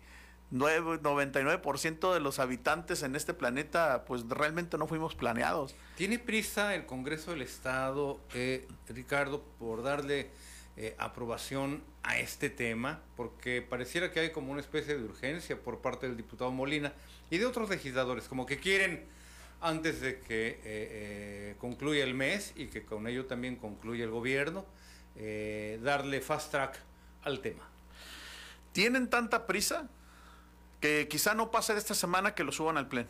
99% 0.51 2.13
de 2.13 2.19
los 2.19 2.39
habitantes 2.39 3.03
en 3.03 3.15
este 3.15 3.33
planeta, 3.33 4.03
pues 4.05 4.27
realmente 4.27 4.77
no 4.77 4.85
fuimos 4.87 5.15
planeados. 5.15 5.75
¿Tiene 5.95 6.19
prisa 6.19 6.75
el 6.75 6.85
Congreso 6.85 7.31
del 7.31 7.43
Estado, 7.43 8.19
eh, 8.33 8.67
Ricardo, 8.89 9.41
por 9.57 9.81
darle 9.81 10.29
eh, 10.79 10.95
aprobación 10.99 11.83
a 12.03 12.19
este 12.19 12.51
tema, 12.51 13.01
porque 13.15 13.63
pareciera 13.63 14.11
que 14.11 14.19
hay 14.19 14.31
como 14.31 14.51
una 14.51 14.61
especie 14.61 14.95
de 14.95 15.03
urgencia 15.03 15.59
por 15.59 15.81
parte 15.81 16.05
del 16.05 16.15
diputado 16.15 16.51
Molina 16.51 16.93
y 17.31 17.39
de 17.39 17.47
otros 17.47 17.67
legisladores, 17.67 18.27
como 18.27 18.45
que 18.45 18.59
quieren, 18.59 19.03
antes 19.59 20.01
de 20.01 20.19
que 20.19 20.49
eh, 20.49 20.59
eh, 20.63 21.55
concluya 21.57 22.03
el 22.03 22.13
mes 22.13 22.53
y 22.55 22.67
que 22.67 22.83
con 22.83 23.07
ello 23.07 23.25
también 23.25 23.55
concluya 23.55 24.03
el 24.03 24.11
gobierno, 24.11 24.67
darle 25.81 26.21
fast 26.21 26.51
track 26.51 26.77
al 27.23 27.39
tema. 27.39 27.67
Tienen 28.71 29.09
tanta 29.09 29.47
prisa 29.47 29.89
que 30.79 31.07
quizá 31.09 31.33
no 31.33 31.49
pase 31.49 31.73
de 31.73 31.79
esta 31.79 31.95
semana 31.95 32.35
que 32.35 32.43
lo 32.43 32.51
suban 32.51 32.77
al 32.77 32.87
pleno. 32.87 33.09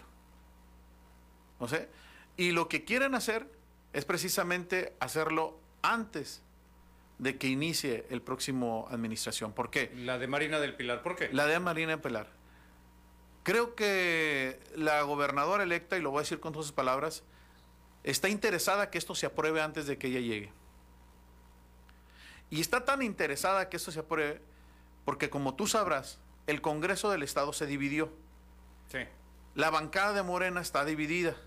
¿No 1.59 1.67
sé? 1.67 1.89
Y 2.37 2.51
lo 2.51 2.69
que 2.69 2.85
quieren 2.85 3.13
hacer 3.13 3.51
es 3.91 4.05
precisamente 4.05 4.95
hacerlo 5.01 5.59
antes 5.81 6.43
de 7.19 7.37
que 7.37 7.47
inicie 7.47 8.05
el 8.09 8.21
próximo 8.21 8.87
administración. 8.91 9.53
¿Por 9.53 9.69
qué? 9.69 9.91
La 9.95 10.17
de 10.17 10.27
Marina 10.27 10.59
del 10.59 10.75
Pilar, 10.75 11.01
¿por 11.01 11.15
qué? 11.15 11.29
La 11.31 11.45
de 11.45 11.59
Marina 11.59 11.91
del 11.91 12.01
Pilar. 12.01 12.27
Creo 13.43 13.75
que 13.75 14.59
la 14.75 15.01
gobernadora 15.03 15.63
electa, 15.63 15.97
y 15.97 16.01
lo 16.01 16.11
voy 16.11 16.19
a 16.19 16.21
decir 16.21 16.39
con 16.39 16.53
todas 16.53 16.67
sus 16.67 16.75
palabras, 16.75 17.23
está 18.03 18.29
interesada 18.29 18.89
que 18.89 18.97
esto 18.97 19.15
se 19.15 19.25
apruebe 19.25 19.61
antes 19.61 19.87
de 19.87 19.97
que 19.97 20.07
ella 20.07 20.19
llegue. 20.19 20.51
Y 22.49 22.61
está 22.61 22.85
tan 22.85 23.01
interesada 23.01 23.69
que 23.69 23.77
esto 23.77 23.91
se 23.91 23.99
apruebe 23.99 24.41
porque 25.07 25.29
como 25.29 25.55
tú 25.55 25.67
sabrás, 25.67 26.19
el 26.47 26.59
Congreso 26.59 27.09
del 27.09 27.23
Estado 27.23 27.53
se 27.53 27.65
dividió. 27.65 28.11
Sí. 28.91 28.99
La 29.55 29.69
bancada 29.69 30.11
de 30.11 30.21
Morena 30.21 30.59
está 30.59 30.83
dividida. 30.83 31.37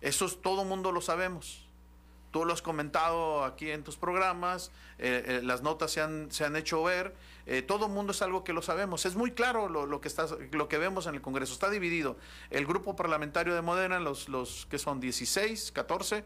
Eso 0.00 0.24
es, 0.24 0.40
todo 0.40 0.64
mundo 0.64 0.92
lo 0.92 1.02
sabemos. 1.02 1.68
Tú 2.32 2.46
lo 2.46 2.54
has 2.54 2.62
comentado 2.62 3.44
aquí 3.44 3.70
en 3.70 3.84
tus 3.84 3.98
programas, 3.98 4.72
eh, 4.98 5.22
eh, 5.26 5.40
las 5.44 5.60
notas 5.60 5.90
se 5.90 6.00
han, 6.00 6.32
se 6.32 6.46
han 6.46 6.56
hecho 6.56 6.82
ver, 6.82 7.14
eh, 7.44 7.60
todo 7.60 7.86
el 7.86 7.92
mundo 7.92 8.12
es 8.12 8.22
algo 8.22 8.42
que 8.42 8.54
lo 8.54 8.62
sabemos. 8.62 9.04
Es 9.04 9.16
muy 9.16 9.32
claro 9.32 9.68
lo, 9.68 10.00
que 10.00 10.08
está, 10.08 10.26
lo 10.52 10.66
que 10.66 10.78
vemos 10.78 11.06
en 11.06 11.14
el 11.14 11.20
Congreso. 11.20 11.52
Está 11.52 11.68
dividido. 11.68 12.16
El 12.48 12.64
grupo 12.64 12.96
parlamentario 12.96 13.54
de 13.54 13.60
Modena, 13.60 14.00
los, 14.00 14.30
los 14.30 14.66
que 14.70 14.78
son 14.78 14.98
16, 14.98 15.72
14 15.72 16.24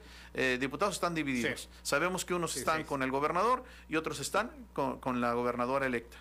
diputados 0.60 0.94
están 0.94 1.16
divididos. 1.16 1.68
Sabemos 1.82 2.24
que 2.24 2.34
unos 2.34 2.56
están 2.56 2.84
con 2.84 3.02
el 3.02 3.10
gobernador 3.10 3.64
y 3.88 3.96
otros 3.96 4.20
están 4.20 4.52
con, 4.74 5.00
con 5.00 5.20
la 5.20 5.32
gobernadora 5.32 5.86
electa. 5.86 6.18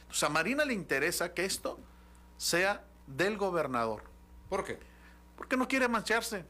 Entonces 0.00 0.24
a 0.24 0.30
Marina 0.30 0.64
le 0.64 0.74
interesa 0.74 1.32
que 1.32 1.44
esto 1.44 1.78
sea 2.38 2.84
del 3.06 3.36
gobernador. 3.36 4.02
¿Por 4.48 4.64
qué? 4.64 4.80
Porque 5.36 5.56
no 5.56 5.68
quiere 5.68 5.86
mancharse 5.86 6.44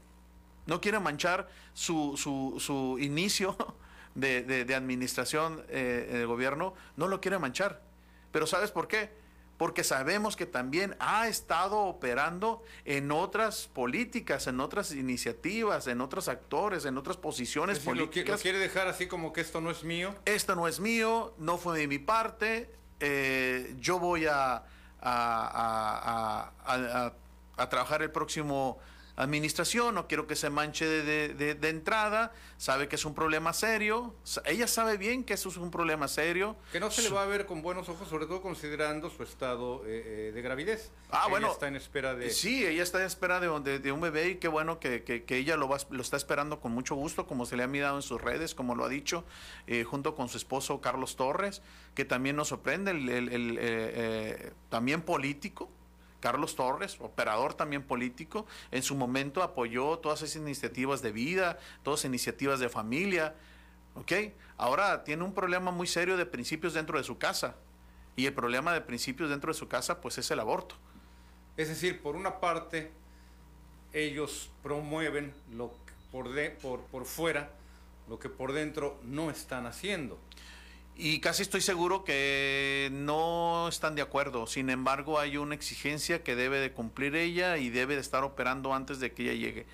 no 0.69 0.79
quiere 0.79 0.99
manchar 0.99 1.49
su, 1.73 2.15
su, 2.15 2.97
inicio 2.99 3.57
de, 4.15 4.73
administración 4.75 5.65
eh, 5.67 6.09
de 6.13 6.25
gobierno, 6.25 6.75
no 6.95 7.07
lo 7.07 7.19
quiere 7.19 7.39
manchar. 7.39 7.81
Pero 8.31 8.47
¿sabes 8.47 8.71
por 8.71 8.87
qué? 8.87 9.09
Porque 9.57 9.83
sabemos 9.83 10.37
que 10.37 10.45
también 10.45 10.95
ha 10.99 11.27
estado 11.27 11.79
operando 11.79 12.63
en 12.85 13.11
otras 13.11 13.67
políticas, 13.67 14.47
en 14.47 14.61
otras 14.61 14.93
iniciativas, 14.93 15.87
en 15.87 15.99
otros 15.99 16.29
actores, 16.29 16.85
en 16.85 16.97
otras 16.97 17.17
posiciones 17.17 17.79
políticas. 17.79 18.37
Lo, 18.37 18.41
quiere 18.41 18.59
dejar 18.59 18.87
así 18.87 19.07
como 19.07 19.33
que 19.33 19.41
esto 19.41 19.59
no 19.59 19.69
es 19.69 19.83
mío? 19.83 20.15
Esto 20.23 20.55
no 20.55 20.67
es 20.67 20.79
mío, 20.79 21.33
no 21.37 21.57
fue 21.57 21.77
de 21.79 21.87
mi 21.87 21.99
parte, 21.99 22.69
eh, 23.01 23.75
yo 23.79 23.99
voy 23.99 24.27
a, 24.27 24.63
a, 25.01 26.51
a, 26.65 27.13
a 27.57 27.69
trabajar 27.69 28.01
el 28.01 28.11
próximo 28.11 28.79
administración, 29.19 29.95
no 29.95 30.07
quiero 30.07 30.27
que 30.27 30.35
se 30.35 30.49
manche 30.49 30.85
de, 30.85 31.69
entrada, 31.69 32.31
sabe 32.57 32.87
que 32.87 32.95
es 32.95 33.03
un 33.03 33.13
problema 33.13 33.51
serio, 33.51 34.15
ella 34.45 34.65
sabe 34.65 34.97
bien 34.97 35.25
que 35.25 35.33
eso 35.33 35.49
es 35.49 35.57
un 35.57 35.71
problema 35.71 36.07
serio. 36.07 36.55
Que 36.71 36.79
no 36.79 36.89
se 36.89 37.01
le 37.01 37.09
va 37.09 37.23
a 37.23 37.25
ver 37.25 37.45
con 37.45 37.61
buenos 37.61 37.89
ojos, 37.89 38.07
sobre 38.07 38.27
todo 38.27 38.41
considerando 38.41 39.09
su 39.09 39.21
estado 39.23 39.83
eh, 39.85 40.29
eh, 40.29 40.31
de 40.33 40.41
gravidez. 40.41 40.91
Ah, 41.11 41.23
ella 41.23 41.29
bueno. 41.29 41.51
está 41.51 41.67
en 41.67 41.75
espera 41.75 42.15
de... 42.15 42.29
Sí, 42.29 42.65
ella 42.65 42.81
está 42.81 42.99
en 42.99 43.07
espera 43.07 43.41
de, 43.41 43.79
de 43.79 43.91
un 43.91 43.99
bebé 43.99 44.29
y 44.29 44.35
qué 44.35 44.47
bueno 44.47 44.79
que, 44.79 45.03
que, 45.03 45.37
ella 45.37 45.57
lo, 45.57 45.67
va, 45.67 45.77
lo 45.89 46.01
está 46.01 46.15
esperando 46.15 46.61
con 46.61 46.71
mucho 46.71 46.95
gusto, 46.95 47.27
como 47.27 47.45
se 47.45 47.57
le 47.57 47.63
ha 47.63 47.67
mirado 47.67 47.97
en 47.97 48.03
sus 48.03 48.21
redes, 48.21 48.55
como 48.55 48.73
lo 48.73 48.85
ha 48.85 48.89
dicho, 48.89 49.25
eh, 49.67 49.83
junto 49.83 50.15
con 50.15 50.29
su 50.29 50.37
esposo 50.37 50.79
Carlos 50.79 51.17
Torres, 51.17 51.61
que 51.93 52.05
también 52.05 52.37
nos 52.37 52.47
sorprende, 52.47 52.91
el, 52.91 54.53
también 54.69 55.01
político, 55.01 55.69
Carlos 56.19 56.55
Torres, 56.55 56.97
operador 56.99 57.53
también 57.53 57.83
político, 57.83 58.45
en 58.71 58.83
su 58.83 58.95
momento 58.95 59.43
apoyó 59.43 59.99
todas 59.99 60.21
esas 60.21 60.37
iniciativas 60.37 61.01
de 61.01 61.11
vida, 61.11 61.59
todas 61.83 62.05
iniciativas 62.05 62.59
de 62.59 62.69
familia. 62.69 63.35
¿Ok? 63.95 64.11
Ahora 64.57 65.03
tiene 65.03 65.23
un 65.23 65.33
problema 65.33 65.71
muy 65.71 65.87
serio 65.87 66.17
de 66.17 66.25
principios 66.25 66.73
dentro 66.73 66.97
de 66.97 67.03
su 67.03 67.17
casa. 67.17 67.55
Y 68.15 68.25
el 68.25 68.33
problema 68.33 68.73
de 68.73 68.81
principios 68.81 69.29
dentro 69.29 69.51
de 69.51 69.57
su 69.57 69.67
casa, 69.67 70.01
pues 70.01 70.17
es 70.17 70.29
el 70.31 70.39
aborto. 70.39 70.75
Es 71.57 71.69
decir, 71.69 72.01
por 72.01 72.15
una 72.15 72.39
parte, 72.39 72.91
ellos 73.93 74.51
promueven 74.61 75.33
lo 75.51 75.73
por, 76.11 76.29
de, 76.29 76.49
por, 76.49 76.81
por 76.85 77.05
fuera 77.05 77.51
lo 78.07 78.19
que 78.19 78.29
por 78.29 78.53
dentro 78.53 78.99
no 79.03 79.29
están 79.29 79.65
haciendo 79.67 80.19
y 81.01 81.21
casi 81.21 81.43
estoy 81.43 81.61
seguro 81.61 82.03
que 82.03 82.89
no 82.91 83.69
están 83.69 83.95
de 83.95 84.01
acuerdo. 84.01 84.47
Sin 84.47 84.69
embargo, 84.69 85.17
hay 85.17 85.37
una 85.37 85.55
exigencia 85.55 86.23
que 86.23 86.35
debe 86.35 86.59
de 86.59 86.73
cumplir 86.73 87.15
ella 87.15 87.57
y 87.57 87.69
debe 87.69 87.95
de 87.95 88.01
estar 88.01 88.25
operando 88.25 88.73
antes 88.73 88.99
de 88.99 89.13
que 89.13 89.23
ella 89.23 89.33
llegue. 89.33 89.65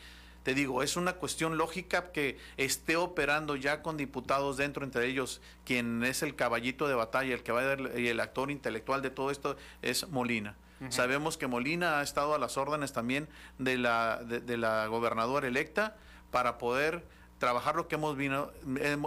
Te 0.43 0.53
digo, 0.53 0.83
es 0.83 0.97
una 0.97 1.13
cuestión 1.13 1.57
lógica 1.57 2.11
que 2.11 2.37
esté 2.57 2.95
operando 2.95 3.55
ya 3.55 3.81
con 3.81 3.97
diputados 3.97 4.57
dentro, 4.57 4.85
entre 4.85 5.07
ellos 5.07 5.41
quien 5.65 6.03
es 6.03 6.21
el 6.21 6.35
caballito 6.35 6.87
de 6.87 6.93
batalla, 6.93 7.33
el 7.33 7.41
que 7.41 7.51
va 7.51 7.61
a 7.61 7.65
dar, 7.65 7.99
y 7.99 8.07
el 8.07 8.19
actor 8.19 8.51
intelectual 8.51 9.01
de 9.01 9.09
todo 9.09 9.31
esto 9.31 9.57
es 9.81 10.07
Molina. 10.09 10.55
Sabemos 10.89 11.37
que 11.37 11.47
Molina 11.47 11.99
ha 11.99 12.03
estado 12.03 12.35
a 12.35 12.37
las 12.37 12.57
órdenes 12.57 12.93
también 12.93 13.27
de 13.57 13.79
la, 13.79 14.21
de 14.23 14.57
la 14.57 14.85
gobernadora 14.85 15.47
electa 15.47 15.95
para 16.29 16.59
poder 16.59 17.03
trabajar 17.39 17.75
lo 17.75 17.87
que 17.87 17.95
hemos, 17.95 18.15
vino, 18.15 18.51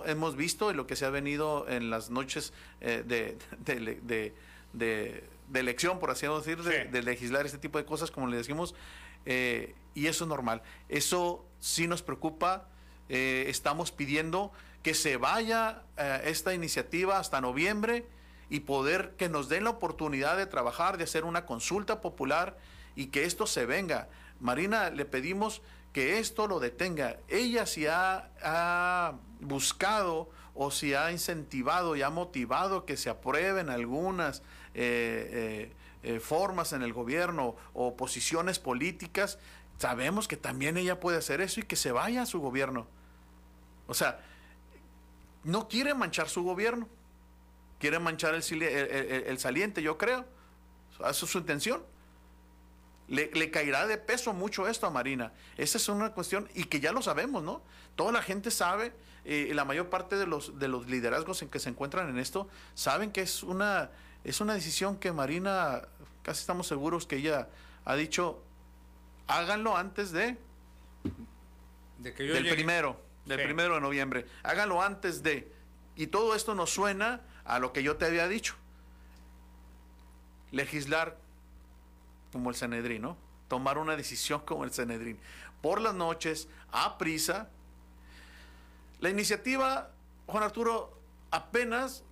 hemos 0.06 0.36
visto 0.36 0.70
y 0.70 0.74
lo 0.74 0.86
que 0.86 0.96
se 0.96 1.06
ha 1.06 1.10
venido 1.10 1.68
en 1.68 1.90
las 1.90 2.10
noches 2.10 2.52
eh, 2.80 3.02
de, 3.06 3.38
de, 3.64 5.24
de 5.48 5.60
elección, 5.60 5.98
por 5.98 6.10
así 6.10 6.26
decir, 6.26 6.62
de, 6.62 7.02
legislar 7.02 7.46
este 7.46 7.58
tipo 7.58 7.78
de 7.78 7.84
cosas, 7.84 8.10
como 8.10 8.26
le 8.26 8.36
decimos, 8.36 8.74
eh, 9.26 9.74
y 9.94 10.06
eso 10.06 10.24
es 10.24 10.28
normal. 10.28 10.62
Eso 10.88 11.44
sí 11.60 11.86
nos 11.86 12.02
preocupa. 12.02 12.68
Eh, 13.08 13.46
estamos 13.48 13.90
pidiendo 13.90 14.52
que 14.82 14.94
se 14.94 15.16
vaya 15.16 15.82
eh, 15.96 16.22
esta 16.24 16.54
iniciativa 16.54 17.18
hasta 17.18 17.40
noviembre 17.40 18.06
y 18.50 18.60
poder 18.60 19.14
que 19.16 19.28
nos 19.28 19.48
den 19.48 19.64
la 19.64 19.70
oportunidad 19.70 20.36
de 20.36 20.46
trabajar, 20.46 20.98
de 20.98 21.04
hacer 21.04 21.24
una 21.24 21.46
consulta 21.46 22.00
popular 22.00 22.56
y 22.96 23.06
que 23.06 23.24
esto 23.24 23.46
se 23.46 23.66
venga. 23.66 24.08
Marina, 24.40 24.90
le 24.90 25.04
pedimos 25.04 25.62
que 25.98 26.20
esto 26.20 26.46
lo 26.46 26.60
detenga. 26.60 27.16
Ella 27.26 27.66
si 27.66 27.88
ha, 27.88 29.18
buscado 29.40 30.30
o 30.54 30.70
si 30.70 30.94
ha 30.94 31.10
incentivado 31.10 31.96
y 31.96 32.02
ha 32.02 32.10
motivado 32.10 32.84
que 32.84 32.96
se 32.96 33.10
aprueben 33.10 33.68
algunas 33.68 34.38
eh, 34.74 35.72
eh, 35.72 35.72
eh, 36.04 36.20
formas 36.20 36.72
en 36.72 36.82
el 36.82 36.92
gobierno 36.92 37.56
o 37.74 37.96
posiciones 37.96 38.60
políticas, 38.60 39.40
sabemos 39.78 40.28
que 40.28 40.36
también 40.36 40.76
ella 40.76 41.00
puede 41.00 41.18
hacer 41.18 41.40
eso 41.40 41.58
y 41.58 41.64
que 41.64 41.74
se 41.74 41.90
vaya 41.90 42.22
a 42.22 42.26
su 42.26 42.38
gobierno. 42.38 42.86
O 43.88 43.94
sea, 43.94 44.20
no 45.42 45.66
quiere 45.66 45.94
manchar 45.94 46.28
su 46.28 46.44
gobierno, 46.44 46.86
quiere 47.80 47.98
manchar 47.98 48.36
el, 48.36 48.62
el 48.62 49.38
saliente, 49.40 49.82
yo 49.82 49.98
creo. 49.98 50.24
Esa 50.92 51.10
es 51.10 51.16
su 51.16 51.38
intención. 51.38 51.82
Le, 53.08 53.30
le, 53.32 53.50
caerá 53.50 53.86
de 53.86 53.96
peso 53.96 54.34
mucho 54.34 54.68
esto 54.68 54.86
a 54.86 54.90
Marina. 54.90 55.32
Esa 55.56 55.78
es 55.78 55.88
una 55.88 56.12
cuestión, 56.12 56.48
y 56.54 56.64
que 56.64 56.78
ya 56.78 56.92
lo 56.92 57.00
sabemos, 57.00 57.42
¿no? 57.42 57.62
Toda 57.96 58.12
la 58.12 58.22
gente 58.22 58.50
sabe 58.50 58.92
eh, 59.30 59.52
la 59.52 59.66
mayor 59.66 59.90
parte 59.90 60.16
de 60.16 60.26
los, 60.26 60.58
de 60.58 60.68
los 60.68 60.86
liderazgos 60.86 61.42
en 61.42 61.50
que 61.50 61.58
se 61.58 61.68
encuentran 61.68 62.08
en 62.08 62.18
esto 62.18 62.48
saben 62.74 63.12
que 63.12 63.20
es 63.20 63.42
una, 63.42 63.90
es 64.24 64.40
una 64.40 64.54
decisión 64.54 64.96
que 64.96 65.12
Marina, 65.12 65.82
casi 66.22 66.40
estamos 66.40 66.66
seguros 66.66 67.06
que 67.06 67.16
ella 67.16 67.48
ha 67.84 67.94
dicho, 67.94 68.42
háganlo 69.26 69.76
antes 69.76 70.12
de, 70.12 70.38
de 71.98 72.14
que 72.14 72.22
del 72.22 72.48
primero, 72.48 72.98
del 73.26 73.42
primero 73.42 73.74
de 73.74 73.80
noviembre, 73.82 74.24
háganlo 74.42 74.80
antes 74.80 75.22
de, 75.22 75.52
y 75.94 76.06
todo 76.06 76.34
esto 76.34 76.54
nos 76.54 76.70
suena 76.70 77.20
a 77.44 77.58
lo 77.58 77.74
que 77.74 77.82
yo 77.82 77.96
te 77.96 78.06
había 78.06 78.28
dicho, 78.28 78.54
legislar 80.52 81.18
como 82.32 82.50
el 82.50 82.56
Sanedrín, 82.56 83.02
¿no? 83.02 83.16
Tomar 83.48 83.78
una 83.78 83.96
decisión 83.96 84.40
como 84.40 84.64
el 84.64 84.72
Sanedrín. 84.72 85.18
Por 85.62 85.80
las 85.80 85.94
noches, 85.94 86.48
a 86.70 86.98
prisa, 86.98 87.48
la 89.00 89.10
iniciativa, 89.10 89.90
Juan 90.26 90.42
Arturo, 90.42 91.00
apenas 91.30 92.04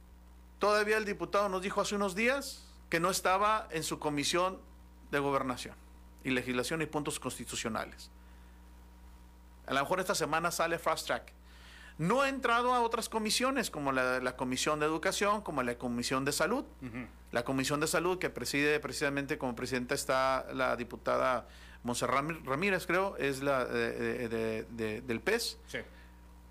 todavía 0.58 0.96
el 0.96 1.04
diputado 1.04 1.48
nos 1.48 1.62
dijo 1.62 1.80
hace 1.80 1.94
unos 1.94 2.14
días 2.14 2.64
que 2.88 3.00
no 3.00 3.10
estaba 3.10 3.68
en 3.70 3.82
su 3.82 3.98
comisión 3.98 4.60
de 5.10 5.18
gobernación 5.18 5.74
y 6.24 6.30
legislación 6.30 6.82
y 6.82 6.86
puntos 6.86 7.20
constitucionales. 7.20 8.10
A 9.66 9.74
lo 9.74 9.80
mejor 9.80 10.00
esta 10.00 10.14
semana 10.14 10.50
sale 10.50 10.78
Fast 10.78 11.06
Track. 11.06 11.32
No 11.98 12.20
ha 12.20 12.28
entrado 12.28 12.74
a 12.74 12.80
otras 12.80 13.08
comisiones, 13.08 13.70
como 13.70 13.90
la, 13.92 14.36
Comisión 14.36 14.80
de 14.80 14.86
Educación, 14.86 15.40
como 15.40 15.62
la 15.62 15.78
Comisión 15.78 16.24
de 16.24 16.32
Salud. 16.32 16.64
La 17.32 17.44
Comisión 17.44 17.80
de 17.80 17.86
Salud, 17.86 18.18
que 18.18 18.30
preside 18.30 18.80
precisamente 18.80 19.38
como 19.38 19.54
presidenta 19.54 19.94
está 19.94 20.46
la 20.52 20.76
diputada 20.76 21.48
Monserrat 21.82 22.24
Ramírez, 22.44 22.86
creo, 22.86 23.16
es 23.16 23.42
la 23.42 23.64
del 23.64 25.20
PES. 25.24 25.58
Sí 25.66 25.78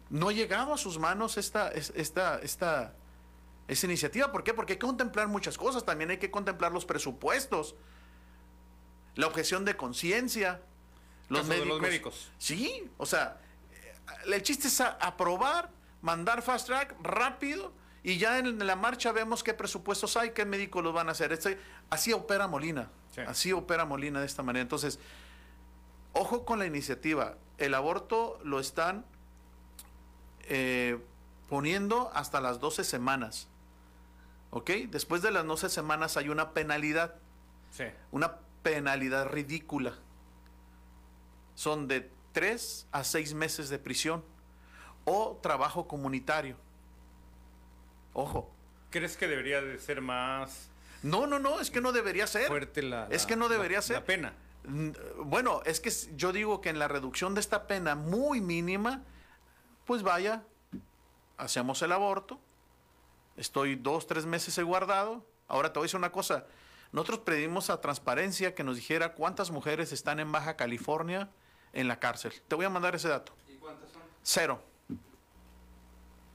no 0.09 0.29
ha 0.29 0.31
llegado 0.31 0.73
a 0.73 0.77
sus 0.77 0.99
manos 0.99 1.37
esta, 1.37 1.69
esta, 1.69 2.39
esta, 2.39 2.93
esta 3.67 3.85
iniciativa. 3.85 4.31
¿Por 4.31 4.43
qué? 4.43 4.53
Porque 4.53 4.73
hay 4.73 4.79
que 4.79 4.85
contemplar 4.85 5.27
muchas 5.27 5.57
cosas. 5.57 5.83
También 5.83 6.11
hay 6.11 6.17
que 6.17 6.31
contemplar 6.31 6.71
los 6.71 6.85
presupuestos, 6.85 7.75
la 9.15 9.27
objeción 9.27 9.65
de 9.65 9.75
conciencia, 9.75 10.61
los 11.29 11.47
médicos. 11.47 11.67
los 11.67 11.81
médicos. 11.81 12.31
Sí, 12.37 12.89
o 12.97 13.05
sea, 13.05 13.41
el 14.25 14.41
chiste 14.41 14.67
es 14.67 14.81
aprobar, 14.81 15.69
mandar 16.01 16.41
fast 16.41 16.67
track 16.67 16.95
rápido 17.01 17.73
y 18.03 18.17
ya 18.17 18.37
en 18.37 18.65
la 18.65 18.75
marcha 18.75 19.11
vemos 19.11 19.43
qué 19.43 19.55
presupuestos 19.55 20.15
hay, 20.15 20.29
qué 20.29 20.45
médicos 20.45 20.83
los 20.83 20.93
van 20.93 21.09
a 21.09 21.13
hacer. 21.13 21.33
Este, 21.33 21.57
así 21.89 22.13
opera 22.13 22.47
Molina. 22.47 22.91
Así 23.27 23.51
opera 23.51 23.85
Molina 23.85 24.19
de 24.19 24.27
esta 24.27 24.43
manera. 24.43 24.61
Entonces, 24.61 24.99
ojo 26.13 26.45
con 26.45 26.59
la 26.59 26.67
iniciativa. 26.67 27.37
El 27.57 27.73
aborto 27.73 28.39
lo 28.43 28.59
están 28.59 29.05
eh, 30.43 30.99
poniendo 31.49 32.11
hasta 32.13 32.41
las 32.41 32.59
12 32.59 32.83
semanas. 32.83 33.47
¿Ok? 34.51 34.69
Después 34.89 35.23
de 35.23 35.31
las 35.31 35.45
12 35.45 35.69
semanas 35.69 36.15
hay 36.15 36.29
una 36.29 36.51
penalidad. 36.51 37.15
Una 38.11 38.37
penalidad 38.61 39.29
ridícula. 39.29 39.93
Son 41.55 41.87
de 41.87 42.11
3 42.35 42.87
a 42.91 43.03
6 43.05 43.33
meses 43.33 43.69
de 43.69 43.79
prisión 43.79 44.21
o 45.05 45.39
trabajo 45.41 45.87
comunitario. 45.87 46.57
Ojo. 48.13 48.51
¿Crees 48.89 49.15
que 49.15 49.25
debería 49.25 49.61
de 49.61 49.79
ser 49.79 50.01
más... 50.01 50.69
No, 51.01 51.27
no, 51.27 51.39
no, 51.39 51.61
es 51.61 51.71
que 51.71 51.79
no 51.79 51.93
debería 51.93 52.27
ser. 52.27 52.47
Fuerte 52.47 52.83
la... 52.83 53.07
Es 53.09 53.25
que 53.25 53.37
no 53.37 53.47
debería 53.47 53.81
ser. 53.81 53.97
La 53.97 54.05
pena. 54.05 54.33
Bueno, 55.23 55.61
es 55.65 55.79
que 55.79 55.89
yo 56.17 56.33
digo 56.33 56.59
que 56.59 56.67
en 56.67 56.77
la 56.77 56.89
reducción 56.89 57.35
de 57.35 57.39
esta 57.39 57.67
pena 57.67 57.95
muy 57.95 58.41
mínima, 58.41 59.01
pues 59.85 60.03
vaya, 60.03 60.43
hacemos 61.37 61.81
el 61.83 61.93
aborto, 61.93 62.41
estoy 63.37 63.75
dos, 63.75 64.07
tres 64.07 64.25
meses 64.25 64.59
guardado. 64.59 65.25
Ahora 65.47 65.71
te 65.71 65.79
voy 65.79 65.85
a 65.85 65.87
decir 65.87 65.99
una 65.99 66.11
cosa, 66.11 66.47
nosotros 66.91 67.19
pedimos 67.19 67.69
a 67.69 67.79
Transparencia 67.79 68.55
que 68.55 68.65
nos 68.65 68.75
dijera 68.75 69.13
cuántas 69.13 69.51
mujeres 69.51 69.93
están 69.93 70.19
en 70.19 70.33
Baja 70.33 70.57
California 70.57 71.29
en 71.75 71.87
la 71.87 71.99
cárcel. 71.99 72.33
Te 72.47 72.55
voy 72.55 72.65
a 72.65 72.69
mandar 72.69 72.95
ese 72.95 73.09
dato. 73.09 73.33
¿Y 73.47 73.57
cuántas 73.57 73.91
son? 73.91 74.01
Cero. 74.23 74.61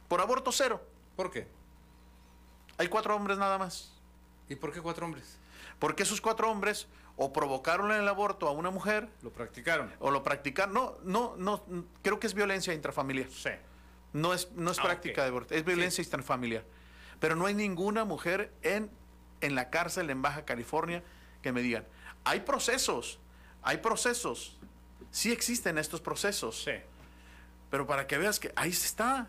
Por 0.07 0.21
aborto 0.21 0.53
cero. 0.53 0.81
¿Por 1.17 1.31
qué? 1.31 1.49
Hay 2.79 2.89
cuatro 2.89 3.17
hombres 3.17 3.39
nada 3.39 3.59
más. 3.59 3.93
¿Y 4.49 4.55
por 4.55 4.73
qué 4.73 4.81
cuatro 4.81 5.07
hombres? 5.07 5.39
Porque 5.79 6.03
esos 6.03 6.21
cuatro 6.21 6.51
hombres 6.51 6.87
o 7.17 7.33
provocaron 7.33 7.91
el 7.93 8.07
aborto 8.07 8.49
a 8.49 8.53
una 8.53 8.71
mujer. 8.71 9.09
Lo 9.23 9.31
practicaron. 9.31 9.93
O 9.99 10.11
lo 10.11 10.23
practicaron. 10.23 10.75
No, 10.75 10.97
no, 11.05 11.35
no, 11.37 11.63
creo 12.03 12.21
que 12.21 12.27
es 12.27 12.35
violencia 12.35 12.73
intrafamiliar. 12.73 13.29
Sí. 13.31 13.51
No 14.13 14.35
es, 14.35 14.51
no 14.53 14.71
es 14.71 14.79
ah, 14.79 14.83
práctica 14.83 15.23
de 15.23 15.29
aborto, 15.29 15.55
es 15.55 15.65
violencia 15.65 16.03
intrafamiliar. 16.03 16.65
Pero 17.21 17.37
no 17.37 17.47
hay 17.47 17.55
ninguna 17.55 18.05
mujer 18.05 18.53
en, 18.63 18.91
en 19.41 19.55
la 19.55 19.71
cárcel 19.71 20.11
en 20.11 20.21
Baja 20.21 20.45
California 20.45 21.05
que 21.43 21.53
me 21.53 21.63
digan, 21.63 21.87
hay 22.25 22.41
procesos, 22.41 23.21
hay 23.63 23.79
procesos. 23.79 24.59
Sí 25.11 25.33
existen 25.33 25.79
estos 25.79 26.01
procesos. 26.01 26.63
Sí. 26.63 26.73
Pero 27.71 27.87
para 27.87 28.07
que 28.07 28.19
veas 28.19 28.39
que 28.41 28.53
ahí 28.57 28.71
está. 28.71 29.29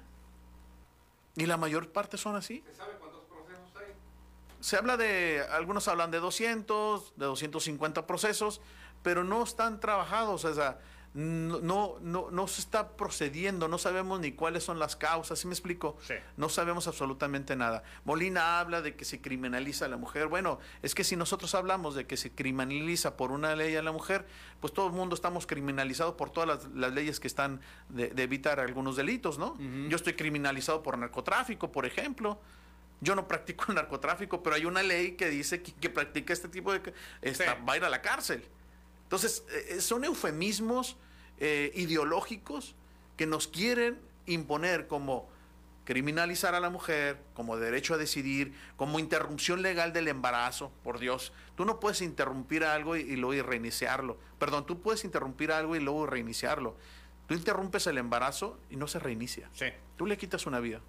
Y 1.36 1.46
la 1.46 1.58
mayor 1.58 1.92
parte 1.92 2.18
son 2.18 2.36
así. 2.36 2.64
¿Se 2.68 2.76
sabe 2.76 2.94
cuántos 3.00 3.22
procesos 3.24 3.72
hay? 3.78 3.94
Se 4.60 4.78
habla 4.78 4.98
de, 4.98 5.46
algunos 5.52 5.88
hablan 5.88 6.12
de 6.12 6.20
200, 6.20 7.14
de 7.16 7.26
250 7.26 8.06
procesos, 8.06 8.62
pero 9.02 9.24
no 9.24 9.44
están 9.44 9.80
trabajados. 9.80 10.44
O 10.46 10.54
sea, 10.54 10.80
no, 11.14 11.98
no, 12.00 12.32
no, 12.32 12.48
se 12.48 12.62
está 12.62 12.96
procediendo, 12.96 13.68
no 13.68 13.78
sabemos 13.78 14.22
ni 14.22 14.32
cuáles 14.32 14.64
son 14.64 14.80
las 14.80 14.96
causas, 14.96 15.40
¿sí 15.40 15.48
me 15.48 15.54
explico? 15.54 15.98
No 16.38 16.48
sabemos 16.48 16.88
absolutamente 16.88 17.58
nada. 17.58 17.84
Molina 18.06 18.60
habla 18.62 18.82
de 18.82 18.96
que 18.96 19.04
se 19.04 19.20
criminaliza 19.20 19.86
a 19.86 19.88
la 19.90 19.98
mujer. 19.98 20.28
Bueno, 20.28 20.60
es 20.82 20.96
que 20.96 21.04
si 21.04 21.18
nosotros 21.18 21.54
hablamos 21.54 21.96
de 21.96 22.08
que 22.08 22.16
se 22.16 22.32
criminaliza 22.32 23.18
por 23.18 23.32
una 23.32 23.56
ley 23.58 23.76
a 23.76 23.82
la 23.82 23.92
mujer, 23.92 24.26
pues 24.62 24.74
todo 24.74 24.88
el 24.88 24.94
mundo 24.94 25.16
estamos 25.16 25.46
criminalizados 25.48 26.14
por 26.14 26.30
todas 26.30 26.70
las, 26.74 26.94
leyes 26.94 27.20
que 27.20 27.28
están 27.28 27.60
de, 27.90 28.14
evitar 28.16 28.62
algunos 28.62 28.96
delitos, 28.96 29.38
¿no? 29.38 29.58
Yo 29.90 29.98
estoy 29.98 30.14
criminalizado 30.14 30.82
por 30.82 30.98
narcotráfico, 30.98 31.74
por 31.74 31.86
ejemplo. 31.86 32.40
Yo 33.02 33.16
no 33.16 33.28
practico 33.28 33.66
el 33.68 33.76
narcotráfico, 33.76 34.42
pero 34.42 34.56
hay 34.56 34.64
una 34.64 34.82
ley 34.82 35.14
que 35.14 35.28
dice 35.28 35.62
que, 35.62 35.74
que 35.74 35.90
practica 35.90 36.32
este 36.32 36.48
tipo 36.48 36.72
de... 36.72 36.94
Esta, 37.22 37.56
Va 37.56 37.74
a 37.74 37.78
ir 37.78 37.84
a 37.84 37.90
la 37.90 38.02
cárcel. 38.02 38.48
Entonces, 39.12 39.44
eh, 39.50 39.66
eh, 39.72 39.82
son 39.82 40.06
eufemismos 40.06 40.96
eh, 41.38 41.74
ideológicos 41.76 42.76
que 43.18 43.26
nos 43.26 43.50
quieren 43.50 44.00
imponer 44.26 44.88
como 44.88 45.28
criminalizar 45.84 46.56
a 46.56 46.62
la 46.62 46.70
mujer, 46.70 47.18
como 47.34 47.58
derecho 47.58 47.94
a 47.94 47.98
decidir, 47.98 48.54
como 48.78 49.00
interrupción 49.00 49.62
legal 49.64 49.92
del 49.92 50.08
embarazo, 50.08 50.72
por 50.82 50.98
Dios. 50.98 51.34
Tú 51.58 51.66
no 51.66 51.82
puedes 51.82 52.02
interrumpir 52.02 52.64
algo 52.64 52.96
y, 52.96 53.18
luego 53.18 53.46
reiniciarlo. 53.46 54.18
Perdón, 54.40 54.66
tú 54.66 54.82
puedes 54.82 55.04
interrumpir 55.04 55.52
algo 55.52 55.76
y 55.76 55.82
luego 55.82 56.06
reiniciarlo. 56.06 56.78
Tú 57.28 57.34
interrumpes 57.34 57.88
el 57.88 57.98
embarazo 57.98 58.62
y 58.70 58.78
no 58.78 58.88
se 58.88 59.00
reinicia. 59.00 59.50
Sí. 59.52 59.66
Tú 59.98 60.06
le 60.06 60.18
quitas 60.18 60.46
una 60.46 60.62
vida. 60.62 60.80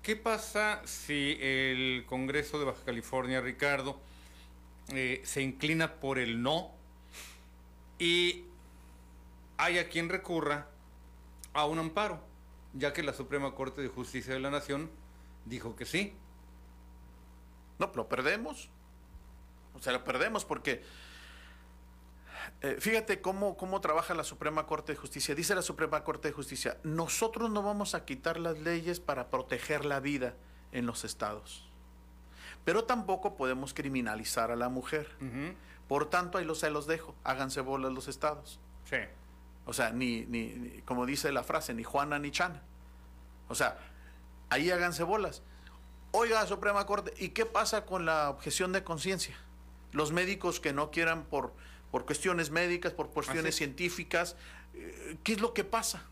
¿Qué 0.00 0.14
pasa 0.14 0.80
si 0.84 1.38
el 1.40 2.04
Congreso 2.06 2.60
de 2.60 2.66
Baja 2.66 2.84
California, 2.84 3.40
Ricardo, 3.40 4.00
se 4.86 5.42
inclina 5.42 5.94
por 5.94 6.20
el 6.20 6.40
no 6.40 6.83
y 7.98 8.44
haya 9.56 9.88
quien 9.88 10.08
recurra 10.08 10.68
a 11.52 11.66
un 11.66 11.78
amparo, 11.78 12.20
ya 12.72 12.92
que 12.92 13.02
la 13.02 13.12
Suprema 13.12 13.54
Corte 13.54 13.82
de 13.82 13.88
Justicia 13.88 14.34
de 14.34 14.40
la 14.40 14.50
Nación 14.50 14.90
dijo 15.44 15.76
que 15.76 15.84
sí. 15.84 16.14
No, 17.78 17.90
lo 17.94 18.08
perdemos. 18.08 18.70
O 19.74 19.80
sea, 19.80 19.92
lo 19.92 20.04
perdemos 20.04 20.44
porque 20.44 20.82
eh, 22.60 22.76
fíjate 22.78 23.20
cómo, 23.20 23.56
cómo 23.56 23.80
trabaja 23.80 24.14
la 24.14 24.24
Suprema 24.24 24.66
Corte 24.66 24.92
de 24.92 24.96
Justicia. 24.98 25.34
Dice 25.34 25.54
la 25.54 25.62
Suprema 25.62 26.04
Corte 26.04 26.28
de 26.28 26.34
Justicia, 26.34 26.78
nosotros 26.82 27.50
no 27.50 27.62
vamos 27.62 27.94
a 27.94 28.04
quitar 28.04 28.38
las 28.38 28.58
leyes 28.58 29.00
para 29.00 29.30
proteger 29.30 29.84
la 29.84 30.00
vida 30.00 30.34
en 30.72 30.86
los 30.86 31.04
estados. 31.04 31.68
Pero 32.64 32.84
tampoco 32.84 33.36
podemos 33.36 33.74
criminalizar 33.74 34.50
a 34.50 34.56
la 34.56 34.68
mujer. 34.68 35.08
Por 35.88 36.10
tanto, 36.10 36.38
ahí 36.38 36.44
los, 36.44 36.58
se 36.60 36.70
los 36.70 36.86
dejo. 36.86 37.14
Háganse 37.24 37.60
bolas 37.60 37.92
los 37.92 38.08
estados. 38.08 38.60
Sí. 38.88 38.96
O 39.66 39.72
sea, 39.72 39.90
ni, 39.90 40.26
ni, 40.26 40.82
como 40.84 41.06
dice 41.06 41.32
la 41.32 41.42
frase, 41.42 41.74
ni 41.74 41.84
Juana 41.84 42.18
ni 42.18 42.30
Chana. 42.30 42.62
O 43.48 43.54
sea, 43.54 43.78
ahí 44.50 44.70
háganse 44.70 45.02
bolas. 45.02 45.42
Oiga, 46.12 46.46
Suprema 46.46 46.86
Corte, 46.86 47.12
¿y 47.18 47.30
qué 47.30 47.44
pasa 47.44 47.84
con 47.84 48.04
la 48.04 48.30
objeción 48.30 48.72
de 48.72 48.84
conciencia? 48.84 49.36
Los 49.92 50.12
médicos 50.12 50.60
que 50.60 50.72
no 50.72 50.90
quieran 50.90 51.24
por 51.24 51.52
por 51.94 52.06
cuestiones 52.06 52.50
médicas, 52.50 52.92
por 52.92 53.10
cuestiones 53.10 53.54
científicas. 53.54 54.34
Eh, 54.74 55.16
¿Qué 55.22 55.34
es 55.34 55.40
lo 55.40 55.54
que 55.54 55.62
pasa? 55.62 56.02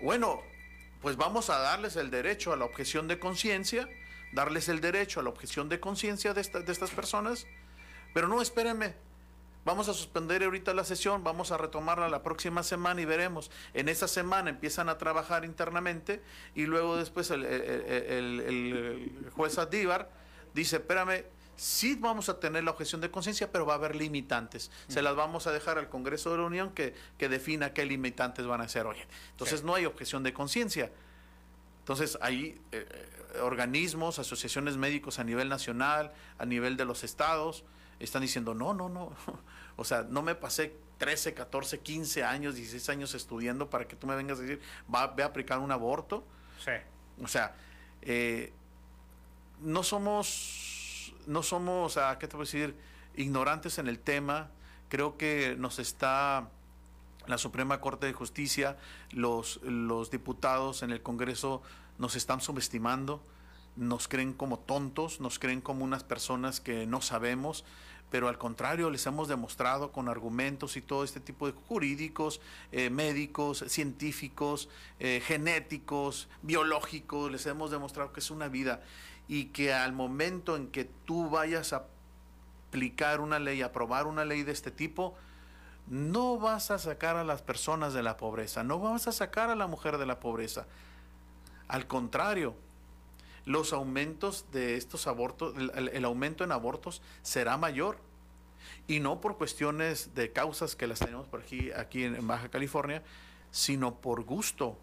Bueno, 0.00 0.40
pues 1.02 1.16
vamos 1.16 1.50
a 1.50 1.58
darles 1.58 1.96
el 1.96 2.08
derecho 2.12 2.52
a 2.52 2.56
la 2.56 2.66
objeción 2.66 3.08
de 3.08 3.18
conciencia, 3.18 3.88
darles 4.32 4.68
el 4.68 4.80
derecho 4.80 5.18
a 5.18 5.24
la 5.24 5.30
objeción 5.30 5.68
de 5.68 5.80
conciencia 5.80 6.34
de, 6.34 6.42
de 6.44 6.70
estas 6.70 6.90
personas, 6.92 7.48
pero 8.16 8.28
no, 8.28 8.40
espérenme, 8.40 8.94
Vamos 9.66 9.88
a 9.88 9.92
suspender 9.92 10.42
ahorita 10.44 10.72
la 10.72 10.84
sesión, 10.84 11.22
vamos 11.22 11.50
a 11.50 11.58
retomarla 11.58 12.08
la 12.08 12.22
próxima 12.22 12.62
semana 12.62 13.00
y 13.00 13.04
veremos. 13.04 13.50
En 13.74 13.88
esa 13.88 14.08
semana 14.08 14.48
empiezan 14.48 14.88
a 14.88 14.96
trabajar 14.96 15.44
internamente 15.44 16.22
y 16.54 16.66
luego 16.66 16.96
después 16.96 17.30
el, 17.30 17.44
el 17.44 19.28
juez 19.34 19.58
Adíbar 19.58 20.08
dice, 20.54 20.76
espérame, 20.76 21.24
sí 21.56 21.96
vamos 21.96 22.28
a 22.28 22.40
tener 22.40 22.64
la 22.64 22.70
objeción 22.70 23.00
de 23.00 23.10
conciencia, 23.10 23.50
pero 23.50 23.66
va 23.66 23.74
a 23.74 23.76
haber 23.76 23.96
limitantes. 23.96 24.70
Se 24.86 25.02
las 25.02 25.14
vamos 25.14 25.46
a 25.46 25.52
dejar 25.52 25.76
al 25.76 25.90
Congreso 25.90 26.30
de 26.30 26.38
la 26.38 26.44
Unión 26.44 26.70
que, 26.70 26.94
que 27.18 27.28
defina 27.28 27.74
qué 27.74 27.84
limitantes 27.84 28.46
van 28.46 28.60
a 28.62 28.68
ser. 28.68 28.86
Oye, 28.86 29.04
entonces 29.32 29.62
no 29.64 29.74
hay 29.74 29.84
objeción 29.84 30.22
de 30.22 30.32
conciencia. 30.32 30.90
Entonces 31.80 32.16
hay 32.20 32.60
eh, 32.70 32.86
eh, 32.88 33.40
organismos, 33.40 34.20
asociaciones 34.20 34.76
médicos 34.76 35.18
a 35.18 35.24
nivel 35.24 35.48
nacional, 35.48 36.12
a 36.38 36.46
nivel 36.46 36.76
de 36.76 36.84
los 36.84 37.04
estados, 37.04 37.64
están 38.00 38.22
diciendo, 38.22 38.54
no, 38.54 38.74
no, 38.74 38.88
no. 38.88 39.12
o 39.76 39.84
sea, 39.84 40.02
no 40.02 40.22
me 40.22 40.34
pasé 40.34 40.76
13, 40.98 41.34
14, 41.34 41.80
15 41.80 42.24
años, 42.24 42.54
16 42.54 42.88
años 42.90 43.14
estudiando 43.14 43.68
para 43.70 43.86
que 43.86 43.96
tú 43.96 44.06
me 44.06 44.16
vengas 44.16 44.38
a 44.38 44.42
decir, 44.42 44.60
va, 44.92 45.06
ve 45.08 45.22
a 45.22 45.26
aplicar 45.26 45.58
un 45.58 45.72
aborto. 45.72 46.24
Sí. 46.64 46.72
O 47.22 47.28
sea, 47.28 47.54
eh, 48.02 48.52
no 49.60 49.82
somos 49.82 50.76
no 51.26 51.42
somos, 51.42 51.96
a 51.96 52.18
¿qué 52.18 52.28
te 52.28 52.36
a 52.36 52.40
decir?, 52.40 52.74
ignorantes 53.16 53.78
en 53.78 53.88
el 53.88 53.98
tema. 53.98 54.50
Creo 54.88 55.16
que 55.16 55.56
nos 55.58 55.78
está 55.78 56.48
la 57.26 57.38
Suprema 57.38 57.80
Corte 57.80 58.06
de 58.06 58.12
Justicia, 58.12 58.76
los, 59.10 59.60
los 59.62 60.10
diputados 60.10 60.82
en 60.82 60.92
el 60.92 61.02
Congreso 61.02 61.62
nos 61.98 62.14
están 62.14 62.40
subestimando, 62.40 63.22
nos 63.76 64.08
creen 64.08 64.32
como 64.32 64.58
tontos, 64.58 65.20
nos 65.20 65.38
creen 65.38 65.60
como 65.60 65.84
unas 65.84 66.04
personas 66.04 66.60
que 66.60 66.86
no 66.86 67.00
sabemos, 67.00 67.64
pero 68.10 68.28
al 68.28 68.38
contrario, 68.38 68.88
les 68.90 69.06
hemos 69.06 69.28
demostrado 69.28 69.90
con 69.92 70.08
argumentos 70.08 70.76
y 70.76 70.82
todo 70.82 71.04
este 71.04 71.20
tipo 71.20 71.46
de 71.46 71.52
jurídicos, 71.52 72.40
eh, 72.72 72.88
médicos, 72.88 73.64
científicos, 73.68 74.68
eh, 75.00 75.20
genéticos, 75.24 76.28
biológicos, 76.42 77.30
les 77.30 77.46
hemos 77.46 77.70
demostrado 77.70 78.12
que 78.12 78.20
es 78.20 78.30
una 78.30 78.48
vida 78.48 78.82
y 79.28 79.46
que 79.46 79.74
al 79.74 79.92
momento 79.92 80.56
en 80.56 80.68
que 80.68 80.84
tú 80.84 81.28
vayas 81.28 81.72
a 81.72 81.86
aplicar 82.68 83.20
una 83.20 83.38
ley, 83.38 83.62
aprobar 83.62 84.06
una 84.06 84.24
ley 84.24 84.44
de 84.44 84.52
este 84.52 84.70
tipo, 84.70 85.14
no 85.88 86.38
vas 86.38 86.70
a 86.70 86.78
sacar 86.78 87.16
a 87.16 87.24
las 87.24 87.42
personas 87.42 87.92
de 87.92 88.02
la 88.02 88.16
pobreza, 88.16 88.62
no 88.62 88.78
vas 88.78 89.08
a 89.08 89.12
sacar 89.12 89.50
a 89.50 89.56
la 89.56 89.66
mujer 89.66 89.98
de 89.98 90.06
la 90.06 90.20
pobreza. 90.20 90.66
Al 91.68 91.86
contrario, 91.86 92.54
los 93.46 93.72
aumentos 93.72 94.44
de 94.52 94.76
estos 94.76 95.06
abortos, 95.06 95.54
el, 95.56 96.04
aumento 96.04 96.44
en 96.44 96.52
abortos 96.52 97.00
será 97.22 97.56
mayor. 97.56 97.98
Y 98.86 99.00
no 99.00 99.20
por 99.20 99.38
cuestiones 99.38 100.14
de 100.14 100.32
causas 100.32 100.76
que 100.76 100.86
las 100.86 100.98
tenemos 100.98 101.26
por 101.26 101.40
aquí, 101.40 101.70
aquí 101.72 102.04
en 102.04 102.26
Baja 102.26 102.50
California, 102.50 103.02
sino 103.50 103.94
por 103.94 104.24
gusto. 104.24 104.76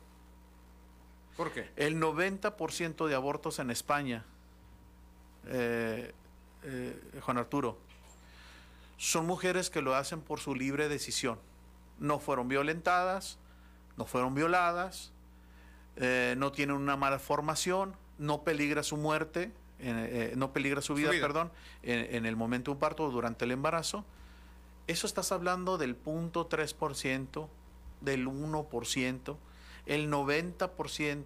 ¿Por 1.37 1.51
qué? 1.51 1.69
El 1.75 2.01
90% 2.01 3.07
de 3.07 3.15
abortos 3.15 3.59
en 3.59 3.69
España 3.69 4.25
eh, 5.47 6.13
eh, 6.63 7.19
Juan 7.21 7.37
Arturo, 7.37 7.77
son 8.97 9.25
mujeres 9.25 9.69
que 9.69 9.81
lo 9.81 9.95
hacen 9.95 10.21
por 10.21 10.39
su 10.39 10.55
libre 10.55 10.87
decisión. 10.87 11.37
No 11.99 12.19
fueron 12.19 12.47
violentadas, 12.47 13.37
no 13.97 14.05
fueron 14.05 14.33
violadas, 14.33 15.11
eh, 15.97 16.35
no 16.37 16.51
tienen 16.51 16.77
una 16.77 16.95
mala 16.95 17.19
formación, 17.19 17.95
no 18.17 18.43
peligra 18.43 18.83
su 18.83 18.97
muerte, 18.97 19.51
no 20.35 20.53
peligra 20.53 20.81
su 20.81 20.93
vida, 20.93 21.09
perdón, 21.11 21.51
en, 21.81 22.25
el 22.25 22.35
momento 22.35 22.71
de 22.71 22.75
un 22.75 22.79
parto 22.79 23.03
o 23.03 23.11
durante 23.11 23.45
el 23.45 23.51
embarazo. 23.51 24.05
Eso 24.87 25.07
estás 25.07 25.31
hablando 25.31 25.77
del 25.77 25.95
punto 25.95 26.49
3%, 26.49 27.47
del 28.01 28.27
1%, 28.27 29.37
el 29.85 30.09
90%, 30.09 30.69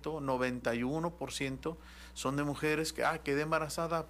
91% 0.02 1.78
son 2.14 2.36
de 2.36 2.44
mujeres 2.44 2.94
que, 2.94 3.04
ah, 3.04 3.20
quedé 3.24 3.42
embarazada, 3.42 4.08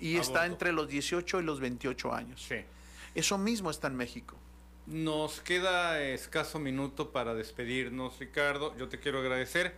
y 0.00 0.16
está 0.16 0.46
entre 0.46 0.72
los 0.72 0.88
18 0.88 1.40
y 1.40 1.44
los 1.44 1.60
28 1.60 2.12
años. 2.12 2.44
Sí. 2.46 2.56
Eso 3.14 3.38
mismo 3.38 3.70
está 3.70 3.86
en 3.86 3.96
México. 3.96 4.36
Nos 4.86 5.40
queda 5.40 6.02
escaso 6.02 6.58
minuto 6.58 7.12
para 7.12 7.34
despedirnos, 7.34 8.18
Ricardo. 8.18 8.76
Yo 8.76 8.88
te 8.88 8.98
quiero 8.98 9.20
agradecer 9.20 9.74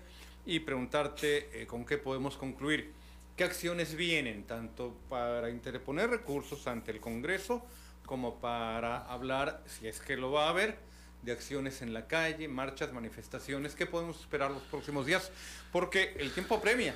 y 0.46 0.60
preguntarte 0.60 1.62
eh, 1.62 1.66
con 1.66 1.84
qué 1.84 1.98
podemos 1.98 2.36
concluir. 2.36 2.94
¿Qué 3.36 3.44
acciones 3.44 3.96
vienen 3.96 4.44
tanto 4.44 4.96
para 5.10 5.50
interponer 5.50 6.08
recursos 6.08 6.66
ante 6.66 6.92
el 6.92 7.00
Congreso 7.00 7.66
como 8.06 8.40
para 8.40 8.98
hablar, 8.98 9.62
si 9.66 9.88
es 9.88 10.00
que 10.00 10.16
lo 10.16 10.30
va 10.30 10.46
a 10.46 10.50
haber, 10.50 10.78
de 11.22 11.32
acciones 11.32 11.82
en 11.82 11.92
la 11.92 12.06
calle, 12.06 12.48
marchas, 12.48 12.92
manifestaciones? 12.92 13.74
¿Qué 13.74 13.84
podemos 13.84 14.20
esperar 14.20 14.52
los 14.52 14.62
próximos 14.62 15.04
días? 15.04 15.32
Porque 15.72 16.14
el 16.18 16.32
tiempo 16.32 16.60
premia. 16.60 16.94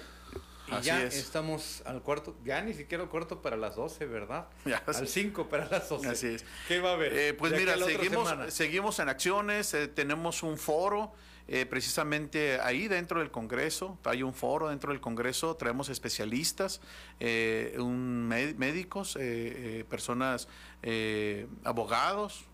Y 0.68 0.82
ya 0.82 1.02
estamos 1.02 1.82
al 1.84 2.00
cuarto, 2.02 2.36
ya 2.44 2.62
ni 2.62 2.72
siquiera 2.72 3.02
al 3.02 3.10
cuarto 3.10 3.42
para 3.42 3.56
las 3.56 3.74
12, 3.74 4.06
¿verdad? 4.06 4.46
al 4.86 5.08
5 5.08 5.48
para 5.48 5.68
las 5.68 5.88
12. 5.88 6.08
Así 6.08 6.26
es. 6.28 6.44
¿Qué 6.68 6.80
va 6.80 6.90
a 6.90 6.92
haber? 6.94 7.12
Eh, 7.12 7.34
pues 7.34 7.52
mira, 7.52 7.76
seguimos, 7.76 8.32
seguimos 8.54 8.98
en 9.00 9.08
acciones, 9.08 9.74
eh, 9.74 9.88
tenemos 9.88 10.44
un 10.44 10.56
foro. 10.56 11.12
Eh, 11.52 11.66
precisamente 11.66 12.60
ahí 12.60 12.86
dentro 12.86 13.18
del 13.18 13.32
Congreso, 13.32 13.98
hay 14.04 14.22
un 14.22 14.32
foro 14.34 14.68
dentro 14.68 14.92
del 14.92 15.00
Congreso, 15.00 15.56
traemos 15.56 15.88
especialistas, 15.88 16.80
un 17.76 18.28
médicos, 18.28 19.18
personas, 19.88 20.46
abogados, 21.64 22.44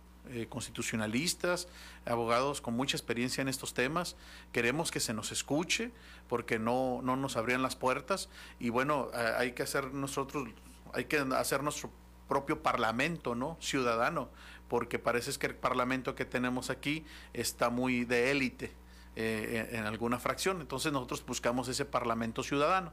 constitucionalistas, 0.49 1.69
abogados 2.07 2.63
con 2.63 2.73
mucha 2.73 2.97
experiencia 2.97 3.43
en 3.43 3.49
estos 3.49 3.75
temas. 3.75 4.17
Queremos 4.51 4.91
que 4.91 5.01
se 5.01 5.13
nos 5.13 5.31
escuche 5.31 5.91
porque 6.27 6.59
no, 6.59 7.03
no 7.03 7.17
nos 7.17 7.37
abrían 7.37 7.61
las 7.61 7.77
puertas 7.77 8.31
y 8.59 8.71
bueno, 8.71 9.09
hay 9.13 9.53
que 9.53 9.63
hacer 9.63 9.93
nosotros, 9.93 10.49
hay 10.95 11.05
que 11.05 11.19
hacer 11.19 11.63
nuestro 11.63 11.91
propio 12.29 12.63
parlamento, 12.63 13.35
¿no? 13.35 13.59
Ciudadano, 13.61 14.31
porque 14.69 14.99
parece 14.99 15.39
que 15.39 15.49
el 15.49 15.55
parlamento 15.55 16.15
que 16.15 16.25
tenemos 16.25 16.71
aquí 16.71 17.05
está 17.35 17.69
muy 17.69 18.07
de 18.07 18.31
élite 18.31 18.86
eh, 19.19 19.71
en 19.73 19.87
alguna 19.87 20.19
fracción. 20.19 20.61
Entonces 20.61 20.93
nosotros 20.93 21.25
buscamos 21.25 21.69
ese 21.69 21.87
parlamento 21.87 22.43
ciudadano. 22.43 22.93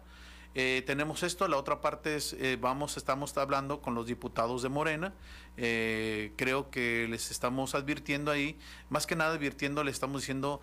Eh, 0.56 0.84
tenemos 0.86 1.22
esto, 1.24 1.48
la 1.50 1.58
otra 1.58 1.82
parte 1.82 2.16
es, 2.16 2.32
eh, 2.34 2.58
vamos, 2.62 2.96
estamos 2.96 3.36
hablando 3.38 3.82
con 3.82 3.94
los 3.94 4.06
diputados 4.06 4.62
de 4.62 4.70
Morena, 4.70 5.14
creo 5.56 6.70
que 6.70 7.08
les 7.10 7.30
estamos 7.32 7.76
advirtiendo 7.76 8.32
ahí, 8.32 8.58
más 8.90 9.06
que 9.06 9.16
nada 9.16 9.34
advirtiendo, 9.34 9.84
le 9.84 9.92
estamos 9.92 10.22
diciendo, 10.22 10.62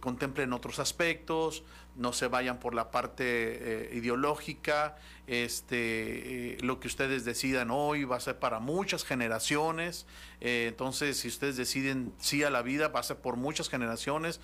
contemplen 0.00 0.52
otros 0.52 0.78
aspectos, 0.78 1.62
no 1.98 2.12
se 2.12 2.28
vayan 2.28 2.58
por 2.58 2.74
la 2.74 2.90
parte 2.90 3.24
eh, 3.26 3.96
ideológica, 3.96 4.96
este, 5.26 6.54
eh, 6.54 6.58
lo 6.60 6.78
que 6.78 6.86
ustedes 6.86 7.24
decidan 7.24 7.70
hoy 7.72 8.04
va 8.04 8.16
a 8.16 8.20
ser 8.20 8.38
para 8.38 8.60
muchas 8.60 9.04
generaciones, 9.04 10.06
eh, 10.40 10.66
entonces 10.68 11.18
si 11.18 11.28
ustedes 11.28 11.56
deciden 11.56 12.12
sí 12.18 12.44
a 12.44 12.50
la 12.50 12.62
vida, 12.62 12.88
va 12.88 13.00
a 13.00 13.02
ser 13.02 13.16
por 13.16 13.36
muchas 13.36 13.68
generaciones, 13.68 14.40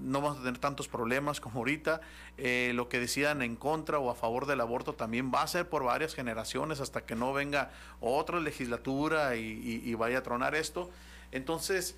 no 0.00 0.22
vamos 0.22 0.38
a 0.38 0.42
tener 0.42 0.58
tantos 0.58 0.88
problemas 0.88 1.38
como 1.38 1.58
ahorita, 1.58 2.00
lo 2.72 2.88
que 2.88 2.98
decidan 2.98 3.42
en 3.42 3.54
contra 3.54 3.98
o 3.98 4.10
a 4.10 4.14
favor 4.14 4.46
del 4.46 4.62
aborto 4.62 4.94
también 4.94 5.30
va 5.32 5.42
a 5.42 5.46
ser 5.46 5.68
por 5.68 5.84
varias 5.84 6.14
generaciones 6.14 6.80
hasta 6.80 7.04
que 7.04 7.14
no 7.14 7.34
venga 7.34 7.70
otra 8.00 8.40
legislatura 8.40 9.36
y 9.36 9.94
vaya 9.96 10.18
a 10.18 10.22
tronar 10.22 10.54
esto. 10.54 10.90
Entonces, 11.32 11.96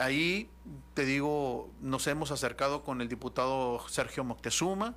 Ahí, 0.00 0.48
te 0.94 1.04
digo, 1.04 1.70
nos 1.80 2.06
hemos 2.06 2.30
acercado 2.30 2.82
con 2.82 3.00
el 3.00 3.08
diputado 3.08 3.86
Sergio 3.88 4.24
Moctezuma, 4.24 4.94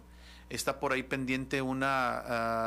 Está 0.50 0.80
por 0.80 0.94
ahí 0.94 1.02
pendiente 1.02 1.64
una 1.64 2.18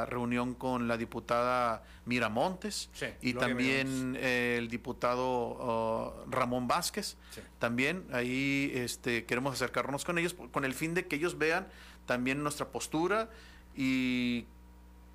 ah, 0.03 0.07
reunión 0.07 0.55
con 0.55 0.89
la 0.89 0.97
diputada 0.97 1.85
Miramontes 2.05 2.91
y 3.21 3.35
también 3.35 4.17
eh, 4.19 4.57
el 4.59 4.69
diputado 4.69 5.25
oh, 5.25 6.25
Ramón 6.29 6.67
Vázquez. 6.67 7.17
También. 7.61 8.05
Ahí 8.13 8.73
este, 8.75 9.25
queremos 9.25 9.55
acercarnos 9.55 10.05
con 10.05 10.19
ellos 10.19 10.35
con 10.51 10.65
el 10.65 10.75
fin 10.75 10.95
de 10.95 11.07
que 11.07 11.15
ellos 11.15 11.39
vean 11.39 11.69
también 12.07 12.43
nuestra 12.43 12.67
postura 12.67 13.31
y 13.77 14.47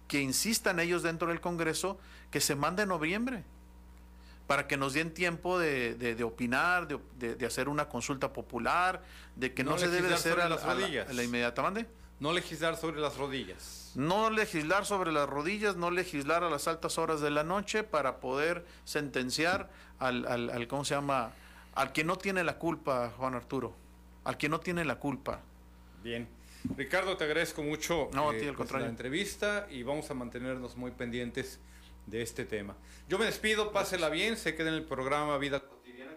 que 0.08 0.22
insistan 0.22 0.80
ellos 0.80 1.04
dentro 1.04 1.28
del 1.28 1.42
Congreso 1.42 2.00
que 2.30 2.40
se 2.40 2.56
mande 2.56 2.84
en 2.84 2.90
noviembre 2.90 3.44
para 4.52 4.68
que 4.68 4.76
nos 4.76 4.92
den 4.92 5.14
tiempo 5.14 5.58
de, 5.58 5.96
de, 5.96 6.24
opinar, 6.26 6.86
de, 6.86 7.36
de, 7.38 7.46
hacer 7.46 7.70
una 7.70 7.88
consulta 7.88 8.34
popular, 8.34 9.02
de 9.38 9.54
que 9.54 9.64
no, 9.64 9.78
se 9.78 9.88
debe 9.88 10.14
hacer 10.14 10.42
a, 10.42 10.50
las 10.50 10.62
rodillas. 10.66 11.16
la, 11.16 11.24
inmediata 11.24 11.62
mande. 11.62 11.86
No 12.20 12.34
legislar 12.34 12.76
sobre 12.76 13.00
las 13.00 13.16
rodillas. 13.16 13.94
No 13.96 14.30
legislar 14.30 14.86
sobre 14.86 15.14
las 15.14 15.30
rodillas, 15.30 15.78
no 15.78 15.90
legislar 15.90 16.44
a 16.44 16.50
las 16.50 16.68
altas 16.68 16.98
horas 16.98 17.22
de 17.22 17.32
la 17.32 17.46
noche 17.46 17.84
para 17.84 18.20
poder 18.20 18.66
sentenciar 18.84 19.70
al, 20.00 20.28
al, 20.28 20.50
al 20.50 20.68
¿cómo 20.68 20.84
se 20.84 20.96
llama? 20.96 21.32
Al 21.74 21.94
que 21.94 22.04
no 22.04 22.18
tiene 22.18 22.44
la 22.44 22.58
culpa, 22.58 23.14
Juan 23.16 23.36
Arturo. 23.36 23.74
Al 24.26 24.36
que 24.36 24.50
no 24.50 24.60
tiene 24.60 24.84
la 24.84 25.00
culpa. 25.00 25.40
Bien. 26.04 26.28
Ricardo, 26.76 27.16
te 27.16 27.24
agradezco 27.24 27.64
mucho 27.64 28.10
no, 28.12 28.34
eh, 28.34 28.52
pues, 28.54 28.70
la 28.70 28.86
entrevista 28.86 29.68
y 29.72 29.84
vamos 29.84 30.12
a 30.12 30.14
mantenernos 30.14 30.76
muy 30.76 30.92
pendientes 30.92 31.62
de 32.06 32.22
este 32.22 32.46
tema. 32.46 32.76
Yo 33.08 33.18
me 33.20 33.26
despido, 33.26 33.72
pásela 33.72 34.10
bien, 34.10 34.38
se 34.38 34.56
queda 34.56 34.70
en 34.70 34.76
el 34.76 34.84
programa 34.86 35.38
Vida 35.38 35.60
Cotidiana. 35.60 36.12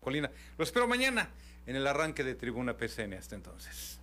Colina. 0.00 0.30
Lo 0.56 0.64
espero 0.64 0.86
mañana 0.86 1.30
en 1.66 1.76
el 1.76 1.86
arranque 1.86 2.22
de 2.24 2.34
Tribuna 2.34 2.76
PCN. 2.76 3.14
Hasta 3.14 3.34
entonces. 3.34 4.00